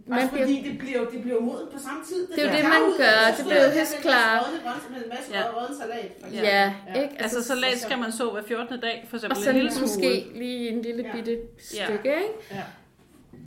man 0.07 0.19
Også 0.19 0.31
bliver, 0.31 0.45
fordi 0.45 0.69
det 0.69 0.79
bliver 0.79 0.99
jo 0.99 1.05
det 1.11 1.21
bliver 1.21 1.35
jo 1.35 1.41
moden 1.41 1.67
på 1.73 1.79
samme 1.79 2.03
tid. 2.07 2.27
Det 2.27 2.39
er 2.45 2.51
jo 2.51 2.57
det, 2.57 2.63
man 2.63 2.81
ud, 2.89 2.97
gør. 2.97 3.03
og 3.05 3.11
så 3.25 3.27
Det 3.27 3.35
står 3.35 3.45
bliver 3.45 3.65
jo 3.65 3.71
helt 3.71 4.01
klart. 4.01 4.45
Med 4.91 5.03
en 5.03 5.09
masse 5.09 5.31
Ja. 5.33 5.41
rødne 5.53 5.77
salat. 5.77 6.11
ja, 6.33 6.73
Ja. 6.95 7.01
ikke? 7.01 7.15
Altså, 7.19 7.43
salat 7.43 7.79
skal 7.79 7.97
man 7.97 8.11
så 8.11 8.29
hver 8.29 8.41
14. 8.41 8.79
dag, 8.81 9.05
for 9.09 9.17
og 9.17 9.23
eksempel 9.23 9.43
så 9.43 9.49
en 9.49 9.55
lille 9.55 9.71
smule. 9.71 9.87
måske 9.87 10.27
lige 10.35 10.69
en 10.69 10.81
lille 10.81 11.03
Ja. 11.03 11.11
bitte 11.15 11.39
Ja. 11.75 11.85
stykke, 11.85 12.09
ikke? 12.15 12.33
Ja. 12.51 12.63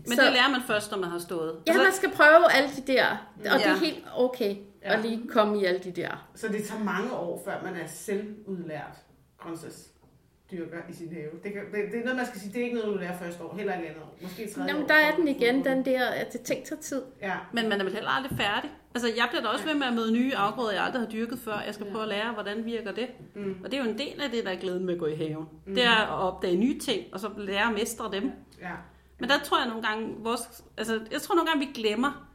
Men 0.09 0.17
Så- 0.19 0.23
det 0.25 0.33
lærer 0.33 0.51
man 0.51 0.61
først, 0.67 0.91
når 0.91 0.99
man 0.99 1.11
har 1.11 1.19
stået. 1.19 1.57
Ja, 1.67 1.71
Altså, 1.73 1.83
man 1.85 1.93
skal 1.93 2.11
prøve 2.11 2.53
alle 2.53 2.69
de 2.77 2.93
der, 2.93 3.07
og 3.39 3.45
det 3.59 3.67
er 3.67 3.71
Ja. 3.71 3.79
helt 3.79 4.05
okay 4.17 4.57
Ja. 4.85 4.93
at 4.99 5.03
lige 5.05 5.29
komme 5.29 5.61
i 5.61 5.65
alle 5.65 5.81
de 5.81 5.91
der. 5.91 6.29
Så 6.35 6.49
det 6.49 6.65
tager 6.65 6.85
mange 6.85 7.13
år, 7.13 7.43
før 7.45 7.63
man 7.65 7.75
er 7.75 7.87
selvudlært 7.87 8.97
grøntsagsdyrker 9.39 10.79
i 10.91 10.93
sin 10.93 11.13
have. 11.13 11.31
Det, 11.45 11.53
kan, 11.53 11.63
det, 11.73 11.93
det, 11.93 11.99
er 12.01 12.05
noget, 12.05 12.17
man 12.17 12.27
skal 12.27 12.41
sige, 12.41 12.53
det 12.53 12.61
er 12.61 12.65
ikke 12.65 12.77
noget, 12.77 12.95
du 12.95 12.99
lærer 13.01 13.19
første 13.19 13.45
år, 13.45 13.55
heller 13.57 13.75
ikke 13.75 13.89
andet 13.89 14.03
år. 14.03 14.17
Måske 14.23 14.51
tredje 14.55 14.69
Jamen, 14.69 14.83
år. 14.83 14.87
der 14.89 14.95
er 14.95 15.17
den 15.17 15.29
igen, 15.29 15.65
den 15.65 15.85
der, 15.85 16.07
at 16.07 16.33
det 16.33 16.41
tænker 16.41 16.65
tager 16.67 16.81
tid. 16.83 17.03
Ja. 17.23 17.35
Men 17.53 17.69
man 17.69 17.81
er 17.81 17.85
vel 17.85 17.95
heller 17.95 18.11
aldrig 18.11 18.37
færdig. 18.39 18.71
Altså, 18.95 19.09
jeg 19.17 19.27
bliver 19.31 19.43
da 19.43 19.49
også 19.49 19.65
ved 19.65 19.75
med 19.75 19.87
at 19.87 19.95
møde 19.95 20.13
nye 20.13 20.35
afgrøder, 20.37 20.73
jeg 20.73 20.83
aldrig 20.83 21.03
har 21.03 21.09
dyrket 21.11 21.39
før. 21.39 21.61
Jeg 21.67 21.75
skal 21.75 21.87
prøve 21.91 22.03
at 22.03 22.09
lære, 22.09 22.33
hvordan 22.33 22.65
virker 22.65 22.93
det. 22.93 23.07
Mm. 23.35 23.57
Og 23.65 23.71
det 23.71 23.79
er 23.79 23.85
jo 23.85 23.91
en 23.91 23.99
del 23.99 24.23
af 24.23 24.31
det, 24.31 24.45
der 24.45 24.51
er 24.51 24.57
glæden 24.57 24.85
med 24.87 24.95
at 24.95 25.01
gå 25.01 25.07
i 25.07 25.15
haven. 25.17 25.47
Det 25.67 25.85
er 25.85 25.91
at 25.97 26.09
opdage 26.09 26.57
nye 26.57 26.79
ting, 26.79 27.05
og 27.13 27.21
så 27.21 27.31
lære 27.37 27.67
at 27.69 27.73
mestre 27.73 28.11
dem. 28.13 28.31
ja. 28.63 28.71
Men 29.19 29.29
der 29.31 29.39
tror 29.39 29.59
jeg 29.59 29.69
nogle 29.69 29.83
gange, 29.83 30.15
vores, 30.19 30.41
altså, 30.79 31.01
jeg 31.13 31.23
tror 31.23 31.35
nogle 31.35 31.51
gange, 31.51 31.67
vi 31.67 31.73
glemmer, 31.75 32.29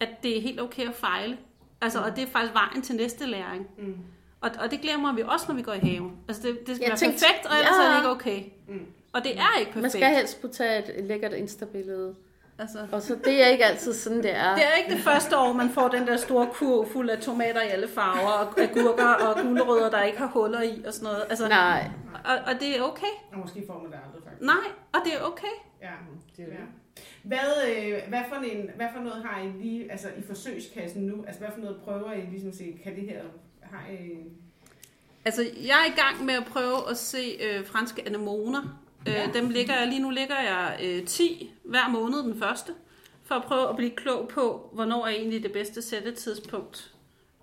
at 0.00 0.08
det 0.22 0.36
er 0.38 0.42
helt 0.42 0.60
okay 0.60 0.88
at 0.88 0.94
fejle. 0.94 1.38
Altså, 1.80 2.00
og 2.00 2.16
det 2.16 2.22
er 2.24 2.30
faktisk 2.30 2.54
vejen 2.54 2.82
til 2.82 2.96
næste 2.96 3.26
læring. 3.26 3.66
Mm. 3.78 3.94
Og, 4.40 4.50
og 4.60 4.70
det 4.70 4.80
glemmer 4.80 5.12
vi 5.14 5.22
også, 5.22 5.44
når 5.48 5.54
vi 5.54 5.62
går 5.62 5.72
i 5.72 5.78
haven. 5.78 6.16
Altså, 6.28 6.42
det, 6.42 6.58
det 6.66 6.76
skal 6.76 6.84
Jeg 6.84 6.90
være 6.90 6.98
tænkte- 6.98 7.24
perfekt, 7.24 7.46
og 7.46 7.56
ellers 7.58 7.76
ja. 7.80 7.84
er 7.84 7.90
det 7.90 7.96
ikke 7.98 8.08
okay. 8.10 8.42
Mm. 8.68 8.86
Og 9.12 9.24
det 9.24 9.38
er 9.38 9.58
ikke 9.58 9.72
perfekt. 9.72 9.82
Man 9.82 9.90
skal 9.90 10.08
helst 10.16 10.40
kunne 10.40 10.52
tage 10.52 10.98
et 10.98 11.04
lækkert 11.04 11.32
instabillede. 11.32 12.14
Altså, 12.58 12.78
Og 12.92 13.02
så 13.02 13.16
det 13.24 13.42
er 13.42 13.46
ikke 13.46 13.64
altid 13.64 13.94
sådan, 13.94 14.18
det 14.22 14.34
er. 14.36 14.54
det 14.54 14.64
er 14.66 14.74
ikke 14.78 14.94
det 14.94 15.00
første 15.00 15.38
år, 15.38 15.52
man 15.52 15.70
får 15.70 15.88
den 15.88 16.06
der 16.06 16.16
store 16.16 16.48
kurv 16.52 16.88
fuld 16.92 17.10
af 17.10 17.18
tomater 17.18 17.62
i 17.62 17.68
alle 17.68 17.88
farver, 17.88 18.28
og 18.28 18.60
agurker 18.60 19.06
og 19.06 19.42
gulerødder, 19.42 19.90
der 19.90 20.02
ikke 20.02 20.18
har 20.18 20.26
huller 20.26 20.62
i 20.62 20.82
og 20.86 20.92
sådan 20.92 21.04
noget. 21.04 21.24
Altså, 21.30 21.48
Nej. 21.48 21.90
og, 22.24 22.34
og 22.46 22.60
det 22.60 22.78
er 22.78 22.82
okay. 22.82 23.12
Og 23.32 23.38
måske 23.38 23.64
får 23.66 23.82
man 23.82 23.92
det 23.92 23.98
aldrig, 24.06 24.22
faktisk. 24.24 24.42
Nej, 24.42 24.72
og 24.94 25.00
det 25.04 25.14
er 25.14 25.22
okay. 25.22 25.54
Ja, 25.82 25.90
det 26.36 26.42
er 26.44 26.46
det. 26.48 26.58
Hvad, 27.22 27.38
øh, 27.76 27.98
hvad, 28.08 28.22
for 28.28 28.36
en, 28.36 28.70
hvad 28.76 28.86
for 28.94 29.02
noget 29.02 29.24
har 29.24 29.42
I 29.42 29.62
lige, 29.62 29.90
altså 29.92 30.08
i 30.18 30.22
forsøgskassen 30.22 31.02
nu? 31.02 31.24
Altså 31.26 31.40
hvad 31.40 31.50
for 31.54 31.60
noget 31.60 31.80
prøver 31.84 32.12
I 32.12 32.20
ligesom 32.20 32.48
at 32.48 32.56
se, 32.56 32.78
kan 32.84 32.96
det 32.96 33.02
her, 33.04 33.22
har 33.62 33.90
I... 33.90 34.10
Altså, 35.24 35.42
jeg 35.42 35.76
er 35.86 35.92
i 35.92 36.00
gang 36.00 36.24
med 36.24 36.34
at 36.34 36.44
prøve 36.44 36.90
at 36.90 36.96
se 36.96 37.38
øh, 37.40 37.66
franske 37.66 38.02
anemoner. 38.06 38.60
Øh, 39.08 39.14
Ja. 39.14 39.26
Dem 39.34 39.48
ligger 39.48 39.78
jeg, 39.78 39.86
lige 39.88 40.02
nu 40.02 40.10
ligger 40.10 40.40
jeg 40.40 40.78
øh, 40.84 41.06
10 41.06 41.54
hver 41.64 41.88
måned 41.88 42.18
den 42.22 42.38
første, 42.38 42.72
for 43.24 43.34
at 43.34 43.42
prøve 43.44 43.68
at 43.68 43.76
blive 43.76 43.90
klog 43.90 44.28
på, 44.28 44.70
hvornår 44.72 45.04
er 45.06 45.10
egentlig 45.10 45.42
det 45.42 45.52
bedste 45.52 45.82
sættetidspunkt. 45.82 46.94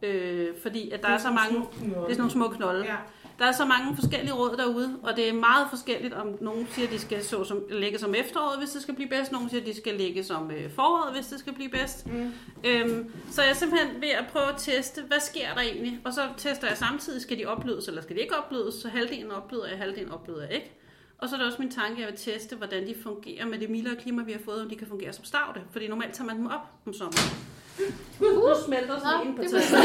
Øh, 0.01 0.47
fordi 0.61 0.91
at 0.91 1.01
der 1.03 1.09
er 1.09 1.17
så 1.17 1.31
mange, 1.31 1.59
det 1.59 1.95
er 1.95 2.01
sådan 2.01 2.17
nogle 2.17 2.31
små 2.31 2.47
knolde. 2.47 2.85
Ja. 2.85 2.95
Der 3.39 3.45
er 3.45 3.51
så 3.51 3.65
mange 3.65 3.95
forskellige 3.95 4.33
råd 4.33 4.57
derude, 4.57 4.99
og 5.03 5.15
det 5.15 5.29
er 5.29 5.33
meget 5.33 5.67
forskelligt, 5.69 6.13
om 6.13 6.37
nogen 6.41 6.67
siger, 6.71 6.87
at 6.87 6.93
de 6.93 6.99
skal 6.99 7.23
så 7.23 7.43
som, 7.43 7.63
ligge 7.69 7.99
som 7.99 8.15
efteråret, 8.15 8.59
hvis 8.59 8.69
det 8.69 8.81
skal 8.81 8.95
blive 8.95 9.09
bedst. 9.09 9.31
Nogen 9.31 9.49
siger, 9.49 9.61
at 9.61 9.67
de 9.67 9.75
skal 9.75 9.95
ligge 9.95 10.23
som 10.23 10.51
øh, 10.51 10.71
foråret, 10.71 11.13
hvis 11.13 11.27
det 11.27 11.39
skal 11.39 11.53
blive 11.53 11.69
bedst. 11.69 12.07
Mm. 12.07 12.31
Øhm, 12.63 13.11
så 13.31 13.41
jeg 13.41 13.49
er 13.49 13.53
simpelthen 13.53 14.01
ved 14.01 14.09
at 14.09 14.25
prøve 14.31 14.47
at 14.47 14.55
teste, 14.57 15.01
hvad 15.01 15.19
sker 15.19 15.53
der 15.53 15.61
egentlig? 15.61 15.99
Og 16.05 16.13
så 16.13 16.21
tester 16.37 16.67
jeg 16.67 16.77
samtidig, 16.77 17.21
skal 17.21 17.37
de 17.37 17.45
opblødes, 17.45 17.87
eller 17.87 18.01
skal 18.01 18.15
de 18.15 18.21
ikke 18.21 18.37
opblødes? 18.37 18.75
Så 18.75 18.89
halvdelen 18.89 19.31
opbløder 19.31 19.67
jeg, 19.67 19.77
halvdelen 19.77 20.11
opbløder 20.11 20.41
jeg 20.41 20.53
ikke. 20.53 20.71
Og 21.17 21.29
så 21.29 21.35
er 21.35 21.39
det 21.39 21.47
også 21.47 21.61
min 21.61 21.71
tanke, 21.71 21.93
at 21.93 21.99
jeg 21.99 22.07
vil 22.07 22.17
teste, 22.17 22.55
hvordan 22.55 22.87
de 22.87 22.95
fungerer 23.03 23.45
med 23.45 23.59
det 23.59 23.69
mildere 23.69 23.95
klima, 23.95 24.23
vi 24.23 24.31
har 24.31 24.39
fået, 24.45 24.61
om 24.61 24.69
de 24.69 24.75
kan 24.75 24.87
fungere 24.87 25.13
som 25.13 25.25
stavte. 25.25 25.61
Fordi 25.71 25.87
normalt 25.87 26.13
tager 26.13 26.27
man 26.27 26.37
dem 26.37 26.45
op 26.45 26.67
om 26.85 26.93
sommeren. 26.93 27.54
Nu 28.19 28.53
smelter 28.65 28.99
sneen 28.99 29.35
på 29.35 29.41
det 29.41 29.53
var 29.53 29.59
taget. 29.59 29.83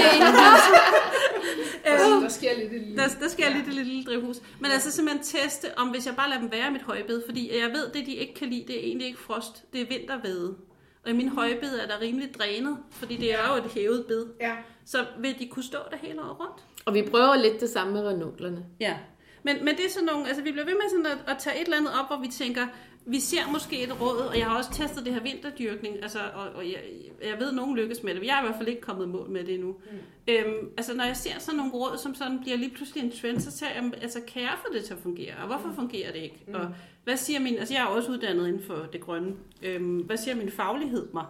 Der 2.22 2.28
sker 2.28 2.58
lidt 2.58 2.72
i 2.72 2.74
det 2.74 2.82
lille. 2.82 2.96
Der, 2.96 3.08
der 3.20 3.28
skal 3.28 3.42
jeg 3.42 3.52
lidt 3.56 3.74
i 3.74 3.78
det 3.78 3.86
lille 3.86 4.04
drivhus. 4.04 4.36
Men 4.60 4.70
altså 4.70 4.90
simpelthen 4.90 5.24
teste, 5.24 5.78
om 5.78 5.88
hvis 5.88 6.06
jeg 6.06 6.16
bare 6.16 6.28
lader 6.28 6.40
dem 6.40 6.52
være 6.52 6.68
i 6.68 6.70
mit 6.70 6.82
højbed, 6.82 7.22
fordi 7.26 7.58
jeg 7.58 7.70
ved, 7.70 7.90
det 7.92 8.06
de 8.06 8.14
ikke 8.14 8.34
kan 8.34 8.48
lide, 8.48 8.64
det 8.66 8.76
er 8.76 8.80
egentlig 8.80 9.06
ikke 9.06 9.20
frost, 9.20 9.64
det 9.72 9.80
er 9.80 9.86
vintervede. 9.86 10.56
Og 11.04 11.10
i 11.10 11.12
min 11.12 11.28
højbed 11.28 11.78
er 11.78 11.86
der 11.86 12.00
rimelig 12.00 12.34
drænet, 12.38 12.78
fordi 12.92 13.16
det 13.16 13.34
er 13.34 13.48
jo 13.48 13.54
et 13.64 13.70
hævet 13.70 14.04
bed. 14.08 14.26
Ja. 14.40 14.52
Så 14.84 15.06
vil 15.18 15.38
de 15.38 15.48
kunne 15.48 15.62
stå 15.62 15.78
der 15.90 15.96
hele 15.96 16.20
året 16.20 16.40
rundt? 16.40 16.64
Og 16.84 16.94
vi 16.94 17.02
prøver 17.10 17.36
lidt 17.36 17.60
det 17.60 17.70
samme 17.70 17.92
med 17.92 18.02
renuklerne. 18.02 18.64
Ja. 18.80 18.96
Men, 19.42 19.64
men 19.64 19.76
det 19.76 19.84
er 19.84 19.90
sådan 19.90 20.06
nogle, 20.06 20.26
altså 20.26 20.42
vi 20.42 20.52
bliver 20.52 20.64
ved 20.64 20.74
med 20.74 20.90
sådan 20.90 21.06
at, 21.06 21.18
at 21.26 21.38
tage 21.38 21.56
et 21.56 21.64
eller 21.64 21.76
andet 21.76 21.92
op, 22.00 22.06
hvor 22.06 22.16
vi 22.16 22.28
tænker, 22.28 22.66
vi 23.06 23.20
ser 23.20 23.52
måske 23.52 23.82
et 23.82 24.00
råd, 24.00 24.16
og 24.16 24.38
jeg 24.38 24.46
har 24.46 24.56
også 24.56 24.72
testet 24.72 25.04
det 25.04 25.14
her 25.14 25.20
vinterdyrkning, 25.20 26.02
altså, 26.02 26.18
og, 26.34 26.48
og 26.54 26.64
jeg, 26.64 26.82
jeg 27.24 27.38
ved, 27.38 27.48
at 27.48 27.54
nogen 27.54 27.76
lykkes 27.76 28.02
med 28.02 28.12
det, 28.12 28.20
men 28.20 28.28
jeg 28.28 28.36
er 28.36 28.42
i 28.42 28.46
hvert 28.46 28.56
fald 28.56 28.68
ikke 28.68 28.80
kommet 28.80 29.08
mål 29.08 29.30
med 29.30 29.44
det 29.44 29.54
endnu. 29.54 29.72
Mm. 29.72 29.98
Øhm, 30.28 30.68
altså 30.76 30.94
når 30.94 31.04
jeg 31.04 31.16
ser 31.16 31.38
sådan 31.38 31.56
nogle 31.56 31.72
råd, 31.72 31.98
som 31.98 32.14
sådan 32.14 32.40
bliver 32.40 32.56
lige 32.56 32.70
pludselig 32.70 33.04
en 33.04 33.12
trend, 33.12 33.40
så 33.40 33.52
tager 33.58 33.72
jeg, 33.72 33.92
altså 34.02 34.20
kan 34.28 34.42
jeg 34.42 34.52
få 34.66 34.74
det 34.74 34.84
til 34.84 34.94
at 34.94 35.00
fungere, 35.00 35.34
og 35.40 35.46
hvorfor 35.46 35.72
fungerer 35.74 36.12
det 36.12 36.18
ikke? 36.18 36.44
Mm. 36.46 36.54
Og 36.54 36.68
hvad 37.04 37.16
siger 37.16 37.40
min, 37.40 37.58
altså 37.58 37.74
jeg 37.74 37.82
er 37.82 37.86
også 37.86 38.10
uddannet 38.10 38.48
inden 38.48 38.62
for 38.62 38.88
det 38.92 39.00
grønne, 39.00 39.34
øhm, 39.62 39.98
hvad 39.98 40.16
siger 40.16 40.34
min 40.34 40.50
faglighed 40.50 41.08
mig? 41.12 41.24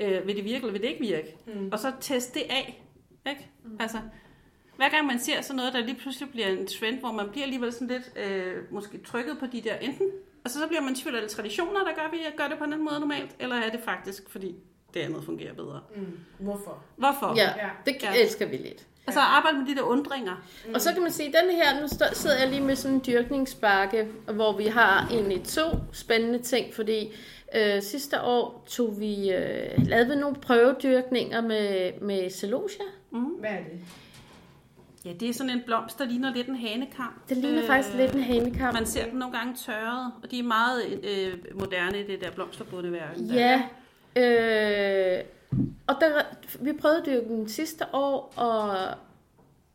Øh, 0.00 0.26
vil 0.26 0.36
det 0.36 0.44
virke, 0.44 0.56
eller 0.56 0.72
vil 0.72 0.82
det 0.82 0.88
ikke 0.88 1.00
virke? 1.00 1.36
Mm. 1.46 1.68
Og 1.72 1.78
så 1.78 1.92
teste 2.00 2.38
det 2.38 2.46
af, 2.50 2.82
ikke? 3.28 3.48
Mm. 3.64 3.76
Altså, 3.80 3.98
hver 4.76 4.88
gang 4.88 5.06
man 5.06 5.18
ser 5.18 5.40
sådan 5.40 5.56
noget, 5.56 5.72
der 5.72 5.80
lige 5.80 5.96
pludselig 6.00 6.30
bliver 6.30 6.46
en 6.46 6.66
trend, 6.66 6.98
hvor 6.98 7.12
man 7.12 7.28
bliver 7.30 7.44
alligevel 7.44 7.72
sådan 7.72 7.88
lidt 7.88 8.12
øh, 8.16 8.56
måske 8.70 8.98
trykket 8.98 9.38
på 9.38 9.46
de 9.46 9.60
der 9.60 9.76
enten, 9.76 10.06
altså 10.44 10.58
så 10.60 10.66
bliver 10.66 10.80
man 10.80 10.92
i 10.92 10.96
tvivl, 10.96 11.14
er 11.16 11.20
det 11.20 11.30
traditioner, 11.30 11.80
der 11.84 11.94
gør, 11.94 12.02
at 12.02 12.12
vi 12.12 12.18
gør 12.36 12.48
det 12.48 12.58
på 12.58 12.64
en 12.64 12.72
anden 12.72 12.84
måde 12.88 13.00
normalt, 13.00 13.30
eller 13.40 13.56
er 13.56 13.70
det 13.70 13.80
faktisk, 13.84 14.30
fordi 14.30 14.54
det 14.94 15.00
andet 15.00 15.24
fungerer 15.24 15.54
bedre? 15.54 15.80
Mm. 15.96 16.18
Hvorfor? 16.38 16.82
Hvorfor? 16.96 17.32
Ja, 17.36 17.50
det 17.86 17.96
Ja. 18.02 18.14
elsker 18.22 18.46
vi 18.46 18.56
lidt. 18.56 18.86
Altså 19.06 19.20
arbejde 19.20 19.58
med 19.58 19.66
de 19.66 19.74
der 19.74 19.82
undringer. 19.82 20.44
Mm. 20.66 20.74
Og 20.74 20.80
så 20.80 20.92
kan 20.92 21.02
man 21.02 21.10
sige, 21.12 21.28
at 21.28 21.34
den 21.44 21.50
her, 21.56 21.80
nu 21.80 21.88
sidder 22.12 22.38
jeg 22.38 22.48
lige 22.48 22.60
med 22.60 22.76
sådan 22.76 22.94
en 22.96 23.02
dyrkningsbakke, 23.06 24.08
hvor 24.34 24.56
vi 24.56 24.64
har 24.66 25.08
egentlig 25.10 25.44
to 25.44 25.62
spændende 25.92 26.38
ting, 26.38 26.74
fordi 26.74 27.12
øh, 27.54 27.82
sidste 27.82 28.22
år 28.22 28.64
tog 28.68 29.00
vi, 29.00 29.32
øh, 29.32 29.86
lavede 29.86 30.08
vi 30.08 30.14
nogle 30.14 30.36
prøvedyrkninger 30.36 31.40
med, 31.40 31.92
med 32.00 32.30
celosia. 32.30 32.84
Hvad 33.10 33.50
er 33.50 33.56
det? 33.56 33.80
Ja, 35.04 35.12
det 35.12 35.28
er 35.28 35.32
sådan 35.32 35.50
en 35.50 35.62
blomst, 35.66 35.98
der 35.98 36.04
ligner 36.04 36.34
lidt 36.34 36.48
en 36.48 36.56
hanekam. 36.56 37.22
Det 37.28 37.36
ligner 37.36 37.62
øh, 37.62 37.66
faktisk 37.66 37.96
lidt 37.96 38.12
en 38.12 38.22
hanekam. 38.22 38.74
Man 38.74 38.86
ser 38.86 39.04
dem 39.04 39.18
nogle 39.18 39.38
gange 39.38 39.54
tørret, 39.54 40.12
og 40.22 40.30
de 40.30 40.38
er 40.38 40.42
meget 40.42 41.04
øh, 41.04 41.58
moderne 41.60 42.06
det 42.06 42.20
der 42.20 42.30
blomsterbundeværk. 42.30 43.16
Ja, 43.34 43.62
øh, 44.16 45.24
og 45.86 45.94
der, 46.00 46.22
vi 46.60 46.72
prøvede 46.72 46.98
at 46.98 47.06
dyrke 47.06 47.28
dem 47.28 47.48
sidste 47.48 47.84
år, 47.92 48.32
og 48.36 48.76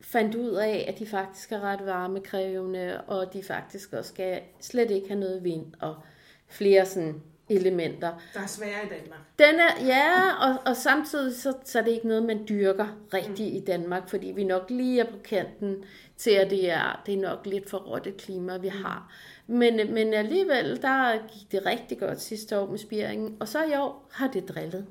fandt 0.02 0.36
ud 0.36 0.52
af, 0.52 0.86
at 0.88 1.00
de 1.00 1.06
faktisk 1.06 1.52
er 1.52 1.60
ret 1.60 1.86
varmekrævende, 1.86 3.02
og 3.08 3.34
de 3.34 3.44
faktisk 3.44 3.94
også 3.94 4.10
skal 4.10 4.42
slet 4.60 4.92
ikke 4.92 5.08
have 5.08 5.20
noget 5.20 5.44
vind 5.44 5.66
og 5.82 5.96
flere 6.48 6.86
sådan 6.86 7.22
elementer. 7.50 8.12
Der 8.34 8.40
er 8.40 8.48
svære 8.48 8.86
i 8.86 8.90
Danmark. 8.90 9.20
Den 9.40 9.56
er, 9.60 9.86
ja, 9.86 10.32
og, 10.48 10.56
og 10.66 10.78
samtidig 10.78 11.36
så, 11.36 11.54
så 11.64 11.80
er 11.80 11.84
det 11.84 11.92
ikke 11.92 12.08
noget, 12.08 12.24
man 12.24 12.46
dyrker 12.50 12.88
rigtigt 13.14 13.52
mm. 13.52 13.58
i 13.58 13.60
Danmark, 13.60 14.10
fordi 14.10 14.28
vi 14.28 14.44
nok 14.44 14.70
lige 14.70 15.00
er 15.00 15.12
på 15.12 15.18
kanten 15.24 15.76
til, 16.18 16.32
at 16.32 16.50
det 16.50 16.72
er, 16.72 17.02
det 17.06 17.14
er 17.14 17.22
nok 17.22 17.46
lidt 17.46 17.70
for 17.70 17.78
råt 17.78 18.08
et 18.08 18.18
klima, 18.18 18.58
vi 18.58 18.68
har. 18.68 19.14
Men, 19.48 19.94
men 19.94 20.14
alligevel, 20.14 20.82
der 20.82 21.28
gik 21.28 21.52
det 21.52 21.66
rigtig 21.66 22.00
godt 22.00 22.22
sidste 22.22 22.60
år 22.60 22.70
med 22.70 22.78
spiringen, 22.78 23.38
og 23.40 23.48
så 23.48 23.64
i 23.64 23.76
år 23.76 24.10
har 24.12 24.28
det 24.28 24.50
drillet. 24.50 24.86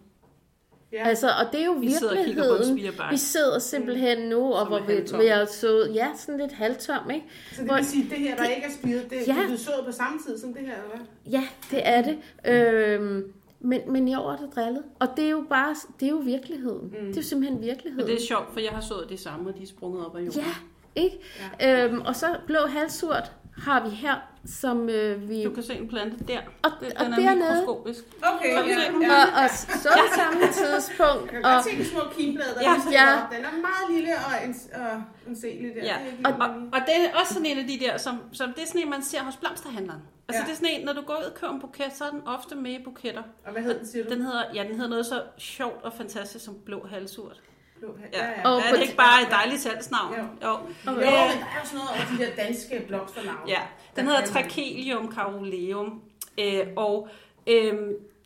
Ja. 0.95 1.09
Altså, 1.09 1.26
og 1.28 1.53
det 1.53 1.61
er 1.61 1.64
jo 1.64 1.72
Vi 1.72 1.90
sidder 1.90 2.18
og 2.18 2.24
kigger 2.26 2.42
på 2.49 2.55
en 2.55 2.76
virkeligheden. 2.76 3.11
Vi 3.11 3.16
sidder 3.16 3.59
simpelthen 3.59 4.28
nu, 4.28 4.53
og 4.53 4.59
Som 4.61 4.68
hvor 4.68 4.78
vi, 4.80 4.95
vi 5.22 5.26
er 5.26 5.45
så, 5.45 5.90
ja, 5.95 6.09
sådan 6.16 6.40
lidt 6.40 6.53
halvtom, 6.53 7.11
ikke? 7.11 7.26
Så 7.53 7.61
det 7.61 7.68
Hvor- 7.68 7.76
vil 7.76 7.84
sige, 7.86 8.05
at 8.05 8.11
det 8.11 8.18
her, 8.18 8.36
der 8.36 8.45
ikke 8.45 8.62
er 8.66 8.70
spiret, 8.70 9.11
det, 9.11 9.16
Ja. 9.28 9.36
det 9.49 9.53
er 9.55 9.57
sået 9.59 9.82
på 9.86 9.92
samme 9.92 10.18
tid 10.26 10.38
som 10.38 10.55
det 10.55 10.62
her, 10.62 10.72
eller 10.72 10.97
hvad? 10.97 11.07
Ja, 11.32 11.42
det 11.70 11.80
er 11.84 12.03
det. 12.03 12.18
Øhm, 12.47 13.32
men, 13.61 13.80
men 13.88 14.09
i 14.09 14.14
år 14.14 14.32
er 14.32 14.36
det 14.36 14.49
drillet. 14.55 14.82
Og 14.99 15.09
det 15.16 15.24
er 15.24 15.30
jo 15.30 15.45
bare, 15.49 15.74
det 16.01 16.07
er 16.07 16.11
jo 16.11 16.16
virkeligheden. 16.16 16.82
Mm. 16.84 17.07
Det 17.07 17.12
er 17.16 17.20
jo 17.20 17.22
simpelthen 17.22 17.59
Men 17.61 17.66
virkeligheden. 17.68 18.09
det 18.11 18.16
er 18.16 18.20
sjovt, 18.26 18.53
for 18.53 18.61
jeg 18.61 18.70
har 18.70 18.80
sået 18.80 19.07
de 19.11 19.16
samme, 19.16 19.49
og 19.51 19.57
de 19.59 19.62
er 19.62 19.66
sprunget 19.66 20.07
op 20.07 20.16
af 20.16 20.20
jorden. 20.20 20.40
Ja, 20.40 20.55
ikke? 21.03 21.18
Ja. 21.61 21.84
Øhm, 21.86 22.01
og 22.01 22.16
så 22.16 22.26
blå 22.47 22.59
halsurt 22.68 23.32
har 23.59 23.85
vi 23.89 23.91
her, 23.95 24.15
som 24.47 24.89
øh, 24.89 25.29
vi... 25.29 25.45
Du 25.45 25.51
kan 25.55 25.63
se 25.63 25.75
en 25.75 25.89
plante 25.89 26.25
der. 26.25 26.41
Og, 26.63 26.71
Det, 26.81 26.93
og 26.93 27.05
den 27.05 27.13
er 27.13 27.17
dernede, 27.19 27.37
mikroskopisk. 27.51 28.01
Okay, 28.23 28.51
du 28.59 28.69
ja, 28.69 28.75
den? 28.93 29.11
og, 29.11 29.43
og 29.43 29.51
så 29.51 29.89
på 29.89 30.15
samme 30.21 30.41
tidspunkt, 30.53 31.23
Jeg 31.33 31.43
kan 31.43 31.45
og, 31.45 31.53
godt 31.53 31.65
se 31.65 31.79
de 31.79 31.85
små 31.85 32.01
kimblade, 32.19 32.55
der 32.55 32.61
Ja. 32.63 32.75
ja. 33.01 33.37
Den 33.37 33.45
er 33.45 33.51
meget 33.53 33.87
lille 33.91 34.11
og, 34.27 34.33
en, 34.49 34.55
og 34.75 35.03
enselig 35.29 35.73
der. 35.77 35.85
Ja, 35.85 35.97
og, 36.25 36.33
og, 36.41 36.49
og 36.49 36.81
det 36.87 36.95
er 37.05 37.19
også 37.21 37.35
sådan 37.35 37.47
en 37.47 37.59
af 37.59 37.67
de 37.67 37.79
der, 37.81 37.97
som, 37.97 38.19
som 38.33 38.53
det 38.53 38.63
er 38.63 38.67
sådan 38.67 38.81
en, 38.81 38.91
man 38.91 39.03
ser 39.03 39.23
hos 39.23 39.37
blomsterhandleren. 39.37 40.01
Altså 40.29 40.43
Ja. 40.43 40.47
det 40.47 40.53
er 40.53 40.57
sådan 40.57 40.75
en, 40.81 40.87
når 40.87 40.93
du 40.93 41.01
går 41.01 41.15
ud 41.21 41.25
og 41.25 41.35
køber 41.35 41.53
en 41.53 41.61
buket, 41.61 41.93
så 41.95 42.05
er 42.05 42.11
den 42.11 42.23
ofte 42.27 42.55
med 42.55 42.71
i 42.71 42.83
buketter. 42.85 43.23
Og 43.47 43.53
hvad 43.53 43.63
hedder 43.63 43.79
den, 43.79 43.87
siger 43.87 44.05
du? 44.05 44.11
Den 44.11 44.23
hedder, 44.23 44.43
ja, 44.55 44.63
den 44.63 44.75
hedder 44.75 44.89
noget 44.91 45.07
så 45.07 45.23
sjovt 45.39 45.85
og 45.85 45.93
fantastisk 45.93 46.45
som 46.45 46.55
blå 46.67 46.87
halsurt. 46.87 47.41
Blå. 47.79 47.89
Ja, 48.12 48.18
Ja, 48.18 48.31
ja. 48.31 48.49
Og 48.49 48.61
er 48.61 48.72
det 48.72 48.83
ikke 48.83 48.97
bare 48.97 49.22
et 49.22 49.31
dejligt 49.31 49.61
salgsnavn? 49.61 50.14
Jo. 50.14 50.49
Jo. 50.49 50.53
Jo, 50.87 50.93
men 50.93 51.03
der 51.03 51.09
er 51.09 51.61
jo 51.61 51.66
sådan 51.66 51.79
noget 51.79 51.91
over 51.91 52.16
de 52.18 52.25
der 52.25 52.45
danske 52.45 52.85
blomsternavne. 52.89 53.41
Ja, 53.49 53.61
den 53.97 54.07
hedder 54.07 54.27
Trachelium 54.27 55.12
caroleum. 55.12 56.03
Øh, 56.39 56.66
og 56.77 57.09
øh, 57.47 57.75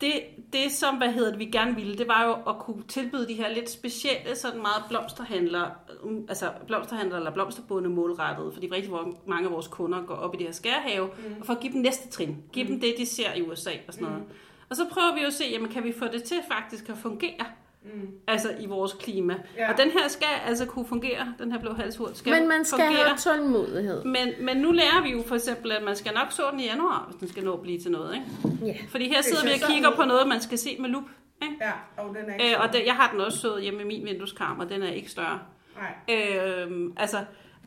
det, 0.01 0.13
det 0.53 0.73
som, 0.73 0.97
hvad 0.97 1.13
hedder 1.13 1.31
det, 1.31 1.39
vi 1.39 1.45
gerne 1.45 1.75
ville, 1.75 1.99
det 1.99 2.09
var 2.09 2.25
jo 2.25 2.51
at 2.51 2.59
kunne 2.59 2.83
tilbyde 2.89 3.29
de 3.29 3.35
her 3.35 3.49
lidt 3.49 3.71
specielle, 3.71 4.37
sådan 4.37 4.63
meget 4.63 4.83
blomsterhandlere, 4.89 5.71
um, 6.03 6.27
altså 6.29 6.53
blomsterhandlere 6.67 7.19
eller 7.19 7.31
blomsterbunde 7.31 7.91
målrettet, 7.91 8.55
fordi 8.55 8.69
rigtig 8.73 8.93
mange 9.27 9.47
af 9.47 9.53
vores 9.53 9.69
kunder 9.69 10.03
går 10.07 10.15
op 10.15 10.35
i 10.35 10.39
det 10.39 10.47
her 10.47 10.53
skærhave, 10.53 11.07
mm. 11.07 11.41
og 11.41 11.47
for 11.47 11.53
at 11.53 11.61
give 11.61 11.73
dem 11.73 11.81
næste 11.81 12.09
trin, 12.09 12.37
give 12.53 12.65
mm. 12.65 12.71
dem 12.71 12.81
det, 12.81 12.95
de 12.99 13.07
ser 13.07 13.35
i 13.35 13.43
USA 13.43 13.71
og 13.89 13.95
sådan 13.95 14.09
noget. 14.09 14.25
Og 14.71 14.77
så 14.77 14.87
prøver 14.93 15.15
vi 15.15 15.21
jo 15.21 15.27
at 15.27 15.33
se, 15.33 15.45
jamen 15.53 15.71
kan 15.71 15.85
vi 15.85 15.93
få 15.93 16.05
det 16.05 16.23
til 16.23 16.37
faktisk 16.49 16.89
at 16.89 16.99
fungere, 16.99 17.47
mm. 17.83 18.09
altså 18.27 18.55
i 18.61 18.67
vores 18.67 18.93
klima. 18.93 19.35
Ja. 19.57 19.73
Og 19.73 19.79
den 19.79 19.91
her 19.91 20.09
skal 20.09 20.29
altså 20.47 20.67
kunne 20.67 20.87
fungere, 20.87 21.35
den 21.39 21.53
her 21.53 21.59
blå 21.59 21.73
halshurt 21.73 22.17
skal 22.17 22.33
men 22.41 22.49
man 22.49 22.65
skal 22.65 22.79
fungere. 22.79 23.05
have 23.05 23.19
tålmodighed. 23.19 24.05
Men, 24.05 24.29
men 24.41 24.57
nu 24.57 24.73
lærer 24.73 25.03
vi 25.03 25.11
jo 25.11 25.23
for 25.27 25.35
eksempel, 25.35 25.73
at 25.73 25.83
man 25.83 25.97
skal 25.97 26.15
nok 26.15 26.33
så 26.33 26.43
den 26.51 26.61
i 26.61 26.65
januar, 26.65 27.07
hvis 27.11 27.21
den 27.21 27.29
skal 27.29 27.45
nå 27.45 27.53
at 27.53 27.63
blive 27.63 27.81
til 27.81 27.91
noget. 27.91 28.15
Ikke? 28.15 28.27
Ja. 28.67 28.77
Fordi 28.89 29.09
her 29.09 29.23
sidder 29.23 29.45
vi 29.45 29.51
og 29.63 29.71
kigger 29.71 29.91
på 29.91 30.03
noget, 30.03 30.29
man 30.29 30.41
skal 30.41 30.59
se 30.59 30.77
med 30.81 30.89
lup. 30.89 31.05
Ikke? 31.43 31.55
Ja, 31.61 31.73
og 32.03 32.09
den 32.09 32.31
er 32.31 32.35
ikke 32.35 32.57
Øh, 32.57 32.63
og 32.63 32.73
det, 32.73 32.87
jeg 32.87 32.95
har 32.95 33.11
den 33.11 33.21
også 33.21 33.39
sået 33.39 33.63
hjemme 33.63 33.83
i 33.83 33.85
min 33.85 34.05
vindueskarm, 34.05 34.59
og 34.59 34.69
den 34.69 34.83
er 34.83 34.91
ikke 34.91 35.11
større. 35.11 35.39
Nej. 35.77 36.17
Øh, 36.17 36.91
altså, 36.97 37.19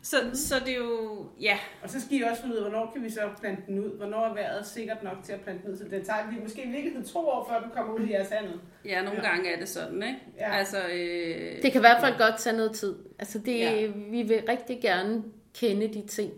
så, 0.03 0.17
så 0.33 0.55
det 0.65 0.73
er 0.73 0.77
jo... 0.77 1.25
Ja, 1.41 1.59
Og 1.83 1.89
så 1.89 2.01
skal 2.01 2.17
I 2.17 2.21
også 2.21 2.41
finde 2.41 2.55
ud 2.55 2.61
af, 2.61 2.69
hvornår 2.69 2.91
kan 2.93 3.03
vi 3.03 3.09
så 3.09 3.19
plante 3.39 3.61
den 3.67 3.79
ud? 3.79 3.97
Hvornår 3.97 4.25
er 4.25 4.33
vejret 4.33 4.65
sikkert 4.65 5.03
nok 5.03 5.17
til 5.23 5.33
at 5.33 5.41
plante 5.41 5.63
den 5.63 5.71
ud? 5.71 5.77
Så 5.77 5.83
det 5.83 6.05
tager 6.05 6.29
vi 6.31 6.35
måske 6.41 6.63
i 6.63 6.69
virkeligheden 6.69 7.07
to 7.07 7.19
år, 7.19 7.47
før 7.49 7.59
den 7.61 7.71
kommer 7.71 7.93
ud 7.93 7.99
i 8.07 8.11
jeres 8.11 8.29
handel. 8.29 8.59
ja 8.85 9.01
nogle 9.03 9.19
Ja. 9.23 9.29
gange 9.29 9.49
er 9.53 9.59
det 9.59 9.69
sådan, 9.69 10.03
ikke? 10.03 10.19
Ja. 10.37 10.51
Altså, 10.53 10.77
øh, 10.87 11.61
Det 11.61 11.71
kan 11.71 11.75
i 11.75 11.85
hvert 11.87 12.01
fald 12.01 12.17
godt 12.17 12.39
tage 12.39 12.57
noget 12.57 12.71
tid. 12.75 12.95
Altså 13.19 13.39
det, 13.39 13.59
Ja. 13.59 13.71
ja. 13.81 13.87
vi 13.87 14.21
vil 14.21 14.43
rigtig 14.49 14.81
gerne 14.81 15.23
kende 15.53 15.87
de 15.93 16.07
ting 16.07 16.33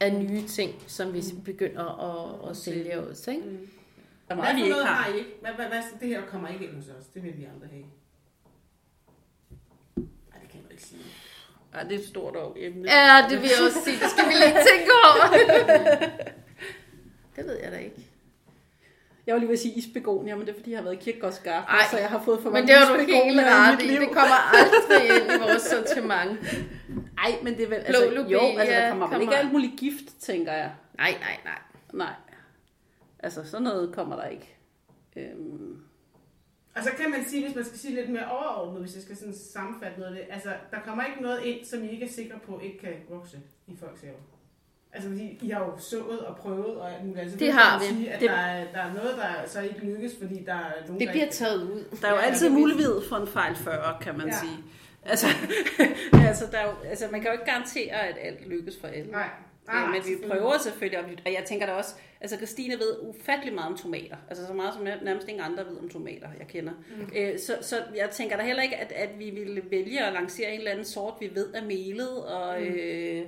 af 0.00 0.14
nye 0.14 0.42
ting, 0.42 0.74
som 0.86 1.14
vi 1.14 1.22
begynder 1.44 1.84
at, 2.44 2.50
at 2.50 2.56
sælge 2.56 3.00
også. 3.00 3.30
Ikke? 3.30 3.42
der 3.42 3.48
er 4.28 4.34
Hvad 4.34 4.36
meget, 4.36 4.56
vi 4.56 4.62
ikke 4.62 4.74
har. 4.74 4.84
har 4.84 5.14
I 5.14 5.18
ikke? 5.18 5.30
Hvad, 5.40 5.50
hvad, 5.52 5.66
hvad, 5.66 5.82
det 6.00 6.08
her 6.08 6.22
kommer 6.26 6.48
ikke 6.48 6.64
ind 6.64 6.74
hos 6.74 6.88
os. 6.88 7.06
Det 7.06 7.22
vil 7.22 7.36
vi 7.38 7.44
andre 7.44 7.66
have. 7.66 7.84
Nej, 9.96 10.40
det 10.42 10.50
kan 10.50 10.60
man 10.62 10.70
ikke 10.70 10.82
sige. 10.82 11.00
Ja, 11.76 11.84
det 11.84 11.92
er 11.94 11.98
et 11.98 12.06
stort 12.06 12.36
år 12.36 12.52
emne. 12.56 12.90
Ja, 12.92 13.26
det 13.30 13.42
vil 13.42 13.50
jeg 13.58 13.66
også 13.66 13.78
sige. 13.84 13.96
Det 14.02 14.10
skal 14.10 14.24
vi 14.28 14.32
lige 14.34 14.56
tænke 14.70 14.90
over. 15.04 15.36
det 17.36 17.44
ved 17.46 17.58
jeg 17.62 17.72
da 17.72 17.76
ikke. 17.76 18.06
Jeg 19.26 19.32
var 19.34 19.38
lige 19.38 19.48
ved 19.48 19.54
at 19.56 19.60
sige 19.60 19.74
isbegonia, 19.74 20.36
men 20.36 20.46
det 20.46 20.52
er 20.52 20.56
fordi, 20.58 20.70
jeg 20.70 20.78
har 20.78 20.84
været 20.84 20.94
i 20.94 20.98
kirkegårdsgarten, 21.04 21.68
Ej, 21.74 21.84
så 21.90 21.98
jeg 21.98 22.08
har 22.08 22.22
fået 22.24 22.38
for 22.42 22.50
Men 22.50 22.52
mange 22.52 22.66
det 22.66 22.76
har 22.76 22.92
du 22.96 23.00
helt 23.00 23.40
ret 23.40 23.82
i. 23.82 23.88
Det 23.88 24.08
kommer 24.12 24.56
aldrig 24.56 25.16
ind 25.16 25.32
i 25.32 25.38
vores 25.48 25.62
sortiment. 25.62 26.38
Ej, 27.18 27.34
men 27.42 27.56
det 27.56 27.62
er 27.64 27.68
vel... 27.68 27.78
Blå 27.88 27.98
Altså, 27.98 28.04
jo, 28.04 28.10
lobelia 28.22 28.60
altså, 28.60 28.74
der 28.74 28.88
kommer 28.88 29.06
vel 29.08 29.20
ikke 29.20 29.26
kommer- 29.30 29.38
alt 29.38 29.52
muligt 29.52 29.72
gift, 29.80 30.04
tænker 30.20 30.52
jeg. 30.52 30.70
Nej, 30.98 31.10
nej, 31.20 31.36
nej. 31.44 31.58
Nej. 31.92 32.12
Altså, 33.18 33.50
sådan 33.50 33.62
noget 33.64 33.94
kommer 33.94 34.16
der 34.16 34.24
ikke. 34.28 34.56
Øhm, 35.16 35.65
Og 36.76 36.82
så 36.82 36.90
kan 37.00 37.10
man 37.10 37.24
sige, 37.28 37.44
hvis 37.46 37.54
man 37.56 37.64
skal 37.64 37.78
sige 37.78 37.94
lidt 37.94 38.10
mere 38.10 38.30
overordnet, 38.30 38.80
hvis 38.82 38.94
jeg 38.94 39.02
skal 39.02 39.16
sådan 39.16 39.34
sammenfatte 39.34 40.00
noget 40.00 40.16
af 40.16 40.18
det, 40.26 40.34
altså, 40.34 40.50
der 40.70 40.76
kommer 40.86 41.04
ikke 41.04 41.22
noget 41.22 41.42
ind, 41.44 41.64
som 41.64 41.84
I 41.84 41.88
ikke 41.90 42.04
er 42.06 42.10
sikre 42.10 42.38
på, 42.46 42.60
ikke 42.64 42.78
kan 42.78 42.92
vokse 43.10 43.36
i 43.66 43.76
folks 43.80 44.00
haver. 44.00 44.14
Altså, 44.92 45.08
fordi 45.10 45.38
I 45.42 45.50
har 45.50 45.60
jo 45.60 45.78
sået 45.78 46.20
og 46.20 46.36
prøvet 46.36 46.76
og 46.76 46.92
alt 46.92 47.04
muligt. 47.04 47.20
Altså, 47.22 47.36
Det 47.38 47.46
kan 47.46 47.54
har 47.54 47.78
vi. 47.78 47.84
Sige, 47.84 48.10
at 48.10 48.20
Det- 48.20 48.30
der, 48.30 48.36
er, 48.36 48.72
der 48.72 48.78
er 48.80 48.94
noget, 48.94 49.16
der 49.16 49.46
så 49.48 49.60
ikke 49.60 49.78
lykkes, 49.78 50.12
fordi 50.22 50.42
der 50.46 50.52
er 50.54 50.72
nogen, 50.86 51.00
Det 51.00 51.06
der 51.06 51.12
bliver 51.12 51.24
ikke... 51.24 51.34
taget 51.36 51.62
ud. 51.62 51.84
der 52.02 52.06
er 52.08 52.12
jo 52.12 52.16
Ja, 52.18 52.22
altid 52.24 52.48
mulighed 52.48 53.02
for 53.08 53.16
en 53.16 53.26
fejl 53.26 53.56
40, 53.56 53.96
kan 54.00 54.18
man 54.18 54.26
Ja. 54.26 54.32
sige. 54.32 54.56
Altså, 55.04 55.26
altså, 56.28 56.44
der 56.52 56.58
er 56.58 56.66
jo, 56.66 56.72
altså, 56.88 57.08
man 57.12 57.20
kan 57.20 57.28
jo 57.28 57.32
ikke 57.32 57.44
garantere, 57.44 57.92
at 57.92 58.16
alt 58.20 58.48
lykkes 58.48 58.74
for 58.80 58.88
alle. 58.88 59.10
Nej. 59.10 59.28
Ja, 59.72 59.86
men 59.86 60.02
vi 60.06 60.28
prøver 60.28 60.58
selvfølgelig, 60.58 60.98
og 61.26 61.32
jeg 61.32 61.44
tænker 61.46 61.66
da 61.66 61.72
også, 61.72 61.94
altså 62.20 62.36
Christine 62.36 62.74
ved 62.74 62.98
ufattelig 63.02 63.54
meget 63.54 63.70
om 63.72 63.76
tomater, 63.78 64.16
altså 64.28 64.46
så 64.46 64.52
meget 64.52 64.74
som 64.74 64.86
jeg- 64.86 64.98
nærmest 65.02 65.28
ingen 65.28 65.44
andre 65.44 65.66
ved 65.66 65.78
om 65.78 65.88
tomater, 65.88 66.28
jeg 66.38 66.46
kender. 66.48 66.72
Mm. 66.72 67.10
Øh, 67.16 67.38
så, 67.38 67.58
så 67.60 67.76
jeg 67.96 68.10
tænker 68.10 68.36
da 68.36 68.42
heller 68.42 68.62
ikke, 68.62 68.76
at, 68.76 68.92
at 68.92 69.18
vi 69.18 69.30
ville 69.30 69.62
vælge 69.70 70.04
at 70.06 70.12
lancere 70.12 70.52
en 70.52 70.58
eller 70.58 70.70
anden 70.70 70.84
sort, 70.84 71.14
vi 71.20 71.30
ved 71.34 71.54
er 71.54 71.64
melet, 71.64 72.24
og, 72.24 72.60
mm. 72.60 72.66
øh, 72.66 73.26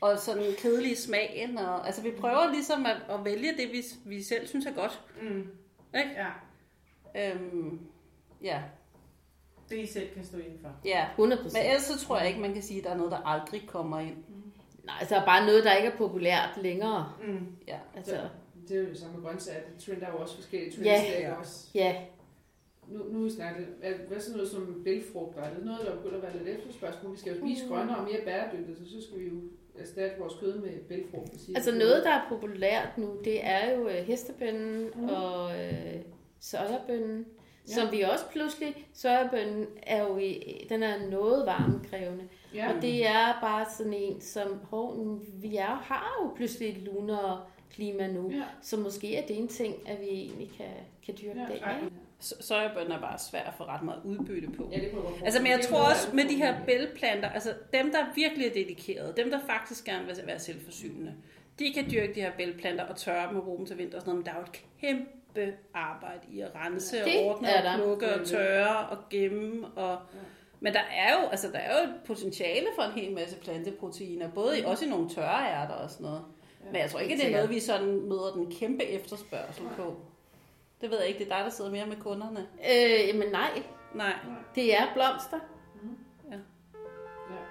og 0.00 0.18
sådan 0.18 0.44
kedelig 0.58 0.98
smagen, 0.98 1.58
og, 1.58 1.86
altså 1.86 2.02
vi 2.02 2.10
prøver 2.10 2.52
ligesom 2.52 2.86
at, 2.86 2.96
at 3.10 3.24
vælge 3.24 3.52
det, 3.56 3.72
vi, 3.72 3.82
vi 4.04 4.22
selv 4.22 4.46
synes 4.46 4.66
er 4.66 4.72
godt. 4.72 5.00
Mm. 5.22 5.46
Ikke? 5.98 6.10
Ja, 6.16 6.28
Øhm, 7.16 7.80
ja, 8.42 8.62
det 9.70 9.78
I 9.78 9.86
selv 9.86 10.08
kan 10.14 10.24
stå 10.24 10.38
indenfor. 10.38 10.68
ja. 10.84 11.06
100 11.10 11.42
Men 11.42 11.62
ellers 11.64 11.82
så 11.82 11.98
tror 12.06 12.18
jeg 12.18 12.28
ikke, 12.28 12.40
man 12.40 12.52
kan 12.54 12.62
sige, 12.62 12.78
at 12.78 12.84
der 12.84 12.90
er 12.90 12.96
noget, 12.96 13.12
der 13.12 13.26
aldrig 13.26 13.62
kommer 13.66 14.00
ind. 14.00 14.16
Nej, 14.84 14.94
altså 15.00 15.14
der 15.14 15.20
er 15.20 15.24
bare 15.24 15.46
noget, 15.46 15.64
der 15.64 15.74
ikke 15.74 15.88
er 15.88 15.96
populært 15.96 16.58
længere. 16.62 17.12
Mm. 17.26 17.46
Ja. 17.68 17.78
Altså, 17.96 18.16
Det 18.68 18.76
er 18.76 18.80
jo 18.80 18.86
det 18.88 18.98
samme 18.98 19.14
med 19.16 19.24
grøntsager. 19.24 19.60
Det 19.60 19.84
trender 19.84 20.08
jo 20.12 20.18
også 20.18 20.34
forskellige 20.36 20.70
trends. 20.70 20.86
Ja. 20.86 21.28
der 21.28 21.34
også. 21.34 21.68
ja. 21.74 21.96
Nu, 22.88 23.04
nu 23.12 23.18
vi 23.24 23.30
snakker 23.30 23.60
hvad, 23.80 23.90
hvad 24.08 24.20
sådan 24.20 24.36
noget 24.36 24.50
som 24.50 24.80
bælgfrugter? 24.84 25.40
Er 25.42 25.54
det 25.54 25.64
noget, 25.64 25.80
der 25.86 25.96
begynder 25.96 26.16
at 26.16 26.22
være 26.22 26.44
lidt 26.44 26.58
efterspørgsmål? 26.58 27.12
Vi 27.12 27.18
skal 27.18 27.32
jo 27.32 27.38
spise 27.38 27.68
grønnere 27.68 27.96
og 27.96 28.04
mere 28.04 28.20
bæredygtigt, 28.24 28.78
så 28.78 28.84
så 28.84 29.06
skal 29.06 29.18
vi 29.20 29.24
jo 29.28 29.34
erstatte 29.78 30.18
vores 30.18 30.34
kød 30.40 30.58
med 30.58 30.70
I- 31.48 31.54
Altså 31.54 31.72
noget, 31.72 32.04
der 32.04 32.10
er 32.10 32.26
populært 32.28 32.98
nu, 32.98 33.16
det 33.24 33.46
er 33.46 33.70
jo 33.74 33.88
øh, 33.88 33.94
hestebønnen 33.94 34.90
mm. 34.94 35.08
og 35.08 35.64
øh, 35.64 35.94
sojabønnen. 36.40 37.26
Ja. 37.68 37.72
Som 37.74 37.92
vi 37.92 38.00
også 38.00 38.24
pludselig, 38.32 38.88
sojabønnen 38.94 39.66
er 39.82 40.02
jo 40.06 40.18
i, 40.18 40.66
den 40.68 40.82
er 40.82 41.10
noget 41.10 41.46
varmekrævende. 41.46 42.24
Ja. 42.54 42.74
Og 42.76 42.82
det 42.82 43.06
er 43.06 43.38
bare 43.40 43.66
sådan 43.78 43.92
en, 43.94 44.20
som 44.20 44.60
hov, 44.70 45.18
vi 45.34 45.56
er, 45.56 45.82
har 45.84 46.16
jo 46.22 46.32
pludselig 46.36 46.68
et 46.68 46.78
lunere 46.78 47.40
klima 47.74 48.06
nu. 48.06 48.30
Ja. 48.30 48.42
Så 48.62 48.76
måske 48.76 49.16
er 49.16 49.26
det 49.26 49.38
en 49.38 49.48
ting, 49.48 49.74
at 49.88 50.00
vi 50.00 50.06
egentlig 50.08 50.50
kan, 50.56 50.66
kan 51.06 51.14
dyrke 51.22 51.40
Ja. 51.40 51.46
det. 51.46 51.54
Ikke? 51.54 51.94
Så- 52.20 52.34
Sojabønner 52.40 52.96
er 52.96 53.00
bare 53.00 53.18
svært 53.18 53.46
at 53.46 53.54
få 53.56 53.64
ret 53.64 53.82
meget 53.82 54.00
udbytte 54.04 54.50
på. 54.50 54.68
Ja, 54.72 54.76
det 54.80 54.90
Altså, 55.24 55.42
men 55.42 55.50
jeg 55.52 55.60
tror 55.60 55.78
også 55.90 56.08
med 56.16 56.24
de 56.24 56.36
her 56.36 56.54
bælgplanter, 56.66 57.28
altså 57.30 57.54
dem, 57.72 57.92
der 57.92 57.98
virkelig 58.14 58.46
er 58.46 58.52
dedikerede, 58.52 59.12
dem, 59.16 59.30
der 59.30 59.38
faktisk 59.48 59.84
gerne 59.84 60.06
vil 60.06 60.16
være 60.26 60.38
selvforsynende, 60.38 61.14
de 61.58 61.72
kan 61.72 61.90
dyrke 61.90 62.14
de 62.14 62.20
her 62.20 62.32
bælgplanter 62.36 62.84
og 62.84 62.96
tørre 62.96 63.28
dem 63.28 63.36
og 63.36 63.42
bruge 63.44 63.58
dem 63.58 63.66
til 63.66 63.78
vinter 63.78 63.96
og 63.96 64.00
sådan 64.02 64.10
noget, 64.14 64.26
men 64.26 64.26
der 64.26 64.32
er 64.32 64.44
jo 64.44 64.52
et 64.52 64.64
kæmpe 64.80 65.54
arbejde 65.74 66.20
i 66.32 66.40
at 66.40 66.50
rense 66.54 66.96
Det 66.96 67.04
og 67.04 67.26
ordne 67.26 67.48
er 67.48 67.72
og 67.72 67.78
plukke 67.78 68.14
og 68.14 68.26
tørre 68.26 68.86
og 68.88 68.98
gemme. 69.10 69.66
Og... 69.66 69.98
Men 70.60 70.72
der 70.72 70.80
er, 70.80 71.20
jo, 71.22 71.28
altså, 71.28 71.48
der 71.52 71.58
er 71.58 71.80
jo 71.80 71.88
et 71.88 71.94
potentiale 72.06 72.66
for 72.74 72.82
en 72.82 72.92
hel 72.92 73.12
masse 73.14 73.36
planteproteiner, 73.36 74.28
både 74.30 74.58
i, 74.60 74.62
også 74.64 74.84
i 74.84 74.88
nogle 74.88 75.08
tørre 75.10 75.52
ærter 75.52 75.74
og 75.74 75.90
sådan 75.90 76.04
noget. 76.04 76.22
Men 76.72 76.76
jeg 76.80 76.90
tror 76.90 77.00
ikke, 77.00 77.16
det 77.16 77.26
er 77.26 77.32
noget, 77.32 77.50
vi 77.50 77.60
sådan 77.60 77.86
møder 78.08 78.32
den 78.34 78.50
kæmpe 78.52 78.84
efterspørgsel 78.84 79.64
på. 79.76 79.96
Det 80.80 80.90
ved 80.90 80.98
jeg 80.98 81.08
ikke, 81.08 81.18
det 81.18 81.32
er 81.32 81.36
dig, 81.36 81.44
der 81.44 81.50
sidder 81.50 81.70
mere 81.70 81.86
med 81.86 81.96
kunderne. 81.96 82.46
Øh, 82.72 83.08
jamen 83.08 83.28
nej, 83.32 83.62
Nej. 83.94 84.12
det 84.54 84.74
er 84.76 84.82
blomster. 84.94 85.38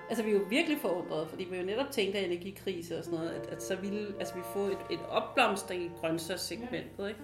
Altså, 0.10 0.24
vi 0.24 0.30
er 0.32 0.36
jo 0.36 0.45
virkelig 0.49 0.78
forundrede, 0.80 1.28
fordi 1.28 1.43
vi 1.43 1.57
jo 1.57 1.64
netop 1.66 1.91
tænkte 1.91 2.20
af 2.20 2.24
energikrise 2.24 2.97
og 2.97 3.03
sådan 3.03 3.20
noget, 3.20 3.32
at, 3.32 3.47
at 3.47 3.64
så 3.64 3.76
ville 3.76 4.14
altså, 4.20 4.36
vi 4.36 4.41
få 4.53 4.60
et, 4.60 4.78
et 4.91 4.99
opblomstring 5.10 5.84
i 5.84 5.91
grøntsagssegmentet, 6.01 7.07
ikke? 7.10 7.20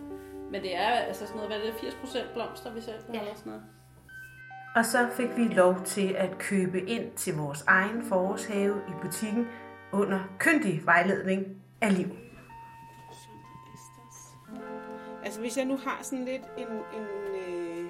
Men 0.52 0.62
det 0.62 0.76
er 0.76 0.88
altså 0.88 1.26
sådan 1.28 1.36
noget, 1.36 1.50
hvad 1.50 1.60
er 1.60 1.64
det, 1.64 1.74
80% 1.74 2.34
blomster, 2.34 2.74
vi 2.74 2.82
sælger, 2.82 3.00
Ja. 3.14 3.20
eller 3.20 3.36
sådan 3.36 3.50
noget. 3.52 3.64
Og 4.76 4.86
så 4.86 5.10
fik 5.14 5.30
vi 5.38 5.44
lov 5.44 5.76
til 5.86 6.14
at 6.14 6.38
købe 6.38 6.82
ind 6.82 7.12
til 7.12 7.38
vores 7.38 7.62
egen 7.68 8.04
forårshave 8.10 8.82
i 8.88 8.92
butikken 9.02 9.48
under 9.92 10.20
kyndig 10.40 10.82
vejledning 10.86 11.46
af 11.82 11.98
liv. 11.98 12.08
Altså 15.24 15.40
hvis 15.40 15.58
jeg 15.58 15.66
nu 15.66 15.78
har 15.78 16.00
sådan 16.02 16.26
lidt 16.26 16.42
en, 16.58 16.68
en 16.68 17.06
øh, 17.36 17.86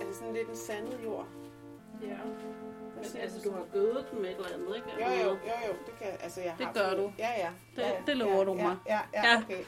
altså 0.00 0.18
sådan 0.18 0.34
lidt 0.34 0.48
en 0.48 0.56
sandet 0.56 1.00
jord. 1.04 1.26
Ja. 2.02 2.16
Men, 2.96 3.20
altså, 3.20 3.40
du 3.44 3.50
har 3.54 3.64
gødet 3.72 4.06
dem 4.12 4.20
med 4.20 4.30
et 4.30 4.36
eller 4.36 4.54
andet, 4.54 4.76
ikke? 4.76 4.88
Jo, 5.00 5.06
jo, 5.24 5.28
jo, 5.30 5.56
jo, 5.68 5.72
det 5.86 5.94
kan 5.98 6.06
altså 6.20 6.40
jeg 6.40 6.54
Det 6.58 6.66
har 6.66 6.72
gør 6.72 6.88
fået- 6.88 6.98
du. 6.98 7.12
Ja, 7.18 7.30
ja. 7.38 7.50
Det- 7.76 7.82
ja, 7.82 7.90
det 8.06 8.16
lover 8.16 8.38
ja, 8.38 8.44
du 8.44 8.54
ja, 8.54 8.62
mig. 8.62 8.76
Ja, 8.86 9.00
ja, 9.14 9.28
Ja. 9.30 9.36
okay. 9.44 9.62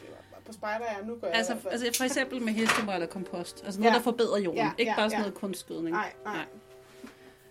På 0.49 0.53
spejder, 0.53 0.84
jeg 0.84 1.03
nu 1.07 1.16
gør 1.20 1.28
jeg 1.28 1.36
Altså, 1.36 1.57
fald. 1.57 1.72
altså 1.72 1.92
for 1.96 2.05
eksempel 2.05 2.42
med 2.42 2.53
hestemor 2.53 2.92
eller 2.92 3.07
kompost. 3.07 3.62
Altså 3.64 3.80
noget, 3.80 3.92
Ja. 3.92 3.96
der 3.99 4.03
forbedrer 4.03 4.38
jorden. 4.38 4.59
Ja, 4.61 4.70
ikke 4.78 4.90
ja, 4.90 4.96
bare 4.96 5.11
sådan 5.11 5.18
ja. 5.18 5.28
noget 5.28 5.34
kunstgødning. 5.34 5.90
Nej, 5.96 6.12
nej. 6.24 6.44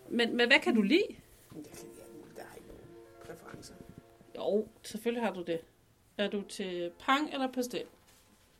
Men, 0.10 0.38
men 0.38 0.48
hvad 0.48 0.60
kan 0.60 0.76
du 0.76 0.82
lide? 0.82 1.04
Kan 1.54 1.66
jeg. 1.66 1.72
Der 2.36 2.42
er 2.42 2.56
ikke 2.56 2.68
nogen 2.68 2.82
præferencer. 3.26 3.74
Jo, 4.36 4.68
selvfølgelig 4.84 5.24
har 5.24 5.34
du 5.34 5.44
det. 5.44 5.60
Er 6.18 6.28
du 6.28 6.42
til 6.42 6.92
pang 7.06 7.34
eller 7.34 7.52
pastel? 7.52 7.84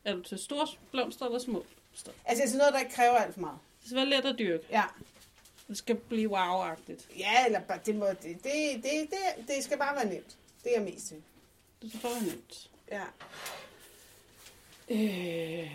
Er 0.06 0.14
du 0.14 0.22
til 0.22 0.38
store 0.38 0.68
blomster 0.92 1.26
eller 1.26 1.40
små 1.40 1.66
blomster? 1.70 2.12
Altså, 2.26 2.44
det 2.46 2.54
er 2.54 2.58
noget, 2.58 2.74
der 2.74 2.80
ikke 2.80 2.92
kræver 2.96 3.16
alt 3.16 3.34
for 3.34 3.42
meget. 3.42 3.58
Det 3.82 3.86
skal 3.90 3.96
være 3.98 4.06
let 4.06 4.26
at 4.26 4.36
dyrke. 4.40 4.64
Ja. 4.70 4.84
Det 5.68 5.78
skal 5.78 5.96
blive 5.96 6.30
wow-agtigt. 6.38 7.18
Ja, 7.20 7.46
eller 7.46 7.60
bare, 7.60 7.80
det, 7.86 7.96
må, 7.96 8.06
det, 8.08 8.22
det, 8.24 8.44
det, 8.44 8.84
det, 8.84 9.48
det 9.48 9.64
skal 9.64 9.78
bare 9.78 9.96
være 9.96 10.06
nemt. 10.14 10.38
Det 10.64 10.72
er 10.76 10.82
jeg 10.82 10.94
mest 10.94 11.08
til. 11.08 11.18
Det 11.82 11.90
skal 11.90 12.02
bare 12.02 12.12
være 12.12 12.24
nemt. 12.24 12.70
Ja. 12.92 13.02
Øh, 14.90 15.72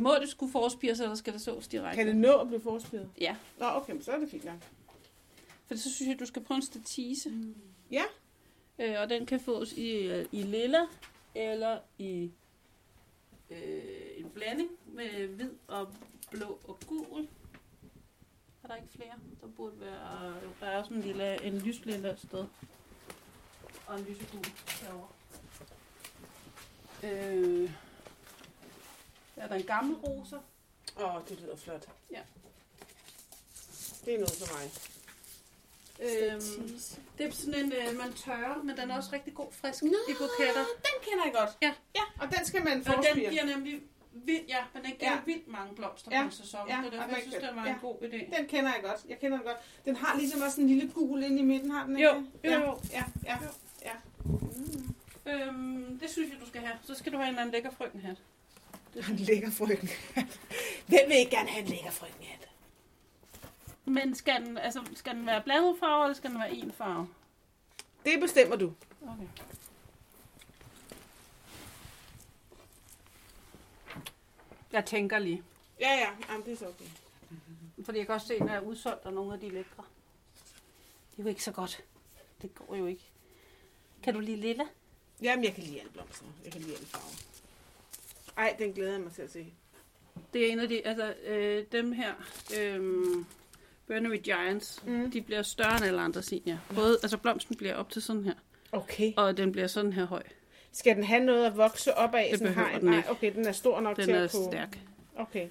må 0.00 0.14
det 0.20 0.28
skulle 0.28 0.52
forspires, 0.52 1.00
eller 1.00 1.14
skal 1.14 1.32
det 1.32 1.40
sås 1.40 1.68
direkte? 1.68 1.96
Kan 1.96 2.06
det 2.06 2.16
nå 2.16 2.38
at 2.38 2.46
blive 2.46 2.60
forspiret? 2.60 3.10
Ja. 3.20 3.36
Nå, 3.58 3.66
okay, 3.66 3.92
men 3.92 4.02
så 4.02 4.12
er 4.12 4.18
det 4.18 4.30
fint 4.30 4.44
nok. 4.44 4.62
For 5.66 5.74
så 5.74 5.94
synes 5.94 6.08
jeg, 6.08 6.20
du 6.20 6.26
skal 6.26 6.44
prøve 6.44 6.56
en 6.56 6.62
statise. 6.62 7.30
Ja. 7.90 8.04
Øh, 8.78 8.94
og 9.00 9.10
den 9.10 9.26
kan 9.26 9.40
fås 9.40 9.72
i, 9.72 9.90
øh, 9.90 10.26
i 10.32 10.42
lilla 10.42 10.86
eller 11.34 11.78
i 11.98 12.30
øh, 13.50 13.58
en 14.16 14.30
blanding 14.30 14.70
med 14.86 15.26
hvid 15.26 15.50
og 15.68 15.88
blå 16.30 16.58
og 16.64 16.78
gul. 16.86 17.28
Er 18.62 18.68
der 18.68 18.76
ikke 18.76 18.88
flere? 18.96 19.14
Der 19.40 19.46
burde 19.46 19.80
være... 19.80 20.34
Der 20.60 20.66
er 20.66 20.82
sådan 20.82 20.96
en, 20.96 21.02
lille, 21.02 21.44
en 21.44 21.58
lyslilla 21.58 22.10
et 22.10 22.20
sted. 22.20 22.46
Og 23.86 23.98
en 23.98 24.04
lysegul 24.04 24.44
derovre. 24.82 25.08
Øh, 27.02 27.70
der 29.36 29.42
er 29.42 29.48
der 29.48 29.54
en 29.54 29.62
gammel 29.62 29.96
rosa. 29.96 30.36
Åh, 31.00 31.14
oh, 31.16 31.22
det 31.28 31.40
lyder 31.40 31.56
flot. 31.56 31.86
Ja. 32.10 32.20
Det 34.04 34.14
er 34.14 34.18
noget 34.18 34.30
for 34.32 34.54
mig. 34.58 34.70
Øhm, 36.00 36.40
det 37.18 37.26
er 37.26 37.30
sådan 37.32 37.54
en, 37.54 37.72
øh, 37.72 37.96
man 37.98 38.12
tørrer, 38.12 38.62
men 38.62 38.76
den 38.76 38.90
er 38.90 38.96
også 38.96 39.10
rigtig 39.12 39.34
god 39.34 39.52
frisk 39.52 39.82
Nå, 39.82 39.88
i 40.08 40.12
buketter. 40.12 40.64
Den 40.88 40.96
kender 41.02 41.24
jeg 41.24 41.32
godt. 41.34 41.50
Ja. 41.62 41.72
Ja, 41.94 42.02
og 42.20 42.36
den 42.36 42.44
skal 42.46 42.64
man 42.64 42.72
Og 42.78 42.84
den 42.84 42.94
forspire. 42.94 43.30
giver 43.30 43.44
nemlig 43.44 43.80
vildt, 44.12 44.48
ja, 44.48 44.58
men 44.74 44.82
den 44.84 44.90
giver 44.92 45.10
Ja. 45.10 45.16
ja. 45.16 45.20
vildt 45.26 45.48
mange 45.48 45.74
blomster 45.74 46.10
Ja. 46.12 46.20
på 46.22 46.26
en 46.26 46.32
sæson. 46.32 46.68
Ja, 46.68 46.76
Ja. 46.76 46.82
Det 46.82 46.86
er 46.86 46.90
derfor, 47.00 47.08
jeg 47.14 47.22
synes, 47.22 47.34
det 47.34 47.50
var 47.56 47.64
ja. 47.66 47.72
en 47.74 47.78
god 47.80 47.96
idé. 48.02 48.36
Den 48.36 48.46
kender 48.48 48.72
jeg 48.74 48.80
godt. 48.82 49.00
Jeg 49.08 49.18
kender 49.18 49.36
den 49.36 49.46
godt. 49.46 49.56
Den 49.84 49.96
har 49.96 50.16
ligesom 50.18 50.42
også 50.42 50.60
en 50.60 50.66
lille 50.66 50.90
gul 50.92 51.22
inde 51.22 51.38
i 51.38 51.44
midten, 51.44 51.70
har 51.70 51.86
den 51.86 51.96
ikke? 51.96 52.08
Jo, 52.08 52.14
jo, 52.44 52.50
ja. 52.50 52.60
jo. 52.60 52.78
Ja, 52.92 53.04
ja, 53.24 53.38
ja. 53.84 53.92
Øhm, 55.28 55.98
det 55.98 56.10
synes 56.10 56.30
jeg, 56.32 56.40
du 56.40 56.46
skal 56.46 56.60
have. 56.60 56.78
Så 56.82 56.94
skal 56.94 57.12
du 57.12 57.16
have 57.16 57.24
en 57.24 57.28
eller 57.28 57.40
anden 57.40 57.52
lækker 57.52 57.70
frøkenhat. 57.70 58.16
En 59.10 59.16
lækker 59.16 59.50
frøken. 59.50 59.88
Hvem 60.86 61.08
vil 61.08 61.16
ikke 61.16 61.30
gerne 61.30 61.48
have 61.48 61.62
en 61.62 61.68
lækker 61.68 61.90
frøken 61.90 62.24
hat? 62.24 62.48
Men 63.84 64.14
skal 64.14 64.46
den, 64.46 64.58
altså, 64.58 64.80
skal 64.94 65.14
den 65.14 65.26
være 65.26 65.42
blandet 65.42 65.76
farve, 65.80 66.04
eller 66.04 66.14
skal 66.14 66.30
den 66.30 66.38
være 66.38 66.52
en 66.52 66.72
farve? 66.72 67.08
Det 68.04 68.20
bestemmer 68.20 68.56
du. 68.56 68.72
Okay. 69.02 69.26
Jeg 74.72 74.84
tænker 74.84 75.18
lige. 75.18 75.42
Ja, 75.80 75.90
ja. 75.90 76.08
Jamen, 76.30 76.46
det 76.46 76.52
er 76.52 76.56
så 76.56 76.68
okay. 76.68 76.84
Fordi 77.84 77.98
jeg 77.98 78.06
kan 78.06 78.14
også 78.14 78.26
se, 78.26 78.38
når 78.38 78.46
jeg 78.46 78.56
er 78.56 78.60
udsolgt, 78.60 79.06
af 79.06 79.12
nogle 79.12 79.34
af 79.34 79.40
de 79.40 79.48
lækre. 79.50 79.84
Det 81.10 81.18
er 81.18 81.22
jo 81.22 81.28
ikke 81.28 81.44
så 81.44 81.52
godt. 81.52 81.84
Det 82.42 82.54
går 82.54 82.74
jo 82.76 82.86
ikke. 82.86 83.10
Kan 84.02 84.14
du 84.14 84.20
lide 84.20 84.36
lilla? 84.36 84.64
Jamen, 85.22 85.44
jeg 85.44 85.54
kan 85.54 85.62
lide 85.64 85.78
alle 85.80 85.90
blomster. 85.92 86.24
Jeg 86.44 86.52
kan 86.52 86.60
lide 86.60 86.74
alle 86.74 86.86
farver. 86.86 87.14
Ej, 88.36 88.56
den 88.58 88.72
glæder 88.72 88.92
jeg 88.92 89.00
mig 89.00 89.12
til 89.12 89.22
at 89.22 89.32
se. 89.32 89.46
Det 90.32 90.46
er 90.48 90.52
en 90.52 90.60
af 90.60 90.68
de, 90.68 90.86
altså 90.86 91.14
øh, 91.26 91.64
dem 91.72 91.92
her, 91.92 92.12
øh, 92.58 92.80
Burnery 93.86 94.16
Giants, 94.22 94.82
Mm. 94.86 95.10
de 95.10 95.22
bliver 95.22 95.42
større 95.42 95.76
end 95.76 95.84
alle 95.84 96.00
andre 96.00 96.22
senior. 96.22 96.58
Både, 96.74 96.98
altså 97.02 97.16
blomsten 97.16 97.56
bliver 97.56 97.74
op 97.74 97.90
til 97.90 98.02
sådan 98.02 98.24
her, 98.24 98.34
Okay. 98.72 99.12
og 99.16 99.36
den 99.36 99.52
bliver 99.52 99.66
sådan 99.66 99.92
her 99.92 100.04
høj. 100.06 100.22
Skal 100.72 100.96
den 100.96 101.04
have 101.04 101.24
noget 101.24 101.46
at 101.46 101.56
vokse 101.56 101.94
op 101.94 102.14
af? 102.14 102.28
Det 102.32 102.40
behøver 102.40 102.78
den 102.78 102.84
Nej, 102.88 102.96
ikke. 102.96 103.10
okay, 103.10 103.34
den 103.34 103.46
er 103.46 103.52
stor 103.52 103.80
nok 103.80 103.96
Den 103.96 104.04
til 104.04 104.14
er 104.14 104.24
at 104.24 104.30
kunne... 104.32 104.44
stærk. 104.44 104.78
Okay. 105.16 105.48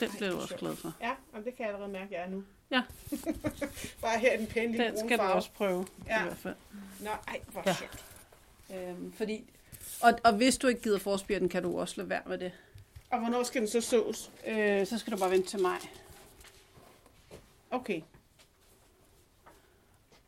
Den 0.00 0.10
bliver 0.16 0.30
du 0.30 0.36
også 0.40 0.56
glad 0.56 0.76
for. 0.76 0.92
Ja, 1.00 1.12
jamen, 1.32 1.44
det 1.46 1.56
kan 1.56 1.66
jeg 1.66 1.74
allerede 1.74 1.92
mærke, 1.92 2.14
jeg 2.14 2.22
er 2.24 2.28
nu. 2.30 2.44
Ja. 2.70 2.82
Bare 4.02 4.18
her 4.18 4.32
i 4.32 4.36
den 4.38 4.46
pæne 4.46 4.72
lille 4.72 4.84
Den 4.86 4.94
brune 4.94 5.08
skal 5.08 5.18
du 5.18 5.22
farve. 5.22 5.34
også 5.34 5.50
prøve, 5.50 5.86
Ja. 6.06 6.20
i 6.20 6.24
hvert 6.24 6.36
fald. 6.38 6.54
Nå, 7.00 7.10
ej, 7.28 7.40
hvor 7.52 7.62
Ja. 7.66 7.74
sjovt. 7.74 8.04
Øhm, 8.74 9.12
fordi, 9.12 9.50
og, 10.02 10.12
og 10.24 10.36
hvis 10.36 10.58
du 10.58 10.66
ikke 10.66 10.80
gider 10.80 10.98
forspire 10.98 11.38
den, 11.40 11.48
kan 11.48 11.62
du 11.62 11.78
også 11.80 11.94
lade 11.96 12.08
være 12.08 12.22
med 12.26 12.38
det. 12.38 12.52
Og 13.10 13.18
hvornår 13.18 13.42
skal 13.42 13.60
den 13.60 13.68
så 13.68 13.80
sås? 13.80 14.32
Øh, 14.46 14.86
så 14.86 14.98
skal 14.98 15.12
du 15.12 15.18
bare 15.18 15.30
vente 15.30 15.48
til 15.48 15.60
mig. 15.60 15.78
Okay. 17.70 18.00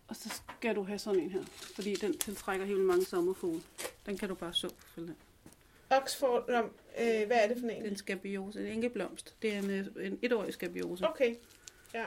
Og 0.08 0.16
så 0.16 0.42
skal 0.58 0.76
du 0.76 0.82
have 0.82 0.98
sådan 0.98 1.20
en 1.20 1.30
her, 1.30 1.42
fordi 1.74 1.94
den 1.94 2.18
tiltrækker 2.18 2.66
helt 2.66 2.80
mange 2.80 3.04
sommerfugle. 3.04 3.62
Den 4.06 4.18
kan 4.18 4.28
du 4.28 4.34
bare 4.34 4.54
så. 4.54 4.72
Oxford, 5.90 6.44
øh, 6.48 7.26
hvad 7.26 7.36
er 7.36 7.48
det 7.48 7.60
for 7.60 7.68
en? 7.68 7.86
En 7.86 7.96
skabiose, 7.96 8.60
en 8.60 8.66
enkeblomst. 8.66 9.36
Det 9.42 9.54
er 9.54 9.58
en, 9.58 9.70
øh, 9.70 10.06
en 10.06 10.18
etårig 10.22 10.54
skabiose. 10.54 11.08
Okay. 11.08 11.34
Ja. 11.94 12.06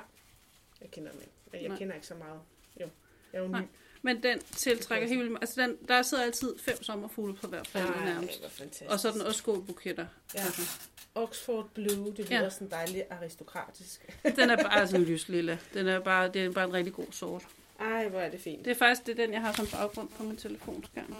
Jeg 0.82 0.92
kender 0.92 1.12
den 1.12 1.22
ikke. 1.22 1.34
Jeg, 1.54 1.62
jeg 1.62 1.70
Nej. 1.70 1.78
kender 1.78 1.96
ikke 1.96 2.08
så 2.08 2.16
meget. 2.16 2.40
Jo. 2.82 2.90
Jeg 3.34 3.40
er 3.40 3.42
jo 3.42 3.48
ny. 3.48 3.52
Nej. 3.52 3.66
Men 4.06 4.24
den 4.24 4.40
tiltrækker 4.56 5.08
helt 5.08 5.20
vildt 5.20 5.38
Altså, 5.42 5.62
den, 5.62 5.78
der 5.88 6.02
sidder 6.02 6.24
altid 6.24 6.54
fem 6.60 6.84
sommerfugle 6.84 7.34
på 7.34 7.48
hver 7.48 7.64
plante 7.64 7.94
Ej, 7.94 8.06
nærmest. 8.06 8.42
fantastisk. 8.52 8.92
Og 8.92 9.00
så 9.00 9.08
er 9.08 9.12
den 9.12 9.22
også 9.22 9.38
skålbuketter. 9.38 10.06
Ja. 10.36 10.40
Altså, 10.40 10.62
Oxford 11.16 11.70
Blue, 11.74 12.14
det 12.18 12.30
lyder 12.30 12.44
Ja. 12.44 12.50
sådan 12.50 12.70
dejligt 12.70 13.04
aristokratisk. 13.10 14.06
den 14.36 14.50
er 14.50 14.64
bare 14.64 14.88
sådan 14.88 15.06
lyslille. 15.06 15.60
Den 15.74 15.88
er 15.88 16.00
bare, 16.00 16.28
det 16.30 16.46
er 16.46 16.52
bare 16.52 16.66
en 16.66 16.74
rigtig 16.74 16.94
god 16.94 17.06
sort. 17.12 17.44
Ej, 17.80 18.08
hvor 18.08 18.20
er 18.20 18.30
det 18.30 18.42
fint. 18.42 18.66
Det 18.66 18.72
er 18.72 18.76
faktisk 18.76 19.06
det 19.06 19.20
er 19.20 19.26
den, 19.26 19.34
jeg 19.34 19.42
har 19.42 19.54
som 19.54 19.68
baggrund 19.68 20.10
på 20.18 20.24
min 20.24 20.38
telefonskærm 20.38 21.16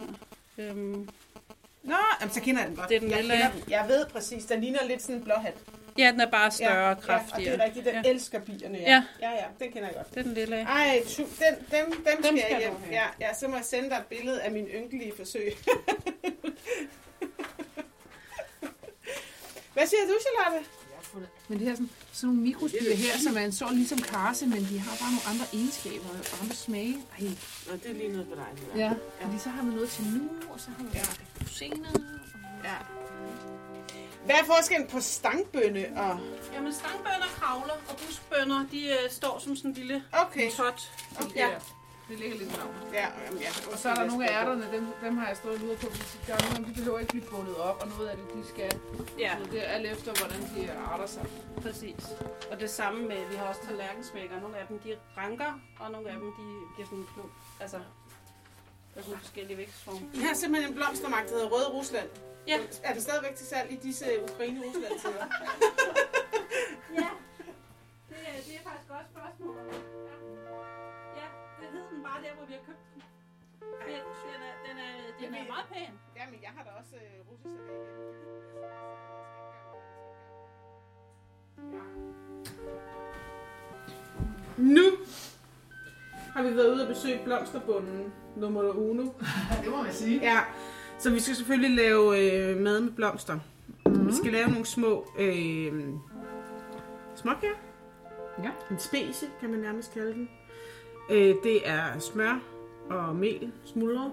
her. 0.58 0.70
Øhm, 0.70 1.10
Nå, 1.84 1.96
jamen, 2.22 2.34
så 2.34 2.42
kender 2.42 2.62
jeg 2.62 2.70
den 2.70 2.76
godt. 2.78 2.90
Det 2.90 2.96
er 2.96 3.00
den 3.00 3.10
jeg, 3.10 3.18
lille- 3.22 3.34
kender 3.36 3.52
den. 3.52 3.64
jeg 3.72 3.86
ved 3.88 4.06
præcis, 4.06 4.46
den 4.46 4.62
ligner 4.62 4.86
lidt 4.88 5.02
sådan 5.02 5.16
en 5.16 5.24
blåhat. 5.24 5.54
Ja, 5.98 6.12
den 6.12 6.20
er 6.20 6.32
bare 6.32 6.52
større 6.52 6.86
ja, 6.88 6.90
og 6.96 7.02
kraftigere. 7.02 7.42
Ja, 7.44 7.52
og 7.54 7.58
det 7.58 7.62
er 7.62 7.66
rigtigt, 7.66 7.86
den 7.86 7.94
Ja. 7.94 8.02
ja. 8.06 8.10
elsker 8.10 8.40
bierne. 8.40 8.78
Ja. 8.78 8.84
Ja. 8.92 9.04
ja, 9.22 9.32
ja, 9.32 9.46
den 9.60 9.72
kender 9.72 9.88
jeg 9.88 9.96
godt. 9.96 10.10
Det 10.10 10.18
er 10.20 10.24
den 10.24 10.34
lille. 10.34 10.56
Ej, 10.62 11.04
tu, 11.10 11.22
den, 11.22 11.28
dem, 11.72 11.92
dem, 11.92 12.04
dem 12.06 12.24
skal, 12.24 12.40
skal 12.40 12.52
jeg 12.52 12.60
hjem. 12.60 12.74
Ja, 12.92 13.06
ja, 13.20 13.34
så 13.34 13.48
må 13.48 13.56
jeg 13.56 13.66
sende 13.66 13.90
dig 13.90 13.96
et 13.98 14.06
billede 14.06 14.42
af 14.42 14.52
min 14.52 14.66
ynkelige 14.68 15.14
forsøg. 15.18 15.54
Hvad 19.74 19.88
siger 19.88 20.02
du, 20.08 20.14
Charlotte? 20.26 20.70
Men 21.48 21.60
det 21.60 21.68
her 21.68 21.74
sådan, 21.76 21.90
sådan 22.14 22.28
nogle 22.28 22.42
mikrostyr 22.42 22.96
her, 22.96 23.18
som 23.18 23.38
er 23.38 23.42
en 23.42 23.52
sort 23.52 23.76
ligesom 23.76 23.98
karse, 23.98 24.46
men 24.48 24.60
de 24.60 24.80
har 24.80 24.98
bare 25.02 25.12
nogle 25.12 25.26
andre 25.32 25.46
egenskaber 25.54 26.10
og 26.10 26.42
andre 26.44 26.56
smage. 26.56 26.94
Ej, 27.20 27.28
Nå, 27.68 27.74
det 27.84 27.90
er 27.90 27.94
lige 27.94 28.12
noget 28.12 28.28
for 28.30 28.36
dig. 28.36 28.78
ja. 28.78 28.92
Fordi 29.22 29.40
så 29.40 29.50
har 29.50 29.64
vi 29.64 29.70
noget 29.70 29.90
til 29.90 30.04
nu, 30.06 30.30
og 30.50 30.60
så 30.60 30.68
har 30.78 30.84
vi 30.84 30.90
Ja. 30.94 31.00
ja. 31.00 31.46
senere. 31.52 31.92
ja. 32.64 32.76
Hvad 34.26 34.36
er 34.36 34.46
forskellen 34.46 34.88
på 34.88 35.00
stangbønne 35.00 35.86
og... 35.98 36.20
Jamen, 36.54 36.74
stangbønner 36.74 37.30
kravler, 37.40 37.74
og 37.90 37.96
buskbønner, 37.98 38.66
de 38.72 38.88
øh, 38.88 39.10
står 39.12 39.40
som 39.40 39.56
sådan 39.56 39.72
en 39.72 39.76
lille 39.78 40.04
Okay. 40.14 40.52
tot. 40.52 40.92
okay. 41.22 41.36
Ja. 41.36 41.50
Det 42.10 42.20
ligger 42.20 42.38
lidt 42.38 42.58
lavt. 42.58 42.76
Ja, 42.94 43.08
jamen, 43.26 43.40
ja. 43.42 43.50
Og 43.72 43.78
så 43.78 43.90
er 43.90 43.96
der 43.96 44.06
nogle 44.06 44.30
af 44.30 44.42
ærterne, 44.42 44.68
dem, 44.72 44.88
dem 45.04 45.18
har 45.18 45.28
jeg 45.28 45.38
stået 45.38 45.62
ude 45.64 45.76
på. 45.78 45.88
Der 46.28 46.34
er 46.34 46.38
nogle 46.44 46.50
af 46.50 46.56
dem, 46.56 46.66
de 46.66 46.74
behøver 46.74 47.00
ikke 47.00 47.10
blive 47.12 47.26
bundet 47.32 47.56
op, 47.58 47.78
og 47.82 47.88
noget 47.88 48.08
af 48.10 48.18
det, 48.18 48.26
de 48.36 48.48
skal. 48.50 48.80
Ja, 49.20 49.32
Så 49.44 49.52
det 49.52 49.60
er 49.68 49.68
alt 49.68 49.86
efter, 49.88 50.12
hvordan 50.20 50.42
de 50.56 50.72
arter 50.72 51.06
sig. 51.08 51.26
præcis. 51.62 52.04
Og 52.52 52.60
det 52.60 52.70
samme 52.70 53.08
med, 53.08 53.26
vi 53.30 53.36
har 53.36 53.46
også 53.46 53.62
tallerkensmækker. 53.68 54.40
Nogle 54.42 54.58
af 54.58 54.68
dem, 54.68 54.80
de 54.80 54.96
ranker, 55.18 55.60
og 55.80 55.92
nogle 55.92 56.10
af 56.10 56.16
dem, 56.16 56.26
de 56.40 56.46
bliver 56.76 56.86
sådan 56.88 57.00
en 57.00 57.08
klump. 57.14 57.32
Altså, 57.60 57.80
der 58.96 59.02
er 59.02 59.06
sådan 59.06 59.20
forskellige 59.20 59.58
vækstformer. 59.58 60.08
Vi 60.12 60.22
har 60.28 60.34
simpelthen 60.34 60.72
en 60.72 60.76
blomstermarked, 60.76 61.30
der 61.30 61.36
hedder 61.36 61.50
Røde 61.50 61.70
Rusland. 61.78 62.10
Ja. 62.48 62.58
Er 62.84 62.94
den 62.94 63.02
stadigvæk 63.02 63.36
til 63.36 63.48
salg 63.48 63.72
i 63.72 63.76
disse 63.76 64.06
Ukraine-Rusland-tider? 64.24 65.26
Ja, 67.02 67.10
det 68.10 68.20
er, 68.30 68.38
det 68.48 68.56
er 68.60 68.64
faktisk 68.70 68.90
godt 68.96 69.08
spørgsmål. 69.14 69.56
Ja. 69.58 70.18
ja, 71.20 71.28
det 71.60 71.68
hed 71.74 71.84
den 71.92 72.04
bare 72.04 72.20
der, 72.26 72.34
hvor 72.38 72.46
vi 72.46 72.54
har 72.54 72.64
købt 72.70 72.84
den. 72.94 73.02
Den, 73.90 74.02
den, 74.30 74.40
er, 74.50 74.56
den, 74.68 74.76
er, 74.88 74.94
den 75.20 75.36
er 75.36 75.48
meget 75.54 75.66
pæn. 75.74 75.94
Jamen, 76.18 76.40
jeg 76.42 76.52
har 76.56 76.64
da 76.64 76.70
også 76.82 76.96
øh, 76.96 77.32
russisk 77.32 77.54
salat 77.68 77.96
Nu 84.58 84.88
har 86.36 86.44
vi 86.44 86.56
været 86.56 86.74
ude 86.74 86.82
og 86.82 86.88
besøge 86.88 87.22
blomsterbunden 87.26 88.14
nummer 88.38 88.62
uno. 88.62 89.04
Det 89.64 89.72
må 89.72 89.84
man 89.84 89.94
sige. 89.94 90.20
Ja, 90.22 90.40
så 90.98 91.10
vi 91.10 91.20
skal 91.20 91.36
selvfølgelig 91.36 91.76
lave 91.76 92.20
øh, 92.20 92.58
mad 92.58 92.82
med 92.82 92.92
blomster. 92.92 93.40
Mm-hmm. 93.86 94.08
Vi 94.08 94.14
skal 94.14 94.32
lave 94.32 94.48
nogle 94.48 94.66
små 94.66 95.12
øh, 95.20 95.84
småkager. 97.16 97.56
Ja. 98.44 98.50
En 98.72 98.80
specie, 98.80 99.28
kan 99.40 99.50
man 99.50 99.60
nærmest 99.60 99.94
kalde 99.94 100.14
den. 100.14 100.30
Øh, 101.12 101.36
det 101.44 101.70
er 101.70 102.00
smør 102.00 102.40
og 102.90 103.16
mel 103.16 103.52
smuldret 103.66 104.12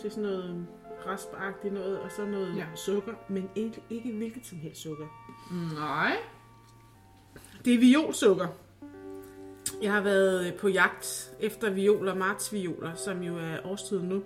til 0.00 0.10
sådan 0.10 0.22
noget 0.22 0.66
raspagtigt 1.06 1.74
noget, 1.74 2.00
og 2.00 2.12
så 2.12 2.24
noget 2.24 2.56
ja. 2.56 2.64
sukker, 2.74 3.12
men 3.28 3.50
ikke, 3.54 3.82
ikke 3.90 4.12
hvilket 4.12 4.46
som 4.46 4.58
helst 4.58 4.82
sukker. 4.82 5.06
Nej. 5.74 6.16
Det 7.64 7.74
er 7.74 7.78
violsukker. 7.78 8.46
Jeg 9.82 9.92
har 9.92 10.00
været 10.00 10.46
øh, 10.46 10.58
på 10.58 10.68
jagt 10.68 11.32
efter 11.40 11.70
violer, 11.70 12.14
martsvioler, 12.14 12.94
som 12.94 13.22
jo 13.22 13.38
er 13.38 13.66
årstiden 13.66 14.08
nu. 14.08 14.22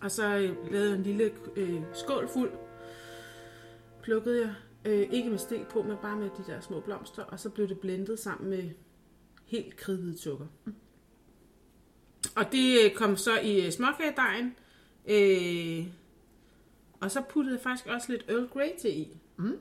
Og 0.00 0.10
så 0.10 0.36
øh, 0.36 0.72
lavede 0.72 0.88
jeg 0.88 0.96
en 0.96 1.02
lille 1.02 1.32
øh, 1.56 1.82
skål 1.94 2.28
fuld. 2.28 2.50
Plukkede 4.02 4.40
jeg. 4.40 4.54
Øh, 4.84 5.08
ikke 5.12 5.30
med 5.30 5.38
stil 5.38 5.64
på, 5.70 5.82
men 5.82 5.96
bare 6.02 6.16
med 6.16 6.30
de 6.38 6.52
der 6.52 6.60
små 6.60 6.80
blomster. 6.80 7.22
Og 7.22 7.40
så 7.40 7.50
blev 7.50 7.68
det 7.68 7.80
blendet 7.80 8.18
sammen 8.18 8.50
med 8.50 8.70
helt 9.44 9.76
kridhvid 9.76 10.16
sukker. 10.16 10.46
Og 12.36 12.52
det 12.52 12.84
øh, 12.84 12.94
kom 12.94 13.16
så 13.16 13.40
i 13.40 13.70
småkagedejen. 13.70 14.56
Øh, 15.06 15.86
og 17.00 17.10
så 17.10 17.22
puttede 17.28 17.56
jeg 17.56 17.62
faktisk 17.62 17.86
også 17.86 18.12
lidt 18.12 18.24
Earl 18.28 18.48
Grey 18.48 18.70
til 18.80 18.98
i. 18.98 19.16
Mm. 19.36 19.58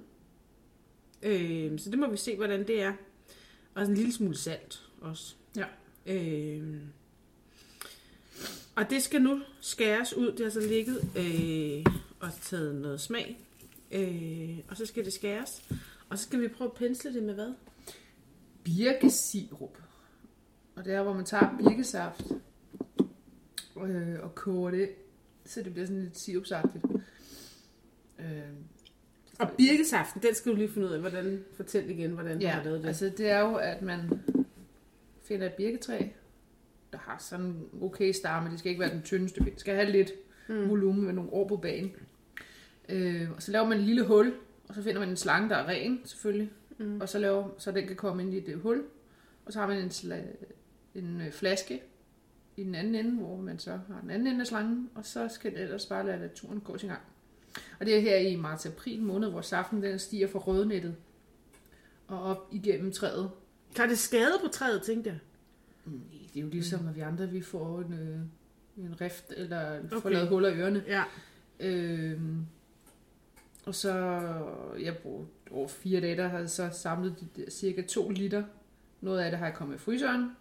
Øh, 1.23 1.79
så 1.79 1.89
det 1.89 1.99
må 1.99 2.07
vi 2.09 2.17
se, 2.17 2.35
hvordan 2.35 2.67
det 2.67 2.81
er. 2.81 2.93
Og 3.75 3.83
en 3.83 3.93
lille 3.93 4.13
smule 4.13 4.37
salt 4.37 4.81
også. 5.01 5.35
Ja. 5.55 5.65
Øh, 6.05 6.81
og 8.75 8.89
det 8.89 9.03
skal 9.03 9.21
nu 9.21 9.41
skæres 9.61 10.13
ud. 10.13 10.31
Det 10.31 10.45
har 10.45 10.49
så 10.49 10.59
ligget 10.59 10.97
øh, 11.17 11.95
og 12.19 12.29
taget 12.41 12.75
noget 12.75 13.01
smag. 13.01 13.39
Øh, 13.91 14.59
og 14.67 14.77
så 14.77 14.85
skal 14.85 15.05
det 15.05 15.13
skæres. 15.13 15.63
Og 16.09 16.17
så 16.17 16.23
skal 16.23 16.41
vi 16.41 16.47
prøve 16.47 16.69
at 16.69 16.77
pensle 16.77 17.13
det 17.13 17.23
med 17.23 17.33
hvad? 17.33 17.53
Birkesirup. 18.63 19.77
Og 20.75 20.85
det 20.85 20.93
er, 20.93 21.03
hvor 21.03 21.13
man 21.13 21.25
tager 21.25 21.57
birkesaft 21.57 22.23
øh, 23.77 24.19
og 24.23 24.35
koger 24.35 24.71
det, 24.71 24.89
så 25.45 25.61
det 25.61 25.73
bliver 25.73 25.87
sådan 25.87 26.03
lidt 26.03 26.19
sirupsagtigt. 26.19 26.85
Øh, 28.19 28.25
Og 29.41 29.51
birkesaften, 29.57 30.21
den 30.21 30.35
skal 30.35 30.51
du 30.51 30.57
lige 30.57 30.69
finde 30.69 30.87
ud 30.87 30.93
af. 30.93 30.99
Hvordan, 30.99 31.43
fortæl 31.55 31.89
igen, 31.89 32.11
hvordan 32.11 32.37
du 32.37 32.41
Ja, 32.43 32.49
har 32.49 32.63
lavet 32.63 32.81
det. 32.81 32.87
altså 32.87 33.11
det 33.17 33.29
er 33.29 33.39
jo, 33.39 33.55
at 33.55 33.81
man 33.81 34.09
finder 35.23 35.45
et 35.45 35.53
birketræ, 35.53 35.99
der 36.91 36.97
har 36.97 37.17
sådan 37.19 37.45
en 37.45 37.69
okay 37.81 38.11
stamme. 38.11 38.49
Det 38.49 38.59
skal 38.59 38.69
ikke 38.69 38.81
være 38.81 38.93
den 38.93 39.01
tyndeste. 39.01 39.45
Det 39.45 39.53
skal 39.59 39.75
have 39.75 39.91
lidt 39.91 40.11
mm. 40.49 40.69
volumen 40.69 41.05
med 41.05 41.13
nogle 41.13 41.33
år 41.33 41.47
på 41.47 41.57
banen. 41.57 41.91
Øh, 42.89 43.31
og 43.35 43.41
så 43.41 43.51
laver 43.51 43.67
man 43.67 43.77
et 43.77 43.83
lille 43.83 44.03
hul, 44.05 44.33
og 44.67 44.75
så 44.75 44.83
finder 44.83 44.99
man 44.99 45.09
en 45.09 45.17
slange, 45.17 45.49
der 45.49 45.55
er 45.55 45.67
ren 45.67 46.01
selvfølgelig. 46.05 46.51
Mm. 46.77 47.01
Og 47.01 47.09
så, 47.09 47.19
laver, 47.19 47.49
så 47.57 47.71
den 47.71 47.87
kan 47.87 47.95
komme 47.95 48.23
ind 48.23 48.33
i 48.33 48.39
det 48.39 48.55
hul. 48.57 48.83
Og 49.45 49.53
så 49.53 49.59
har 49.59 49.67
man 49.67 49.77
en, 49.77 49.89
sla- 49.89 50.45
en 50.95 51.21
øh, 51.21 51.31
flaske 51.31 51.81
i 52.57 52.63
den 52.63 52.75
anden 52.75 52.95
ende, 52.95 53.11
hvor 53.11 53.37
man 53.37 53.59
så 53.59 53.71
har 53.71 54.01
den 54.01 54.09
anden 54.09 54.27
ende 54.27 54.41
af 54.41 54.47
slangen. 54.47 54.89
Og 54.95 55.05
så 55.05 55.27
skal 55.27 55.51
det 55.51 55.61
ellers 55.61 55.85
bare 55.85 56.05
lade 56.05 56.29
turen 56.35 56.59
gå 56.59 56.77
sin 56.77 56.89
gang. 56.89 57.01
Og 57.79 57.85
det 57.85 57.95
er 57.97 57.99
her 58.01 58.15
i 58.17 58.35
marts-april 58.35 59.01
måned, 59.01 59.29
hvor 59.29 59.41
saften 59.41 59.83
den 59.83 59.99
stiger 59.99 60.27
fra 60.27 60.39
rødnettet 60.39 60.95
og 62.07 62.21
op 62.23 62.47
igennem 62.51 62.91
træet. 62.91 63.31
Tager 63.75 63.89
det 63.89 63.97
skade 63.99 64.31
på 64.41 64.47
træet, 64.47 64.81
tænkte 64.83 65.09
jeg? 65.09 65.19
Nej, 65.85 66.19
det 66.33 66.39
er 66.39 66.43
jo 66.43 66.49
ligesom, 66.49 66.87
at 66.87 66.95
vi 66.95 67.01
andre 67.01 67.29
vi 67.29 67.41
får 67.41 67.79
en, 67.79 67.93
øh, 67.93 68.85
en 68.85 69.01
rift, 69.01 69.33
eller 69.37 69.79
får 69.89 69.97
Okay. 69.97 70.11
lavet 70.11 70.29
huller 70.29 70.49
i 70.49 70.57
ørerne. 70.59 70.83
Ja. 70.87 71.03
Øhm, 71.59 72.45
og 73.65 73.75
så, 73.75 73.93
jeg 74.79 74.97
brugte 74.97 75.31
over 75.51 75.67
fire 75.67 76.01
dage, 76.01 76.17
der 76.17 76.27
havde 76.27 76.47
så 76.47 76.69
samlet 76.73 77.15
de 77.19 77.41
der 77.41 77.49
cirka 77.49 77.81
2 77.81 78.09
liter. 78.09 78.43
Noget 79.01 79.19
af 79.19 79.31
det 79.31 79.39
har 79.39 79.45
jeg 79.45 79.55
kommet 79.55 79.75
i 79.75 79.77
fryseren. 79.77 80.31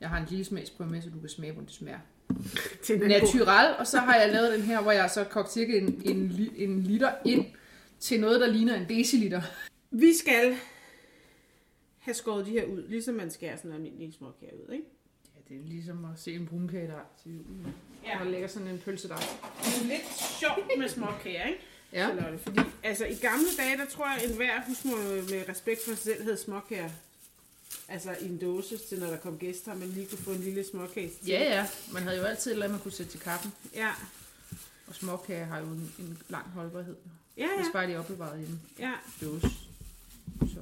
Jeg 0.00 0.08
har 0.08 0.18
en 0.20 0.26
lille 0.28 0.44
smagsprøve 0.44 0.90
med, 0.90 1.02
så 1.02 1.10
du 1.10 1.20
kan 1.20 1.28
smage, 1.28 1.52
hvordan 1.52 1.66
det 1.66 1.74
smager. 1.74 1.98
Til 2.84 3.02
er. 3.02 3.08
Natural, 3.08 3.76
og 3.78 3.86
så 3.86 3.98
har 3.98 4.16
jeg 4.16 4.32
lavet 4.32 4.52
den 4.52 4.62
her, 4.62 4.82
hvor 4.82 4.92
jeg 4.92 5.10
så 5.10 5.24
kogt 5.24 5.52
cirka 5.52 5.78
en, 5.78 6.02
en, 6.04 6.48
en 6.56 6.82
liter 6.82 7.12
ind 7.24 7.46
til 8.00 8.20
noget, 8.20 8.40
der 8.40 8.46
ligner 8.46 8.74
en 8.74 8.88
deciliter. 8.88 9.42
Vi 9.90 10.14
skal 10.16 10.56
have 11.98 12.14
skåret 12.14 12.46
de 12.46 12.50
her 12.50 12.64
ud, 12.64 12.88
ligesom 12.88 13.14
man 13.14 13.30
skærer 13.30 13.56
sådan 13.56 13.70
en 13.70 13.76
almindelig 13.76 14.14
småkage 14.14 14.52
ud, 14.54 14.72
ikke? 14.72 14.84
Ja, 15.34 15.54
det 15.54 15.62
er 15.62 15.68
ligesom 15.68 16.04
at 16.04 16.20
se 16.20 16.34
en 16.34 16.46
brunkage 16.46 16.86
der 16.86 17.00
til 17.22 17.32
julen. 17.32 17.74
Ja. 18.04 18.20
Og 18.20 18.26
lægger 18.26 18.48
sådan 18.48 18.68
en 18.68 18.78
pølse 18.78 19.08
der. 19.08 19.16
Det 19.16 19.82
er 19.82 19.86
lidt 19.88 20.08
sjovt 20.40 20.78
med 20.78 20.88
småkager, 20.88 21.46
ikke? 21.46 21.60
Ja. 21.92 22.06
Charlotte? 22.06 22.38
Fordi 22.38 22.60
altså, 22.82 23.06
i 23.06 23.14
gamle 23.14 23.46
dage, 23.58 23.76
der 23.76 23.86
tror 23.86 24.06
jeg, 24.06 24.22
at 24.24 24.30
enhver 24.30 24.60
husmor 24.66 24.96
med 25.30 25.48
respekt 25.48 25.80
for 25.84 25.90
sig 25.90 25.98
selv 25.98 26.22
havde 26.22 26.36
småkager. 26.36 26.90
Altså 27.88 28.16
i 28.20 28.28
en 28.28 28.38
dåse 28.38 28.78
til, 28.78 29.00
når 29.00 29.06
der 29.06 29.16
kom 29.16 29.38
gæster, 29.38 29.74
man 29.74 29.88
lige 29.88 30.06
kunne 30.06 30.18
få 30.18 30.30
en 30.30 30.40
lille 30.40 30.64
småkage 30.64 31.08
til. 31.08 31.26
Ja, 31.26 31.40
ja. 31.42 31.66
Man 31.92 32.02
havde 32.02 32.16
jo 32.18 32.24
altid 32.24 32.50
et 32.50 32.54
eller 32.54 32.64
andet, 32.66 32.74
man 32.78 32.82
kunne 32.82 32.92
sætte 32.92 33.12
til 33.12 33.20
kaffen. 33.20 33.52
Ja, 33.74 33.92
Og 34.86 34.94
småkager 34.94 35.44
har 35.44 35.58
jo 35.58 35.64
en, 35.66 35.94
en 35.98 36.18
lang 36.28 36.46
holdbarhed. 36.50 36.96
ja, 37.36 37.48
Hvis 37.56 37.66
ja. 37.66 37.72
bare 37.72 37.86
de 37.86 37.92
er 37.92 37.98
opbevaret 37.98 38.40
i 38.40 38.42
en 38.42 38.62
ja. 38.78 38.92
dåse. 39.22 39.48
Så. 40.40 40.60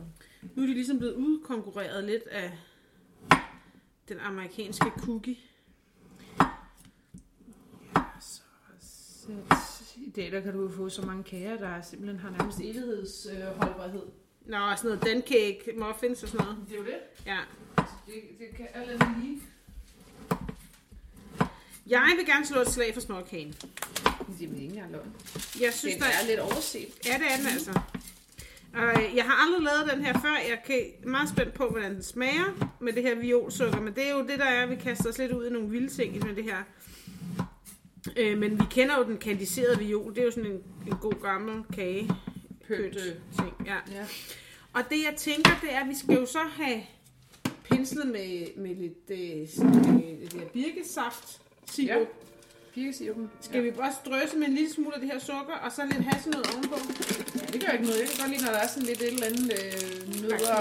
Nu 0.55 0.63
er 0.63 0.67
de 0.67 0.75
ligesom 0.75 0.99
blevet 0.99 1.15
udkonkurreret 1.15 2.05
lidt 2.05 2.23
af 2.23 2.59
den 4.09 4.19
amerikanske 4.21 4.87
cookie. 4.99 5.37
Så, 8.21 8.41
så, 8.81 9.33
I 9.97 10.11
dag 10.11 10.33
der 10.33 10.41
kan 10.41 10.53
du 10.53 10.69
få 10.73 10.89
så 10.89 11.03
mange 11.03 11.25
kager, 11.25 11.57
der 11.57 11.83
simpelthen 11.83 12.21
har 12.21 12.31
nærmest 12.31 12.59
evighedsholdbarhed. 12.61 14.03
Nå, 14.51 14.77
sådan 14.77 14.91
noget 14.91 15.05
den 15.05 15.23
cake, 15.23 15.73
muffins 15.77 16.23
og 16.23 16.29
sådan 16.29 16.47
noget. 16.47 16.59
Det 16.69 16.75
er 16.75 16.79
jo 16.79 16.85
det. 16.85 17.27
Ja. 17.27 17.39
Det, 18.07 18.15
det 18.39 18.57
kan 18.57 18.67
andet 18.75 19.17
lige. 19.23 19.41
Jeg 21.87 22.13
vil 22.17 22.27
gerne 22.27 22.47
slå 22.47 22.61
et 22.61 22.69
slag 22.69 22.95
for 22.95 23.01
småkagen. 23.01 23.53
Det 23.53 23.67
er 24.41 24.43
ikke 24.43 24.57
engang 24.57 24.93
løgn. 24.93 25.15
Jeg 25.61 25.73
synes, 25.73 25.95
Den 25.95 26.03
der 26.03 26.09
er 26.09 26.27
lidt 26.27 26.41
overset. 26.41 26.89
Ja, 27.07 27.13
det 27.19 27.27
er 27.33 27.37
den 27.37 27.47
altså. 27.47 27.81
Og 28.75 29.03
øh, 29.03 29.17
jeg 29.17 29.25
har 29.25 29.47
aldrig 29.47 29.63
lavet 29.63 29.93
den 29.93 30.05
her 30.05 30.13
før. 30.13 30.37
Jeg 30.49 30.61
er 30.69 31.09
meget 31.09 31.29
spændt 31.29 31.55
på, 31.55 31.69
hvordan 31.69 31.95
den 31.95 32.03
smager 32.03 32.75
med 32.81 32.93
det 32.93 33.03
her 33.03 33.15
violsukker. 33.15 33.81
Men 33.81 33.95
det 33.95 34.07
er 34.07 34.11
jo 34.11 34.27
det, 34.27 34.39
der 34.39 34.45
er, 34.45 34.67
vi 34.67 34.77
kaster 34.77 35.09
os 35.09 35.19
lidt 35.19 35.33
ud 35.33 35.47
i 35.47 35.51
nogle 35.51 35.69
vilde 35.69 35.89
ting 35.89 36.27
med 36.27 36.37
det 36.37 36.45
her. 36.45 36.57
Øh, 38.17 38.39
men 38.39 38.59
vi 38.59 38.65
kender 38.71 38.99
jo 38.99 39.05
den 39.05 39.19
kandiserede 39.19 39.79
viol. 39.79 40.15
Det 40.15 40.21
er 40.21 40.25
jo 40.25 40.31
sådan 40.31 40.51
en, 40.51 40.63
en 40.87 40.97
god 41.01 41.23
gammel 41.23 41.65
kage. 41.75 42.11
Pynt, 42.77 42.93
Pynt 42.93 43.07
øh. 43.07 43.15
ting, 43.37 43.67
ja. 43.67 43.77
Ja. 43.91 44.05
Og 44.73 44.83
det 44.91 44.97
jeg 45.09 45.15
tænker, 45.17 45.51
det 45.63 45.75
er, 45.75 45.81
at 45.81 45.89
vi 45.89 45.95
skal 45.95 46.15
jo 46.15 46.27
så 46.27 46.39
have 46.39 46.83
penslet 47.71 48.07
med, 48.07 48.57
med 48.57 48.75
lidt 48.75 49.11
øh, 49.11 49.19
det 49.19 50.33
der 50.33 50.47
birkesaft 50.53 51.41
sirup. 51.67 52.01
Ja. 52.01 52.05
Birkesirupen. 52.75 53.31
Skal 53.41 53.65
vi 53.65 53.71
bare 53.71 53.93
strøse 54.05 54.37
med 54.37 54.47
en 54.47 54.55
lille 54.55 54.73
smule 54.73 54.95
af 54.95 55.01
det 55.01 55.11
her 55.13 55.19
sukker, 55.19 55.55
og 55.65 55.73
så 55.73 55.83
lidt 55.85 56.05
hasselnød 56.05 56.43
ovenpå? 56.55 56.77
Ja, 57.41 57.47
det 57.53 57.65
gør 57.65 57.73
ikke 57.73 57.85
noget. 57.85 58.01
Jeg 58.01 58.09
kan 58.09 58.19
godt 58.21 58.31
lide, 58.31 58.45
når 58.45 58.53
der 58.53 58.59
er 58.59 58.69
sådan 58.69 58.87
lidt 58.91 59.01
et 59.03 59.13
eller 59.13 59.27
andet 59.27 59.47
øh, 59.59 60.23
nødder, 60.23 60.59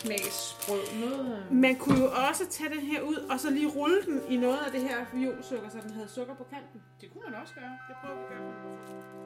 knas, 0.00 0.56
brød. 0.66 0.84
Noget, 1.00 1.46
øh. 1.50 1.56
Man 1.56 1.76
kunne 1.76 2.00
jo 2.04 2.10
også 2.28 2.44
tage 2.50 2.70
den 2.76 2.80
her 2.80 3.00
ud, 3.00 3.16
og 3.30 3.40
så 3.40 3.50
lige 3.50 3.68
rulle 3.68 4.02
den 4.06 4.20
i 4.28 4.36
noget 4.36 4.60
af 4.66 4.72
det 4.72 4.80
her 4.80 4.98
violsukker, 5.14 5.68
så 5.70 5.78
den 5.82 5.90
havde 5.90 6.08
sukker 6.08 6.34
på 6.34 6.44
kanten. 6.44 6.80
Det 7.00 7.06
kunne 7.12 7.24
man 7.28 7.34
også 7.42 7.54
gøre. 7.54 7.72
Det 7.88 7.94
prøver 8.00 8.16
vi 8.16 8.22
at 8.24 8.30
gøre. 8.32 9.17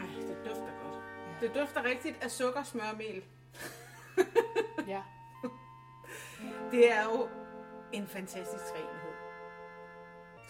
Ej, 0.00 0.06
det 0.28 0.36
dufter 0.44 0.72
godt. 0.82 1.02
Det 1.40 1.54
dufter 1.60 1.84
rigtigt 1.84 2.24
af 2.24 2.30
sukker, 2.30 2.62
smør 2.62 2.90
og 2.92 2.96
mel. 2.98 3.24
Ja. 4.88 5.02
Det 6.70 6.92
er 6.92 7.04
jo 7.04 7.28
en 7.92 8.06
fantastisk 8.06 8.64
renhed. 8.74 9.14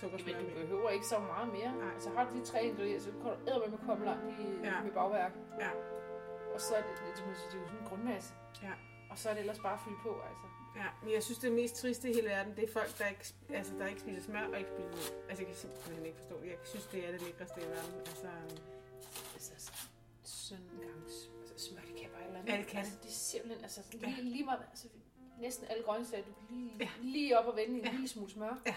Sukker, 0.01 0.19
smør 0.19 0.35
og 0.35 0.41
du 0.41 0.47
mel. 0.47 0.55
behøver 0.67 0.89
ikke 0.91 1.07
så 1.07 1.19
meget 1.19 1.49
mere. 1.49 1.73
Nej. 1.77 1.95
Altså 1.95 2.11
har 2.17 2.25
du 2.31 2.39
de 2.39 2.45
tre 2.45 2.65
ingredienser, 2.65 3.13
så 3.13 3.19
kan 3.19 3.31
du 3.31 3.51
æde 3.51 3.71
med 3.71 3.79
at 3.79 3.87
komme 3.87 4.05
langt 4.05 4.25
i, 4.41 4.43
Ja. 4.65 4.69
ja. 4.75 4.83
med 4.83 4.93
bagværk. 4.93 5.33
Ja. 5.61 5.71
Og 6.55 6.61
så 6.61 6.75
er 6.75 6.83
det, 6.83 6.91
det, 6.91 7.17
det, 7.17 7.25
det 7.27 7.55
er 7.55 7.61
jo 7.63 7.67
sådan 7.67 7.81
en 7.83 7.87
grundmasse. 7.89 8.35
Ja. 8.63 8.73
Og 9.11 9.19
så 9.19 9.29
er 9.29 9.33
det 9.35 9.41
ellers 9.41 9.59
bare 9.59 9.73
at 9.73 9.81
fylde 9.85 9.99
på, 10.03 10.13
altså. 10.31 10.47
Ja, 10.77 10.89
men 11.03 11.13
jeg 11.15 11.23
synes, 11.23 11.39
det 11.39 11.53
mest 11.53 11.77
triste 11.77 12.11
i 12.11 12.15
hele 12.15 12.29
verden, 12.29 12.57
det 12.57 12.65
er 12.69 12.73
folk, 12.73 12.99
der 12.99 13.07
ikke, 13.07 13.25
altså, 13.55 13.73
der 13.79 13.87
ikke 13.87 14.01
spiser 14.01 14.23
smør 14.23 14.47
og 14.53 14.59
ikke 14.59 14.71
spiser 14.71 14.89
mel. 14.89 15.29
Altså, 15.29 15.41
jeg 15.43 15.47
kan 15.47 15.57
simpelthen 15.57 16.07
ikke 16.07 16.19
forstå. 16.19 16.37
Jeg 16.45 16.57
synes, 16.65 16.87
det 16.87 17.09
er 17.09 17.13
det 17.13 17.23
lækreste 17.23 17.61
i 17.61 17.65
verden. 17.65 17.95
Altså, 18.11 18.27
Altså, 18.27 18.63
kan 22.47 22.55
eller. 22.55 22.57
Ja, 22.57 22.63
det 22.63 22.67
kan 22.71 22.79
altså, 22.79 22.93
det 23.03 23.09
er 23.09 23.13
simpelthen, 23.13 23.63
altså, 23.65 23.81
Ja. 24.03 24.07
lige, 24.09 24.23
lige 24.23 24.45
meget, 24.45 24.61
altså, 24.71 24.89
næsten 25.41 25.67
alle 25.71 25.83
grøntsager, 25.83 26.25
du 26.25 26.33
kan 26.33 26.57
lige, 26.57 26.71
Ja. 26.81 26.85
ja. 26.85 26.91
lige 27.03 27.39
op 27.39 27.47
og 27.47 27.57
vende 27.57 27.75
en 27.75 27.81
Ja. 27.81 27.87
ja. 27.87 27.93
lille 27.93 28.09
smule 28.09 28.31
smør. 28.31 28.59
Ja. 28.67 28.75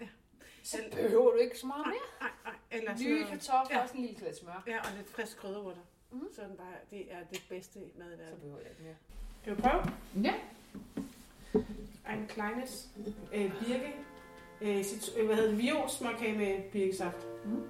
Ja. 0.00 0.08
Så 0.62 0.76
behøver 0.92 1.30
du 1.30 1.36
ikke 1.36 1.58
så 1.58 1.66
meget 1.66 1.86
mere. 1.86 1.96
nej, 2.20 2.30
nej. 2.44 2.54
Eller 2.70 2.96
sådan 2.96 3.12
Nye 3.12 3.24
kartofler 3.24 3.76
Ja. 3.76 3.82
og 3.82 3.88
sådan 3.88 4.00
en 4.00 4.06
lille 4.06 4.20
klat 4.20 4.36
smør. 4.38 4.62
Ja, 4.66 4.78
og 4.78 4.86
lidt 4.96 5.10
frisk 5.10 5.36
krydderurter. 5.36 5.80
Mm. 6.10 6.28
Så 6.34 6.42
er 6.42 6.46
den 6.46 6.56
bare, 6.56 6.74
det 6.90 7.12
er 7.12 7.18
det 7.32 7.42
bedste 7.48 7.78
mad 7.98 8.06
i 8.12 8.16
Så 8.16 8.22
verden. 8.22 8.38
behøver 8.40 8.58
jeg 8.58 8.70
ikke 8.70 8.82
mere. 8.82 8.96
Skal 9.42 9.56
vi 9.56 9.60
prøve? 9.62 9.82
Ja. 10.24 10.34
En 12.14 12.26
kleines 12.28 12.88
øh, 13.34 13.52
birke. 13.60 13.94
Øh, 14.60 14.84
øh, 15.16 15.26
hvad 15.26 15.36
hedder 15.36 15.50
det? 15.50 15.58
Violsmørkage 15.58 16.38
med 16.38 16.70
birkesaft. 16.72 17.26
Mm. 17.44 17.68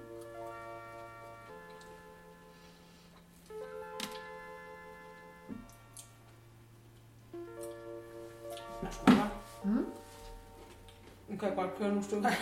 Kan 11.39 11.47
jeg 11.49 11.57
godt 11.57 11.75
køre 11.77 11.87
nogle 11.87 12.03
stykker. 12.03 12.29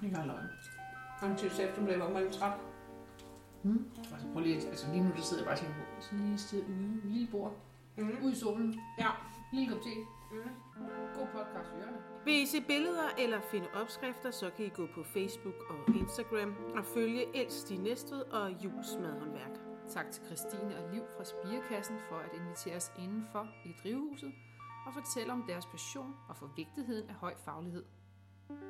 det 0.00 0.14
gør 0.14 0.24
løgn. 0.24 0.48
Han 1.20 1.36
til 1.36 1.46
eftermiddag 1.46 2.00
var 2.00 2.10
man 2.10 2.32
træt. 2.32 2.52
Mm. 3.62 3.84
Altså, 3.98 4.26
prøv 4.32 4.42
lige, 4.42 4.68
altså 4.68 4.86
lige 4.92 5.02
nu 5.04 5.10
der 5.16 5.22
sidder 5.22 5.42
jeg 5.42 5.46
bare 5.46 5.54
og 5.54 5.58
tænker 5.58 5.74
på, 5.74 6.02
sådan 6.02 6.26
lige 6.26 6.38
sted 6.38 6.62
ude, 6.62 7.00
lille 7.04 7.28
bord, 7.30 7.52
Mm. 7.98 8.10
ude 8.22 8.32
i 8.32 8.36
solen, 8.36 8.80
Ja. 8.98 9.08
lille 9.52 9.72
kop 9.74 9.82
te, 9.82 9.88
Mm. 10.32 10.50
god 11.18 11.26
podcast 11.26 11.70
i 11.76 11.80
ørerne. 11.82 11.96
Vil 12.24 12.42
I 12.42 12.46
se 12.46 12.60
billeder 12.60 13.08
eller 13.18 13.40
finde 13.50 13.66
opskrifter, 13.82 14.30
så 14.30 14.50
kan 14.56 14.66
I 14.66 14.68
gå 14.68 14.86
på 14.94 15.02
Facebook 15.04 15.54
og 15.70 15.94
Instagram 15.94 16.54
og 16.76 16.84
følge 16.84 17.36
Elst 17.36 17.70
i 17.70 17.76
Næstved 17.76 18.20
og 18.20 18.50
Jules 18.64 18.98
Madhåndværk. 19.00 19.50
Tak 19.90 20.10
til 20.10 20.22
Christine 20.26 20.76
og 20.78 20.92
Liv 20.94 21.02
fra 21.16 21.24
Spirekassen 21.24 21.96
for 22.08 22.16
at 22.16 22.30
invitere 22.40 22.76
os 22.76 22.92
indenfor 22.98 23.46
i 23.64 23.74
drivhuset 23.82 24.32
og 24.86 24.92
fortælle 24.94 25.32
om 25.32 25.44
deres 25.48 25.66
passion 25.66 26.14
og 26.28 26.36
for 26.36 26.50
vigtigheden 26.56 27.08
af 27.08 27.14
høj 27.14 27.34
faglighed. 27.44 27.84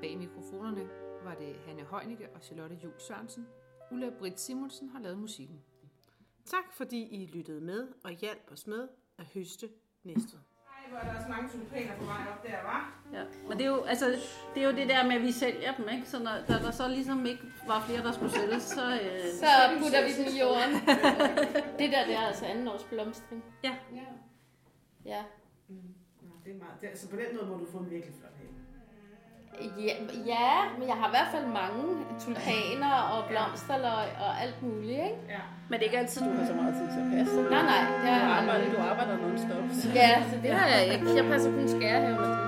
Bag 0.00 0.18
mikrofonerne 0.18 0.88
var 1.24 1.34
det 1.34 1.56
Hanne 1.66 1.82
Højnicke 1.82 2.28
og 2.34 2.40
Charlotte 2.42 2.76
Jul 2.84 2.92
Sørensen. 2.98 3.46
Ulla 3.92 4.10
Britt 4.18 4.40
Simonsen 4.40 4.88
har 4.88 5.00
lavet 5.00 5.18
musikken. 5.18 5.62
Tak 6.44 6.72
fordi 6.72 7.02
I 7.02 7.26
lyttede 7.26 7.60
med 7.60 7.88
og 8.04 8.10
hjalp 8.10 8.52
os 8.52 8.66
med 8.66 8.88
at 9.18 9.24
høste 9.34 9.68
Næstved. 10.04 10.40
Ej, 10.66 10.90
hvor 10.90 10.98
er 10.98 11.04
der 11.04 11.16
også 11.18 11.28
mange 11.28 11.48
tulipaner 11.48 11.98
på 11.98 12.04
vej 12.04 12.26
op 12.32 12.42
der, 12.42 12.62
var. 12.62 13.02
Ja. 13.12 13.24
Men 13.48 13.58
det 13.58 13.66
er, 13.66 13.70
jo, 13.70 13.82
altså, 13.82 14.06
det 14.54 14.62
er 14.62 14.70
jo 14.70 14.76
det 14.76 14.88
der 14.88 15.06
med, 15.06 15.12
at 15.16 15.22
vi 15.22 15.32
sælger 15.32 15.76
dem, 15.76 15.88
ikke? 15.88 16.08
Så 16.08 16.18
når 16.22 16.30
der, 16.48 16.62
der 16.62 16.70
så 16.70 16.88
ligesom 16.88 17.26
ikke 17.26 17.42
var 17.66 17.80
flere, 17.80 18.02
der 18.02 18.12
skulle 18.12 18.32
sælges, 18.32 18.62
så... 18.62 18.92
Øh, 18.92 19.20
Så 19.32 19.46
putter 19.78 20.02
vi 20.06 20.24
dem 20.24 20.34
i 20.34 20.40
jorden. 20.40 20.72
det 21.78 21.92
der, 21.92 22.06
det 22.06 22.14
er 22.14 22.26
altså 22.26 22.46
anden 22.46 22.68
års 22.68 22.84
blomstring. 22.84 23.44
Ja. 23.64 23.76
Ja. 25.04 25.24
Mm. 25.68 25.94
Det 26.46 26.52
er 26.54 26.58
meget. 26.64 26.76
Det, 26.80 26.86
altså 26.92 27.06
på 27.12 27.16
den 27.22 27.28
måde 27.36 27.46
må 27.50 27.54
du 27.62 27.66
få 27.72 27.78
en 27.84 27.90
virkelig 27.94 28.14
flot 28.20 28.34
have. 28.40 28.52
Ja, 29.88 29.94
ja, 30.34 30.50
men 30.78 30.84
jeg 30.90 30.96
har 31.00 31.06
i 31.10 31.14
hvert 31.16 31.30
fald 31.34 31.46
mange 31.60 31.82
tulipaner 32.22 32.94
og 33.12 33.18
blomsterløg 33.30 34.08
og 34.24 34.30
alt 34.42 34.58
muligt, 34.66 35.00
ikke? 35.08 35.20
Ja. 35.34 35.42
men 35.68 35.74
det 35.78 35.82
er 35.84 35.88
ikke 35.90 35.98
altid, 36.04 36.20
du 36.26 36.30
har 36.38 36.46
så 36.52 36.54
meget 36.60 36.74
tid 36.78 36.86
til 36.94 37.00
at 37.04 37.08
passe. 37.16 37.36
Nej, 37.54 37.62
nej, 37.72 37.82
det 38.02 38.02
Du 38.02 38.08
er 38.08 38.34
arbejder, 38.38 38.66
du 38.74 38.78
arbejder 38.90 39.14
non-stop. 39.24 39.64
så- 39.80 39.90
Ja, 40.00 40.10
så 40.30 40.36
det 40.42 40.50
har 40.58 40.66
jeg 40.74 40.82
ikke. 40.94 41.06
Jeg 41.20 41.24
passer 41.32 41.50
kun 41.56 41.68
skærhaven 41.68 42.45